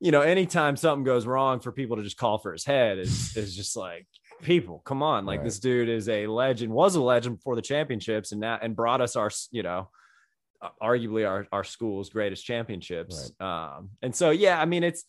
you 0.00 0.10
know, 0.10 0.20
anytime 0.20 0.76
something 0.76 1.04
goes 1.04 1.26
wrong 1.26 1.60
for 1.60 1.72
people 1.72 1.96
to 1.96 2.02
just 2.02 2.16
call 2.16 2.38
for 2.38 2.52
his 2.52 2.64
head 2.64 2.98
is, 2.98 3.36
is 3.36 3.56
just 3.56 3.76
like, 3.76 4.06
people, 4.42 4.82
come 4.84 5.02
on. 5.02 5.26
Like 5.26 5.40
right. 5.40 5.44
this 5.44 5.58
dude 5.58 5.88
is 5.88 6.08
a 6.08 6.26
legend, 6.26 6.72
was 6.72 6.94
a 6.94 7.02
legend 7.02 7.36
before 7.36 7.56
the 7.56 7.62
championships 7.62 8.32
and 8.32 8.40
now, 8.40 8.58
and 8.60 8.76
brought 8.76 9.00
us 9.00 9.16
our, 9.16 9.30
you 9.50 9.62
know, 9.62 9.88
arguably 10.82 11.28
our, 11.28 11.46
our 11.52 11.64
school's 11.64 12.10
greatest 12.10 12.44
championships. 12.44 13.32
Right. 13.40 13.76
Um, 13.76 13.90
and 14.02 14.14
so, 14.14 14.30
yeah, 14.30 14.60
I 14.60 14.64
mean, 14.64 14.82
it's, 14.84 15.04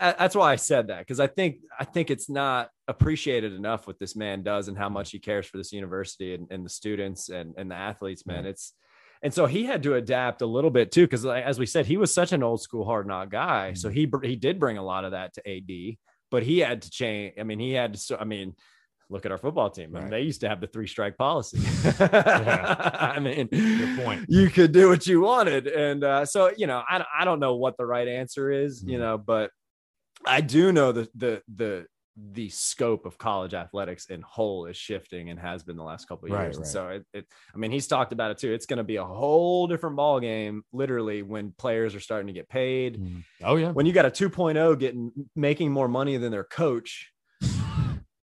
that's 0.00 0.34
why 0.34 0.52
I 0.52 0.56
said 0.56 0.88
that. 0.88 1.06
Cause 1.06 1.20
I 1.20 1.28
think, 1.28 1.58
I 1.78 1.84
think 1.84 2.10
it's 2.10 2.28
not 2.28 2.70
appreciated 2.88 3.52
enough 3.52 3.86
what 3.86 4.00
this 4.00 4.16
man 4.16 4.42
does 4.42 4.68
and 4.68 4.76
how 4.76 4.88
much 4.88 5.12
he 5.12 5.18
cares 5.18 5.46
for 5.46 5.58
this 5.58 5.72
university 5.72 6.34
and, 6.34 6.48
and 6.50 6.64
the 6.64 6.70
students 6.70 7.28
and, 7.28 7.54
and 7.56 7.70
the 7.70 7.76
athletes, 7.76 8.26
man. 8.26 8.44
Right. 8.44 8.46
It's, 8.46 8.74
and 9.22 9.32
so 9.32 9.46
he 9.46 9.64
had 9.64 9.84
to 9.84 9.94
adapt 9.94 10.42
a 10.42 10.46
little 10.46 10.70
bit 10.70 10.90
too. 10.90 11.06
Cause 11.06 11.24
as 11.24 11.58
we 11.58 11.66
said, 11.66 11.86
he 11.86 11.96
was 11.96 12.12
such 12.12 12.32
an 12.32 12.42
old 12.42 12.60
school 12.60 12.84
hard 12.84 13.06
knock 13.06 13.30
guy. 13.30 13.68
Mm-hmm. 13.68 13.76
So 13.76 13.88
he, 13.88 14.10
he 14.24 14.36
did 14.36 14.58
bring 14.58 14.76
a 14.76 14.84
lot 14.84 15.04
of 15.04 15.12
that 15.12 15.34
to 15.34 15.48
AD, 15.48 15.96
but 16.30 16.42
he 16.42 16.58
had 16.58 16.82
to 16.82 16.90
change. 16.90 17.34
I 17.38 17.44
mean, 17.44 17.60
he 17.60 17.72
had 17.72 17.94
to, 17.94 18.20
I 18.20 18.24
mean, 18.24 18.54
look 19.08 19.24
at 19.24 19.32
our 19.32 19.38
football 19.38 19.70
team. 19.70 19.92
Right. 19.92 20.00
I 20.00 20.02
mean, 20.02 20.10
they 20.10 20.22
used 20.22 20.40
to 20.40 20.48
have 20.48 20.60
the 20.60 20.66
three 20.66 20.86
strike 20.86 21.16
policy. 21.18 21.58
I 22.00 23.18
mean, 23.20 23.48
good 23.48 24.04
point. 24.04 24.26
You 24.28 24.50
could 24.50 24.72
do 24.72 24.88
what 24.88 25.06
you 25.06 25.20
wanted. 25.20 25.66
And 25.66 26.04
uh, 26.04 26.24
so, 26.26 26.52
you 26.56 26.66
know, 26.66 26.82
I, 26.88 27.04
I 27.18 27.24
don't 27.24 27.40
know 27.40 27.56
what 27.56 27.76
the 27.76 27.86
right 27.86 28.08
answer 28.08 28.50
is, 28.50 28.80
mm-hmm. 28.80 28.90
you 28.90 28.98
know, 28.98 29.18
but 29.18 29.50
I 30.24 30.40
do 30.40 30.72
know 30.72 30.92
the, 30.92 31.08
the, 31.14 31.42
the, 31.54 31.86
the 32.32 32.48
scope 32.48 33.04
of 33.04 33.18
college 33.18 33.52
athletics 33.52 34.06
in 34.06 34.22
whole 34.22 34.64
is 34.64 34.76
shifting 34.76 35.28
and 35.28 35.38
has 35.38 35.62
been 35.62 35.76
the 35.76 35.82
last 35.82 36.08
couple 36.08 36.24
of 36.26 36.30
years. 36.30 36.56
Right, 36.56 36.64
right. 36.64 36.66
so 36.66 36.88
it, 36.88 37.04
it, 37.12 37.26
I 37.54 37.58
mean, 37.58 37.70
he's 37.70 37.86
talked 37.86 38.12
about 38.12 38.30
it 38.30 38.38
too. 38.38 38.52
It's 38.54 38.64
going 38.64 38.78
to 38.78 38.84
be 38.84 38.96
a 38.96 39.04
whole 39.04 39.66
different 39.66 39.96
ball 39.96 40.18
game, 40.18 40.62
literally, 40.72 41.20
when 41.22 41.52
players 41.58 41.94
are 41.94 42.00
starting 42.00 42.28
to 42.28 42.32
get 42.32 42.48
paid. 42.48 42.98
Mm. 42.98 43.24
Oh 43.44 43.56
yeah. 43.56 43.70
When 43.70 43.84
you 43.84 43.92
got 43.92 44.06
a 44.06 44.10
2.0 44.10 44.78
getting 44.78 45.12
making 45.34 45.70
more 45.70 45.88
money 45.88 46.16
than 46.16 46.32
their 46.32 46.44
coach, 46.44 47.12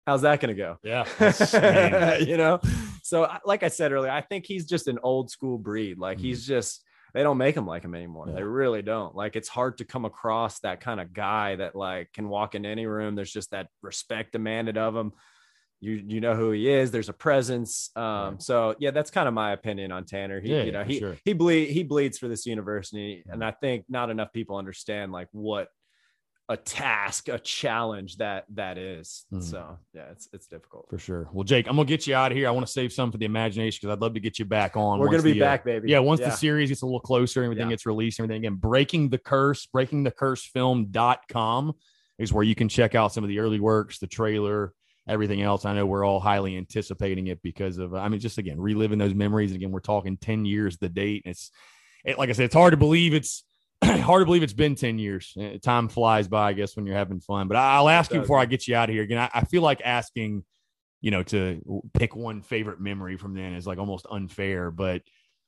how's 0.05 0.21
that 0.21 0.39
going 0.39 0.55
to 0.55 0.61
go? 0.61 0.77
Yeah. 0.83 2.17
you 2.19 2.37
know? 2.37 2.59
So, 3.03 3.29
like 3.45 3.63
I 3.63 3.67
said 3.67 3.91
earlier, 3.91 4.11
I 4.11 4.21
think 4.21 4.45
he's 4.45 4.65
just 4.65 4.87
an 4.87 4.99
old 5.03 5.29
school 5.29 5.57
breed. 5.57 5.97
Like 5.97 6.17
mm 6.17 6.21
he's 6.21 6.45
just, 6.45 6.83
they 7.13 7.23
don't 7.23 7.37
make 7.37 7.57
him 7.57 7.65
like 7.65 7.83
him 7.83 7.95
anymore. 7.95 8.25
Yeah. 8.27 8.35
They 8.35 8.43
really 8.43 8.81
don't. 8.81 9.15
Like 9.15 9.35
it's 9.35 9.49
hard 9.49 9.79
to 9.79 9.85
come 9.85 10.05
across 10.05 10.59
that 10.59 10.81
kind 10.81 10.99
of 10.99 11.13
guy 11.13 11.55
that 11.55 11.75
like 11.75 12.13
can 12.13 12.29
walk 12.29 12.55
in 12.55 12.65
any 12.65 12.85
room. 12.85 13.15
There's 13.15 13.33
just 13.33 13.51
that 13.51 13.67
respect 13.81 14.31
demanded 14.31 14.77
of 14.77 14.95
him. 14.95 15.11
You 15.81 15.93
you 16.07 16.21
know 16.21 16.35
who 16.35 16.51
he 16.51 16.69
is. 16.69 16.91
There's 16.91 17.09
a 17.09 17.13
presence. 17.13 17.89
Um, 17.95 18.03
right. 18.03 18.41
so 18.41 18.75
yeah, 18.79 18.91
that's 18.91 19.09
kind 19.09 19.27
of 19.27 19.33
my 19.33 19.51
opinion 19.51 19.91
on 19.91 20.05
Tanner. 20.05 20.39
He 20.39 20.51
yeah, 20.51 20.61
you 20.61 20.71
know 20.71 20.83
he 20.83 20.99
sure. 20.99 21.17
he 21.25 21.33
bleed 21.33 21.71
he 21.71 21.81
bleeds 21.81 22.19
for 22.19 22.27
this 22.27 22.45
university, 22.45 23.23
and 23.27 23.43
I 23.43 23.49
think 23.49 23.85
not 23.89 24.11
enough 24.11 24.31
people 24.31 24.57
understand 24.57 25.11
like 25.11 25.27
what 25.31 25.69
a 26.51 26.57
task, 26.57 27.29
a 27.29 27.39
challenge 27.39 28.17
that 28.17 28.43
that 28.53 28.77
is. 28.77 29.25
Mm. 29.33 29.41
So 29.41 29.79
yeah, 29.93 30.11
it's 30.11 30.27
it's 30.33 30.47
difficult 30.47 30.87
for 30.89 30.97
sure. 30.97 31.29
Well, 31.31 31.45
Jake, 31.45 31.67
I'm 31.67 31.77
gonna 31.77 31.87
get 31.87 32.05
you 32.05 32.13
out 32.13 32.33
of 32.33 32.37
here. 32.37 32.49
I 32.49 32.51
want 32.51 32.67
to 32.67 32.71
save 32.71 32.91
some 32.91 33.09
for 33.09 33.17
the 33.17 33.25
imagination 33.25 33.79
because 33.81 33.93
I'd 33.93 34.01
love 34.01 34.15
to 34.15 34.19
get 34.19 34.37
you 34.37 34.43
back 34.43 34.75
on. 34.75 34.99
We're 34.99 35.09
gonna 35.09 35.23
be 35.23 35.31
the, 35.31 35.39
back, 35.39 35.63
baby. 35.63 35.89
Yeah, 35.89 35.99
once 35.99 36.19
yeah. 36.19 36.29
the 36.29 36.35
series 36.35 36.67
gets 36.67 36.81
a 36.81 36.85
little 36.85 36.99
closer, 36.99 37.41
everything 37.43 37.67
yeah. 37.67 37.71
gets 37.71 37.85
released, 37.85 38.19
everything 38.19 38.45
again. 38.45 38.55
Breaking 38.55 39.07
the 39.07 39.17
curse, 39.17 39.65
breakingthecursefilm.com 39.73 41.73
is 42.19 42.33
where 42.33 42.43
you 42.43 42.55
can 42.55 42.67
check 42.67 42.95
out 42.95 43.13
some 43.13 43.23
of 43.23 43.29
the 43.29 43.39
early 43.39 43.61
works, 43.61 43.99
the 43.99 44.07
trailer, 44.07 44.73
everything 45.07 45.41
else. 45.41 45.63
I 45.63 45.73
know 45.73 45.85
we're 45.85 46.05
all 46.05 46.19
highly 46.19 46.57
anticipating 46.57 47.27
it 47.27 47.41
because 47.41 47.77
of 47.77 47.95
I 47.95 48.09
mean, 48.09 48.19
just 48.19 48.37
again, 48.37 48.59
reliving 48.59 48.99
those 48.99 49.13
memories. 49.13 49.51
And 49.51 49.57
again, 49.57 49.71
we're 49.71 49.79
talking 49.79 50.17
10 50.17 50.43
years 50.43 50.77
the 50.77 50.89
date. 50.89 51.21
And 51.23 51.31
it's 51.31 51.49
it, 52.03 52.17
like 52.17 52.29
I 52.29 52.33
said, 52.33 52.45
it's 52.45 52.55
hard 52.55 52.71
to 52.71 52.77
believe 52.77 53.13
it's 53.13 53.43
hard 54.01 54.21
to 54.21 54.25
believe 54.25 54.43
it's 54.43 54.53
been 54.53 54.75
10 54.75 54.99
years. 54.99 55.35
Uh, 55.39 55.57
time 55.61 55.87
flies 55.87 56.27
by, 56.27 56.49
I 56.49 56.53
guess, 56.53 56.75
when 56.75 56.85
you're 56.85 56.95
having 56.95 57.19
fun. 57.19 57.47
But 57.47 57.57
I'll 57.57 57.89
ask 57.89 58.13
you 58.13 58.19
before 58.19 58.39
I 58.39 58.45
get 58.45 58.67
you 58.67 58.75
out 58.75 58.89
of 58.89 58.93
here 58.93 59.03
again. 59.03 59.17
I, 59.17 59.29
I, 59.33 59.45
feel 59.45 59.61
like 59.61 59.81
asking, 59.83 60.43
you 61.01 61.11
know, 61.11 61.23
to 61.23 61.81
pick 61.93 62.15
one 62.15 62.41
favorite 62.41 62.79
memory 62.79 63.17
from 63.17 63.33
then 63.33 63.53
is 63.53 63.65
like 63.65 63.79
almost 63.79 64.05
unfair. 64.09 64.71
But 64.71 65.01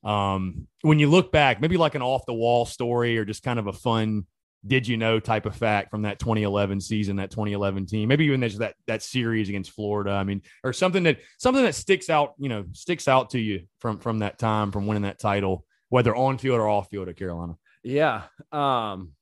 Um, 0.04 0.68
when 0.82 1.00
you 1.00 1.10
look 1.10 1.32
back, 1.32 1.62
maybe 1.62 1.78
like 1.78 1.96
an 1.96 2.02
off 2.02 2.26
the 2.26 2.34
wall 2.34 2.66
story 2.66 3.18
or 3.18 3.26
just 3.26 3.44
kind 3.44 3.60
of 3.60 3.68
a 3.68 3.74
fun 3.74 4.26
did 4.66 4.88
you 4.88 4.98
know 4.98 5.20
type 5.20 5.46
of 5.46 5.56
fact 5.56 5.92
from 5.92 6.04
that 6.04 6.20
2011 6.20 6.80
season, 6.80 7.18
that 7.18 7.32
2011 7.32 7.86
team, 7.86 8.08
maybe 8.08 8.26
even 8.26 8.40
there's 8.40 8.58
that 8.58 8.76
that 8.88 9.02
series 9.02 9.50
against 9.50 9.72
Florida. 9.72 10.12
I 10.12 10.24
mean, 10.24 10.42
or 10.64 10.72
something 10.72 11.04
that 11.04 11.20
something 11.38 11.64
that 11.64 11.76
sticks 11.76 12.10
out, 12.10 12.34
you 12.38 12.50
know, 12.50 12.66
sticks 12.72 13.08
out 13.08 13.32
to 13.32 13.40
you 13.40 13.64
from 13.80 14.00
from 14.00 14.20
that 14.20 14.40
time, 14.40 14.72
from 14.72 14.88
winning 14.88 15.04
that 15.04 15.20
title, 15.20 15.66
whether 15.90 16.16
on 16.16 16.38
field 16.38 16.60
or 16.60 16.68
off 16.68 16.90
field 16.90 17.10
at 17.10 17.18
Carolina. 17.18 17.56
Yeah. 17.84 18.24
Um, 18.52 19.14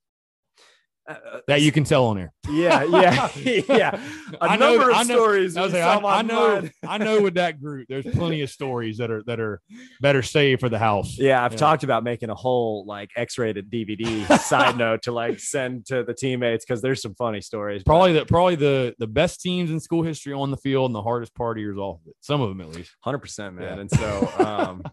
uh, 1.09 1.15
that 1.47 1.61
you 1.61 1.71
can 1.71 1.83
tell 1.83 2.05
on 2.05 2.15
there. 2.15 2.31
Yeah, 2.49 2.83
yeah, 2.83 3.29
yeah. 3.67 3.99
A 4.39 4.43
I 4.43 4.55
know, 4.55 4.75
number 4.75 4.91
of 4.91 4.97
I 4.97 5.03
know, 5.03 5.15
stories. 5.15 5.57
I, 5.57 5.61
like, 5.65 5.73
I, 5.73 5.95
I 6.19 6.21
know. 6.21 6.69
I 6.87 6.97
know. 6.99 7.21
With 7.21 7.33
that 7.33 7.59
group, 7.59 7.87
there's 7.89 8.05
plenty 8.05 8.41
of 8.41 8.51
stories 8.51 8.99
that 8.99 9.09
are 9.09 9.23
that 9.25 9.39
are 9.39 9.61
better 9.99 10.21
saved 10.21 10.61
for 10.61 10.69
the 10.69 10.77
house. 10.77 11.17
Yeah, 11.17 11.43
I've 11.43 11.53
Yeah. 11.53 11.57
talked 11.57 11.83
about 11.83 12.03
making 12.03 12.29
a 12.29 12.35
whole 12.35 12.85
like 12.85 13.09
X-rated 13.15 13.71
DVD 13.71 14.25
side 14.37 14.77
note 14.77 15.01
to 15.03 15.11
like 15.11 15.39
send 15.39 15.87
to 15.87 16.03
the 16.03 16.13
teammates 16.13 16.63
because 16.65 16.83
there's 16.83 17.01
some 17.01 17.15
funny 17.15 17.41
stories. 17.41 17.83
Probably 17.83 18.13
the 18.13 18.25
probably 18.25 18.55
the 18.55 18.93
the 18.99 19.07
best 19.07 19.41
teams 19.41 19.71
in 19.71 19.79
school 19.79 20.03
history 20.03 20.33
on 20.33 20.51
the 20.51 20.57
field 20.57 20.85
and 20.85 20.95
the 20.95 21.01
hardest 21.01 21.33
partiers 21.33 21.77
off 21.77 21.99
of 22.01 22.07
it. 22.09 22.15
Some 22.21 22.41
of 22.41 22.49
them 22.49 22.61
at 22.61 22.69
least. 22.75 22.91
Hundred 23.01 23.19
percent, 23.19 23.55
man. 23.55 23.75
Yeah. 23.75 23.81
And 23.81 23.89
so, 23.91 24.45
um, 24.45 24.83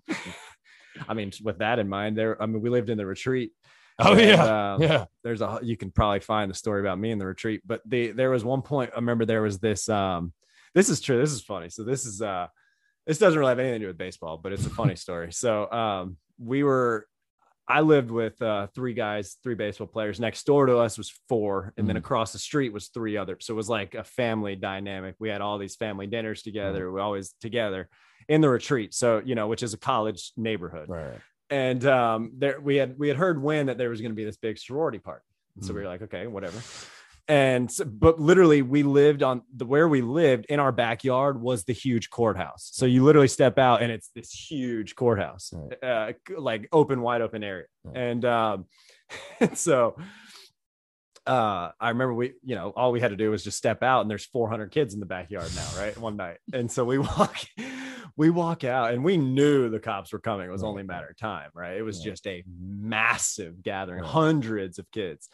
I 1.08 1.14
mean, 1.14 1.32
with 1.42 1.58
that 1.58 1.78
in 1.78 1.88
mind, 1.88 2.16
there. 2.16 2.40
I 2.42 2.46
mean, 2.46 2.60
we 2.62 2.70
lived 2.70 2.90
in 2.90 2.98
the 2.98 3.06
retreat. 3.06 3.52
Oh 4.00 4.12
and, 4.12 4.20
yeah, 4.20 4.74
um, 4.74 4.82
yeah. 4.82 5.04
There's 5.24 5.40
a. 5.40 5.58
You 5.60 5.76
can 5.76 5.90
probably 5.90 6.20
find 6.20 6.48
the 6.48 6.54
story 6.54 6.80
about 6.80 7.00
me 7.00 7.10
in 7.10 7.18
the 7.18 7.26
retreat, 7.26 7.62
but 7.66 7.80
the 7.84 8.12
there 8.12 8.30
was 8.30 8.44
one 8.44 8.62
point. 8.62 8.92
I 8.92 8.96
remember 9.00 9.24
there 9.24 9.42
was 9.42 9.58
this. 9.58 9.88
Um, 9.88 10.32
this 10.72 10.88
is 10.88 11.00
true. 11.00 11.18
This 11.18 11.32
is 11.32 11.42
funny. 11.42 11.68
So 11.68 11.82
this 11.82 12.06
is. 12.06 12.22
Uh, 12.22 12.46
this 13.08 13.18
doesn't 13.18 13.36
really 13.36 13.50
have 13.50 13.58
anything 13.58 13.80
to 13.80 13.86
do 13.86 13.88
with 13.88 13.98
baseball, 13.98 14.36
but 14.40 14.52
it's 14.52 14.64
a 14.66 14.70
funny 14.70 14.94
story. 15.04 15.32
So, 15.32 15.68
um, 15.72 16.16
we 16.38 16.62
were. 16.62 17.08
I 17.66 17.80
lived 17.80 18.12
with 18.12 18.40
uh, 18.40 18.68
three 18.72 18.94
guys, 18.94 19.36
three 19.42 19.56
baseball 19.56 19.88
players. 19.88 20.20
Next 20.20 20.46
door 20.46 20.66
to 20.66 20.78
us 20.78 20.96
was 20.96 21.12
four, 21.28 21.74
and 21.76 21.88
then 21.88 21.96
Mhm. 21.96 21.98
across 21.98 22.32
the 22.32 22.38
street 22.38 22.72
was 22.72 22.88
three 22.90 23.16
others. 23.16 23.46
So 23.46 23.54
it 23.54 23.56
was 23.56 23.68
like 23.68 23.96
a 23.96 24.04
family 24.04 24.54
dynamic. 24.54 25.16
We 25.18 25.28
had 25.28 25.40
all 25.40 25.58
these 25.58 25.74
family 25.74 26.06
dinners 26.06 26.42
together. 26.42 26.90
We 26.92 27.00
always 27.00 27.34
together 27.40 27.88
in 28.28 28.40
the 28.40 28.48
retreat. 28.48 28.94
So 28.94 29.22
you 29.24 29.34
know, 29.34 29.46
which 29.48 29.62
is 29.62 29.74
a 29.74 29.78
college 29.78 30.32
neighborhood. 30.36 30.88
Right. 30.88 31.20
And 31.50 31.84
um, 31.86 32.32
there 32.38 32.60
we 32.60 32.76
had 32.76 32.98
we 32.98 33.08
had 33.08 33.16
heard 33.16 33.42
when 33.42 33.66
that 33.66 33.78
there 33.78 33.90
was 33.90 34.00
going 34.00 34.12
to 34.12 34.16
be 34.16 34.24
this 34.24 34.36
big 34.36 34.58
sorority 34.58 34.98
party. 34.98 35.24
And 35.56 35.64
so 35.64 35.72
Mhm. 35.72 35.76
we 35.76 35.82
were 35.82 35.88
like, 35.88 36.02
okay, 36.02 36.26
whatever. 36.26 36.60
And 37.30 37.70
so, 37.70 37.84
but 37.84 38.18
literally, 38.18 38.62
we 38.62 38.82
lived 38.82 39.22
on 39.22 39.42
the 39.54 39.66
where 39.66 39.86
we 39.86 40.00
lived 40.00 40.46
in 40.48 40.60
our 40.60 40.72
backyard 40.72 41.40
was 41.42 41.64
the 41.64 41.74
huge 41.74 42.08
courthouse. 42.08 42.70
So 42.72 42.86
you 42.86 43.04
literally 43.04 43.28
step 43.28 43.58
out 43.58 43.82
and 43.82 43.92
it's 43.92 44.08
this 44.14 44.30
huge 44.32 44.94
courthouse, 44.94 45.52
Right. 45.54 45.84
uh, 45.84 46.12
like 46.38 46.68
open, 46.72 47.02
wide 47.02 47.20
open 47.20 47.44
area. 47.44 47.66
Right. 47.84 47.96
And 47.98 48.24
um, 48.24 48.64
and 49.40 49.58
so 49.58 49.96
uh, 51.26 51.70
I 51.78 51.90
remember 51.90 52.14
we, 52.14 52.32
you 52.42 52.54
know, 52.54 52.70
all 52.74 52.92
we 52.92 53.00
had 53.00 53.10
to 53.10 53.16
do 53.16 53.30
was 53.30 53.44
just 53.44 53.58
step 53.58 53.82
out, 53.82 54.00
and 54.02 54.10
there's 54.10 54.24
400 54.24 54.70
kids 54.70 54.94
in 54.94 55.00
the 55.00 55.06
backyard 55.06 55.50
now, 55.54 55.68
right? 55.78 55.96
One 55.98 56.16
night, 56.16 56.38
and 56.54 56.70
so 56.70 56.84
we 56.86 56.98
walk, 56.98 57.36
we 58.16 58.30
walk 58.30 58.64
out, 58.64 58.92
and 58.92 59.04
we 59.04 59.16
knew 59.16 59.68
the 59.68 59.80
cops 59.80 60.12
were 60.12 60.18
coming. 60.20 60.48
It 60.48 60.52
was 60.52 60.62
Right, 60.62 60.68
only 60.68 60.82
a 60.82 60.86
matter 60.86 61.08
of 61.08 61.16
time, 61.16 61.50
right? 61.54 61.76
It 61.76 61.82
was 61.82 61.98
Right. 61.98 62.04
just 62.06 62.26
a 62.26 62.44
massive 62.46 63.62
gathering, 63.62 64.02
Right. 64.02 64.08
hundreds 64.10 64.78
of 64.78 64.90
kids, 64.90 65.28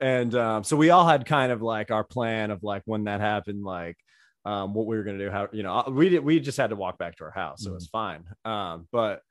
and 0.00 0.34
um, 0.34 0.64
so 0.64 0.76
we 0.76 0.90
all 0.90 1.06
had 1.06 1.26
kind 1.26 1.52
of 1.52 1.62
like 1.62 1.90
our 1.90 2.04
plan 2.04 2.50
of 2.50 2.62
like 2.62 2.82
when 2.86 3.04
that 3.04 3.20
happened, 3.20 3.64
like 3.64 3.96
um, 4.44 4.74
what 4.74 4.86
we 4.86 4.96
were 4.96 5.02
gonna 5.04 5.18
do. 5.18 5.30
How 5.30 5.48
you 5.52 5.62
know, 5.62 5.84
we 5.90 6.08
did, 6.08 6.24
we 6.24 6.40
just 6.40 6.58
had 6.58 6.70
to 6.70 6.76
walk 6.76 6.98
back 6.98 7.16
to 7.16 7.24
our 7.24 7.30
house, 7.30 7.64
so 7.64 7.70
it 7.70 7.74
was 7.74 7.86
fine. 7.86 8.24
Um, 8.44 8.88
but 8.92 9.22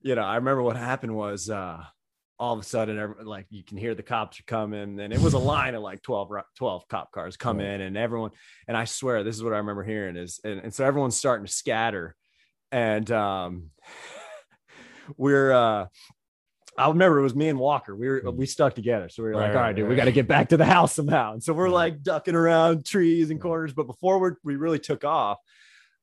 you 0.00 0.14
know, 0.14 0.22
I 0.22 0.36
remember 0.36 0.62
what 0.62 0.76
happened 0.76 1.14
was. 1.14 1.50
uh 1.50 1.84
all 2.40 2.52
of 2.54 2.60
a 2.60 2.62
sudden, 2.62 3.16
like 3.24 3.46
you 3.50 3.64
can 3.64 3.76
hear 3.76 3.96
the 3.96 4.02
cops 4.04 4.38
are 4.38 4.44
coming, 4.44 5.00
and 5.00 5.12
it 5.12 5.20
was 5.20 5.34
a 5.34 5.38
line 5.40 5.74
of 5.74 5.82
like 5.82 6.00
12, 6.02 6.30
12 6.56 6.86
cop 6.86 7.10
cars 7.10 7.36
come 7.36 7.58
in, 7.58 7.80
and 7.80 7.96
everyone, 7.96 8.30
and 8.68 8.76
I 8.76 8.84
swear 8.84 9.24
this 9.24 9.34
is 9.34 9.42
what 9.42 9.52
I 9.52 9.56
remember 9.56 9.82
hearing 9.82 10.16
is, 10.16 10.38
and, 10.44 10.60
and 10.60 10.72
so 10.72 10.84
everyone's 10.84 11.16
starting 11.16 11.46
to 11.46 11.52
scatter, 11.52 12.14
and 12.72 13.10
um, 13.10 13.70
we're, 15.16 15.52
uh, 15.52 15.86
I 16.76 16.88
remember 16.88 17.18
it 17.18 17.22
was 17.22 17.34
me 17.34 17.48
and 17.48 17.58
Walker. 17.58 17.96
We 17.96 18.08
were 18.08 18.30
we 18.30 18.46
stuck 18.46 18.74
together, 18.74 19.08
so 19.08 19.24
we 19.24 19.30
were 19.30 19.34
Right, 19.34 19.46
like, 19.48 19.50
"All 19.50 19.56
right, 19.56 19.66
right, 19.68 19.76
dude, 19.76 19.88
we 19.88 19.96
got 19.96 20.04
to 20.04 20.12
get 20.12 20.28
back 20.28 20.50
to 20.50 20.56
the 20.56 20.64
house 20.64 20.94
somehow." 20.94 21.32
And 21.32 21.42
so 21.42 21.52
we're 21.52 21.64
Right. 21.64 21.72
like 21.72 22.02
ducking 22.02 22.36
around 22.36 22.86
trees 22.86 23.30
and 23.30 23.40
corners. 23.40 23.72
But 23.72 23.88
before 23.88 24.20
we 24.20 24.30
we 24.44 24.54
really 24.56 24.78
took 24.78 25.04
off, 25.04 25.38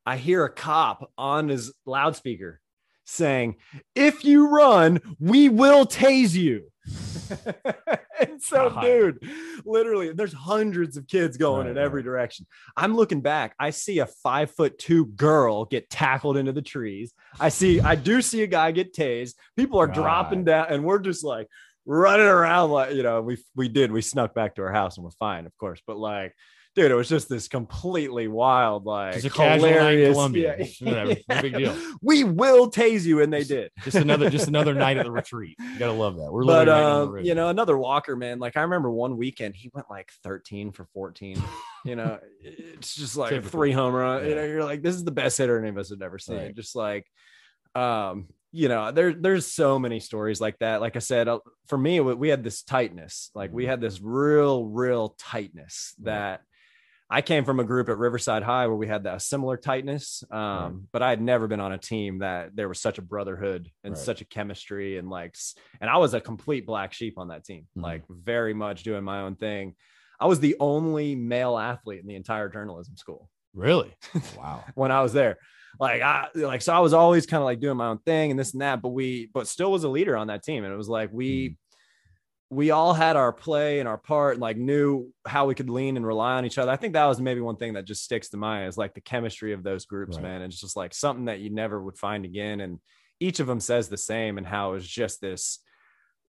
I 0.06 0.18
hear 0.18 0.44
a 0.44 0.50
cop 0.52 1.10
on 1.18 1.48
his 1.48 1.74
loudspeaker 1.86 2.60
saying, 3.06 3.56
"If 3.96 4.26
you 4.26 4.50
run, 4.50 5.00
we 5.18 5.48
will 5.48 5.86
tase 5.86 6.34
you." 6.36 6.70
and 8.20 8.42
so, 8.42 8.70
God. 8.70 8.82
dude, 8.82 9.30
literally, 9.66 10.12
there's 10.14 10.34
hundreds 10.34 10.98
of 10.98 11.08
kids 11.08 11.38
going 11.38 11.68
Right, 11.68 11.72
in 11.72 11.78
every 11.78 12.02
right. 12.02 12.06
direction. 12.06 12.46
I'm 12.78 12.96
looking 12.96 13.22
back. 13.22 13.56
I 13.60 13.72
see 13.72 14.00
a 14.00 14.06
five 14.06 14.52
foot 14.52 14.78
two 14.78 15.08
girl 15.08 15.66
get 15.66 15.90
tackled 15.90 16.38
into 16.38 16.52
the 16.52 16.62
trees. 16.62 17.14
I 17.40 17.50
see, 17.50 17.82
I 17.82 17.96
do 17.96 18.22
see 18.22 18.44
a 18.44 18.48
guy 18.48 18.72
get 18.72 18.94
tased. 18.94 19.34
People 19.56 19.80
are 19.80 19.88
God. 19.88 19.96
dropping 19.96 20.44
down, 20.46 20.68
and 20.70 20.84
we're 20.84 21.00
just 21.00 21.24
like 21.24 21.48
running 21.86 22.28
around. 22.28 22.72
Like, 22.72 22.94
you 22.94 23.04
know, 23.04 23.22
we 23.22 23.38
we 23.56 23.68
did. 23.70 23.92
We 23.92 24.02
snuck 24.02 24.34
back 24.34 24.56
to 24.56 24.62
our 24.64 24.74
house 24.74 24.98
and 24.98 25.04
we're 25.04 25.12
fine, 25.12 25.46
of 25.46 25.58
course. 25.58 25.82
But 25.86 25.98
like, 25.98 26.34
dude, 26.76 26.92
it 26.92 26.96
was 26.96 27.08
just 27.10 27.30
this 27.30 27.48
completely 27.48 28.28
wild, 28.28 28.86
like 28.86 29.14
Just 29.14 29.28
a 29.28 29.30
casual 29.30 29.70
night 29.70 29.76
in 29.76 29.78
hilarious. 29.78 30.14
Columbia. 30.14 30.56
Yeah. 30.60 30.66
Whatever. 30.90 31.16
No 31.30 31.42
big 31.42 31.54
deal. 31.56 31.76
We 32.02 32.24
will 32.24 32.70
tase 32.70 33.04
you, 33.06 33.22
and 33.22 33.32
they 33.34 33.44
did. 33.44 33.72
Just 33.84 33.98
another 33.98 34.30
just 34.30 34.48
another 34.48 34.74
night 34.86 34.98
at 34.98 35.06
the 35.06 35.12
retreat. 35.12 35.56
You 35.60 35.80
gotta 35.80 35.94
love 35.94 36.18
that. 36.18 36.32
We're 36.32 36.44
but 36.44 36.68
literally 36.68 36.82
right 36.82 36.88
down 36.88 37.12
the 37.14 37.20
um, 37.20 37.26
you 37.26 37.36
know, 37.36 37.48
another 37.50 37.78
Walker 37.78 38.16
man. 38.16 38.40
Like 38.40 38.58
I 38.58 38.62
remember 38.62 38.92
one 38.92 39.18
weekend, 39.18 39.56
he 39.56 39.72
went 39.74 39.90
like 39.90 40.12
13 40.24 40.72
for 40.74 40.86
14. 40.94 41.42
you 41.86 41.96
know, 41.96 42.20
it's 42.42 42.94
just 42.96 43.16
like 43.18 43.30
Typical. 43.30 43.50
three 43.52 43.72
home 43.72 43.94
run. 43.94 44.28
You 44.28 44.36
know, 44.36 44.44
you're 44.44 44.64
like, 44.64 44.82
this 44.84 44.96
is 44.96 45.04
the 45.04 45.12
best 45.12 45.38
hitter 45.38 45.58
any 45.58 45.70
of 45.70 45.78
us 45.78 45.90
have 45.90 46.02
ever 46.02 46.20
seen. 46.20 46.38
Right. 46.38 46.56
Just 46.56 46.76
like, 46.76 47.08
um, 47.74 48.28
you 48.52 48.68
know, 48.68 48.92
there 48.92 49.14
there's 49.14 49.48
so 49.48 49.80
many 49.80 50.00
stories 50.00 50.40
like 50.42 50.60
that. 50.60 50.82
Like 50.82 50.96
I 50.96 51.00
said, 51.00 51.28
uh, 51.28 51.40
for 51.68 51.78
me, 51.78 52.00
we 52.02 52.30
had 52.30 52.44
this 52.44 52.62
tightness. 52.64 53.32
Like 53.34 53.52
we 53.52 53.66
had 53.66 53.82
this 53.82 54.02
real, 54.02 54.66
real 54.66 55.16
tightness 55.18 55.96
that. 56.04 56.42
I 57.16 57.22
came 57.22 57.46
from 57.46 57.62
a 57.62 57.64
group 57.64 57.88
at 57.88 57.98
Riverside 57.98 58.44
High 58.44 58.68
where 58.68 58.76
we 58.76 58.88
had 58.88 59.04
that 59.06 59.22
similar 59.22 59.56
tightness, 59.56 60.22
um, 60.32 60.38
Right. 60.40 60.74
but 60.92 61.02
I 61.02 61.12
had 61.12 61.22
never 61.22 61.48
been 61.48 61.62
on 61.62 61.72
a 61.72 61.78
team 61.78 62.20
that 62.20 62.54
there 62.58 62.68
was 62.68 62.82
such 62.82 62.98
a 62.98 63.02
brotherhood 63.02 63.70
and 63.86 63.94
Right. 63.94 63.98
such 63.98 64.20
a 64.20 64.26
chemistry 64.26 64.98
and 64.98 65.10
like, 65.10 65.34
and 65.80 65.90
I 65.90 65.96
was 65.96 66.14
a 66.14 66.20
complete 66.20 66.66
black 66.66 66.92
sheep 66.92 67.18
on 67.18 67.30
that 67.30 67.46
team, 67.46 67.68
Mhm. 67.78 67.84
like 67.84 68.04
very 68.10 68.54
much 68.54 68.84
doing 68.84 69.06
my 69.06 69.22
own 69.22 69.36
thing. 69.38 69.76
I 70.20 70.26
was 70.28 70.42
the 70.42 70.58
only 70.60 71.16
male 71.16 71.58
athlete 71.58 72.02
in 72.02 72.08
the 72.08 72.16
entire 72.16 72.50
journalism 72.50 72.98
school 72.98 73.30
really? 73.54 73.96
Wow. 74.38 74.66
when 74.74 74.92
I 74.92 75.02
was 75.02 75.14
there. 75.14 75.38
Like 75.80 76.02
I 76.02 76.28
like 76.36 76.62
so 76.62 76.74
I 76.74 76.80
was 76.80 76.92
always 76.94 77.26
kind 77.26 77.40
of 77.42 77.46
like 77.46 77.62
doing 77.62 77.78
my 77.78 77.88
own 77.88 78.00
thing 78.00 78.32
and 78.32 78.38
this 78.38 78.52
and 78.52 78.62
that, 78.62 78.82
but 78.82 78.90
we 78.90 79.30
but 79.34 79.48
still 79.48 79.72
was 79.72 79.86
a 79.86 79.90
leader 79.90 80.18
on 80.18 80.28
that 80.28 80.44
team. 80.44 80.66
And 80.66 80.74
it 80.74 80.78
was 80.78 80.90
like 80.90 81.10
we 81.14 81.58
we 82.56 82.72
all 82.72 82.94
had 82.94 83.16
our 83.18 83.34
play 83.34 83.80
and 83.80 83.88
our 83.90 83.98
part 83.98 84.34
and 84.36 84.42
like 84.42 84.56
knew 84.56 85.12
how 85.28 85.46
we 85.46 85.56
could 85.56 85.70
lean 85.70 85.98
and 85.98 86.06
rely 86.08 86.36
on 86.38 86.46
each 86.46 86.58
other. 86.58 86.72
I 86.72 86.78
think 86.78 86.94
that 86.94 87.06
was 87.06 87.20
maybe 87.20 87.42
one 87.42 87.58
thing 87.58 87.74
that 87.74 87.86
just 87.86 88.04
sticks 88.04 88.30
to 88.30 88.38
mind 88.38 88.68
is 88.70 88.78
like 88.78 88.94
the 88.94 89.02
chemistry 89.02 89.52
of 89.54 89.62
those 89.62 89.86
groups, 89.86 90.16
Right. 90.16 90.24
man. 90.24 90.42
It's 90.42 90.60
just 90.60 90.76
like 90.78 90.94
something 90.94 91.26
that 91.26 91.40
you 91.40 91.50
never 91.50 91.82
would 91.82 91.98
find 91.98 92.24
again. 92.24 92.62
And 92.62 92.80
each 93.20 93.40
of 93.40 93.48
them 93.48 93.60
says 93.60 93.90
the 93.90 93.98
same 93.98 94.38
and 94.38 94.48
how 94.48 94.70
it 94.72 94.74
was 94.76 94.88
just 94.88 95.20
this 95.22 95.60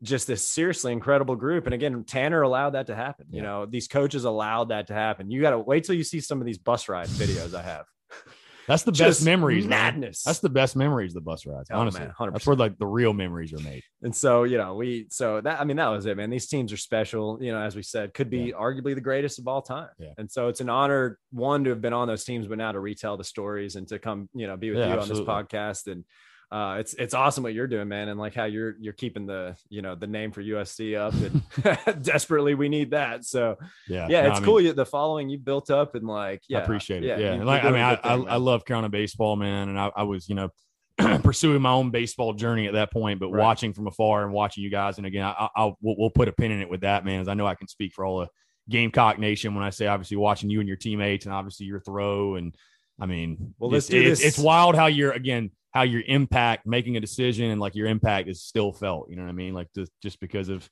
just 0.03 0.27
this 0.27 0.45
seriously 0.45 0.91
incredible 0.91 1.35
group. 1.35 1.65
And 1.65 1.73
again, 1.73 2.03
Tanner 2.03 2.41
allowed 2.41 2.71
that 2.71 2.87
to 2.87 2.95
happen. 2.95 3.27
You 3.31 3.41
know, 3.41 3.65
these 3.65 3.87
coaches 3.87 4.25
allowed 4.25 4.69
that 4.69 4.87
to 4.87 4.93
happen. 4.93 5.31
You 5.31 5.41
got 5.41 5.51
to 5.51 5.59
wait 5.59 5.85
till 5.85 5.95
you 5.95 6.03
see 6.03 6.19
some 6.19 6.39
of 6.41 6.45
these 6.45 6.57
bus 6.57 6.89
ride 6.89 7.07
videos 7.07 7.53
I 7.53 7.61
have. 7.63 7.85
That's 8.67 8.83
the 8.83 8.91
Just 8.91 9.19
best 9.19 9.25
memories, 9.25 9.65
man. 9.65 9.69
madness. 9.99 10.23
That's 10.23 10.39
the 10.39 10.49
best 10.49 10.75
memories, 10.75 11.13
the 11.13 11.21
bus 11.21 11.45
rides. 11.45 11.69
Oh, 11.71 11.79
honestly, 11.79 12.01
man, 12.01 12.13
100%. 12.19 12.31
that's 12.33 12.47
where 12.47 12.55
like 12.55 12.77
the 12.77 12.85
real 12.87 13.13
memories 13.13 13.53
are 13.53 13.59
made. 13.63 13.83
And 14.01 14.15
so, 14.15 14.43
you 14.43 14.57
know, 14.57 14.75
we 14.75 15.07
so 15.09 15.41
that 15.41 15.59
I 15.59 15.63
mean, 15.63 15.77
that 15.77 15.87
was 15.87 16.05
it, 16.05 16.17
man. 16.17 16.29
These 16.29 16.47
teams 16.47 16.73
are 16.73 16.77
special, 16.77 17.37
you 17.41 17.51
know, 17.51 17.59
as 17.61 17.75
we 17.75 17.83
said, 17.83 18.13
could 18.13 18.29
be 18.29 18.53
arguably 18.57 18.95
the 18.95 19.01
greatest 19.01 19.39
of 19.39 19.47
all 19.47 19.61
time. 19.61 19.89
Yeah. 19.99 20.13
And 20.17 20.31
so 20.31 20.47
it's 20.47 20.61
an 20.61 20.69
honor, 20.69 21.19
one, 21.31 21.63
to 21.65 21.69
have 21.71 21.81
been 21.81 21.93
on 21.93 22.07
those 22.07 22.23
teams, 22.23 22.47
but 22.47 22.57
now 22.57 22.71
to 22.71 22.79
retell 22.79 23.17
the 23.17 23.23
stories 23.23 23.75
and 23.75 23.87
to 23.89 23.99
come, 23.99 24.29
you 24.33 24.47
know, 24.47 24.57
be 24.57 24.69
with 24.71 24.79
Yeah, 24.79 24.93
you 24.93 24.99
absolutely. 24.99 25.31
on 25.31 25.43
this 25.43 25.51
podcast. 25.51 25.91
And 25.91 26.03
uh 26.51 26.77
it's 26.79 26.93
it's 26.93 27.13
awesome 27.13 27.43
what 27.43 27.53
you're 27.53 27.67
doing, 27.67 27.87
man. 27.87 28.07
And 28.09 28.19
like 28.19 28.33
how 28.35 28.45
you're 28.45 28.75
you're 28.79 28.93
keeping 28.93 29.25
the, 29.25 29.55
you 29.69 29.81
know, 29.81 29.95
the 29.95 30.07
name 30.07 30.31
for 30.31 30.41
USC 30.43 30.95
up 30.97 31.13
and 31.13 32.03
desperately 32.03 32.53
we 32.55 32.69
need 32.69 32.91
that. 32.91 33.25
So 33.25 33.57
Yeah, 33.87 34.07
yeah, 34.09 34.21
No, 34.23 34.29
it's 34.31 34.39
I 34.39 34.43
cool. 34.43 34.61
you 34.61 34.73
the 34.73 34.85
following 34.85 35.29
you 35.29 35.37
built 35.39 35.69
up 35.69 35.95
and 35.95 36.05
like 36.07 36.41
yeah, 36.47 36.59
I 36.59 36.61
appreciate 36.63 37.03
it. 37.03 37.07
Yeah, 37.07 37.17
you- 37.17 37.25
And 37.27 37.35
you're 37.37 37.45
like 37.45 37.63
I 37.63 37.71
mean, 37.71 37.81
I, 37.81 37.95
thing, 37.95 38.27
I. 38.27 38.33
I 38.33 38.37
love 38.37 38.63
Carolina 38.65 38.89
baseball, 38.89 39.35
man, 39.35 39.69
and 39.69 39.79
I, 39.79 39.91
I 39.95 40.03
was 40.03 40.29
you 40.29 40.35
know 40.35 40.49
pursuing 41.23 41.61
my 41.61 41.71
own 41.71 41.91
baseball 41.91 42.33
journey 42.33 42.67
at 42.67 42.73
that 42.73 42.91
point, 42.91 43.19
but 43.19 43.29
Right. 43.29 43.41
watching 43.41 43.73
from 43.73 43.87
afar 43.87 44.23
and 44.23 44.31
watching 44.31 44.63
you 44.63 44.69
guys, 44.69 44.97
and 44.97 45.05
again, 45.05 45.23
I, 45.25 45.49
I'll 45.55 45.77
we'll, 45.81 45.95
we'll 45.97 46.09
put 46.09 46.27
a 46.29 46.31
pin 46.31 46.51
in 46.51 46.61
it 46.61 46.69
with 46.69 46.81
that, 46.81 47.03
man, 47.03 47.19
as 47.21 47.27
I 47.27 47.33
know 47.33 47.45
I 47.47 47.55
can 47.55 47.67
speak 47.67 47.93
for 47.93 48.05
all 48.05 48.19
the 48.19 48.27
Gamecock 48.69 49.19
Nation 49.19 49.53
when 49.55 49.63
I 49.63 49.71
say 49.71 49.87
obviously 49.87 50.17
watching 50.17 50.49
you 50.49 50.59
and 50.59 50.67
your 50.67 50.77
teammates, 50.77 51.25
and 51.25 51.33
obviously 51.33 51.65
your 51.65 51.79
throw 51.81 52.35
and 52.35 52.55
I 52.99 53.07
mean, 53.07 53.53
Well, 53.59 53.71
let's 53.71 53.87
it's, 53.87 53.91
do 53.91 54.01
it's, 54.01 54.21
this. 54.21 54.35
it's 54.35 54.39
wild 54.39 54.75
how 54.75 54.85
you're 54.85 55.11
again 55.11 55.51
how 55.75 55.81
your 55.81 56.03
impact 56.07 56.65
making 56.65 56.95
a 56.95 57.01
decision 57.01 57.51
and 57.51 57.59
like 57.59 57.75
your 57.75 57.87
impact 57.87 58.29
is 58.29 58.41
still 58.41 58.71
felt. 58.71 59.09
You 59.09 59.17
know 59.17 59.23
what 59.23 59.29
I 59.29 59.33
mean? 59.33 59.53
Like 59.53 59.67
just 59.75 59.91
just 60.01 60.21
because 60.21 60.47
of 60.47 60.67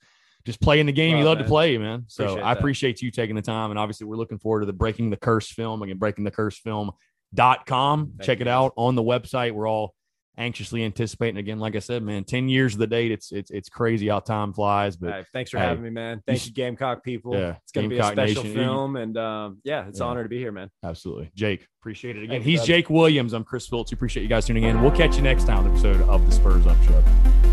just 0.46 0.62
playing 0.62 0.86
the 0.86 0.94
game 0.94 1.18
you 1.18 1.26
love 1.26 1.38
to 1.40 1.44
play, 1.44 1.78
man. 1.78 2.06
So 2.08 2.24
Appreciate 2.24 2.44
I 2.44 2.54
that. 2.54 2.60
appreciate 2.60 3.02
you 3.02 3.12
taking 3.12 3.36
the 3.36 3.42
time, 3.42 3.70
and 3.70 3.78
obviously 3.78 4.08
we're 4.08 4.16
looking 4.16 4.40
forward 4.40 4.62
to 4.62 4.66
the 4.66 4.74
Breaking 4.74 5.10
the 5.10 5.18
Curse 5.18 5.52
film 5.52 5.82
again. 5.84 5.98
Breaking 5.98 6.24
the 6.24 6.32
Curse 6.32 6.58
film.com. 6.60 8.08
Thank 8.08 8.22
Check 8.24 8.40
you, 8.40 8.44
it 8.44 8.48
out 8.48 8.72
on 8.78 8.96
the 8.96 9.04
website. 9.04 9.52
We're 9.52 9.68
all 9.68 9.94
anxiously 10.38 10.84
anticipating 10.84 11.38
again. 11.38 11.60
Like 11.60 11.76
I 11.76 11.80
said, 11.80 12.04
man, 12.04 12.24
ten 12.24 12.50
years 12.50 12.74
of 12.74 12.80
the 12.80 12.88
date. 12.88 13.12
It's 13.12 13.32
it's 13.32 13.52
it's 13.52 13.70
crazy 13.70 14.08
how 14.08 14.20
time 14.20 14.54
flies, 14.54 14.96
but. 14.96 15.12
Hey, 15.12 15.26
thanks 15.34 15.52
for 15.52 15.60
hey, 15.60 15.66
having 15.66 15.84
me, 15.84 15.90
man. 15.90 16.22
Thank 16.26 16.40
s- 16.40 16.48
you, 16.48 16.54
Gamecock 16.54 17.04
people. 17.04 17.34
Yeah, 17.34 17.56
it's 17.64 17.72
gonna 17.72 17.88
Gamecock 17.90 18.16
be 18.16 18.22
a 18.22 18.28
special 18.28 18.44
Nation. 18.44 18.56
film, 18.58 18.96
and 18.96 19.18
um, 19.18 19.60
yeah, 19.64 19.88
it's 19.88 20.00
Yeah. 20.00 20.06
an 20.06 20.10
honor 20.12 20.24
to 20.24 20.30
be 20.30 20.38
here, 20.40 20.52
man. 20.52 20.70
Absolutely. 20.84 21.32
Jake, 21.36 21.68
appreciate 21.82 22.16
it 22.16 22.24
again. 22.24 22.30
Thank 22.42 22.46
you, 22.46 22.58
He's. 22.58 22.66
Jake 22.66 22.90
Williams. 22.90 23.34
I'm 23.34 23.44
Chris 23.44 23.68
Phillips. 23.68 23.92
Appreciate 23.92 24.24
you 24.24 24.30
guys 24.30 24.46
tuning 24.48 24.64
in. 24.64 24.82
We'll 24.82 24.92
catch 24.92 25.16
you 25.18 25.22
next 25.22 25.46
time, 25.46 25.68
episode 25.68 26.02
of 26.04 26.26
the 26.26 26.32
Spurs 26.32 26.66
Up 26.68 26.78
Show. 26.84 27.53